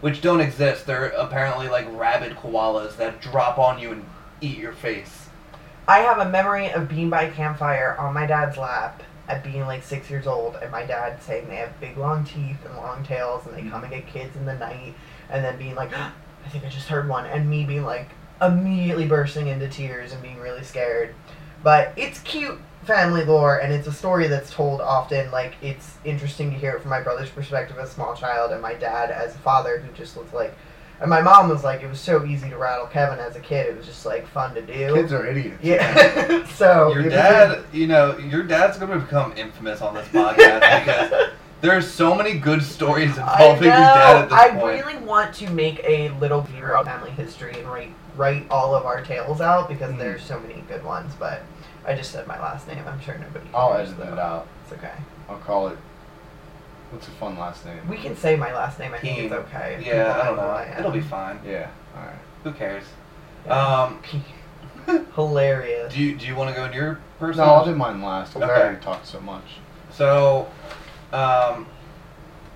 which 0.01 0.21
don't 0.21 0.41
exist. 0.41 0.87
They're 0.87 1.09
apparently 1.09 1.67
like 1.69 1.85
rabid 1.91 2.35
koalas 2.37 2.97
that 2.97 3.21
drop 3.21 3.59
on 3.59 3.77
you 3.77 3.91
and 3.91 4.05
eat 4.41 4.57
your 4.57 4.73
face. 4.73 5.18
I 5.89 6.01
have 6.01 6.19
a 6.19 6.29
memory 6.29 6.71
of 6.71 6.87
being 6.87 7.09
by 7.09 7.23
a 7.23 7.31
campfire 7.31 7.95
on 7.97 8.13
my 8.13 8.27
dad's 8.27 8.57
lap 8.57 9.01
at 9.27 9.43
being 9.43 9.61
like 9.61 9.81
six 9.81 10.07
years 10.07 10.27
old, 10.27 10.55
and 10.61 10.71
my 10.71 10.85
dad 10.85 11.19
saying 11.23 11.47
they 11.47 11.55
have 11.55 11.79
big 11.79 11.97
long 11.97 12.23
teeth 12.23 12.63
and 12.63 12.77
long 12.77 13.03
tails, 13.03 13.47
and 13.47 13.57
they 13.57 13.63
mm. 13.63 13.71
come 13.71 13.81
and 13.81 13.91
get 13.91 14.05
kids 14.05 14.35
in 14.35 14.45
the 14.45 14.53
night, 14.53 14.93
and 15.31 15.43
then 15.43 15.57
being 15.57 15.73
like, 15.73 15.91
I 15.97 16.49
think 16.49 16.63
I 16.63 16.69
just 16.69 16.89
heard 16.89 17.09
one, 17.09 17.25
and 17.25 17.49
me 17.49 17.65
being 17.65 17.85
like 17.85 18.09
immediately 18.39 19.07
bursting 19.07 19.47
into 19.47 19.67
tears 19.67 20.11
and 20.11 20.21
being 20.21 20.37
really 20.37 20.63
scared. 20.63 21.15
But 21.63 21.91
it's 21.97 22.19
cute 22.19 22.59
family 22.83 23.25
lore, 23.25 23.57
and 23.57 23.73
it's 23.73 23.87
a 23.87 23.91
story 23.91 24.27
that's 24.27 24.53
told 24.53 24.81
often. 24.81 25.31
Like 25.31 25.55
it's 25.59 25.97
interesting 26.05 26.51
to 26.51 26.57
hear 26.59 26.73
it 26.73 26.81
from 26.81 26.91
my 26.91 27.01
brother's 27.01 27.31
perspective 27.31 27.79
as 27.79 27.89
a 27.89 27.93
small 27.93 28.15
child, 28.15 28.51
and 28.51 28.61
my 28.61 28.75
dad 28.75 29.09
as 29.09 29.33
a 29.33 29.39
father 29.39 29.79
who 29.79 29.91
just 29.93 30.15
was 30.15 30.31
like. 30.33 30.53
And 31.01 31.09
my 31.09 31.21
mom 31.21 31.47
was 31.49 31.63
like, 31.63 31.81
it 31.81 31.87
was 31.87 31.99
so 31.99 32.25
easy 32.25 32.49
to 32.49 32.57
rattle 32.57 32.87
Kevin 32.87 33.19
as 33.19 33.35
a 33.35 33.39
kid. 33.39 33.67
It 33.67 33.77
was 33.77 33.85
just 33.85 34.05
like 34.05 34.27
fun 34.27 34.53
to 34.55 34.61
do. 34.61 34.93
Kids 34.95 35.13
are 35.13 35.25
idiots. 35.25 35.57
Yeah. 35.63 36.45
so 36.55 36.89
Your 36.93 37.01
it 37.01 37.05
was- 37.05 37.13
dad, 37.13 37.63
you 37.71 37.87
know, 37.87 38.17
your 38.17 38.43
dad's 38.43 38.77
going 38.77 38.91
to 38.91 38.99
become 38.99 39.33
infamous 39.37 39.81
on 39.81 39.93
this 39.93 40.07
podcast 40.09 40.85
because 40.85 41.29
there's 41.61 41.89
so 41.89 42.13
many 42.15 42.37
good 42.37 42.61
stories 42.63 43.17
I 43.17 43.31
involving 43.43 43.63
your 43.67 43.71
dad 43.77 44.15
at 44.23 44.29
this 44.29 44.37
I 44.39 44.49
point. 44.51 44.85
really 44.85 44.97
want 45.05 45.33
to 45.35 45.49
make 45.51 45.81
a 45.85 46.09
little 46.19 46.41
Vero 46.41 46.83
family 46.83 47.11
history 47.11 47.53
and 47.57 47.67
write 47.69 47.91
write 48.17 48.45
all 48.49 48.75
of 48.75 48.85
our 48.85 49.01
tales 49.01 49.39
out 49.39 49.69
because 49.69 49.93
Mhm. 49.93 49.97
there's 49.99 50.21
so 50.23 50.37
many 50.41 50.61
good 50.67 50.83
ones. 50.83 51.13
But 51.17 51.41
I 51.85 51.93
just 51.95 52.11
said 52.11 52.27
my 52.27 52.37
last 52.41 52.67
name. 52.67 52.83
I'm 52.85 52.99
sure 52.99 53.17
nobody. 53.17 53.45
I'll 53.53 53.71
cares, 53.73 53.89
edit 53.89 53.99
though. 53.99 54.15
that 54.15 54.19
out. 54.19 54.47
It's 54.65 54.73
okay. 54.73 54.91
I'll 55.29 55.37
call 55.37 55.69
it. 55.69 55.77
What's 56.91 57.07
a 57.07 57.11
fun 57.11 57.37
last 57.37 57.65
name? 57.65 57.87
We 57.87 57.97
can 57.97 58.15
say 58.15 58.35
my 58.35 58.53
last 58.53 58.79
name. 58.79 58.93
I 58.93 58.99
think 58.99 59.15
Keen. 59.17 59.25
it's 59.25 59.33
okay. 59.33 59.81
Yeah, 59.85 60.19
I 60.21 60.25
don't 60.25 60.35
who 60.37 60.41
know. 60.41 60.47
I. 60.49 60.75
It'll 60.79 60.91
be 60.91 61.01
fine. 61.01 61.39
Yeah. 61.45 61.69
All 61.95 62.01
right. 62.03 62.15
Who 62.43 62.51
cares? 62.51 62.83
Yeah. 63.45 63.53
Um, 63.85 64.01
Hilarious. 65.15 65.93
do 65.93 66.01
you 66.01 66.15
do 66.15 66.25
you 66.25 66.35
want 66.35 66.49
to 66.49 66.55
go 66.55 66.65
in 66.65 66.73
your 66.73 66.99
personal? 67.19 67.45
No. 67.47 67.53
I'll 67.53 67.65
do 67.65 67.75
mine 67.75 68.01
last. 68.01 68.33
'cause 68.33 68.41
Okay. 68.41 68.51
I 68.51 68.61
already 68.61 68.81
talked 68.83 69.05
so 69.05 69.19
much. 69.21 69.43
So, 69.91 70.47
um, 71.13 71.67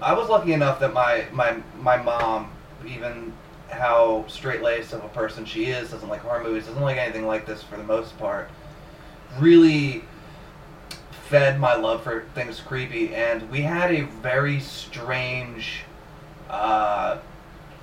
I 0.02 0.14
was 0.14 0.30
lucky 0.30 0.54
enough 0.54 0.80
that 0.80 0.94
my 0.94 1.26
my 1.32 1.58
my 1.80 1.98
mom, 1.98 2.52
even 2.88 3.34
how 3.70 4.26
straight 4.28 4.62
laced 4.62 4.94
of 4.94 5.04
a 5.04 5.10
person 5.10 5.46
she 5.46 5.66
is, 5.66 5.92
doesn't 5.92 6.10
like 6.10 6.22
horror 6.22 6.44
movies, 6.44 6.66
doesn't 6.66 6.82
like 6.82 6.98
anything 6.98 7.26
like 7.28 7.46
this 7.46 7.62
for 7.64 7.78
the 7.78 7.84
most 7.84 8.18
part. 8.18 8.50
Really 9.40 10.04
fed 11.34 11.60
my 11.60 11.74
love 11.74 12.04
for 12.04 12.26
things 12.36 12.60
creepy, 12.60 13.16
and 13.16 13.50
we 13.50 13.60
had 13.62 13.92
a 13.92 14.02
very 14.22 14.60
strange 14.60 15.82
uh, 16.48 17.18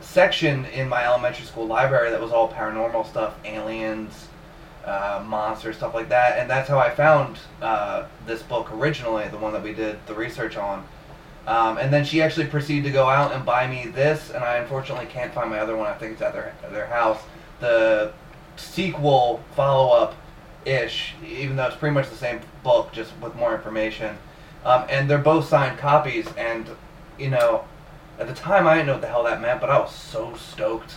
section 0.01 0.65
in 0.67 0.89
my 0.89 1.05
elementary 1.05 1.45
school 1.45 1.67
library 1.67 2.13
that 2.13 2.21
was 2.21 2.31
all 2.31 2.49
paranormal 2.49 3.05
stuff, 3.05 3.35
aliens, 3.45 4.29
uh, 4.85 5.21
monsters, 5.27 5.75
stuff 5.75 5.95
like 5.95 6.09
that. 6.09 6.39
And 6.39 6.49
that's 6.49 6.69
how 6.69 6.79
I 6.79 6.91
found 6.91 7.39
uh, 7.61 8.07
this 8.25 8.41
book 8.41 8.73
originally, 8.73 9.27
the 9.27 9.39
one 9.39 9.53
that 9.53 9.65
we 9.65 9.73
did 9.75 9.99
the 10.07 10.15
research 10.15 10.57
on. 10.57 10.87
Um, 11.49 11.77
and 11.79 11.93
then 11.93 12.05
she 12.05 12.23
actually 12.23 12.47
proceeded 12.47 12.85
to 12.85 12.93
go 12.93 13.09
out 13.09 13.33
and 13.33 13.45
buy 13.45 13.67
me 13.67 13.89
this, 13.89 14.31
and 14.31 14.45
I 14.45 14.59
unfortunately 14.59 15.07
can't 15.07 15.35
find 15.35 15.51
my 15.51 15.59
other 15.59 15.77
one. 15.77 15.89
I 15.89 15.95
think 15.95 16.13
it's 16.13 16.23
at 16.23 16.35
their 16.35 16.55
at 16.63 16.71
their 16.71 16.87
house. 16.87 17.21
The 17.59 18.13
sequel 18.55 19.43
follow 19.57 19.91
up 19.91 20.15
ish, 20.65 21.15
even 21.27 21.57
though 21.57 21.67
it's 21.67 21.77
pretty 21.77 21.95
much 21.95 22.09
the 22.11 22.17
same 22.17 22.41
book, 22.63 22.93
just 22.93 23.13
with 23.21 23.35
more 23.35 23.55
information. 23.55 24.17
Um, 24.65 24.85
and 24.91 25.09
they're 25.09 25.19
both 25.19 25.49
signed 25.49 25.79
copies, 25.79 26.27
and 26.37 26.69
you 27.19 27.31
know, 27.31 27.65
at 28.19 28.27
the 28.27 28.35
time 28.35 28.67
I 28.67 28.75
didn't 28.75 28.87
know 28.89 28.93
what 28.95 29.03
the 29.03 29.09
hell 29.09 29.25
that 29.25 29.41
meant, 29.41 29.61
but 29.61 29.71
I 29.71 29.79
was 29.79 29.95
so 29.95 30.35
stoked. 30.35 30.97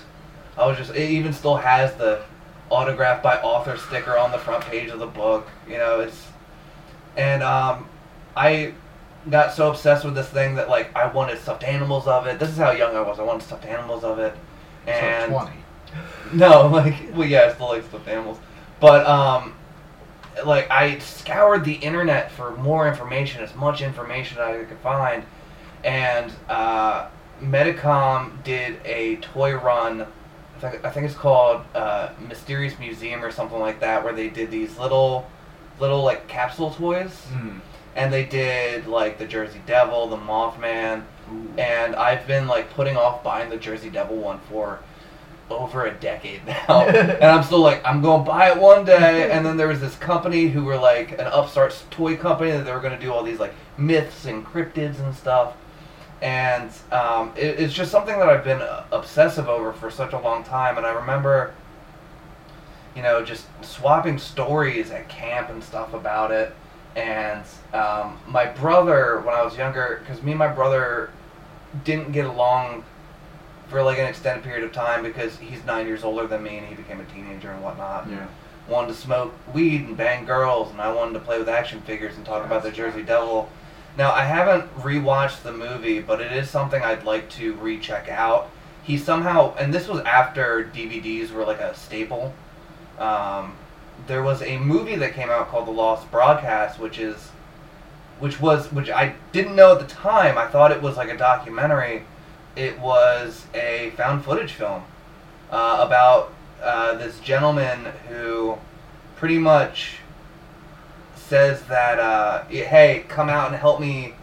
I 0.57 0.65
was 0.67 0.77
just 0.77 0.91
it 0.91 1.09
even 1.09 1.33
still 1.33 1.55
has 1.55 1.95
the 1.95 2.21
autographed 2.69 3.23
by 3.23 3.37
author 3.37 3.77
sticker 3.77 4.17
on 4.17 4.31
the 4.31 4.37
front 4.37 4.63
page 4.65 4.89
of 4.89 4.99
the 4.99 5.07
book. 5.07 5.47
You 5.67 5.77
know, 5.77 6.01
it's 6.01 6.27
and 7.15 7.43
um, 7.43 7.87
I 8.35 8.73
got 9.29 9.53
so 9.53 9.69
obsessed 9.69 10.03
with 10.03 10.15
this 10.15 10.27
thing 10.29 10.55
that 10.55 10.69
like 10.69 10.95
I 10.95 11.07
wanted 11.07 11.39
stuffed 11.39 11.63
animals 11.63 12.07
of 12.07 12.27
it. 12.27 12.39
This 12.39 12.49
is 12.49 12.57
how 12.57 12.71
young 12.71 12.95
I 12.95 13.01
was. 13.01 13.19
I 13.19 13.23
wanted 13.23 13.43
stuffed 13.43 13.65
animals 13.65 14.03
of 14.03 14.19
it. 14.19 14.35
And 14.87 15.31
so 15.31 15.39
20. 15.39 15.57
no, 16.33 16.67
like 16.67 16.95
well, 17.13 17.27
yeah, 17.27 17.43
I 17.43 17.53
still 17.53 17.69
like 17.69 17.83
stuffed 17.83 18.07
animals, 18.07 18.39
but 18.83 19.07
um, 19.07 19.55
like 20.45 20.69
I 20.69 20.99
scoured 20.99 21.63
the 21.63 21.75
internet 21.75 22.31
for 22.31 22.51
more 22.57 22.85
information, 22.87 23.41
as 23.41 23.55
much 23.55 23.81
information 23.81 24.39
as 24.39 24.61
I 24.61 24.63
could 24.65 24.77
find, 24.79 25.23
and 25.85 26.33
uh, 26.49 27.07
Medicom 27.41 28.43
did 28.43 28.79
a 28.85 29.15
toy 29.17 29.53
run. 29.55 30.05
I 30.57 30.59
think, 30.69 30.85
I 30.85 30.89
think 30.91 31.05
it's 31.05 31.15
called 31.15 31.61
uh, 31.73 32.09
Mysterious 32.27 32.77
Museum 32.77 33.23
or 33.23 33.31
something 33.31 33.59
like 33.59 33.79
that, 33.79 34.03
where 34.03 34.13
they 34.13 34.29
did 34.29 34.51
these 34.51 34.77
little, 34.77 35.29
little 35.79 36.03
like 36.03 36.27
capsule 36.27 36.71
toys, 36.71 37.25
Mm. 37.33 37.59
and 37.95 38.11
they 38.13 38.25
did 38.25 38.87
like 38.87 39.17
the 39.17 39.25
Jersey 39.25 39.61
Devil, 39.65 40.07
the 40.07 40.17
Mothman, 40.17 41.03
Ooh. 41.31 41.53
and 41.57 41.95
I've 41.95 42.27
been 42.27 42.47
like 42.47 42.73
putting 42.73 42.97
off 42.97 43.23
buying 43.23 43.49
the 43.49 43.57
Jersey 43.57 43.89
Devil 43.89 44.17
one 44.17 44.39
for 44.49 44.79
over 45.49 45.85
a 45.85 45.93
decade 45.93 46.45
now, 46.47 46.81
and 46.87 47.23
I'm 47.23 47.43
still 47.43 47.59
like 47.59 47.81
I'm 47.85 48.01
going 48.01 48.23
to 48.23 48.29
buy 48.29 48.51
it 48.51 48.59
one 48.59 48.85
day. 48.85 49.31
And 49.33 49.45
then 49.45 49.57
there 49.57 49.67
was 49.67 49.81
this 49.81 49.95
company 49.95 50.47
who 50.47 50.63
were 50.63 50.77
like 50.77 51.13
an 51.13 51.21
upstart 51.21 51.81
toy 51.89 52.15
company 52.15 52.51
that 52.51 52.65
they 52.65 52.71
were 52.71 52.79
going 52.79 52.93
to 52.93 52.99
do 52.99 53.11
all 53.11 53.23
these 53.23 53.39
like 53.39 53.53
myths 53.77 54.25
and 54.25 54.45
cryptids 54.45 54.99
and 54.99 55.13
stuff. 55.15 55.55
And 56.21 56.71
um, 56.91 57.33
it, 57.35 57.59
it's 57.59 57.73
just 57.73 57.91
something 57.91 58.17
that 58.17 58.29
I've 58.29 58.43
been 58.43 58.61
uh, 58.61 58.85
obsessive 58.91 59.49
over 59.49 59.73
for 59.73 59.89
such 59.89 60.13
a 60.13 60.19
long 60.19 60.43
time. 60.43 60.77
And 60.77 60.85
I 60.85 60.91
remember, 60.91 61.53
you 62.95 63.01
know, 63.01 63.25
just 63.25 63.47
swapping 63.61 64.17
stories 64.17 64.91
at 64.91 65.09
camp 65.09 65.49
and 65.49 65.63
stuff 65.63 65.93
about 65.93 66.31
it. 66.31 66.55
And 66.95 67.43
um, 67.73 68.19
my 68.27 68.45
brother, 68.45 69.21
when 69.25 69.33
I 69.33 69.41
was 69.43 69.57
younger, 69.57 70.01
because 70.01 70.21
me 70.21 70.31
and 70.31 70.39
my 70.39 70.47
brother 70.47 71.09
didn't 71.83 72.11
get 72.11 72.25
along 72.25 72.83
for 73.73 73.83
like 73.83 73.97
an 73.97 74.05
extended 74.05 74.43
period 74.43 74.63
of 74.63 74.71
time 74.71 75.03
because 75.03 75.37
he's 75.37 75.65
nine 75.65 75.87
years 75.87 76.03
older 76.03 76.27
than 76.27 76.43
me 76.43 76.59
and 76.59 76.67
he 76.67 76.75
became 76.75 77.01
a 77.01 77.05
teenager 77.05 77.51
and 77.51 77.61
whatnot. 77.61 78.07
Yeah. 78.09 78.27
Wanted 78.69 78.89
to 78.89 78.93
smoke 78.93 79.33
weed 79.53 79.81
and 79.81 79.97
bang 79.97 80.25
girls, 80.25 80.71
and 80.71 80.79
I 80.79 80.93
wanted 80.93 81.13
to 81.13 81.19
play 81.19 81.37
with 81.39 81.49
action 81.49 81.81
figures 81.81 82.15
and 82.15 82.25
talk 82.25 82.45
about 82.45 82.63
the 82.63 82.71
Jersey 82.71 83.01
Devil. 83.01 83.49
Now 83.97 84.11
I 84.11 84.23
haven't 84.23 84.73
rewatched 84.77 85.41
the 85.41 85.51
movie, 85.51 85.99
but 85.99 86.21
it 86.21 86.31
is 86.31 86.49
something 86.49 86.81
I'd 86.81 87.03
like 87.03 87.29
to 87.31 87.55
recheck 87.55 88.07
out. 88.07 88.49
He 88.83 88.97
somehow, 88.97 89.55
and 89.55 89.73
this 89.73 89.87
was 89.87 90.01
after 90.01 90.69
DVDs 90.73 91.31
were 91.31 91.43
like 91.43 91.59
a 91.59 91.75
staple. 91.75 92.33
Um, 92.99 93.55
there 94.07 94.21
was 94.21 94.41
a 94.43 94.57
movie 94.57 94.95
that 94.97 95.13
came 95.13 95.29
out 95.29 95.49
called 95.49 95.67
The 95.67 95.71
Last 95.71 96.09
Broadcast, 96.11 96.79
which 96.79 96.99
is, 96.99 97.31
which 98.19 98.39
was, 98.39 98.71
which 98.71 98.89
I 98.89 99.15
didn't 99.31 99.55
know 99.55 99.73
at 99.73 99.79
the 99.79 99.93
time. 99.93 100.37
I 100.37 100.47
thought 100.47 100.71
it 100.71 100.81
was 100.81 100.95
like 100.95 101.09
a 101.09 101.17
documentary. 101.17 102.03
It 102.55 102.79
was 102.79 103.45
a 103.53 103.91
found 103.97 104.23
footage 104.23 104.53
film 104.53 104.83
uh, 105.51 105.83
about 105.85 106.33
uh, 106.61 106.95
this 106.95 107.19
gentleman 107.19 107.85
who 108.07 108.57
pretty 109.15 109.37
much 109.37 109.97
says 111.15 111.63
that, 111.63 111.99
uh, 111.99 112.43
hey, 112.45 113.05
come 113.07 113.29
out 113.29 113.47
and 113.47 113.55
help 113.55 113.79
me 113.79 114.13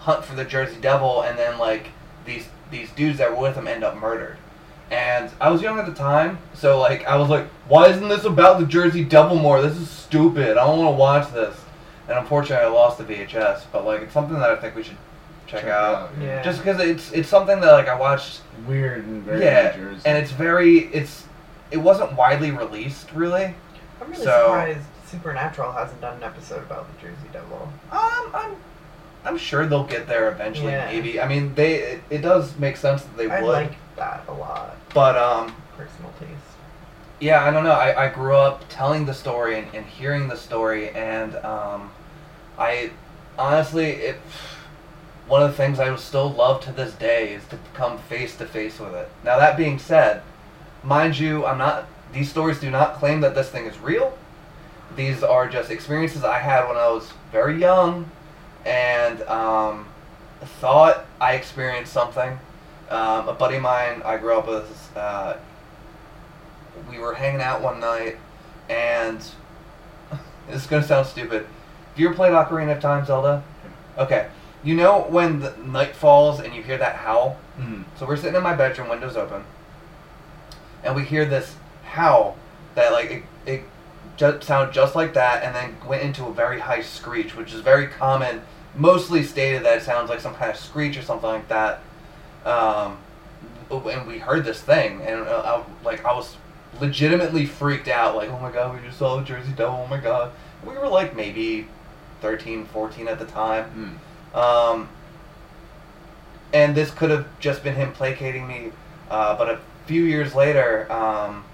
hunt 0.00 0.24
for 0.24 0.34
the 0.34 0.44
Jersey 0.44 0.80
Devil, 0.80 1.22
and 1.22 1.38
then 1.38 1.58
like 1.58 1.88
these 2.24 2.48
these 2.70 2.90
dudes 2.92 3.18
that 3.18 3.30
were 3.30 3.40
with 3.40 3.56
him 3.56 3.66
end 3.66 3.82
up 3.82 3.96
murdered. 3.96 4.36
And 4.90 5.30
I 5.40 5.50
was 5.50 5.62
young 5.62 5.78
at 5.78 5.86
the 5.86 5.94
time, 5.94 6.38
so 6.54 6.78
like 6.78 7.04
I 7.06 7.16
was 7.16 7.28
like, 7.28 7.46
why 7.68 7.88
isn't 7.88 8.08
this 8.08 8.24
about 8.24 8.60
the 8.60 8.66
Jersey 8.66 9.04
Devil 9.04 9.36
more? 9.36 9.60
This 9.62 9.76
is 9.76 9.90
stupid. 9.90 10.56
I 10.56 10.66
don't 10.66 10.78
want 10.78 10.94
to 10.94 10.98
watch 10.98 11.32
this. 11.32 11.56
And 12.08 12.18
unfortunately, 12.18 12.66
I 12.66 12.68
lost 12.68 12.98
the 12.98 13.04
VHS. 13.04 13.64
But 13.72 13.84
like, 13.84 14.02
it's 14.02 14.12
something 14.12 14.38
that 14.38 14.50
I 14.50 14.56
think 14.56 14.74
we 14.74 14.82
should 14.82 14.96
check, 15.50 15.64
out. 15.64 16.10
Yeah. 16.20 16.42
Just 16.42 16.58
because 16.58 16.80
it's 16.80 17.12
it's 17.12 17.28
something 17.28 17.60
that 17.60 17.72
like 17.72 17.88
I 17.88 17.94
watched 17.98 18.40
Weird 18.66 19.04
and 19.06 19.22
very 19.22 19.42
yeah, 19.44 19.74
New 19.76 19.96
and 20.04 20.18
it's 20.18 20.30
very 20.32 20.78
it's 20.92 21.24
it 21.70 21.78
wasn't 21.78 22.12
widely 22.14 22.50
released 22.50 23.10
really. 23.12 23.54
I'm 24.00 24.10
really 24.10 24.24
So- 24.24 24.42
surprised 24.46 24.80
Supernatural 25.06 25.72
hasn't 25.72 26.00
done 26.00 26.18
an 26.18 26.22
episode 26.22 26.58
about 26.62 26.86
the 26.94 27.00
Jersey 27.02 27.28
Devil. 27.32 27.72
Um, 27.90 28.30
I'm 28.32 28.56
I'm 29.24 29.36
sure 29.38 29.66
they'll 29.66 29.84
get 29.84 30.06
there 30.06 30.30
eventually. 30.30 30.72
Yeah. 30.72 30.86
Maybe 30.86 31.20
I 31.20 31.26
mean 31.26 31.54
they 31.54 31.74
it, 31.76 32.02
it 32.10 32.18
does 32.18 32.56
make 32.58 32.76
sense 32.76 33.02
that 33.02 33.16
they 33.16 33.28
I 33.28 33.40
would, 33.42 33.50
I 33.50 33.62
like 33.62 33.76
that 33.96 34.22
a 34.28 34.32
lot. 34.32 34.76
but 34.94 35.16
um 35.16 35.54
Personal 35.76 36.12
taste. 36.20 36.32
yeah 37.18 37.44
I 37.44 37.50
don't 37.50 37.64
know. 37.64 37.72
I, 37.72 38.06
I 38.06 38.08
grew 38.08 38.36
up 38.36 38.64
telling 38.68 39.04
the 39.06 39.14
story 39.14 39.58
and, 39.58 39.74
and 39.74 39.84
hearing 39.86 40.28
the 40.28 40.36
story 40.36 40.90
and 40.90 41.34
um 41.36 41.90
I 42.58 42.90
honestly 43.38 43.90
it 43.90 44.16
one 45.30 45.44
of 45.44 45.50
the 45.50 45.56
things 45.56 45.78
I 45.78 45.94
still 45.94 46.28
love 46.28 46.60
to 46.62 46.72
this 46.72 46.92
day 46.94 47.34
is 47.34 47.46
to 47.48 47.58
come 47.72 47.98
face 47.98 48.36
to 48.38 48.46
face 48.46 48.80
with 48.80 48.94
it. 48.94 49.08
Now 49.22 49.38
that 49.38 49.56
being 49.56 49.78
said, 49.78 50.22
mind 50.82 51.16
you, 51.16 51.46
I'm 51.46 51.56
not 51.56 51.86
these 52.12 52.28
stories 52.28 52.58
do 52.58 52.68
not 52.68 52.94
claim 52.94 53.20
that 53.20 53.36
this 53.36 53.48
thing 53.48 53.66
is 53.66 53.78
real. 53.78 54.18
These 54.96 55.22
are 55.22 55.48
just 55.48 55.70
experiences 55.70 56.24
I 56.24 56.38
had 56.40 56.66
when 56.66 56.76
I 56.76 56.88
was 56.88 57.12
very 57.30 57.60
young 57.60 58.10
and 58.66 59.22
um, 59.22 59.86
thought 60.58 61.06
I 61.20 61.34
experienced 61.34 61.92
something. 61.92 62.36
Um, 62.90 63.28
a 63.28 63.32
buddy 63.32 63.54
of 63.54 63.62
mine 63.62 64.02
I 64.04 64.16
grew 64.16 64.36
up 64.36 64.48
with, 64.48 64.90
uh, 64.96 65.36
we 66.90 66.98
were 66.98 67.14
hanging 67.14 67.40
out 67.40 67.62
one 67.62 67.78
night 67.78 68.16
and 68.68 69.24
This 70.48 70.62
is 70.62 70.66
gonna 70.66 70.82
sound 70.82 71.06
stupid. 71.06 71.46
Have 71.90 71.98
you 72.00 72.08
ever 72.08 72.16
played 72.16 72.32
Ocarina 72.32 72.74
of 72.74 72.82
Time, 72.82 73.06
Zelda? 73.06 73.44
Okay. 73.96 74.26
You 74.62 74.74
know 74.74 75.06
when 75.08 75.40
the 75.40 75.56
night 75.56 75.96
falls 75.96 76.40
and 76.40 76.54
you 76.54 76.62
hear 76.62 76.76
that 76.78 76.96
howl? 76.96 77.38
Mm. 77.58 77.84
So 77.98 78.06
we're 78.06 78.16
sitting 78.16 78.36
in 78.36 78.42
my 78.42 78.54
bedroom, 78.54 78.88
windows 78.88 79.16
open, 79.16 79.44
and 80.84 80.94
we 80.94 81.04
hear 81.04 81.24
this 81.24 81.56
howl 81.84 82.36
that 82.74 82.92
like 82.92 83.10
it, 83.10 83.22
it 83.46 83.62
just 84.16 84.46
sounded 84.46 84.72
just 84.74 84.94
like 84.94 85.14
that, 85.14 85.42
and 85.42 85.54
then 85.54 85.76
went 85.86 86.02
into 86.02 86.26
a 86.26 86.32
very 86.32 86.60
high 86.60 86.82
screech, 86.82 87.34
which 87.34 87.54
is 87.54 87.60
very 87.60 87.86
common. 87.86 88.42
Mostly 88.74 89.22
stated 89.22 89.64
that 89.64 89.78
it 89.78 89.82
sounds 89.82 90.10
like 90.10 90.20
some 90.20 90.34
kind 90.34 90.50
of 90.50 90.56
screech 90.56 90.96
or 90.96 91.02
something 91.02 91.28
like 91.28 91.48
that. 91.48 91.80
Um, 92.44 92.98
and 93.70 94.06
we 94.06 94.18
heard 94.18 94.44
this 94.44 94.60
thing, 94.60 95.00
and 95.02 95.22
uh, 95.22 95.62
I, 95.64 95.84
like 95.84 96.04
I 96.04 96.12
was 96.12 96.36
legitimately 96.80 97.46
freaked 97.46 97.88
out. 97.88 98.14
Like, 98.14 98.30
oh 98.30 98.38
my 98.38 98.52
god, 98.52 98.74
we 98.74 98.86
just 98.86 98.98
saw 98.98 99.16
the 99.16 99.24
Jersey 99.24 99.52
Devil. 99.52 99.84
Oh 99.84 99.86
my 99.86 99.98
god. 99.98 100.32
We 100.64 100.76
were 100.76 100.88
like 100.88 101.16
maybe 101.16 101.66
13, 102.20 102.66
14 102.66 103.08
at 103.08 103.18
the 103.18 103.24
time. 103.24 103.64
Mm. 103.74 104.09
Um, 104.34 104.88
and 106.52 106.74
this 106.74 106.90
could 106.90 107.10
have 107.10 107.26
just 107.40 107.62
been 107.62 107.74
him 107.74 107.92
placating 107.92 108.46
me, 108.46 108.72
uh, 109.10 109.36
but 109.36 109.48
a 109.48 109.60
few 109.86 110.04
years 110.04 110.34
later, 110.34 110.90
um, 110.92 111.44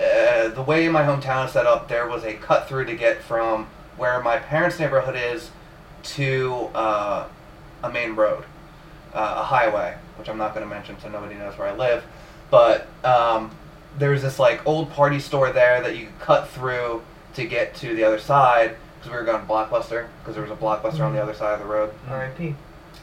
uh, 0.00 0.48
the 0.48 0.62
way 0.62 0.88
my 0.88 1.02
hometown 1.02 1.46
is 1.46 1.52
set 1.52 1.66
up, 1.66 1.88
there 1.88 2.06
was 2.06 2.24
a 2.24 2.34
cut 2.34 2.68
through 2.68 2.84
to 2.86 2.94
get 2.94 3.22
from 3.22 3.66
where 3.96 4.20
my 4.22 4.38
parents' 4.38 4.78
neighborhood 4.78 5.16
is 5.16 5.50
to 6.02 6.70
uh, 6.74 7.26
a 7.82 7.90
main 7.90 8.14
road, 8.14 8.44
uh, 9.14 9.36
a 9.38 9.44
highway, 9.44 9.96
which 10.16 10.28
I'm 10.28 10.38
not 10.38 10.54
going 10.54 10.68
to 10.68 10.74
mention 10.74 10.98
so 11.00 11.08
nobody 11.08 11.36
knows 11.36 11.56
where 11.56 11.68
I 11.68 11.74
live. 11.74 12.04
But 12.50 12.86
um, 13.04 13.50
there's 13.98 14.22
this 14.22 14.38
like 14.38 14.66
old 14.66 14.90
party 14.90 15.20
store 15.20 15.52
there 15.52 15.80
that 15.82 15.96
you 15.96 16.06
could 16.06 16.20
cut 16.20 16.48
through 16.48 17.02
to 17.34 17.44
get 17.44 17.74
to 17.76 17.94
the 17.94 18.04
other 18.04 18.18
side 18.18 18.76
because 19.04 19.12
we 19.12 19.18
were 19.20 19.30
going 19.30 19.46
to 19.46 19.52
Blockbuster 19.52 20.06
because 20.20 20.34
there 20.34 20.42
was 20.42 20.50
a 20.50 20.56
Blockbuster 20.56 21.00
on 21.00 21.12
the 21.12 21.22
other 21.22 21.34
side 21.34 21.52
of 21.52 21.60
the 21.60 21.66
road. 21.66 21.92
R.I.P. 22.08 22.54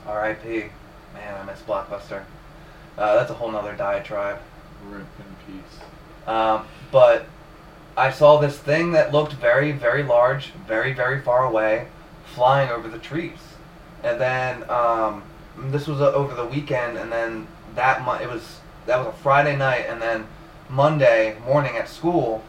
R.I.P. 0.08 0.66
Man, 1.14 1.36
I 1.40 1.44
miss 1.44 1.62
Blockbuster. 1.62 2.24
Uh, 2.98 3.16
that's 3.16 3.30
a 3.30 3.36
whole 3.36 3.52
nother 3.52 3.76
diatribe. 3.76 4.40
Rip 4.90 5.06
in 5.20 5.54
peace. 5.54 5.80
Um, 6.26 6.66
but 6.92 7.28
I 7.96 8.10
saw 8.10 8.40
this 8.40 8.58
thing 8.58 8.94
that 8.94 9.12
looked 9.12 9.34
very, 9.34 9.74
very 9.74 10.02
large, 10.02 10.48
very, 10.68 10.92
very 10.92 11.22
far 11.22 11.46
away, 11.46 11.88
flying 12.26 12.72
over 12.72 12.88
the 12.88 12.98
trees. 12.98 13.38
And 14.04 14.20
then 14.20 14.68
um, 14.72 15.22
this 15.70 15.88
was 15.88 16.02
uh, 16.02 16.12
over 16.14 16.34
the 16.34 16.46
weekend, 16.46 16.98
and 16.98 17.12
then 17.12 17.48
that 17.76 18.04
mo- 18.04 18.16
it 18.16 18.28
was 18.28 18.60
that 18.88 18.98
was 18.98 19.08
a 19.08 19.18
Friday 19.20 19.56
night, 19.56 19.86
and 19.88 20.02
then 20.02 20.26
Monday 20.68 21.38
morning 21.46 21.78
at 21.78 21.88
school, 21.88 22.44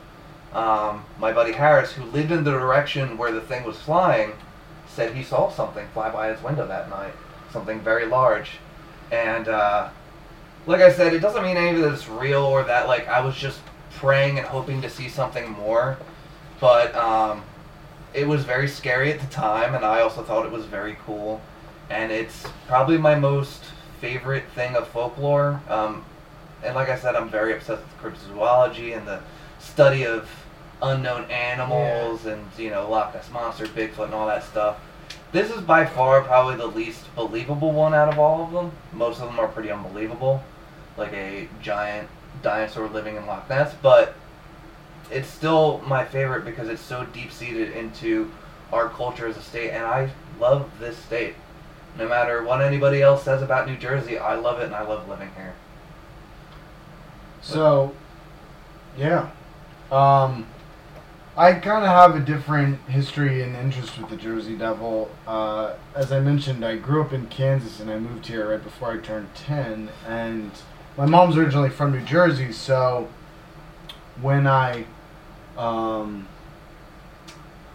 um, 0.55 1.05
my 1.19 1.33
buddy 1.33 1.53
Harris, 1.53 1.93
who 1.93 2.05
lived 2.05 2.31
in 2.31 2.45
the 2.45 2.51
direction 2.51 3.17
where 3.17 3.33
the 3.33 3.41
thing 3.41 3.65
was 3.65 3.79
flying, 3.79 4.33
said 4.87 5.15
he 5.15 5.23
saw 5.23 5.51
something 5.51 5.87
fly 5.95 6.11
by 6.11 6.29
his 6.29 6.43
window 6.43 6.67
that 6.67 6.91
night, 6.91 7.15
something 7.51 7.81
very 7.81 8.07
large, 8.07 8.59
and. 9.11 9.49
Uh, 9.49 9.89
like 10.67 10.81
I 10.81 10.93
said, 10.93 11.13
it 11.13 11.21
doesn't 11.21 11.43
mean 11.43 11.57
any 11.57 11.71
of 11.71 11.91
this 11.91 12.03
is 12.03 12.09
real 12.09 12.45
or 12.45 12.63
that 12.65 12.87
like 12.87 13.09
I 13.09 13.21
was 13.21 13.35
just 13.35 13.61
praying 13.97 14.39
and 14.39 14.47
hoping 14.47 14.81
to 14.83 14.91
see 14.91 15.09
something 15.09 15.51
more, 15.51 15.99
but 16.61 16.95
um, 16.95 17.43
it 18.15 18.27
was 18.27 18.45
very 18.45 18.69
scary 18.69 19.13
at 19.13 19.21
the 19.21 19.27
time, 19.27 19.75
and 19.75 19.85
I 19.85 20.01
also 20.01 20.23
thought 20.23 20.47
it 20.47 20.53
was 20.53 20.65
very 20.65 20.97
cool, 21.05 21.41
and 21.91 22.13
it's 22.13 22.47
probably 22.67 22.99
my 22.99 23.15
most 23.15 23.65
favorite 24.01 24.45
thing 24.55 24.77
of 24.77 24.89
folklore. 24.89 25.61
Um, 25.69 26.05
and 26.65 26.75
like 26.75 26.89
I 26.89 26.97
said, 26.97 27.17
I'm 27.17 27.29
very 27.29 27.55
obsessed 27.55 27.83
with 27.83 28.15
cryptozoology 28.15 28.97
and 28.97 29.07
the 29.07 29.21
study 29.59 30.07
of 30.07 30.29
unknown 30.83 31.31
animals 31.31 32.27
and 32.27 32.45
you 32.59 32.71
know 32.71 32.91
Loch 32.91 33.15
Ness 33.15 33.31
monster, 33.31 33.67
Bigfoot, 33.67 34.07
and 34.07 34.15
all 34.15 34.27
that 34.27 34.45
stuff. 34.45 34.79
This 35.31 35.51
is 35.51 35.63
by 35.63 35.87
far 35.87 36.21
probably 36.23 36.57
the 36.57 36.67
least 36.67 37.15
believable 37.15 37.73
one 37.73 37.95
out 37.95 38.13
of 38.13 38.19
all 38.19 38.45
of 38.45 38.53
them. 38.53 38.73
Most 38.93 39.21
of 39.21 39.29
them 39.29 39.39
are 39.39 39.49
pretty 39.49 39.71
unbelievable, 39.71 40.43
like 40.97 41.13
a 41.13 41.49
giant 41.63 42.09
dinosaur 42.43 42.89
living 42.89 43.17
in 43.17 43.27
Loch 43.27 43.49
Ness, 43.49 43.75
but 43.81 44.15
it's 45.11 45.29
still 45.29 45.83
my 45.87 46.05
favorite 46.05 46.45
because 46.45 46.69
it's 46.69 46.83
so 46.83 47.05
deep 47.07 47.33
seated 47.33 47.73
into 47.73 48.31
our 48.73 48.89
culture 48.89 49.27
as 49.27 49.37
a 49.37 49.43
state, 49.43 49.71
and 49.71 49.85
I 49.85 50.11
love 50.41 50.71
this 50.81 50.97
state. 50.97 51.35
No 51.99 52.09
matter 52.09 52.43
what 52.43 52.63
anybody 52.63 53.03
else 53.03 53.23
says 53.23 53.43
about 53.43 53.69
New 53.69 53.77
Jersey, 53.77 54.19
I 54.19 54.35
love 54.35 54.61
it 54.61 54.65
and 54.65 54.75
I 54.75 54.83
love 54.83 55.09
living 55.09 55.31
here. 55.37 55.55
So, 57.43 57.95
yeah. 58.97 59.29
Um, 59.91 60.47
I 61.35 61.55
kind 61.55 61.83
of 61.83 61.91
have 61.91 62.15
a 62.15 62.21
different 62.21 62.79
history 62.89 63.43
and 63.43 63.57
interest 63.57 63.97
with 63.97 64.11
the 64.11 64.17
Jersey 64.17 64.55
Devil. 64.55 65.11
Uh, 65.27 65.73
as 65.95 66.13
I 66.13 66.21
mentioned, 66.21 66.63
I 66.63 66.77
grew 66.77 67.01
up 67.01 67.15
in 67.15 67.27
Kansas 67.29 67.81
and 67.81 67.91
I 67.91 67.99
moved 67.99 68.27
here 68.27 68.51
right 68.51 68.63
before 68.63 68.93
I 68.93 68.99
turned 68.99 69.35
10. 69.35 69.89
And 70.07 70.51
my 70.99 71.07
mom's 71.07 71.39
originally 71.39 71.71
from 71.71 71.93
New 71.93 72.03
Jersey, 72.03 72.53
so 72.53 73.09
when 74.21 74.47
I. 74.47 74.85
Um, 75.57 76.29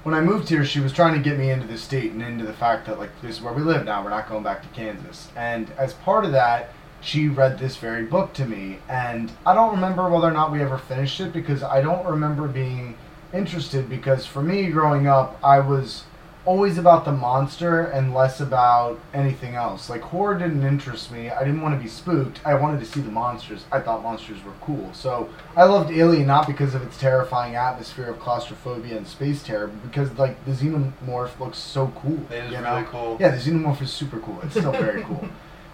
when 0.03 0.15
I 0.15 0.21
moved 0.21 0.47
here, 0.47 0.63
she 0.63 0.79
was 0.79 0.93
trying 0.93 1.15
to 1.15 1.19
get 1.19 1.37
me 1.37 1.49
into 1.49 1.67
the 1.67 1.77
state 1.77 2.13
and 2.13 2.21
into 2.21 2.45
the 2.45 2.53
fact 2.53 2.85
that 2.85 2.97
like 2.97 3.09
this 3.21 3.37
is 3.37 3.41
where 3.41 3.53
we 3.53 3.61
live 3.61 3.83
now. 3.85 4.03
We're 4.03 4.11
not 4.11 4.29
going 4.29 4.43
back 4.43 4.61
to 4.61 4.69
Kansas. 4.69 5.29
And 5.35 5.69
as 5.71 5.93
part 5.95 6.23
of 6.23 6.31
that, 6.31 6.71
she 7.01 7.27
read 7.27 7.59
this 7.59 7.75
very 7.75 8.05
book 8.05 8.33
to 8.33 8.45
me, 8.45 8.79
and 8.87 9.31
I 9.45 9.53
don't 9.53 9.71
remember 9.71 10.09
whether 10.09 10.27
or 10.27 10.31
not 10.31 10.51
we 10.51 10.61
ever 10.61 10.77
finished 10.77 11.19
it 11.19 11.33
because 11.33 11.61
I 11.61 11.81
don't 11.81 12.05
remember 12.05 12.47
being 12.47 12.95
interested. 13.33 13.89
Because 13.89 14.25
for 14.25 14.41
me, 14.41 14.69
growing 14.69 15.07
up, 15.07 15.39
I 15.43 15.59
was 15.59 16.03
always 16.47 16.77
about 16.77 17.03
the 17.03 17.11
monster 17.11 17.81
and 17.81 18.13
less 18.13 18.39
about 18.39 18.97
anything 19.13 19.55
else. 19.55 19.89
Like 19.89 20.01
horror 20.01 20.39
didn't 20.39 20.63
interest 20.63 21.11
me. 21.11 21.29
I 21.29 21.39
didn't 21.43 21.61
want 21.61 21.75
to 21.77 21.83
be 21.83 21.89
spooked. 21.89 22.39
I 22.45 22.53
wanted 22.53 22.79
to 22.79 22.85
see 22.85 23.01
the 23.01 23.11
monsters. 23.11 23.65
I 23.69 23.81
thought 23.81 24.01
monsters 24.01 24.41
were 24.45 24.53
cool. 24.61 24.89
So 24.93 25.29
I 25.57 25.65
loved 25.65 25.91
Alien 25.91 26.25
not 26.25 26.47
because 26.47 26.73
of 26.73 26.81
its 26.83 26.97
terrifying 26.97 27.55
atmosphere 27.55 28.05
of 28.05 28.19
claustrophobia 28.19 28.95
and 28.95 29.05
space 29.05 29.43
terror, 29.43 29.67
but 29.67 29.83
because 29.83 30.17
like 30.17 30.43
the 30.45 30.51
xenomorph 30.51 31.37
looks 31.37 31.57
so 31.57 31.91
cool. 31.97 32.17
It 32.31 32.45
is 32.45 32.51
you 32.51 32.57
really 32.59 32.81
know? 32.81 32.87
cool. 32.89 33.17
Yeah, 33.19 33.29
the 33.29 33.37
xenomorph 33.37 33.81
is 33.81 33.91
super 33.91 34.19
cool. 34.21 34.39
It's 34.43 34.53
still 34.55 34.71
very 34.71 35.03
cool. 35.09 35.27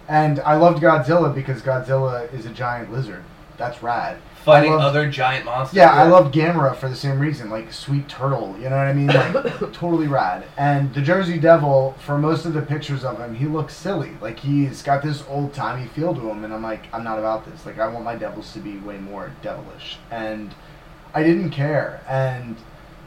And 0.08 0.40
I 0.40 0.56
loved 0.56 0.82
Godzilla 0.82 1.32
because 1.32 1.62
Godzilla 1.62 2.30
is 2.34 2.46
a 2.46 2.50
giant 2.50 2.92
lizard. 2.92 3.22
That's 3.56 3.80
rad. 3.80 4.18
Fighting 4.44 4.74
other 4.74 5.08
giant 5.08 5.46
monsters. 5.46 5.76
Yeah, 5.76 5.90
I 5.90 6.06
love 6.06 6.30
Gamera 6.30 6.76
for 6.76 6.90
the 6.90 6.94
same 6.94 7.18
reason, 7.18 7.48
like 7.48 7.72
sweet 7.72 8.10
turtle. 8.10 8.54
You 8.58 8.68
know 8.68 8.76
what 8.76 8.86
I 8.86 8.92
mean? 8.92 9.06
Like 9.06 9.32
totally 9.72 10.06
rad. 10.06 10.44
And 10.58 10.92
the 10.92 11.00
Jersey 11.00 11.38
Devil, 11.38 11.94
for 12.04 12.18
most 12.18 12.44
of 12.44 12.52
the 12.52 12.60
pictures 12.60 13.04
of 13.04 13.18
him, 13.18 13.34
he 13.34 13.46
looks 13.46 13.74
silly. 13.74 14.12
Like 14.20 14.38
he's 14.38 14.82
got 14.82 15.02
this 15.02 15.24
old 15.28 15.54
timey 15.54 15.88
feel 15.88 16.14
to 16.14 16.20
him, 16.28 16.44
and 16.44 16.52
I'm 16.52 16.62
like, 16.62 16.84
I'm 16.92 17.02
not 17.02 17.18
about 17.18 17.50
this. 17.50 17.64
Like 17.64 17.78
I 17.78 17.88
want 17.88 18.04
my 18.04 18.16
devils 18.16 18.52
to 18.52 18.58
be 18.58 18.76
way 18.76 18.98
more 18.98 19.32
devilish, 19.40 19.96
and 20.10 20.54
I 21.14 21.22
didn't 21.22 21.50
care. 21.50 22.02
And 22.06 22.56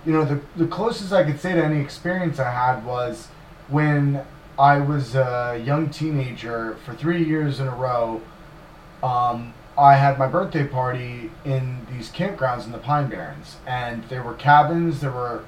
you 0.08 0.14
know, 0.14 0.26
the 0.26 0.42
the 0.56 0.66
closest 0.66 1.14
I 1.14 1.24
could 1.24 1.40
say 1.40 1.54
to 1.54 1.64
any 1.64 1.80
experience 1.80 2.40
I 2.40 2.50
had 2.50 2.84
was 2.84 3.28
when 3.68 4.26
I 4.58 4.80
was 4.80 5.14
a 5.14 5.62
young 5.64 5.92
teenager 5.92 6.78
for 6.84 6.96
three 6.96 7.24
years 7.24 7.60
in 7.60 7.68
a 7.68 7.76
row. 7.76 8.24
Um, 9.04 9.54
I 9.78 9.94
had 9.94 10.18
my 10.18 10.26
birthday 10.26 10.66
party 10.66 11.30
in 11.46 11.86
these 11.92 12.10
campgrounds 12.10 12.66
in 12.66 12.72
the 12.72 12.80
Pine 12.80 13.10
Barrens, 13.10 13.58
and 13.68 14.04
there 14.06 14.24
were 14.24 14.34
cabins, 14.34 15.02
there 15.02 15.12
were 15.12 15.44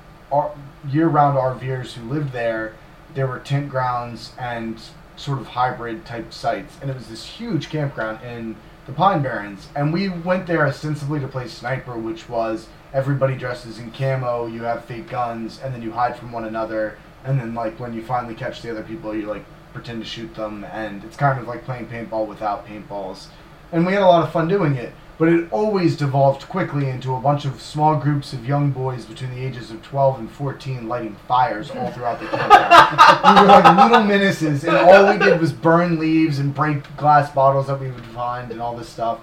year-round 0.87 1.35
RVers 1.35 1.93
who 1.93 2.07
lived 2.07 2.31
there. 2.31 2.75
There 3.15 3.25
were 3.25 3.39
tent 3.39 3.69
grounds 3.69 4.33
and 4.37 4.79
sort 5.15 5.39
of 5.39 5.47
hybrid 5.47 6.05
type 6.05 6.31
sites, 6.31 6.77
and 6.79 6.91
it 6.91 6.95
was 6.95 7.07
this 7.07 7.25
huge 7.25 7.69
campground 7.71 8.23
in 8.23 8.55
the 8.85 8.91
Pine 8.91 9.23
Barrens. 9.23 9.67
And 9.75 9.91
we 9.91 10.09
went 10.09 10.45
there 10.45 10.67
ostensibly 10.67 11.19
to 11.21 11.27
play 11.27 11.47
sniper, 11.47 11.97
which 11.97 12.29
was 12.29 12.67
everybody 12.93 13.35
dresses 13.35 13.79
in 13.79 13.89
camo, 13.89 14.45
you 14.45 14.61
have 14.61 14.85
fake 14.85 15.09
guns, 15.09 15.59
and 15.59 15.73
then 15.73 15.81
you 15.81 15.91
hide 15.91 16.15
from 16.15 16.31
one 16.31 16.45
another. 16.45 16.99
And 17.25 17.39
then, 17.39 17.55
like 17.55 17.79
when 17.79 17.93
you 17.93 18.03
finally 18.03 18.35
catch 18.35 18.61
the 18.61 18.69
other 18.69 18.83
people, 18.83 19.15
you 19.15 19.25
like 19.25 19.43
pretend 19.73 20.03
to 20.03 20.07
shoot 20.07 20.35
them, 20.35 20.65
and 20.65 21.03
it's 21.03 21.17
kind 21.17 21.39
of 21.39 21.47
like 21.47 21.65
playing 21.65 21.87
paintball 21.87 22.27
without 22.27 22.67
paintballs 22.67 23.27
and 23.71 23.85
we 23.85 23.93
had 23.93 24.01
a 24.01 24.07
lot 24.07 24.23
of 24.23 24.31
fun 24.31 24.47
doing 24.47 24.75
it. 24.75 24.93
But 25.17 25.27
it 25.27 25.51
always 25.51 25.97
devolved 25.97 26.47
quickly 26.47 26.87
into 26.87 27.13
a 27.13 27.19
bunch 27.19 27.43
of 27.43 27.61
small 27.61 27.97
groups 27.97 28.31
of 28.31 28.47
young 28.47 28.71
boys 28.71 29.03
between 29.03 29.31
the 29.31 29.45
ages 29.45 29.69
of 29.69 29.83
12 29.83 30.19
and 30.19 30.31
14 30.31 30.87
lighting 30.87 31.17
fires 31.27 31.69
all 31.71 31.91
throughout 31.91 32.21
the 32.21 32.27
campground. 32.27 33.35
we 33.35 33.41
were 33.41 33.47
like 33.47 33.91
little 33.91 34.03
menaces, 34.05 34.63
and 34.63 34.77
all 34.77 35.11
we 35.11 35.19
did 35.19 35.41
was 35.41 35.51
burn 35.51 35.99
leaves 35.99 36.39
and 36.39 36.55
break 36.55 36.95
glass 36.95 37.29
bottles 37.31 37.67
that 37.67 37.81
we 37.81 37.91
would 37.91 38.05
find 38.05 38.49
and 38.49 38.61
all 38.61 38.77
this 38.77 38.87
stuff. 38.87 39.19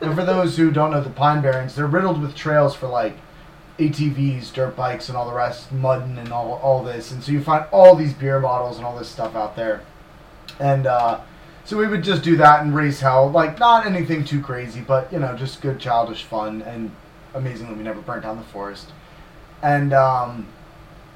And 0.00 0.14
for 0.14 0.24
those 0.24 0.56
who 0.56 0.70
don't 0.70 0.92
know 0.92 1.02
the 1.02 1.10
Pine 1.10 1.42
Barrens, 1.42 1.74
they're 1.74 1.86
riddled 1.86 2.22
with 2.22 2.36
trails 2.36 2.76
for 2.76 2.86
like 2.86 3.16
ATVs, 3.80 4.52
dirt 4.52 4.76
bikes, 4.76 5.08
and 5.08 5.18
all 5.18 5.26
the 5.26 5.34
rest, 5.34 5.72
mudding 5.72 6.16
and 6.18 6.32
all, 6.32 6.60
all 6.62 6.84
this. 6.84 7.10
And 7.10 7.22
so 7.22 7.32
you 7.32 7.42
find 7.42 7.64
all 7.72 7.96
these 7.96 8.12
beer 8.12 8.38
bottles 8.38 8.76
and 8.76 8.86
all 8.86 8.96
this 8.96 9.08
stuff 9.08 9.34
out 9.34 9.56
there. 9.56 9.82
And, 10.60 10.86
uh, 10.86 11.20
so 11.64 11.76
we 11.76 11.86
would 11.86 12.02
just 12.02 12.22
do 12.22 12.36
that 12.36 12.62
and 12.62 12.74
raise 12.74 13.00
hell. 13.00 13.30
Like, 13.30 13.58
not 13.58 13.86
anything 13.86 14.24
too 14.24 14.40
crazy, 14.40 14.80
but, 14.80 15.12
you 15.12 15.18
know, 15.18 15.36
just 15.36 15.60
good 15.60 15.78
childish 15.78 16.24
fun. 16.24 16.62
And 16.62 16.90
amazingly, 17.34 17.74
we 17.74 17.82
never 17.82 18.00
burnt 18.00 18.22
down 18.22 18.36
the 18.36 18.42
forest. 18.44 18.92
and 19.62 19.92
um, 19.92 20.46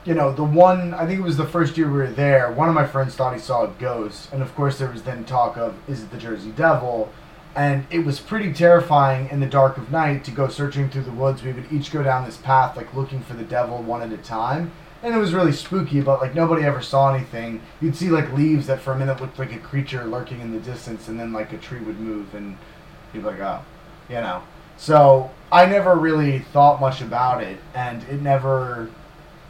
you 0.04 0.14
know, 0.14 0.32
the 0.32 0.44
one 0.44 0.92
I 0.94 1.06
think 1.06 1.20
it 1.20 1.22
was 1.22 1.36
the 1.36 1.46
first 1.46 1.76
year 1.78 1.86
we 1.86 1.98
were 1.98 2.10
there. 2.10 2.52
One 2.52 2.68
of 2.68 2.74
my 2.74 2.86
friends 2.86 3.14
thought 3.14 3.32
he 3.32 3.40
saw 3.40 3.64
a 3.64 3.68
ghost, 3.68 4.32
and 4.32 4.42
of 4.42 4.54
course 4.54 4.78
there 4.78 4.90
was 4.90 5.02
then 5.02 5.24
talk 5.24 5.56
of 5.56 5.74
is 5.88 6.02
it 6.02 6.10
the 6.10 6.18
Jersey 6.18 6.50
Devil, 6.50 7.10
and 7.56 7.86
it 7.90 8.00
was 8.00 8.20
pretty 8.20 8.52
terrifying 8.52 9.30
in 9.30 9.40
the 9.40 9.46
dark 9.46 9.78
of 9.78 9.90
night 9.90 10.24
to 10.24 10.30
go 10.30 10.48
searching 10.48 10.90
through 10.90 11.04
the 11.04 11.10
woods. 11.10 11.42
We 11.42 11.52
would 11.52 11.72
each 11.72 11.90
go 11.90 12.02
down 12.02 12.24
this 12.24 12.36
path 12.36 12.76
like 12.76 12.92
looking 12.94 13.20
for 13.22 13.32
the 13.34 13.44
devil 13.44 13.82
one 13.82 14.02
at 14.02 14.12
a 14.12 14.22
time. 14.22 14.72
And 15.04 15.14
it 15.14 15.18
was 15.18 15.34
really 15.34 15.52
spooky, 15.52 16.00
but 16.00 16.22
like 16.22 16.34
nobody 16.34 16.64
ever 16.64 16.80
saw 16.80 17.14
anything. 17.14 17.60
You'd 17.82 17.94
see 17.94 18.08
like 18.08 18.32
leaves 18.32 18.66
that 18.68 18.80
for 18.80 18.94
a 18.94 18.98
minute 18.98 19.20
looked 19.20 19.38
like 19.38 19.52
a 19.52 19.58
creature 19.58 20.04
lurking 20.04 20.40
in 20.40 20.50
the 20.50 20.60
distance, 20.60 21.08
and 21.08 21.20
then 21.20 21.30
like 21.30 21.52
a 21.52 21.58
tree 21.58 21.80
would 21.80 22.00
move, 22.00 22.34
and 22.34 22.56
you'd 23.12 23.20
be 23.20 23.26
like, 23.26 23.40
oh, 23.40 23.62
you 24.08 24.16
know. 24.16 24.42
So 24.78 25.30
I 25.52 25.66
never 25.66 25.94
really 25.94 26.38
thought 26.38 26.80
much 26.80 27.02
about 27.02 27.42
it, 27.42 27.58
and 27.74 28.02
it 28.04 28.22
never 28.22 28.90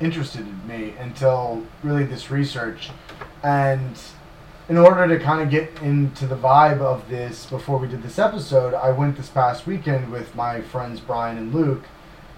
interested 0.01 0.44
me 0.66 0.94
until 0.98 1.64
really 1.85 2.05
this 2.05 2.32
research. 2.32 2.90
And 3.44 3.97
in 4.68 4.76
order 4.76 5.06
to 5.06 5.22
kind 5.22 5.40
of 5.40 5.51
get 5.51 5.70
into 5.82 6.26
the 6.26 6.35
vibe 6.36 6.81
of 6.81 7.09
this 7.09 7.47
before 7.47 7.78
we 7.78 7.86
did 7.86 8.02
this 8.02 8.18
episode, 8.18 8.74
I 8.74 8.90
went 8.90 9.16
this 9.16 9.28
past 9.28 9.68
weekend 9.68 10.10
with 10.10 10.35
my 10.35 10.62
friends 10.62 10.98
Brian 10.98 11.39
and 11.39 11.55
Luke 11.55 11.85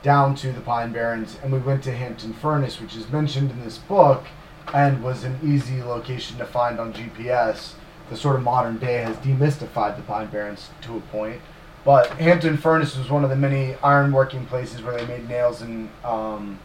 down 0.06 0.36
to 0.36 0.52
the 0.52 0.60
Pine 0.60 0.92
Barrens, 0.92 1.36
and 1.42 1.52
we 1.52 1.58
went 1.58 1.82
to 1.82 1.90
Hampton 1.90 2.32
Furnace, 2.32 2.80
which 2.80 2.94
is 2.94 3.10
mentioned 3.10 3.50
in 3.50 3.64
this 3.64 3.78
book 3.78 4.24
and 4.72 5.02
was 5.02 5.24
an 5.24 5.36
easy 5.42 5.82
location 5.82 6.38
to 6.38 6.46
find 6.46 6.78
on 6.78 6.92
GPS. 6.92 7.72
The 8.08 8.16
sort 8.16 8.36
of 8.36 8.42
modern 8.42 8.78
day 8.78 8.98
has 8.98 9.16
demystified 9.16 9.96
the 9.96 10.02
Pine 10.02 10.28
Barrens 10.28 10.70
to 10.82 10.96
a 10.96 11.00
point. 11.00 11.40
But 11.84 12.06
Hampton 12.18 12.56
Furnace 12.56 12.96
was 12.96 13.10
one 13.10 13.24
of 13.24 13.30
the 13.30 13.36
many 13.36 13.72
ironworking 13.82 14.46
places 14.46 14.80
where 14.80 14.96
they 14.96 15.04
made 15.08 15.28
nails 15.28 15.60
and 15.60 15.90
um, 16.04 16.60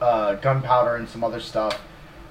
uh, 0.00 0.36
gunpowder 0.36 0.96
and 0.96 1.06
some 1.06 1.22
other 1.22 1.40
stuff. 1.40 1.82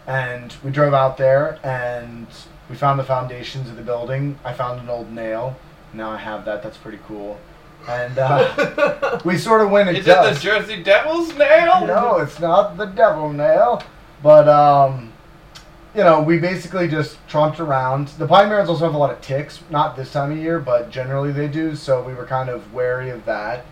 And 0.08 0.56
we 0.64 0.72
drove 0.72 0.96
out 0.96 1.18
there 1.18 1.60
and 1.64 2.26
we 2.72 2.76
found 2.76 2.98
the 2.98 3.04
foundations 3.04 3.70
of 3.70 3.76
the 3.76 3.84
building. 3.84 4.40
I 4.44 4.54
found 4.54 4.80
an 4.80 4.90
old 4.90 5.12
nail. 5.12 5.58
Now 5.94 6.10
I 6.10 6.18
have 6.18 6.44
that. 6.46 6.64
That's 6.64 6.78
pretty 6.78 7.00
cool. 7.08 7.40
And 7.88 8.18
uh, 8.18 9.20
we 9.26 9.38
sort 9.38 9.62
of 9.62 9.72
went 9.72 9.90
at 9.90 9.96
Is 9.96 10.08
it 10.08 10.34
the. 10.34 10.40
Jersey 10.40 10.84
Devil's 10.84 11.36
nail? 11.36 11.86
No, 11.86 12.18
it's 12.18 12.40
not 12.40 12.78
the 12.78 12.86
devil 12.86 13.32
nail. 13.32 13.84
But, 14.22 14.48
um, 14.48 15.12
you 15.96 16.04
know, 16.04 16.22
we 16.22 16.38
basically 16.38 16.88
just 16.88 17.18
tromped 17.28 17.60
around. 17.60 18.10
The 18.10 18.28
Pine 18.28 18.50
Barrens 18.50 18.70
also 18.70 18.86
have 18.86 18.94
a 18.94 18.98
lot 18.98 19.12
of 19.12 19.22
ticks. 19.22 19.62
Not 19.70 19.96
this 19.96 20.12
time 20.14 20.32
of 20.32 20.38
year, 20.38 20.60
but 20.60 20.90
generally 20.90 21.32
they 21.32 21.48
do. 21.48 21.76
So 21.76 22.04
we 22.04 22.14
were 22.14 22.26
kind 22.26 22.50
of 22.50 22.74
wary 22.74 23.10
of 23.10 23.26
that. 23.26 23.66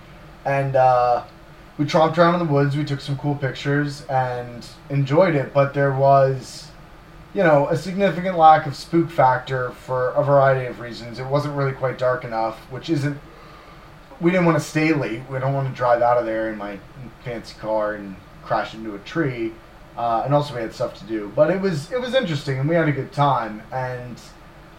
And 0.46 0.76
uh, 0.76 1.24
we 1.78 1.86
tromped 1.86 2.18
around 2.18 2.40
in 2.40 2.46
the 2.46 2.52
woods. 2.52 2.76
We 2.76 2.84
took 2.84 3.00
some 3.02 3.18
cool 3.18 3.36
pictures 3.36 4.06
and 4.08 4.66
enjoyed 4.90 5.36
it. 5.36 5.54
But 5.54 5.74
there 5.74 5.94
was, 5.94 6.68
you 7.34 7.44
know, 7.44 7.68
a 7.70 7.78
significant 7.78 8.38
lack 8.38 8.66
of 8.66 8.76
spook 8.76 9.10
factor 9.10 9.72
for 9.72 10.10
a 10.10 10.24
variety 10.24 10.66
of 10.66 10.80
reasons. 10.80 11.20
It 11.20 11.26
wasn't 11.28 11.56
really 11.56 11.74
quite 11.74 11.98
dark 11.98 12.24
enough, 12.26 12.58
which 12.72 12.90
isn't. 12.90 13.18
We 14.22 14.32
didn't 14.32 14.46
want 14.46 14.58
to 14.58 14.64
stay 14.64 14.94
late. 14.94 15.22
We 15.30 15.40
don't 15.40 15.54
want 15.54 15.70
to 15.70 15.76
drive 15.76 16.02
out 16.02 16.18
of 16.18 16.26
there 16.26 16.52
in 16.52 16.58
my 16.58 16.80
fancy 17.24 17.56
car 17.60 17.94
and 17.94 18.16
crash 18.44 18.74
into 18.74 18.96
a 18.96 19.00
tree. 19.00 19.54
Uh, 19.98 20.24
and 20.26 20.34
also 20.34 20.56
we 20.56 20.62
had 20.62 20.74
stuff 20.74 20.98
to 21.00 21.06
do. 21.06 21.32
But 21.36 21.52
it 21.52 21.60
was 21.60 21.92
it 21.92 22.00
was 22.00 22.14
interesting 22.14 22.60
and 22.60 22.70
we 22.70 22.76
had 22.76 22.88
a 22.88 22.92
good 22.92 23.12
time. 23.12 23.62
And 23.72 24.20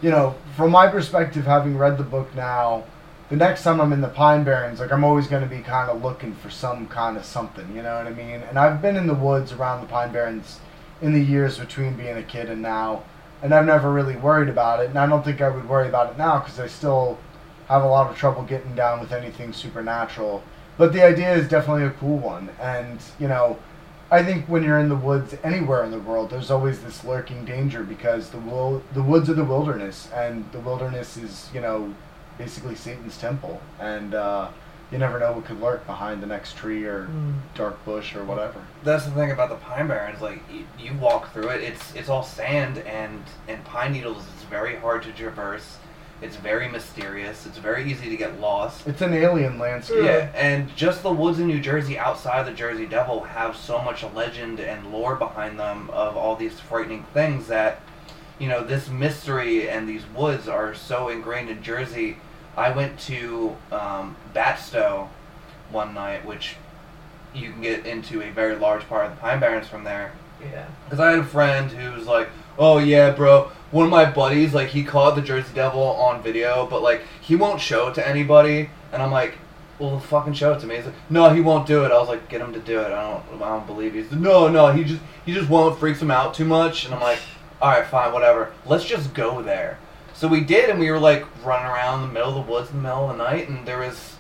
you 0.03 0.11
know, 0.11 0.35
from 0.57 0.71
my 0.71 0.89
perspective, 0.89 1.45
having 1.45 1.77
read 1.77 1.99
the 1.99 2.05
book 2.05 2.35
now, 2.35 2.85
the 3.29 3.37
next 3.37 3.63
time 3.63 3.81
I'm 3.81 3.93
in 3.93 4.01
the 4.01 4.09
Pine 4.09 4.45
Barrens, 4.45 4.81
like 4.81 4.93
I'm 4.93 5.05
always 5.05 5.27
going 5.27 5.43
to 5.43 5.49
be 5.49 5.63
kind 5.63 5.91
of 5.91 6.03
looking 6.03 6.35
for 6.35 6.51
some 6.51 6.89
kind 6.89 7.17
of 7.17 7.25
something. 7.25 7.75
You 7.77 7.83
know 7.83 7.97
what 7.97 8.07
I 8.07 8.11
mean? 8.11 8.43
And 8.49 8.59
I've 8.59 8.83
been 8.83 8.97
in 8.97 9.07
the 9.07 9.15
woods 9.15 9.53
around 9.53 9.83
the 9.83 9.87
Pine 9.87 10.13
Barrens 10.13 10.59
in 11.01 11.13
the 11.13 11.21
years 11.21 11.59
between 11.59 11.95
being 11.95 12.17
a 12.17 12.23
kid 12.23 12.51
and 12.51 12.61
now, 12.61 13.05
and 13.43 13.55
I've 13.55 13.67
never 13.67 13.93
really 13.93 14.17
worried 14.17 14.49
about 14.49 14.81
it. 14.81 14.89
And 14.89 14.99
I 14.99 15.07
don't 15.07 15.25
think 15.25 15.41
I 15.41 15.49
would 15.49 15.69
worry 15.69 15.89
about 15.89 16.11
it 16.11 16.19
now 16.19 16.41
because 16.41 16.59
I 16.59 16.67
still 16.67 17.19
have 17.71 17.83
a 17.85 17.87
lot 17.89 18.11
of 18.11 18.17
trouble 18.17 18.43
getting 18.43 18.75
down 18.75 19.01
with 19.01 19.13
anything 19.13 19.53
supernatural. 19.53 20.43
But 20.77 20.93
the 20.93 21.03
idea 21.05 21.33
is 21.35 21.49
definitely 21.49 21.85
a 21.85 21.91
cool 21.91 22.19
one, 22.19 22.51
and 22.61 23.01
you 23.19 23.29
know. 23.29 23.59
I 24.13 24.25
think 24.25 24.47
when 24.47 24.65
you're 24.65 24.81
in 24.81 24.89
the 24.89 24.97
woods 24.97 25.37
anywhere 25.45 25.85
in 25.85 25.93
the 25.93 26.01
world, 26.01 26.31
there's 26.31 26.51
always 26.51 26.81
this 26.81 27.05
lurking 27.05 27.45
danger 27.45 27.85
because 27.85 28.31
the 28.31 28.39
wil- 28.39 28.83
the 28.93 29.05
woods 29.05 29.31
are 29.31 29.35
the 29.35 29.45
wilderness, 29.45 30.09
and 30.13 30.45
the 30.51 30.59
wilderness 30.59 31.17
is 31.17 31.49
you 31.55 31.61
know 31.61 31.95
basically 32.37 32.75
Satan's 32.75 33.17
temple, 33.19 33.61
and 33.79 34.17
uh, 34.17 34.49
you 34.91 34.99
never 34.99 35.21
know 35.21 35.31
what 35.31 35.45
could 35.45 35.61
lurk 35.61 35.87
behind 35.87 36.21
the 36.25 36.27
next 36.27 36.57
tree 36.57 36.85
or 36.87 37.05
Mm. 37.07 37.35
dark 37.55 37.85
bush 37.85 38.17
or 38.17 38.25
whatever. 38.25 38.61
That's 38.83 39.05
the 39.05 39.13
thing 39.13 39.31
about 39.31 39.49
the 39.49 39.55
Pine 39.55 39.87
Barrens. 39.87 40.21
Like 40.21 40.43
you, 40.53 40.65
you 40.77 40.93
walk 40.99 41.33
through 41.33 41.51
it, 41.51 41.63
it's 41.63 41.95
it's 41.95 42.09
all 42.09 42.25
sand 42.25 42.79
and 42.79 43.23
and 43.47 43.63
pine 43.65 43.93
needles. 43.93 44.25
It's 44.35 44.45
very 44.51 44.75
hard 44.75 45.05
to 45.05 45.13
traverse. 45.13 45.77
It's 46.23 46.37
very 46.37 46.69
mysterious. 46.69 47.47
It's 47.47 47.57
very 47.57 47.91
easy 47.91 48.11
to 48.11 48.17
get 48.17 48.41
lost. 48.41 48.87
It's 48.87 49.01
an 49.01 49.15
alien 49.15 49.59
landscape. 49.59 50.05
Yeah, 50.05 50.31
and 50.35 50.75
just 50.77 51.03
the 51.03 51.13
woods 51.13 51.39
in 51.39 51.47
New 51.47 51.61
Jersey 51.61 51.99
outside 51.99 52.47
the 52.47 52.53
Jersey 52.53 52.87
Devil 52.87 53.25
have 53.25 53.57
so 53.57 53.81
much 53.81 54.05
legend 54.15 54.61
and 54.61 54.93
lore 54.93 55.17
behind 55.17 55.59
them 55.59 55.89
of 55.91 56.17
all 56.17 56.37
these 56.37 56.61
frightening 56.61 57.05
things 57.15 57.47
that, 57.47 57.81
you 58.39 58.49
know, 58.49 58.63
this 58.63 58.89
mystery 58.91 59.69
and 59.69 59.89
these 59.89 60.07
woods 60.15 60.47
are 60.47 60.75
so 60.75 61.09
ingrained 61.09 61.49
in 61.49 61.63
Jersey. 61.63 62.19
I 62.57 62.71
went 62.71 62.99
to 63.01 63.57
um, 63.73 64.17
Batsto 64.35 65.09
one 65.71 65.95
night, 65.95 66.27
which 66.27 66.57
you 67.35 67.53
can 67.53 67.63
get 67.63 67.87
into 67.87 68.23
a 68.23 68.31
very 68.31 68.57
large 68.57 68.87
part 68.89 69.07
of 69.07 69.13
the 69.13 69.21
Pine 69.21 69.41
Barrens 69.41 69.69
from 69.69 69.85
there. 69.85 70.13
Yeah. 70.43 70.67
Because 70.85 71.01
I 71.01 71.11
had 71.11 71.21
a 71.21 71.25
friend 71.25 71.71
who 71.71 71.93
was 71.93 72.07
like, 72.07 72.29
"Oh 72.59 72.79
yeah, 72.79 73.11
bro." 73.11 73.53
One 73.71 73.85
of 73.85 73.91
my 73.91 74.05
buddies, 74.05 74.53
like, 74.53 74.69
he 74.69 74.83
caught 74.83 75.15
the 75.15 75.23
Jersey 75.23 75.53
Devil 75.55 75.83
on 75.83 76.23
video, 76.23 76.67
but 76.67 76.83
like, 76.83 77.03
he 77.21 77.37
won't 77.37 77.61
show 77.61 77.89
it 77.89 77.95
to 77.95 78.07
anybody. 78.07 78.71
And 78.93 79.01
I'm 79.01 79.13
like, 79.13 79.39
"Well, 79.79 80.01
fucking 80.01 80.35
show 80.35 80.53
it 80.53 80.61
to 80.61 80.67
me." 80.67 80.77
He's 80.77 80.87
like, 80.87 80.95
"No, 81.09 81.31
he 81.31 81.41
won't 81.41 81.67
do 81.67 81.85
it." 81.85 81.93
I 81.93 81.99
was 81.99 82.09
like, 82.09 82.29
"Get 82.29 82.41
him 82.41 82.53
to 82.53 82.59
do 82.59 82.81
it." 82.81 82.93
I 82.93 83.03
don't, 83.03 83.43
I 83.43 83.49
don't 83.49 83.67
believe 83.67 83.95
you. 83.95 84.03
He's 84.03 84.11
like, 84.11 84.21
"No, 84.21 84.49
no, 84.49 84.73
he 84.73 84.83
just, 84.85 85.01
he 85.25 85.33
just 85.33 85.49
won't. 85.49 85.79
Freaks 85.79 86.03
him 86.03 86.11
out 86.11 86.35
too 86.35 86.45
much." 86.45 86.85
And 86.85 86.95
I'm 86.95 87.01
like, 87.01 87.21
"All 87.63 87.71
right, 87.71 87.87
fine, 87.87 88.13
whatever. 88.13 88.53
Let's 88.67 88.85
just 88.85 89.15
go 89.15 89.41
there." 89.43 89.79
So 90.13 90.27
we 90.27 90.41
did, 90.41 90.69
and 90.69 90.81
we 90.81 90.91
were 90.91 90.99
like 90.99 91.25
running 91.45 91.67
around 91.71 92.03
the 92.03 92.13
middle 92.13 92.37
of 92.37 92.47
the 92.47 92.53
woods 92.53 92.71
in 92.71 92.77
the 92.79 92.83
middle 92.83 93.09
of 93.09 93.17
the 93.17 93.23
night, 93.23 93.49
and 93.49 93.65
there 93.65 93.79
was 93.79 94.17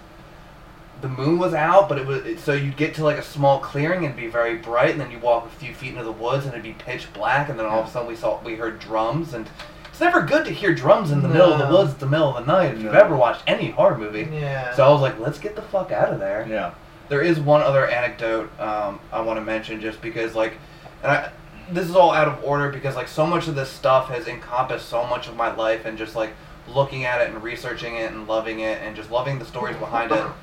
the 1.01 1.09
moon 1.09 1.39
was 1.39 1.55
out, 1.55 1.89
but 1.89 1.98
it 1.98 2.06
was 2.06 2.24
it, 2.27 2.39
so 2.40 2.52
you'd 2.52 2.77
get 2.77 2.94
to 2.94 3.05
like 3.05 3.16
a 3.18 3.22
small 3.22 3.59
clearing 3.60 3.98
and 3.98 4.06
it'd 4.06 4.16
be 4.16 4.27
very 4.27 4.56
bright, 4.56 4.90
and 4.90 5.01
then 5.01 5.10
you 5.10 5.18
walk 5.18 5.47
a 5.47 5.48
few 5.51 5.74
feet 5.74 5.90
into 5.90 6.05
the 6.05 6.12
woods 6.12 6.44
and 6.44 6.52
it'd 6.55 6.62
be 6.64 6.72
pitch 6.72 7.12
black, 7.12 7.48
and 7.48 7.59
then 7.59 7.66
all 7.66 7.81
of 7.81 7.89
a 7.89 7.90
sudden 7.90 8.09
we 8.09 8.16
saw 8.16 8.40
we 8.43 8.55
heard 8.56 8.78
drums, 8.78 9.35
and 9.35 9.48
it's 9.89 10.01
never 10.01 10.22
good 10.22 10.44
to 10.47 10.51
hear 10.52 10.74
drums 10.74 11.10
in 11.10 11.22
the 11.22 11.28
middle 11.28 11.52
of 11.52 11.59
the 11.59 11.74
woods 11.74 11.93
at 11.93 12.01
the 12.01 12.06
middle 12.06 12.36
of 12.36 12.47
the 12.47 12.52
night 12.52 12.74
if 12.74 12.81
you've 12.82 12.93
No. 12.93 12.98
ever 13.01 13.16
watched 13.16 13.43
any 13.47 13.70
horror 13.70 13.98
movie. 13.98 14.28
Yeah. 14.32 14.74
So 14.74 14.85
I 14.85 14.89
was 14.90 15.01
like, 15.02 15.18
let's 15.18 15.39
get 15.39 15.56
the 15.56 15.62
fuck 15.62 15.93
out 15.93 16.12
of 16.12 16.18
there. 16.20 16.47
Yeah. 16.48 16.72
There 17.09 17.22
is 17.22 17.40
one 17.40 17.60
other 17.60 17.86
anecdote 17.89 18.51
um, 18.60 19.01
I 19.12 19.20
want 19.20 19.36
to 19.39 19.44
mention 19.44 19.81
just 19.81 20.01
because 20.01 20.35
like, 20.35 20.55
and 21.02 21.10
I, 21.12 21.32
this 21.70 21.89
is 21.89 21.94
all 21.97 22.12
out 22.12 22.28
of 22.28 22.43
order 22.44 22.70
because 22.70 22.97
like 22.97 23.09
so 23.09 23.27
much 23.27 23.47
of 23.48 23.55
this 23.55 23.68
stuff 23.68 24.09
has 24.09 24.27
encompassed 24.28 24.89
so 24.89 25.05
much 25.06 25.28
of 25.28 25.36
my 25.36 25.55
life 25.55 25.85
and 25.86 25.98
just 25.98 26.14
like 26.16 26.31
looking 26.68 27.05
at 27.05 27.20
it 27.20 27.31
and 27.31 27.43
researching 27.43 27.97
it 27.97 28.12
and 28.12 28.27
loving 28.28 28.60
it 28.60 28.81
and 28.82 28.94
just 28.97 29.10
loving 29.10 29.39
the 29.39 29.44
stories 29.44 29.77
behind 29.77 30.12
it. 30.12 30.24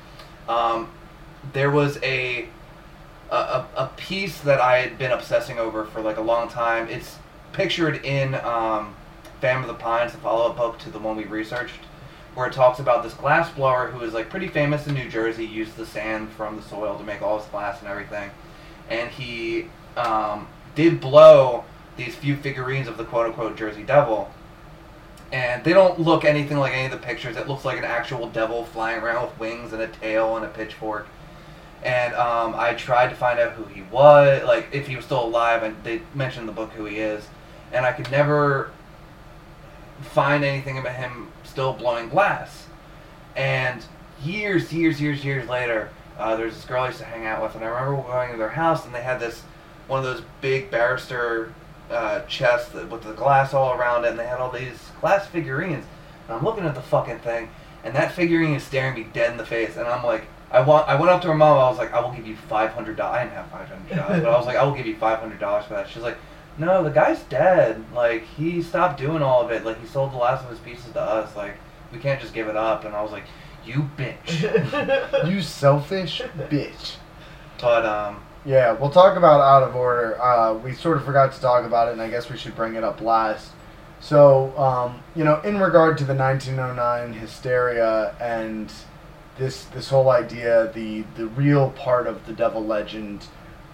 Um, 0.48 0.88
there 1.52 1.70
was 1.70 1.98
a, 2.02 2.48
a 3.30 3.64
a 3.76 3.90
piece 3.96 4.40
that 4.40 4.60
I 4.60 4.78
had 4.78 4.98
been 4.98 5.12
obsessing 5.12 5.58
over 5.58 5.84
for 5.84 6.00
like 6.00 6.16
a 6.16 6.22
long 6.22 6.48
time. 6.48 6.88
It's 6.88 7.16
pictured 7.52 8.04
in 8.04 8.34
um, 8.36 8.96
Phantom 9.40 9.62
of 9.62 9.68
the 9.68 9.82
Pines, 9.82 10.12
the 10.12 10.18
follow-up 10.18 10.56
book 10.56 10.78
to 10.80 10.90
the 10.90 10.98
one 10.98 11.16
we 11.16 11.24
researched, 11.24 11.76
where 12.34 12.46
it 12.46 12.52
talks 12.52 12.78
about 12.78 13.02
this 13.02 13.14
glass 13.14 13.50
blower 13.52 13.88
who 13.88 14.04
is 14.04 14.14
like 14.14 14.30
pretty 14.30 14.48
famous 14.48 14.86
in 14.86 14.94
New 14.94 15.08
Jersey. 15.08 15.44
Used 15.46 15.76
the 15.76 15.86
sand 15.86 16.30
from 16.30 16.56
the 16.56 16.62
soil 16.62 16.96
to 16.96 17.04
make 17.04 17.22
all 17.22 17.38
his 17.38 17.46
glass 17.48 17.80
and 17.80 17.88
everything, 17.88 18.30
and 18.88 19.10
he 19.10 19.66
um, 19.96 20.48
did 20.74 21.00
blow 21.00 21.64
these 21.96 22.14
few 22.14 22.36
figurines 22.36 22.88
of 22.88 22.96
the 22.96 23.04
quote-unquote 23.04 23.56
Jersey 23.56 23.82
Devil. 23.82 24.30
And 25.30 25.62
they 25.62 25.72
don't 25.72 26.00
look 26.00 26.24
anything 26.24 26.56
like 26.56 26.72
any 26.72 26.86
of 26.86 26.92
the 26.92 27.06
pictures. 27.06 27.36
It 27.36 27.48
looks 27.48 27.64
like 27.64 27.78
an 27.78 27.84
actual 27.84 28.28
devil 28.30 28.64
flying 28.64 29.02
around 29.02 29.26
with 29.26 29.38
wings 29.38 29.72
and 29.72 29.82
a 29.82 29.88
tail 29.88 30.36
and 30.36 30.44
a 30.44 30.48
pitchfork 30.48 31.06
and 31.82 32.14
um, 32.14 32.54
I 32.56 32.74
tried 32.74 33.08
to 33.10 33.14
find 33.14 33.38
out 33.38 33.52
who 33.52 33.64
he 33.64 33.82
was, 33.82 34.42
like 34.44 34.68
if 34.72 34.86
he 34.86 34.96
was 34.96 35.04
still 35.04 35.24
alive, 35.24 35.62
and 35.62 35.76
they 35.84 36.02
mentioned 36.14 36.42
in 36.42 36.46
the 36.46 36.52
book 36.52 36.72
who 36.72 36.86
he 36.86 36.98
is, 36.98 37.26
and 37.72 37.86
I 37.86 37.92
could 37.92 38.10
never 38.10 38.70
find 40.00 40.44
anything 40.44 40.78
about 40.78 40.94
him 40.96 41.28
still 41.44 41.72
blowing 41.72 42.08
glass. 42.08 42.66
And 43.36 43.84
years, 44.22 44.72
years, 44.72 45.00
years, 45.00 45.24
years 45.24 45.48
later, 45.48 45.90
uh, 46.18 46.34
there's 46.36 46.54
this 46.54 46.64
girl 46.64 46.82
I 46.82 46.88
used 46.88 46.98
to 46.98 47.04
hang 47.04 47.26
out 47.26 47.42
with, 47.42 47.54
and 47.54 47.64
I 47.64 47.68
remember 47.68 48.02
going 48.02 48.32
to 48.32 48.38
their 48.38 48.48
house, 48.48 48.84
and 48.84 48.94
they 48.94 49.02
had 49.02 49.20
this 49.20 49.42
one 49.86 50.00
of 50.00 50.04
those 50.04 50.22
big 50.40 50.70
barrister 50.70 51.54
uh, 51.90 52.20
chests 52.22 52.70
that, 52.72 52.90
with 52.90 53.02
the 53.02 53.12
glass 53.12 53.54
all 53.54 53.72
around 53.72 54.04
it, 54.04 54.10
and 54.10 54.18
they 54.18 54.26
had 54.26 54.40
all 54.40 54.50
these 54.50 54.90
glass 55.00 55.26
figurines. 55.26 55.84
And 56.28 56.36
I'm 56.36 56.44
looking 56.44 56.64
at 56.64 56.74
the 56.74 56.82
fucking 56.82 57.20
thing, 57.20 57.48
and 57.84 57.94
that 57.94 58.12
figurine 58.12 58.54
is 58.54 58.62
staring 58.62 58.94
me 58.94 59.06
dead 59.12 59.30
in 59.30 59.36
the 59.38 59.46
face, 59.46 59.76
and 59.76 59.86
I'm 59.86 60.04
like, 60.04 60.24
I 60.50 60.60
want. 60.60 60.88
I 60.88 60.94
went 60.94 61.10
up 61.10 61.20
to 61.22 61.28
her 61.28 61.34
mom. 61.34 61.58
I 61.58 61.68
was 61.68 61.78
like, 61.78 61.92
I 61.92 62.00
will 62.00 62.12
give 62.12 62.26
you 62.26 62.36
five 62.36 62.70
hundred 62.72 62.96
dollars. 62.96 63.18
I 63.18 63.24
didn't 63.24 63.34
have 63.36 63.50
five 63.50 63.68
hundred 63.68 63.96
dollars, 63.96 64.22
but 64.22 64.30
I 64.32 64.36
was 64.38 64.46
like, 64.46 64.56
I 64.56 64.64
will 64.64 64.74
give 64.74 64.86
you 64.86 64.96
five 64.96 65.18
hundred 65.18 65.40
dollars 65.40 65.66
for 65.66 65.74
that. 65.74 65.88
She's 65.90 66.02
like, 66.02 66.16
No, 66.58 66.82
the 66.82 66.90
guy's 66.90 67.22
dead. 67.24 67.84
Like 67.94 68.24
he 68.24 68.62
stopped 68.62 68.98
doing 68.98 69.22
all 69.22 69.42
of 69.42 69.50
it. 69.50 69.64
Like 69.66 69.78
he 69.80 69.86
sold 69.86 70.12
the 70.12 70.16
last 70.16 70.44
of 70.44 70.50
his 70.50 70.58
pieces 70.60 70.92
to 70.92 71.00
us. 71.02 71.36
Like 71.36 71.54
we 71.92 71.98
can't 71.98 72.18
just 72.20 72.32
give 72.32 72.48
it 72.48 72.56
up. 72.56 72.84
And 72.86 72.94
I 72.94 73.02
was 73.02 73.12
like, 73.12 73.24
You 73.66 73.90
bitch. 73.98 75.28
You 75.30 75.42
selfish 75.42 76.22
bitch. 76.22 76.96
but 77.60 77.84
um, 77.84 78.22
Yeah, 78.48 78.72
we'll 78.72 78.88
talk 78.88 79.18
about 79.18 79.42
out 79.42 79.62
of 79.62 79.76
order. 79.76 80.18
Uh, 80.22 80.54
we 80.54 80.72
sort 80.72 80.96
of 80.96 81.04
forgot 81.04 81.34
to 81.34 81.40
talk 81.42 81.66
about 81.66 81.88
it, 81.88 81.92
and 81.92 82.00
I 82.00 82.08
guess 82.08 82.30
we 82.30 82.38
should 82.38 82.56
bring 82.56 82.76
it 82.76 82.82
up 82.82 83.02
last. 83.02 83.50
So, 84.00 84.56
um, 84.56 85.02
you 85.14 85.22
know, 85.22 85.38
in 85.42 85.60
regard 85.60 85.98
to 85.98 86.04
the 86.04 86.14
1909 86.14 87.12
hysteria 87.12 88.14
and 88.18 88.72
this 89.36 89.64
this 89.66 89.90
whole 89.90 90.08
idea, 90.08 90.72
the 90.72 91.04
the 91.14 91.26
real 91.26 91.72
part 91.72 92.06
of 92.06 92.24
the 92.24 92.32
devil 92.32 92.64
legend, 92.64 93.26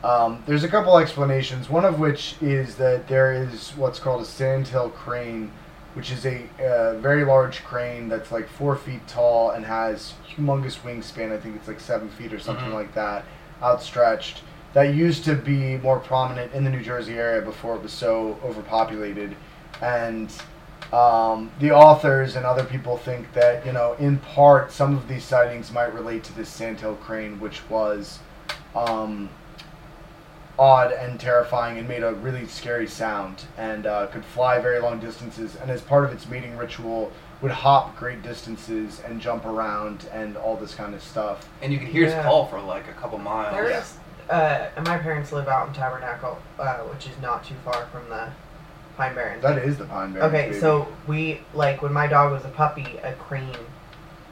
um, 0.02 0.42
there's 0.44 0.64
a 0.64 0.68
couple 0.68 0.98
explanations. 0.98 1.70
One 1.70 1.84
of 1.84 2.00
which 2.00 2.34
is 2.42 2.74
that 2.74 3.06
there 3.06 3.32
is 3.32 3.70
what's 3.76 4.00
called 4.00 4.22
a 4.22 4.26
sandhill 4.26 4.90
crane, 4.90 5.52
which 5.94 6.10
is 6.10 6.26
a 6.26 6.48
uh, 6.60 6.94
very 6.98 7.24
large 7.24 7.62
crane 7.62 8.08
that's 8.08 8.32
like 8.32 8.48
four 8.48 8.74
feet 8.74 9.06
tall 9.06 9.50
and 9.52 9.64
has 9.66 10.14
humongous 10.36 10.78
wingspan. 10.80 11.30
I 11.32 11.38
think 11.38 11.54
it's 11.54 11.68
like 11.68 11.78
seven 11.78 12.08
feet 12.08 12.32
or 12.32 12.40
something 12.40 12.70
Mhm. 12.70 12.74
like 12.74 12.92
that, 12.94 13.24
outstretched. 13.62 14.40
That 14.74 14.94
used 14.94 15.24
to 15.24 15.34
be 15.36 15.76
more 15.78 16.00
prominent 16.00 16.52
in 16.52 16.64
the 16.64 16.70
New 16.70 16.82
Jersey 16.82 17.14
area 17.14 17.40
before 17.40 17.76
it 17.76 17.82
was 17.82 17.92
so 17.92 18.38
overpopulated, 18.44 19.36
and 19.80 20.30
um, 20.92 21.50
the 21.60 21.70
authors 21.70 22.34
and 22.36 22.44
other 22.44 22.64
people 22.64 22.96
think 22.96 23.32
that 23.34 23.64
you 23.64 23.72
know, 23.72 23.94
in 24.00 24.18
part, 24.18 24.72
some 24.72 24.96
of 24.96 25.06
these 25.08 25.24
sightings 25.24 25.70
might 25.72 25.94
relate 25.94 26.24
to 26.24 26.32
this 26.36 26.48
sandhill 26.48 26.96
crane, 26.96 27.38
which 27.38 27.68
was 27.70 28.18
um, 28.74 29.30
odd 30.58 30.92
and 30.92 31.18
terrifying 31.18 31.78
and 31.78 31.88
made 31.88 32.02
a 32.02 32.12
really 32.14 32.46
scary 32.46 32.86
sound 32.86 33.44
and 33.56 33.86
uh, 33.86 34.06
could 34.08 34.24
fly 34.24 34.58
very 34.60 34.78
long 34.80 34.98
distances. 35.00 35.56
And 35.56 35.70
as 35.70 35.80
part 35.82 36.04
of 36.04 36.12
its 36.12 36.28
mating 36.28 36.56
ritual, 36.56 37.10
would 37.42 37.50
hop 37.50 37.96
great 37.96 38.22
distances 38.22 39.00
and 39.04 39.20
jump 39.20 39.44
around 39.44 40.08
and 40.12 40.36
all 40.36 40.56
this 40.56 40.74
kind 40.74 40.94
of 40.94 41.02
stuff. 41.02 41.48
and 41.60 41.72
you 41.72 41.78
could 41.78 41.88
hear 41.88 42.06
Yeah. 42.08 42.16
his 42.16 42.24
call 42.24 42.46
for 42.46 42.60
like 42.60 42.88
a 42.88 42.92
couple 42.92 43.18
miles. 43.18 43.52
There 43.52 43.70
is, 43.70 43.96
uh, 44.30 44.68
and 44.76 44.86
my 44.86 44.98
parents 44.98 45.32
live 45.32 45.48
out 45.48 45.68
in 45.68 45.74
Tabernacle, 45.74 46.38
uh, 46.58 46.78
which 46.78 47.06
is 47.06 47.18
not 47.20 47.44
too 47.44 47.54
far 47.64 47.86
from 47.86 48.08
the 48.08 48.28
Pine 48.96 49.14
Barrens. 49.14 49.42
That 49.42 49.58
is 49.58 49.76
the 49.76 49.84
pine 49.86 50.12
barrens. 50.12 50.32
Okay, 50.34 50.48
baby. 50.48 50.60
so 50.60 50.86
we 51.06 51.40
like 51.52 51.82
when 51.82 51.92
my 51.92 52.06
dog 52.06 52.32
was 52.32 52.44
a 52.44 52.48
puppy, 52.48 52.96
a 53.02 53.12
crane 53.14 53.56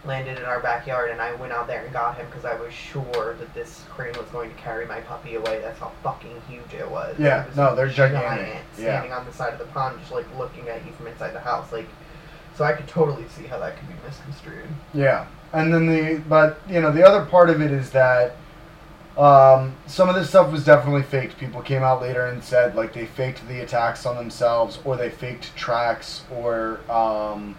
landed 0.04 0.38
in 0.38 0.44
our 0.44 0.60
backyard, 0.60 1.10
and 1.10 1.20
I 1.20 1.34
went 1.34 1.52
out 1.52 1.66
there 1.66 1.84
and 1.84 1.92
got 1.92 2.16
him 2.16 2.26
because 2.26 2.44
I 2.44 2.54
was 2.60 2.72
sure 2.72 3.36
that 3.38 3.54
this 3.54 3.84
crane 3.90 4.12
was 4.18 4.26
going 4.32 4.50
to 4.50 4.56
carry 4.56 4.86
my 4.86 5.00
puppy 5.00 5.34
away. 5.36 5.60
That's 5.60 5.78
how 5.78 5.92
fucking 6.02 6.42
huge 6.48 6.74
it 6.76 6.88
was. 6.90 7.16
Yeah, 7.18 7.42
It 7.42 7.48
was 7.48 7.56
no, 7.56 7.74
they're 7.76 7.86
gigantic. 7.88 8.46
giant, 8.46 8.64
Yeah. 8.78 8.84
standing 8.84 9.12
on 9.12 9.24
the 9.26 9.32
side 9.32 9.52
of 9.52 9.58
the 9.58 9.64
pond, 9.66 9.98
just 10.00 10.12
like 10.12 10.26
looking 10.38 10.68
at 10.68 10.84
you 10.86 10.92
from 10.92 11.06
inside 11.08 11.32
the 11.32 11.40
house. 11.40 11.70
Like, 11.72 11.86
so 12.56 12.64
I 12.64 12.72
could 12.72 12.88
totally 12.88 13.26
see 13.28 13.46
how 13.46 13.58
that 13.60 13.76
could 13.78 13.88
be 13.88 13.94
misconstrued. 14.06 14.68
Yeah, 14.94 15.26
and 15.52 15.72
then 15.72 15.86
the 15.86 16.20
but 16.28 16.60
you 16.68 16.80
know 16.80 16.90
the 16.92 17.06
other 17.06 17.24
part 17.24 17.48
of 17.50 17.60
it 17.62 17.70
is 17.70 17.90
that 17.90 18.36
um, 19.16 19.76
some 19.86 20.08
of 20.08 20.14
this 20.14 20.30
stuff 20.30 20.50
was 20.50 20.64
definitely 20.64 21.02
faked. 21.02 21.38
People 21.38 21.60
came 21.60 21.82
out 21.82 22.00
later 22.00 22.26
and 22.26 22.42
said 22.42 22.74
like 22.74 22.92
they 22.92 23.06
faked 23.06 23.46
the 23.46 23.60
attacks 23.60 24.06
on 24.06 24.16
themselves, 24.16 24.78
or 24.84 24.96
they 24.96 25.10
faked 25.10 25.54
tracks, 25.54 26.22
or 26.30 26.80
um, 26.90 27.58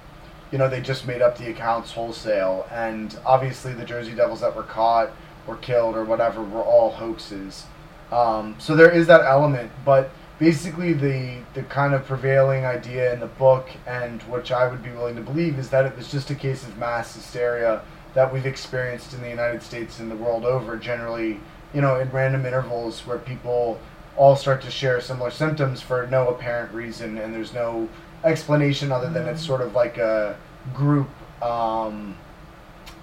you 0.51 0.57
know 0.57 0.67
they 0.67 0.81
just 0.81 1.05
made 1.05 1.21
up 1.21 1.37
the 1.37 1.49
accounts 1.49 1.91
wholesale. 1.91 2.67
And 2.71 3.17
obviously 3.25 3.73
the 3.73 3.85
Jersey 3.85 4.13
Devils 4.13 4.41
that 4.41 4.55
were 4.55 4.63
caught 4.63 5.11
or 5.47 5.57
killed 5.57 5.95
or 5.95 6.03
whatever 6.03 6.41
were 6.41 6.63
all 6.63 6.91
hoaxes. 6.91 7.65
Um, 8.11 8.55
so 8.59 8.75
there 8.75 8.89
is 8.89 9.07
that 9.07 9.21
element, 9.21 9.71
but 9.85 10.09
basically 10.39 10.93
the 10.93 11.37
the 11.53 11.63
kind 11.63 11.93
of 11.93 12.05
prevailing 12.05 12.65
idea 12.65 13.13
in 13.13 13.19
the 13.19 13.27
book 13.27 13.69
and 13.85 14.21
which 14.23 14.51
I 14.51 14.67
would 14.67 14.83
be 14.83 14.89
willing 14.89 15.15
to 15.15 15.21
believe 15.21 15.59
is 15.59 15.69
that 15.69 15.85
it 15.85 15.95
was 15.95 16.11
just 16.11 16.29
a 16.31 16.35
case 16.35 16.63
of 16.63 16.77
mass 16.77 17.15
hysteria 17.15 17.81
that 18.13 18.31
we've 18.31 18.45
experienced 18.45 19.13
in 19.13 19.21
the 19.21 19.29
United 19.29 19.61
States 19.61 19.99
and 19.99 20.09
the 20.09 20.15
world 20.15 20.45
over 20.45 20.77
generally 20.77 21.39
you 21.73 21.81
know 21.81 21.99
in 21.99 22.09
random 22.11 22.45
intervals 22.45 23.05
where 23.05 23.17
people 23.17 23.79
all 24.15 24.35
start 24.35 24.61
to 24.61 24.69
share 24.69 25.01
similar 25.01 25.31
symptoms 25.31 25.81
for 25.81 26.07
no 26.07 26.27
apparent 26.29 26.71
reason 26.73 27.17
and 27.17 27.33
there's 27.33 27.53
no 27.53 27.89
explanation 28.23 28.91
other 28.91 29.09
than 29.09 29.27
it's 29.27 29.43
sort 29.43 29.61
of 29.61 29.73
like 29.73 29.97
a 29.97 30.37
group 30.73 31.09
um, 31.41 32.15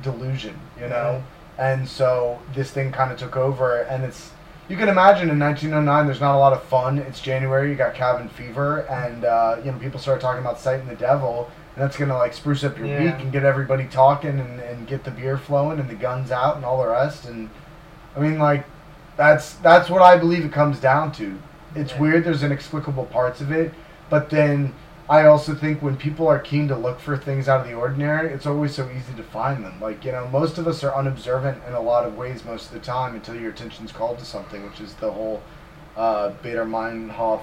delusion 0.02 0.58
you 0.78 0.88
know? 0.88 1.22
And 1.58 1.86
so 1.86 2.40
this 2.54 2.70
thing 2.70 2.90
kind 2.90 3.12
of 3.12 3.18
took 3.18 3.36
over 3.36 3.82
and 3.82 4.04
it's 4.04 4.30
you 4.68 4.76
can 4.76 4.88
imagine 4.88 5.30
in 5.30 5.38
1909 5.38 6.06
there's 6.06 6.20
not 6.20 6.36
a 6.36 6.38
lot 6.38 6.52
of 6.52 6.62
fun. 6.62 6.98
It's 6.98 7.20
january 7.20 7.70
you 7.70 7.74
got 7.74 7.94
cabin 7.94 8.28
fever 8.28 8.86
and 8.88 9.24
uh, 9.24 9.56
you 9.64 9.72
know 9.72 9.78
people 9.78 9.98
start 9.98 10.20
talking 10.20 10.40
about 10.40 10.60
sighting 10.60 10.86
the 10.86 10.94
devil 10.94 11.50
and 11.74 11.82
that's 11.84 11.96
gonna 11.96 12.16
like 12.16 12.32
spruce 12.32 12.64
up 12.64 12.76
your 12.78 12.86
Yeah. 12.86 13.04
week 13.04 13.22
and 13.22 13.32
get 13.32 13.44
everybody 13.44 13.84
talking 13.86 14.38
and, 14.40 14.60
and 14.60 14.86
get 14.86 15.04
the 15.04 15.10
beer 15.10 15.36
flowing 15.38 15.78
and 15.78 15.88
the 15.88 15.94
guns 15.94 16.30
out 16.30 16.56
and 16.56 16.64
all 16.64 16.82
the 16.82 16.88
rest 16.88 17.26
and 17.26 17.48
i 18.16 18.20
mean 18.20 18.38
like 18.38 18.64
that's 19.16 19.54
that's 19.54 19.88
what 19.90 20.02
i 20.02 20.16
believe 20.16 20.44
it 20.44 20.52
comes 20.52 20.80
down 20.80 21.12
to 21.12 21.38
it's 21.74 21.92
Yeah. 21.92 22.00
weird 22.00 22.24
there's 22.24 22.42
inexplicable 22.42 23.06
parts 23.06 23.40
of 23.40 23.52
it 23.52 23.72
but 24.08 24.30
then 24.30 24.74
I 25.08 25.24
also 25.26 25.56
think 25.56 25.82
when 25.82 25.96
people 25.96 26.28
are 26.28 26.38
keen 26.38 26.68
to 26.68 26.76
look 26.76 27.00
for 27.00 27.16
things 27.16 27.48
out 27.48 27.60
of 27.62 27.66
the 27.66 27.74
ordinary, 27.74 28.32
it's 28.32 28.46
always 28.46 28.72
so 28.76 28.88
easy 28.96 29.12
to 29.16 29.24
find 29.24 29.64
them. 29.64 29.74
Like, 29.80 30.04
you 30.04 30.12
know, 30.12 30.28
most 30.28 30.56
of 30.56 30.68
us 30.68 30.84
are 30.84 30.94
unobservant 30.94 31.58
in 31.66 31.74
a 31.74 31.80
lot 31.80 32.04
of 32.06 32.16
ways 32.16 32.44
most 32.44 32.66
of 32.68 32.74
the 32.74 32.78
time 32.78 33.16
until 33.16 33.34
your 33.34 33.50
attention's 33.50 33.90
called 33.90 34.20
to 34.20 34.24
something, 34.24 34.62
which 34.64 34.80
is 34.80 34.94
the 34.94 35.10
whole 35.10 35.42
uh, 35.96 36.30
Baader 36.44 36.64
Meinhof, 36.64 37.40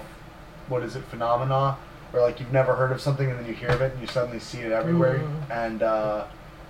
what 0.68 0.82
is 0.82 0.96
it, 0.96 1.04
phenomena? 1.10 1.76
Where, 2.10 2.22
like, 2.22 2.40
you've 2.40 2.52
never 2.52 2.74
heard 2.74 2.90
of 2.92 3.00
something 3.00 3.28
and 3.30 3.38
then 3.38 3.46
you 3.46 3.52
hear 3.54 3.68
of 3.70 3.80
it 3.82 3.92
and 3.92 4.00
you 4.00 4.06
suddenly 4.06 4.38
see 4.38 4.60
it 4.60 4.72
everywhere. 4.72 5.18
Mhm. 5.18 5.50
And, 5.50 5.82
uh, 5.82 6.24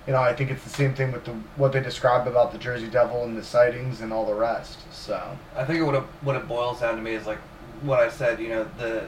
you 0.05 0.13
know, 0.13 0.21
I 0.21 0.33
think 0.33 0.49
it's 0.51 0.63
the 0.63 0.69
same 0.69 0.93
thing 0.93 1.11
with 1.11 1.25
the 1.25 1.31
what 1.55 1.71
they 1.71 1.81
describe 1.81 2.27
about 2.27 2.51
the 2.51 2.57
Jersey 2.57 2.87
Devil 2.87 3.23
and 3.23 3.37
the 3.37 3.43
sightings 3.43 4.01
and 4.01 4.11
all 4.11 4.25
the 4.25 4.33
rest. 4.33 4.79
So, 4.91 5.21
I 5.55 5.63
think 5.65 5.85
what 5.85 5.95
it, 5.95 6.03
what 6.21 6.35
it 6.35 6.47
boils 6.47 6.79
down 6.81 6.95
to 6.95 7.01
me 7.01 7.13
is 7.13 7.25
like 7.27 7.37
what 7.81 7.99
I 7.99 8.09
said. 8.09 8.39
You 8.39 8.49
know, 8.49 8.65
the 8.77 9.03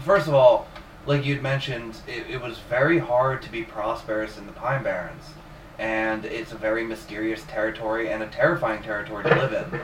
first 0.00 0.26
of 0.26 0.34
all, 0.34 0.66
like 1.06 1.24
you'd 1.24 1.42
mentioned, 1.42 1.98
it, 2.08 2.26
it 2.28 2.40
was 2.42 2.58
very 2.68 2.98
hard 2.98 3.40
to 3.42 3.50
be 3.52 3.62
prosperous 3.62 4.36
in 4.36 4.46
the 4.46 4.52
Pine 4.52 4.82
Barrens, 4.82 5.24
and 5.78 6.24
it's 6.24 6.52
a 6.52 6.56
very 6.56 6.84
mysterious 6.84 7.44
territory 7.44 8.08
and 8.10 8.22
a 8.22 8.26
terrifying 8.26 8.82
territory 8.82 9.22
to 9.24 9.34
live 9.34 9.52
in. 9.52 9.80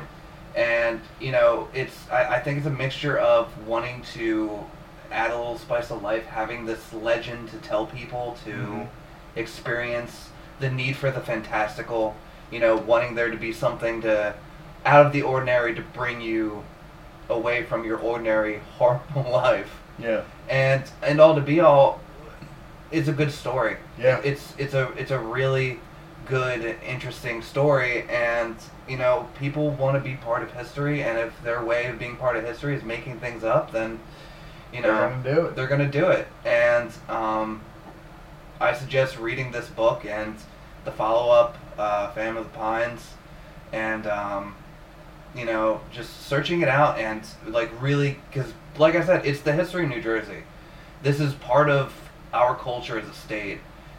And 0.54 1.00
you 1.20 1.30
know, 1.32 1.68
it's 1.72 1.96
I, 2.10 2.36
I 2.36 2.40
think 2.40 2.58
it's 2.58 2.66
a 2.66 2.70
mixture 2.70 3.16
of 3.18 3.48
wanting 3.66 4.02
to 4.14 4.64
add 5.12 5.30
a 5.30 5.36
little 5.36 5.58
spice 5.58 5.90
of 5.90 6.02
life, 6.02 6.26
having 6.26 6.66
this 6.66 6.92
legend 6.92 7.50
to 7.50 7.56
tell 7.58 7.86
people 7.86 8.36
to 8.44 8.50
Mhm. 8.50 8.86
experience 9.36 10.30
the 10.60 10.70
need 10.70 10.96
for 10.96 11.10
the 11.10 11.20
fantastical. 11.20 12.14
You 12.50 12.60
know, 12.60 12.76
wanting 12.76 13.14
there 13.14 13.30
to 13.30 13.36
be 13.36 13.52
something 13.52 14.02
to 14.02 14.34
out 14.84 15.06
of 15.06 15.12
the 15.12 15.22
ordinary 15.22 15.74
to 15.74 15.80
bring 15.82 16.20
you 16.20 16.64
away 17.30 17.62
from 17.64 17.84
your 17.84 17.98
ordinary 17.98 18.60
horrible 18.78 19.30
life. 19.30 19.80
yeah. 19.98 20.20
And 20.48 20.82
and 21.02 21.20
all 21.20 21.34
to 21.34 21.40
be 21.40 21.60
all, 21.60 22.00
it's 22.90 23.08
a 23.08 23.12
good 23.12 23.32
story. 23.32 23.76
Yeah. 23.98 24.20
It's 24.22 24.54
it's 24.58 24.74
a 24.74 24.88
it's 24.96 25.10
a 25.10 25.18
really 25.18 25.80
good, 26.26 26.76
interesting 26.86 27.42
story, 27.42 28.04
and 28.08 28.54
you 28.88 28.96
know 28.96 29.26
people 29.40 29.70
want 29.70 29.96
to 29.96 30.00
be 30.00 30.14
part 30.16 30.42
of 30.42 30.52
history, 30.52 31.02
and 31.02 31.18
if 31.18 31.32
their 31.42 31.62
way 31.64 31.86
of 31.86 31.98
being 31.98 32.16
part 32.16 32.36
of 32.36 32.44
history 32.44 32.74
is 32.76 32.82
making 32.84 33.18
things 33.18 33.42
up, 33.44 33.72
then 33.72 33.98
you 34.72 34.80
know 34.80 34.88
They're 34.88 35.08
gonna 35.10 35.22
do 35.34 35.46
it. 35.46 35.56
they're 35.56 35.66
gonna 35.66 35.90
do 35.90 36.08
it. 36.08 36.26
And 36.44 36.90
um, 37.08 37.60
I 38.60 38.72
suggest 38.74 39.18
reading 39.18 39.52
this 39.52 39.68
book 39.68 40.04
and 40.04 40.36
the 40.84 40.92
follow-up, 40.92 41.56
uh, 41.78 42.10
Phantom 42.12 42.36
of 42.38 42.44
the 42.52 42.58
Pines, 42.58 43.14
and 43.72 44.06
um, 44.06 44.54
you 45.34 45.44
know 45.44 45.80
just 45.92 46.26
searching 46.26 46.60
it 46.62 46.68
out 46.68 46.98
and 46.98 47.22
like 47.46 47.70
really 47.82 48.18
because 48.30 48.52
like 48.78 48.94
I 48.94 49.04
said, 49.04 49.26
it's 49.26 49.40
the 49.42 49.52
history 49.52 49.84
of 49.84 49.90
New 49.90 50.00
Jersey. 50.02 50.44
This 51.02 51.20
is 51.20 51.34
part 51.34 51.68
of 51.68 51.92
our 52.32 52.54
culture 52.56 52.98
as 52.98 53.06
a 53.08 53.12
state, 53.12 53.58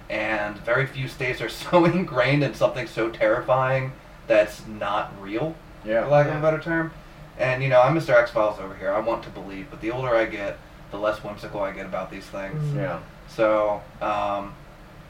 and 0.09 0.57
very 0.59 0.87
few 0.87 1.07
states 1.07 1.41
are 1.41 1.49
so 1.63 1.85
ingrained 1.85 2.43
in 2.43 2.53
something 2.55 2.87
so 2.87 3.09
terrifying 3.09 3.91
that's 4.25 4.65
not 4.65 5.11
real 5.21 5.53
Yeah. 5.85 6.03
for 6.03 6.09
lack 6.09 6.27
of 6.27 6.35
a 6.37 6.41
better 6.41 6.59
term. 6.59 6.91
And 7.37 7.61
you 7.61 7.69
know, 7.69 7.81
I'm 7.81 7.95
Mr. 7.95 8.09
X 8.15 8.31
Files 8.31 8.59
over 8.59 8.75
here. 8.75 8.91
I 8.91 8.99
want 8.99 9.23
to 9.23 9.29
believe, 9.29 9.67
but 9.69 9.81
the 9.81 9.91
older 9.91 10.15
I 10.15 10.25
get, 10.25 10.57
the 10.93 10.99
less 10.99 11.21
whimsical 11.21 11.59
I 11.61 11.71
get 11.73 11.85
about 11.85 12.09
these 12.09 12.25
things. 12.25 12.63
Mm. 12.71 12.75
Yeah. 12.75 12.99
So, 13.27 13.81
um, 14.01 14.53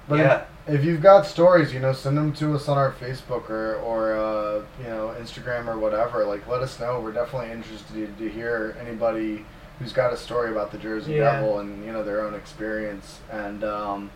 But 0.07 0.19
yeah, 0.19 0.43
if, 0.65 0.79
if 0.79 0.85
you've 0.85 1.01
got 1.01 1.25
stories, 1.27 1.73
you 1.73 1.79
know, 1.79 1.93
send 1.93 2.17
them 2.17 2.33
to 2.33 2.55
us 2.55 2.67
on 2.67 2.77
our 2.77 2.93
Facebook 2.93 3.49
or, 3.49 3.75
or 3.75 4.15
uh, 4.15 4.61
you 4.81 4.87
know, 4.89 5.13
Instagram 5.19 5.67
or 5.67 5.77
whatever. 5.77 6.25
Like, 6.25 6.47
let 6.47 6.61
us 6.61 6.79
know. 6.79 6.99
We're 6.99 7.11
definitely 7.11 7.51
interested 7.51 8.17
to 8.17 8.29
hear 8.29 8.75
anybody 8.81 9.45
who's 9.79 9.93
got 9.93 10.13
a 10.13 10.17
story 10.17 10.51
about 10.51 10.71
the 10.71 10.77
Jersey 10.77 11.13
Yeah. 11.13 11.33
Devil 11.33 11.59
and, 11.59 11.85
you 11.85 11.91
know, 11.91 12.03
their 12.03 12.21
own 12.25 12.33
experience. 12.33 13.19
And, 13.31 13.63
um, 13.63 14.09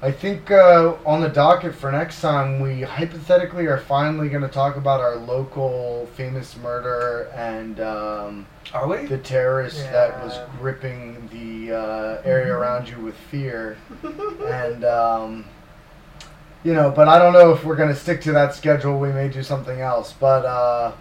I 0.00 0.12
think 0.12 0.50
uh, 0.52 0.94
on 1.04 1.20
the 1.20 1.28
docket 1.28 1.74
for 1.74 1.90
next 1.90 2.20
time, 2.20 2.60
we 2.60 2.82
hypothetically 2.82 3.66
are 3.66 3.78
finally 3.78 4.28
going 4.28 4.42
to 4.42 4.48
talk 4.48 4.76
about 4.76 5.00
our 5.00 5.16
local 5.16 6.06
famous 6.14 6.56
murder 6.58 7.28
and 7.34 7.80
um, 7.80 8.46
Are 8.72 8.86
we? 8.86 9.06
the 9.06 9.18
terrorist 9.18 9.78
that 9.90 10.24
was 10.24 10.38
gripping 10.60 11.28
the 11.32 11.74
uh, 11.76 12.22
area 12.24 12.52
Mhm. 12.52 12.58
around 12.60 12.88
you 12.88 12.98
with 13.00 13.16
fear. 13.16 13.76
and 14.46 14.84
um, 14.84 15.44
you 16.62 16.74
know, 16.74 16.90
but 16.92 17.08
I 17.08 17.18
don't 17.18 17.32
know 17.32 17.52
if 17.52 17.64
we're 17.64 17.76
going 17.76 17.88
to 17.88 17.96
stick 17.96 18.20
to 18.22 18.32
that 18.32 18.54
schedule. 18.54 19.00
We 19.00 19.10
may 19.12 19.28
do 19.28 19.42
something 19.42 19.80
else, 19.80 20.12
but 20.12 20.44
uh, 20.44 20.92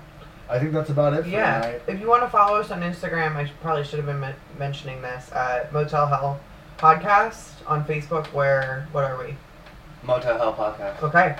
I 0.49 0.57
think 0.57 0.71
that's 0.73 0.89
about 0.89 1.13
it 1.13 1.21
for 1.23 1.29
Yeah. 1.29 1.61
tonight. 1.61 1.81
If 1.85 1.99
you 1.99 2.07
want 2.07 2.23
to 2.23 2.29
follow 2.29 2.59
us 2.59 2.71
on 2.71 2.81
Instagram, 2.81 3.35
I 3.35 3.45
probably 3.61 3.83
should 3.83 3.97
have 3.99 4.07
been 4.07 4.19
men- 4.19 4.35
mentioning 4.57 5.03
this 5.03 5.31
at 5.33 5.71
Motel 5.71 6.07
Hell 6.07 6.39
Podcast 6.77 7.49
on 7.65 7.83
Facebook. 7.85 8.27
Where 8.27 8.87
what 8.91 9.03
are 9.03 9.17
we? 9.17 9.35
Motel 10.03 10.37
Hell 10.37 10.53
podcast. 10.53 11.01
Okay, 11.01 11.35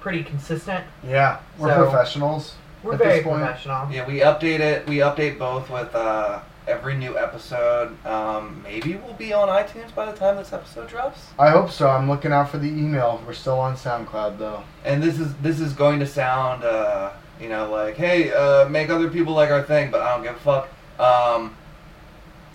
pretty 0.00 0.22
consistent. 0.22 0.84
Yeah, 1.06 1.38
we're 1.58 1.68
So- 1.74 1.82
professionals. 1.90 2.54
We're 2.82 2.92
At 2.92 2.98
this 3.00 3.08
very 3.08 3.22
point- 3.24 3.42
professional. 3.42 3.90
Yeah, 3.90 4.06
we 4.06 4.20
update 4.20 4.60
it. 4.60 4.86
We 4.86 4.98
update 4.98 5.38
both 5.40 5.68
with 5.70 5.92
uh, 5.92 6.38
every 6.68 6.94
new 6.94 7.18
episode. 7.18 7.96
Um, 8.06 8.60
maybe 8.62 8.94
we'll 8.94 9.14
be 9.14 9.32
on 9.32 9.48
iTunes 9.48 9.92
by 9.92 10.04
the 10.06 10.16
time 10.16 10.36
this 10.36 10.52
episode 10.52 10.88
drops. 10.88 11.18
I 11.36 11.50
hope 11.50 11.70
so. 11.72 11.88
I'm 11.90 12.08
looking 12.08 12.30
out 12.32 12.48
for 12.50 12.58
the 12.58 12.68
email. 12.68 13.20
We're 13.26 13.32
still 13.32 13.58
on 13.58 13.74
SoundCloud 13.74 14.38
though. 14.38 14.62
And 14.84 15.02
this 15.02 15.18
is 15.18 15.34
this 15.42 15.58
is 15.58 15.72
going 15.72 15.98
to 15.98 16.06
sound, 16.06 16.62
uh, 16.62 17.10
you 17.40 17.48
know, 17.48 17.68
like, 17.72 17.96
hey, 17.96 18.32
uh, 18.32 18.68
make 18.68 18.88
other 18.88 19.10
people 19.10 19.34
like 19.34 19.50
our 19.50 19.62
thing, 19.62 19.90
but 19.90 20.00
I 20.02 20.14
don't 20.14 20.22
give 20.22 20.36
a 20.36 20.38
fuck. 20.38 20.68
Um, 21.00 21.56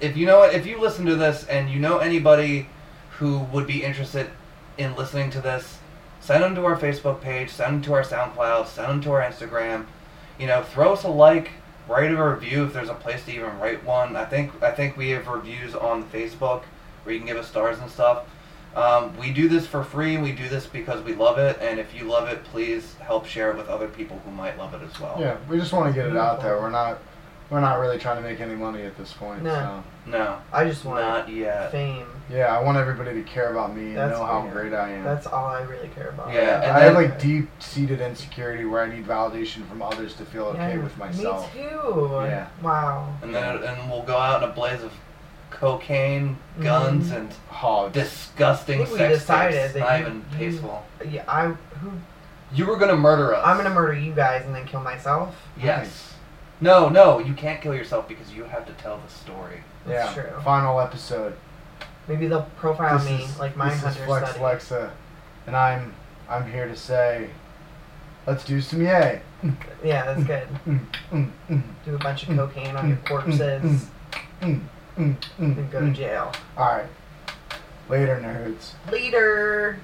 if 0.02 0.18
you 0.18 0.26
know 0.26 0.44
if 0.44 0.66
you 0.66 0.80
listen 0.80 1.06
to 1.06 1.16
this 1.16 1.46
and 1.46 1.70
you 1.70 1.80
know 1.80 2.00
anybody 2.00 2.68
who 3.18 3.40
would 3.54 3.68
be 3.68 3.84
interested 3.84 4.30
in 4.78 4.96
listening 4.96 5.30
to 5.32 5.42
this, 5.42 5.78
send 6.20 6.44
them 6.44 6.56
to 6.56 6.66
our 6.66 6.76
Facebook 6.76 7.22
page, 7.22 7.50
send 7.52 7.76
them 7.76 7.82
to 7.84 7.94
our 7.94 8.04
SoundCloud, 8.04 8.68
send 8.68 8.90
them 8.90 9.02
to 9.02 9.12
our 9.12 9.22
Instagram. 9.22 9.86
You 10.40 10.48
know, 10.48 10.64
throw 10.64 10.94
us 10.94 11.04
a 11.04 11.08
like, 11.08 11.52
write 11.88 12.12
a 12.12 12.24
review 12.24 12.64
if 12.64 12.74
there's 12.74 12.90
a 12.90 12.96
place 12.96 13.24
to 13.26 13.32
even 13.32 13.58
write 13.60 13.84
one. 13.84 14.16
I 14.16 14.26
think 14.26 14.62
I 14.64 14.72
think 14.72 14.98
we 14.98 15.12
have 15.12 15.28
reviews 15.28 15.76
on 15.76 16.04
Facebook 16.06 16.64
where 17.04 17.14
you 17.14 17.20
can 17.20 17.28
give 17.28 17.38
us 17.38 17.48
stars 17.48 17.80
and 17.80 17.90
stuff. 17.90 18.26
Um, 18.76 19.16
we 19.18 19.32
do 19.32 19.50
this 19.50 19.68
for 19.68 19.84
free. 19.84 20.18
We 20.18 20.32
do 20.32 20.48
this 20.48 20.66
because 20.66 21.04
we 21.04 21.14
love 21.14 21.38
it, 21.38 21.58
and 21.60 21.80
if 21.80 21.94
you 21.94 22.06
love 22.06 22.30
it, 22.30 22.44
please 22.46 22.96
help 23.02 23.26
share 23.26 23.52
it 23.52 23.58
with 23.58 23.68
other 23.68 23.88
people 23.88 24.20
who 24.24 24.32
might 24.32 24.58
love 24.58 24.74
it 24.74 24.82
as 24.82 24.98
well. 25.00 25.18
Yeah, 25.20 25.38
we 25.50 25.60
just 25.60 25.74
want 25.74 25.94
to 25.94 26.02
get 26.02 26.10
it 26.10 26.16
out 26.16 26.42
there. 26.42 26.58
We're 26.58 26.70
not 26.70 27.00
we're 27.52 27.60
not 27.60 27.80
really 27.80 28.00
trying 28.00 28.16
to 28.16 28.28
make 28.28 28.40
any 28.40 28.56
money 28.56 28.82
at 28.84 28.98
this 28.98 29.12
point. 29.14 29.44
No. 29.44 29.84
No, 30.08 30.40
I 30.52 30.66
just 30.66 30.84
want 30.84 31.02
not 31.02 31.30
yet. 31.30 31.72
fame. 31.72 32.08
Yeah, 32.28 32.58
I 32.58 32.64
want 32.64 32.78
everybody 32.78 33.14
to 33.14 33.22
care 33.22 33.52
about 33.52 33.76
me 33.76 33.90
and 33.90 33.98
That's 33.98 34.18
know 34.18 34.26
how 34.26 34.42
weird. 34.42 34.54
great 34.54 34.74
I 34.74 34.90
am. 34.94 35.04
That's 35.04 35.28
all 35.28 35.46
I 35.46 35.62
really 35.62 35.90
care 35.90 36.10
about. 36.10 36.34
Yeah, 36.34 36.62
and 36.64 36.72
I 36.72 36.80
have 36.86 36.96
like 36.96 37.20
deep 37.20 37.50
seated 37.62 38.02
insecurity 38.02 38.66
where 38.66 38.82
I 38.82 38.88
need 38.90 39.06
validation 39.06 39.68
from 39.68 39.84
others 39.84 40.16
to 40.16 40.26
feel 40.26 40.46
okay 40.46 40.76
Yeah, 40.78 40.84
with 40.84 40.98
myself. 40.98 41.54
Me 41.56 41.62
too. 41.62 42.10
Yeah. 42.24 42.48
Wow. 42.64 43.16
And 43.22 43.36
then 43.36 43.62
and 43.62 43.92
we'll 43.92 44.02
go 44.02 44.18
out 44.18 44.42
in 44.42 44.50
a 44.50 44.52
blaze 44.52 44.82
of 44.82 44.92
cocaine, 45.52 46.38
guns, 46.62 47.10
Mhm. 47.12 47.18
and 47.18 47.34
Hogs. 47.50 47.94
disgusting 47.94 48.82
I 48.82 48.86
think 48.86 48.92
we 48.94 48.98
sex 48.98 49.20
decided 49.20 49.54
tapes. 49.62 49.74
that 49.74 49.80
Not 49.82 50.00
you- 50.00 50.06
even 50.06 50.26
you- 50.32 50.38
tasteful. 50.52 50.84
Yeah, 51.08 51.24
I 51.28 51.46
who 51.82 51.92
You 52.54 52.66
were 52.66 52.76
gonna 52.78 52.96
murder 52.98 53.36
us. 53.36 53.44
I'm 53.46 53.56
gonna 53.58 53.70
murder 53.70 53.94
you 53.94 54.14
guys 54.14 54.44
and 54.46 54.56
then 54.56 54.66
kill 54.66 54.82
myself. 54.82 55.36
Yes. 55.62 56.11
No, 56.62 56.90
no, 56.90 57.20
you 57.20 57.34
can't 57.34 57.60
kill 57.62 57.74
yourself 57.74 58.08
because 58.08 58.32
you 58.34 58.44
have 58.44 58.66
to 58.68 58.74
tell 58.74 59.00
the 59.00 59.12
story. 59.12 59.64
yeah. 59.88 60.14
True. 60.14 60.30
Final 60.44 60.80
episode. 60.80 61.36
Maybe 62.08 62.28
they'll 62.28 62.48
profile 62.58 63.00
this 63.00 63.10
me 63.10 63.24
is, 63.24 63.40
like 63.40 63.56
this 63.58 63.74
is 63.76 63.82
Mindhunter 63.82 64.06
Flex 64.06 64.66
study. 64.66 64.86
Lexa, 64.86 64.92
and 65.48 65.56
I'm 65.56 65.94
I'm 66.30 66.50
here 66.50 66.68
to 66.68 66.76
say, 66.76 67.30
let's 68.28 68.46
do 68.46 68.62
some 68.62 68.82
yay. 68.82 69.22
Yeah, 69.84 70.06
that's 70.06 70.24
good. 70.24 70.48
Do 71.86 71.96
a 71.96 71.98
bunch 71.98 72.28
of 72.30 72.36
cocaine 72.38 72.76
on 72.76 72.90
your 72.90 72.98
corpses 72.98 73.40
mm, 73.42 73.90
mm, 74.42 74.62
mm, 74.98 75.18
and 75.40 75.72
go 75.72 75.82
to 75.82 75.92
jail. 75.92 76.32
All 76.56 76.66
right. 76.66 76.86
Later, 77.90 78.22
nerds. 78.24 78.74
Later. 78.92 79.80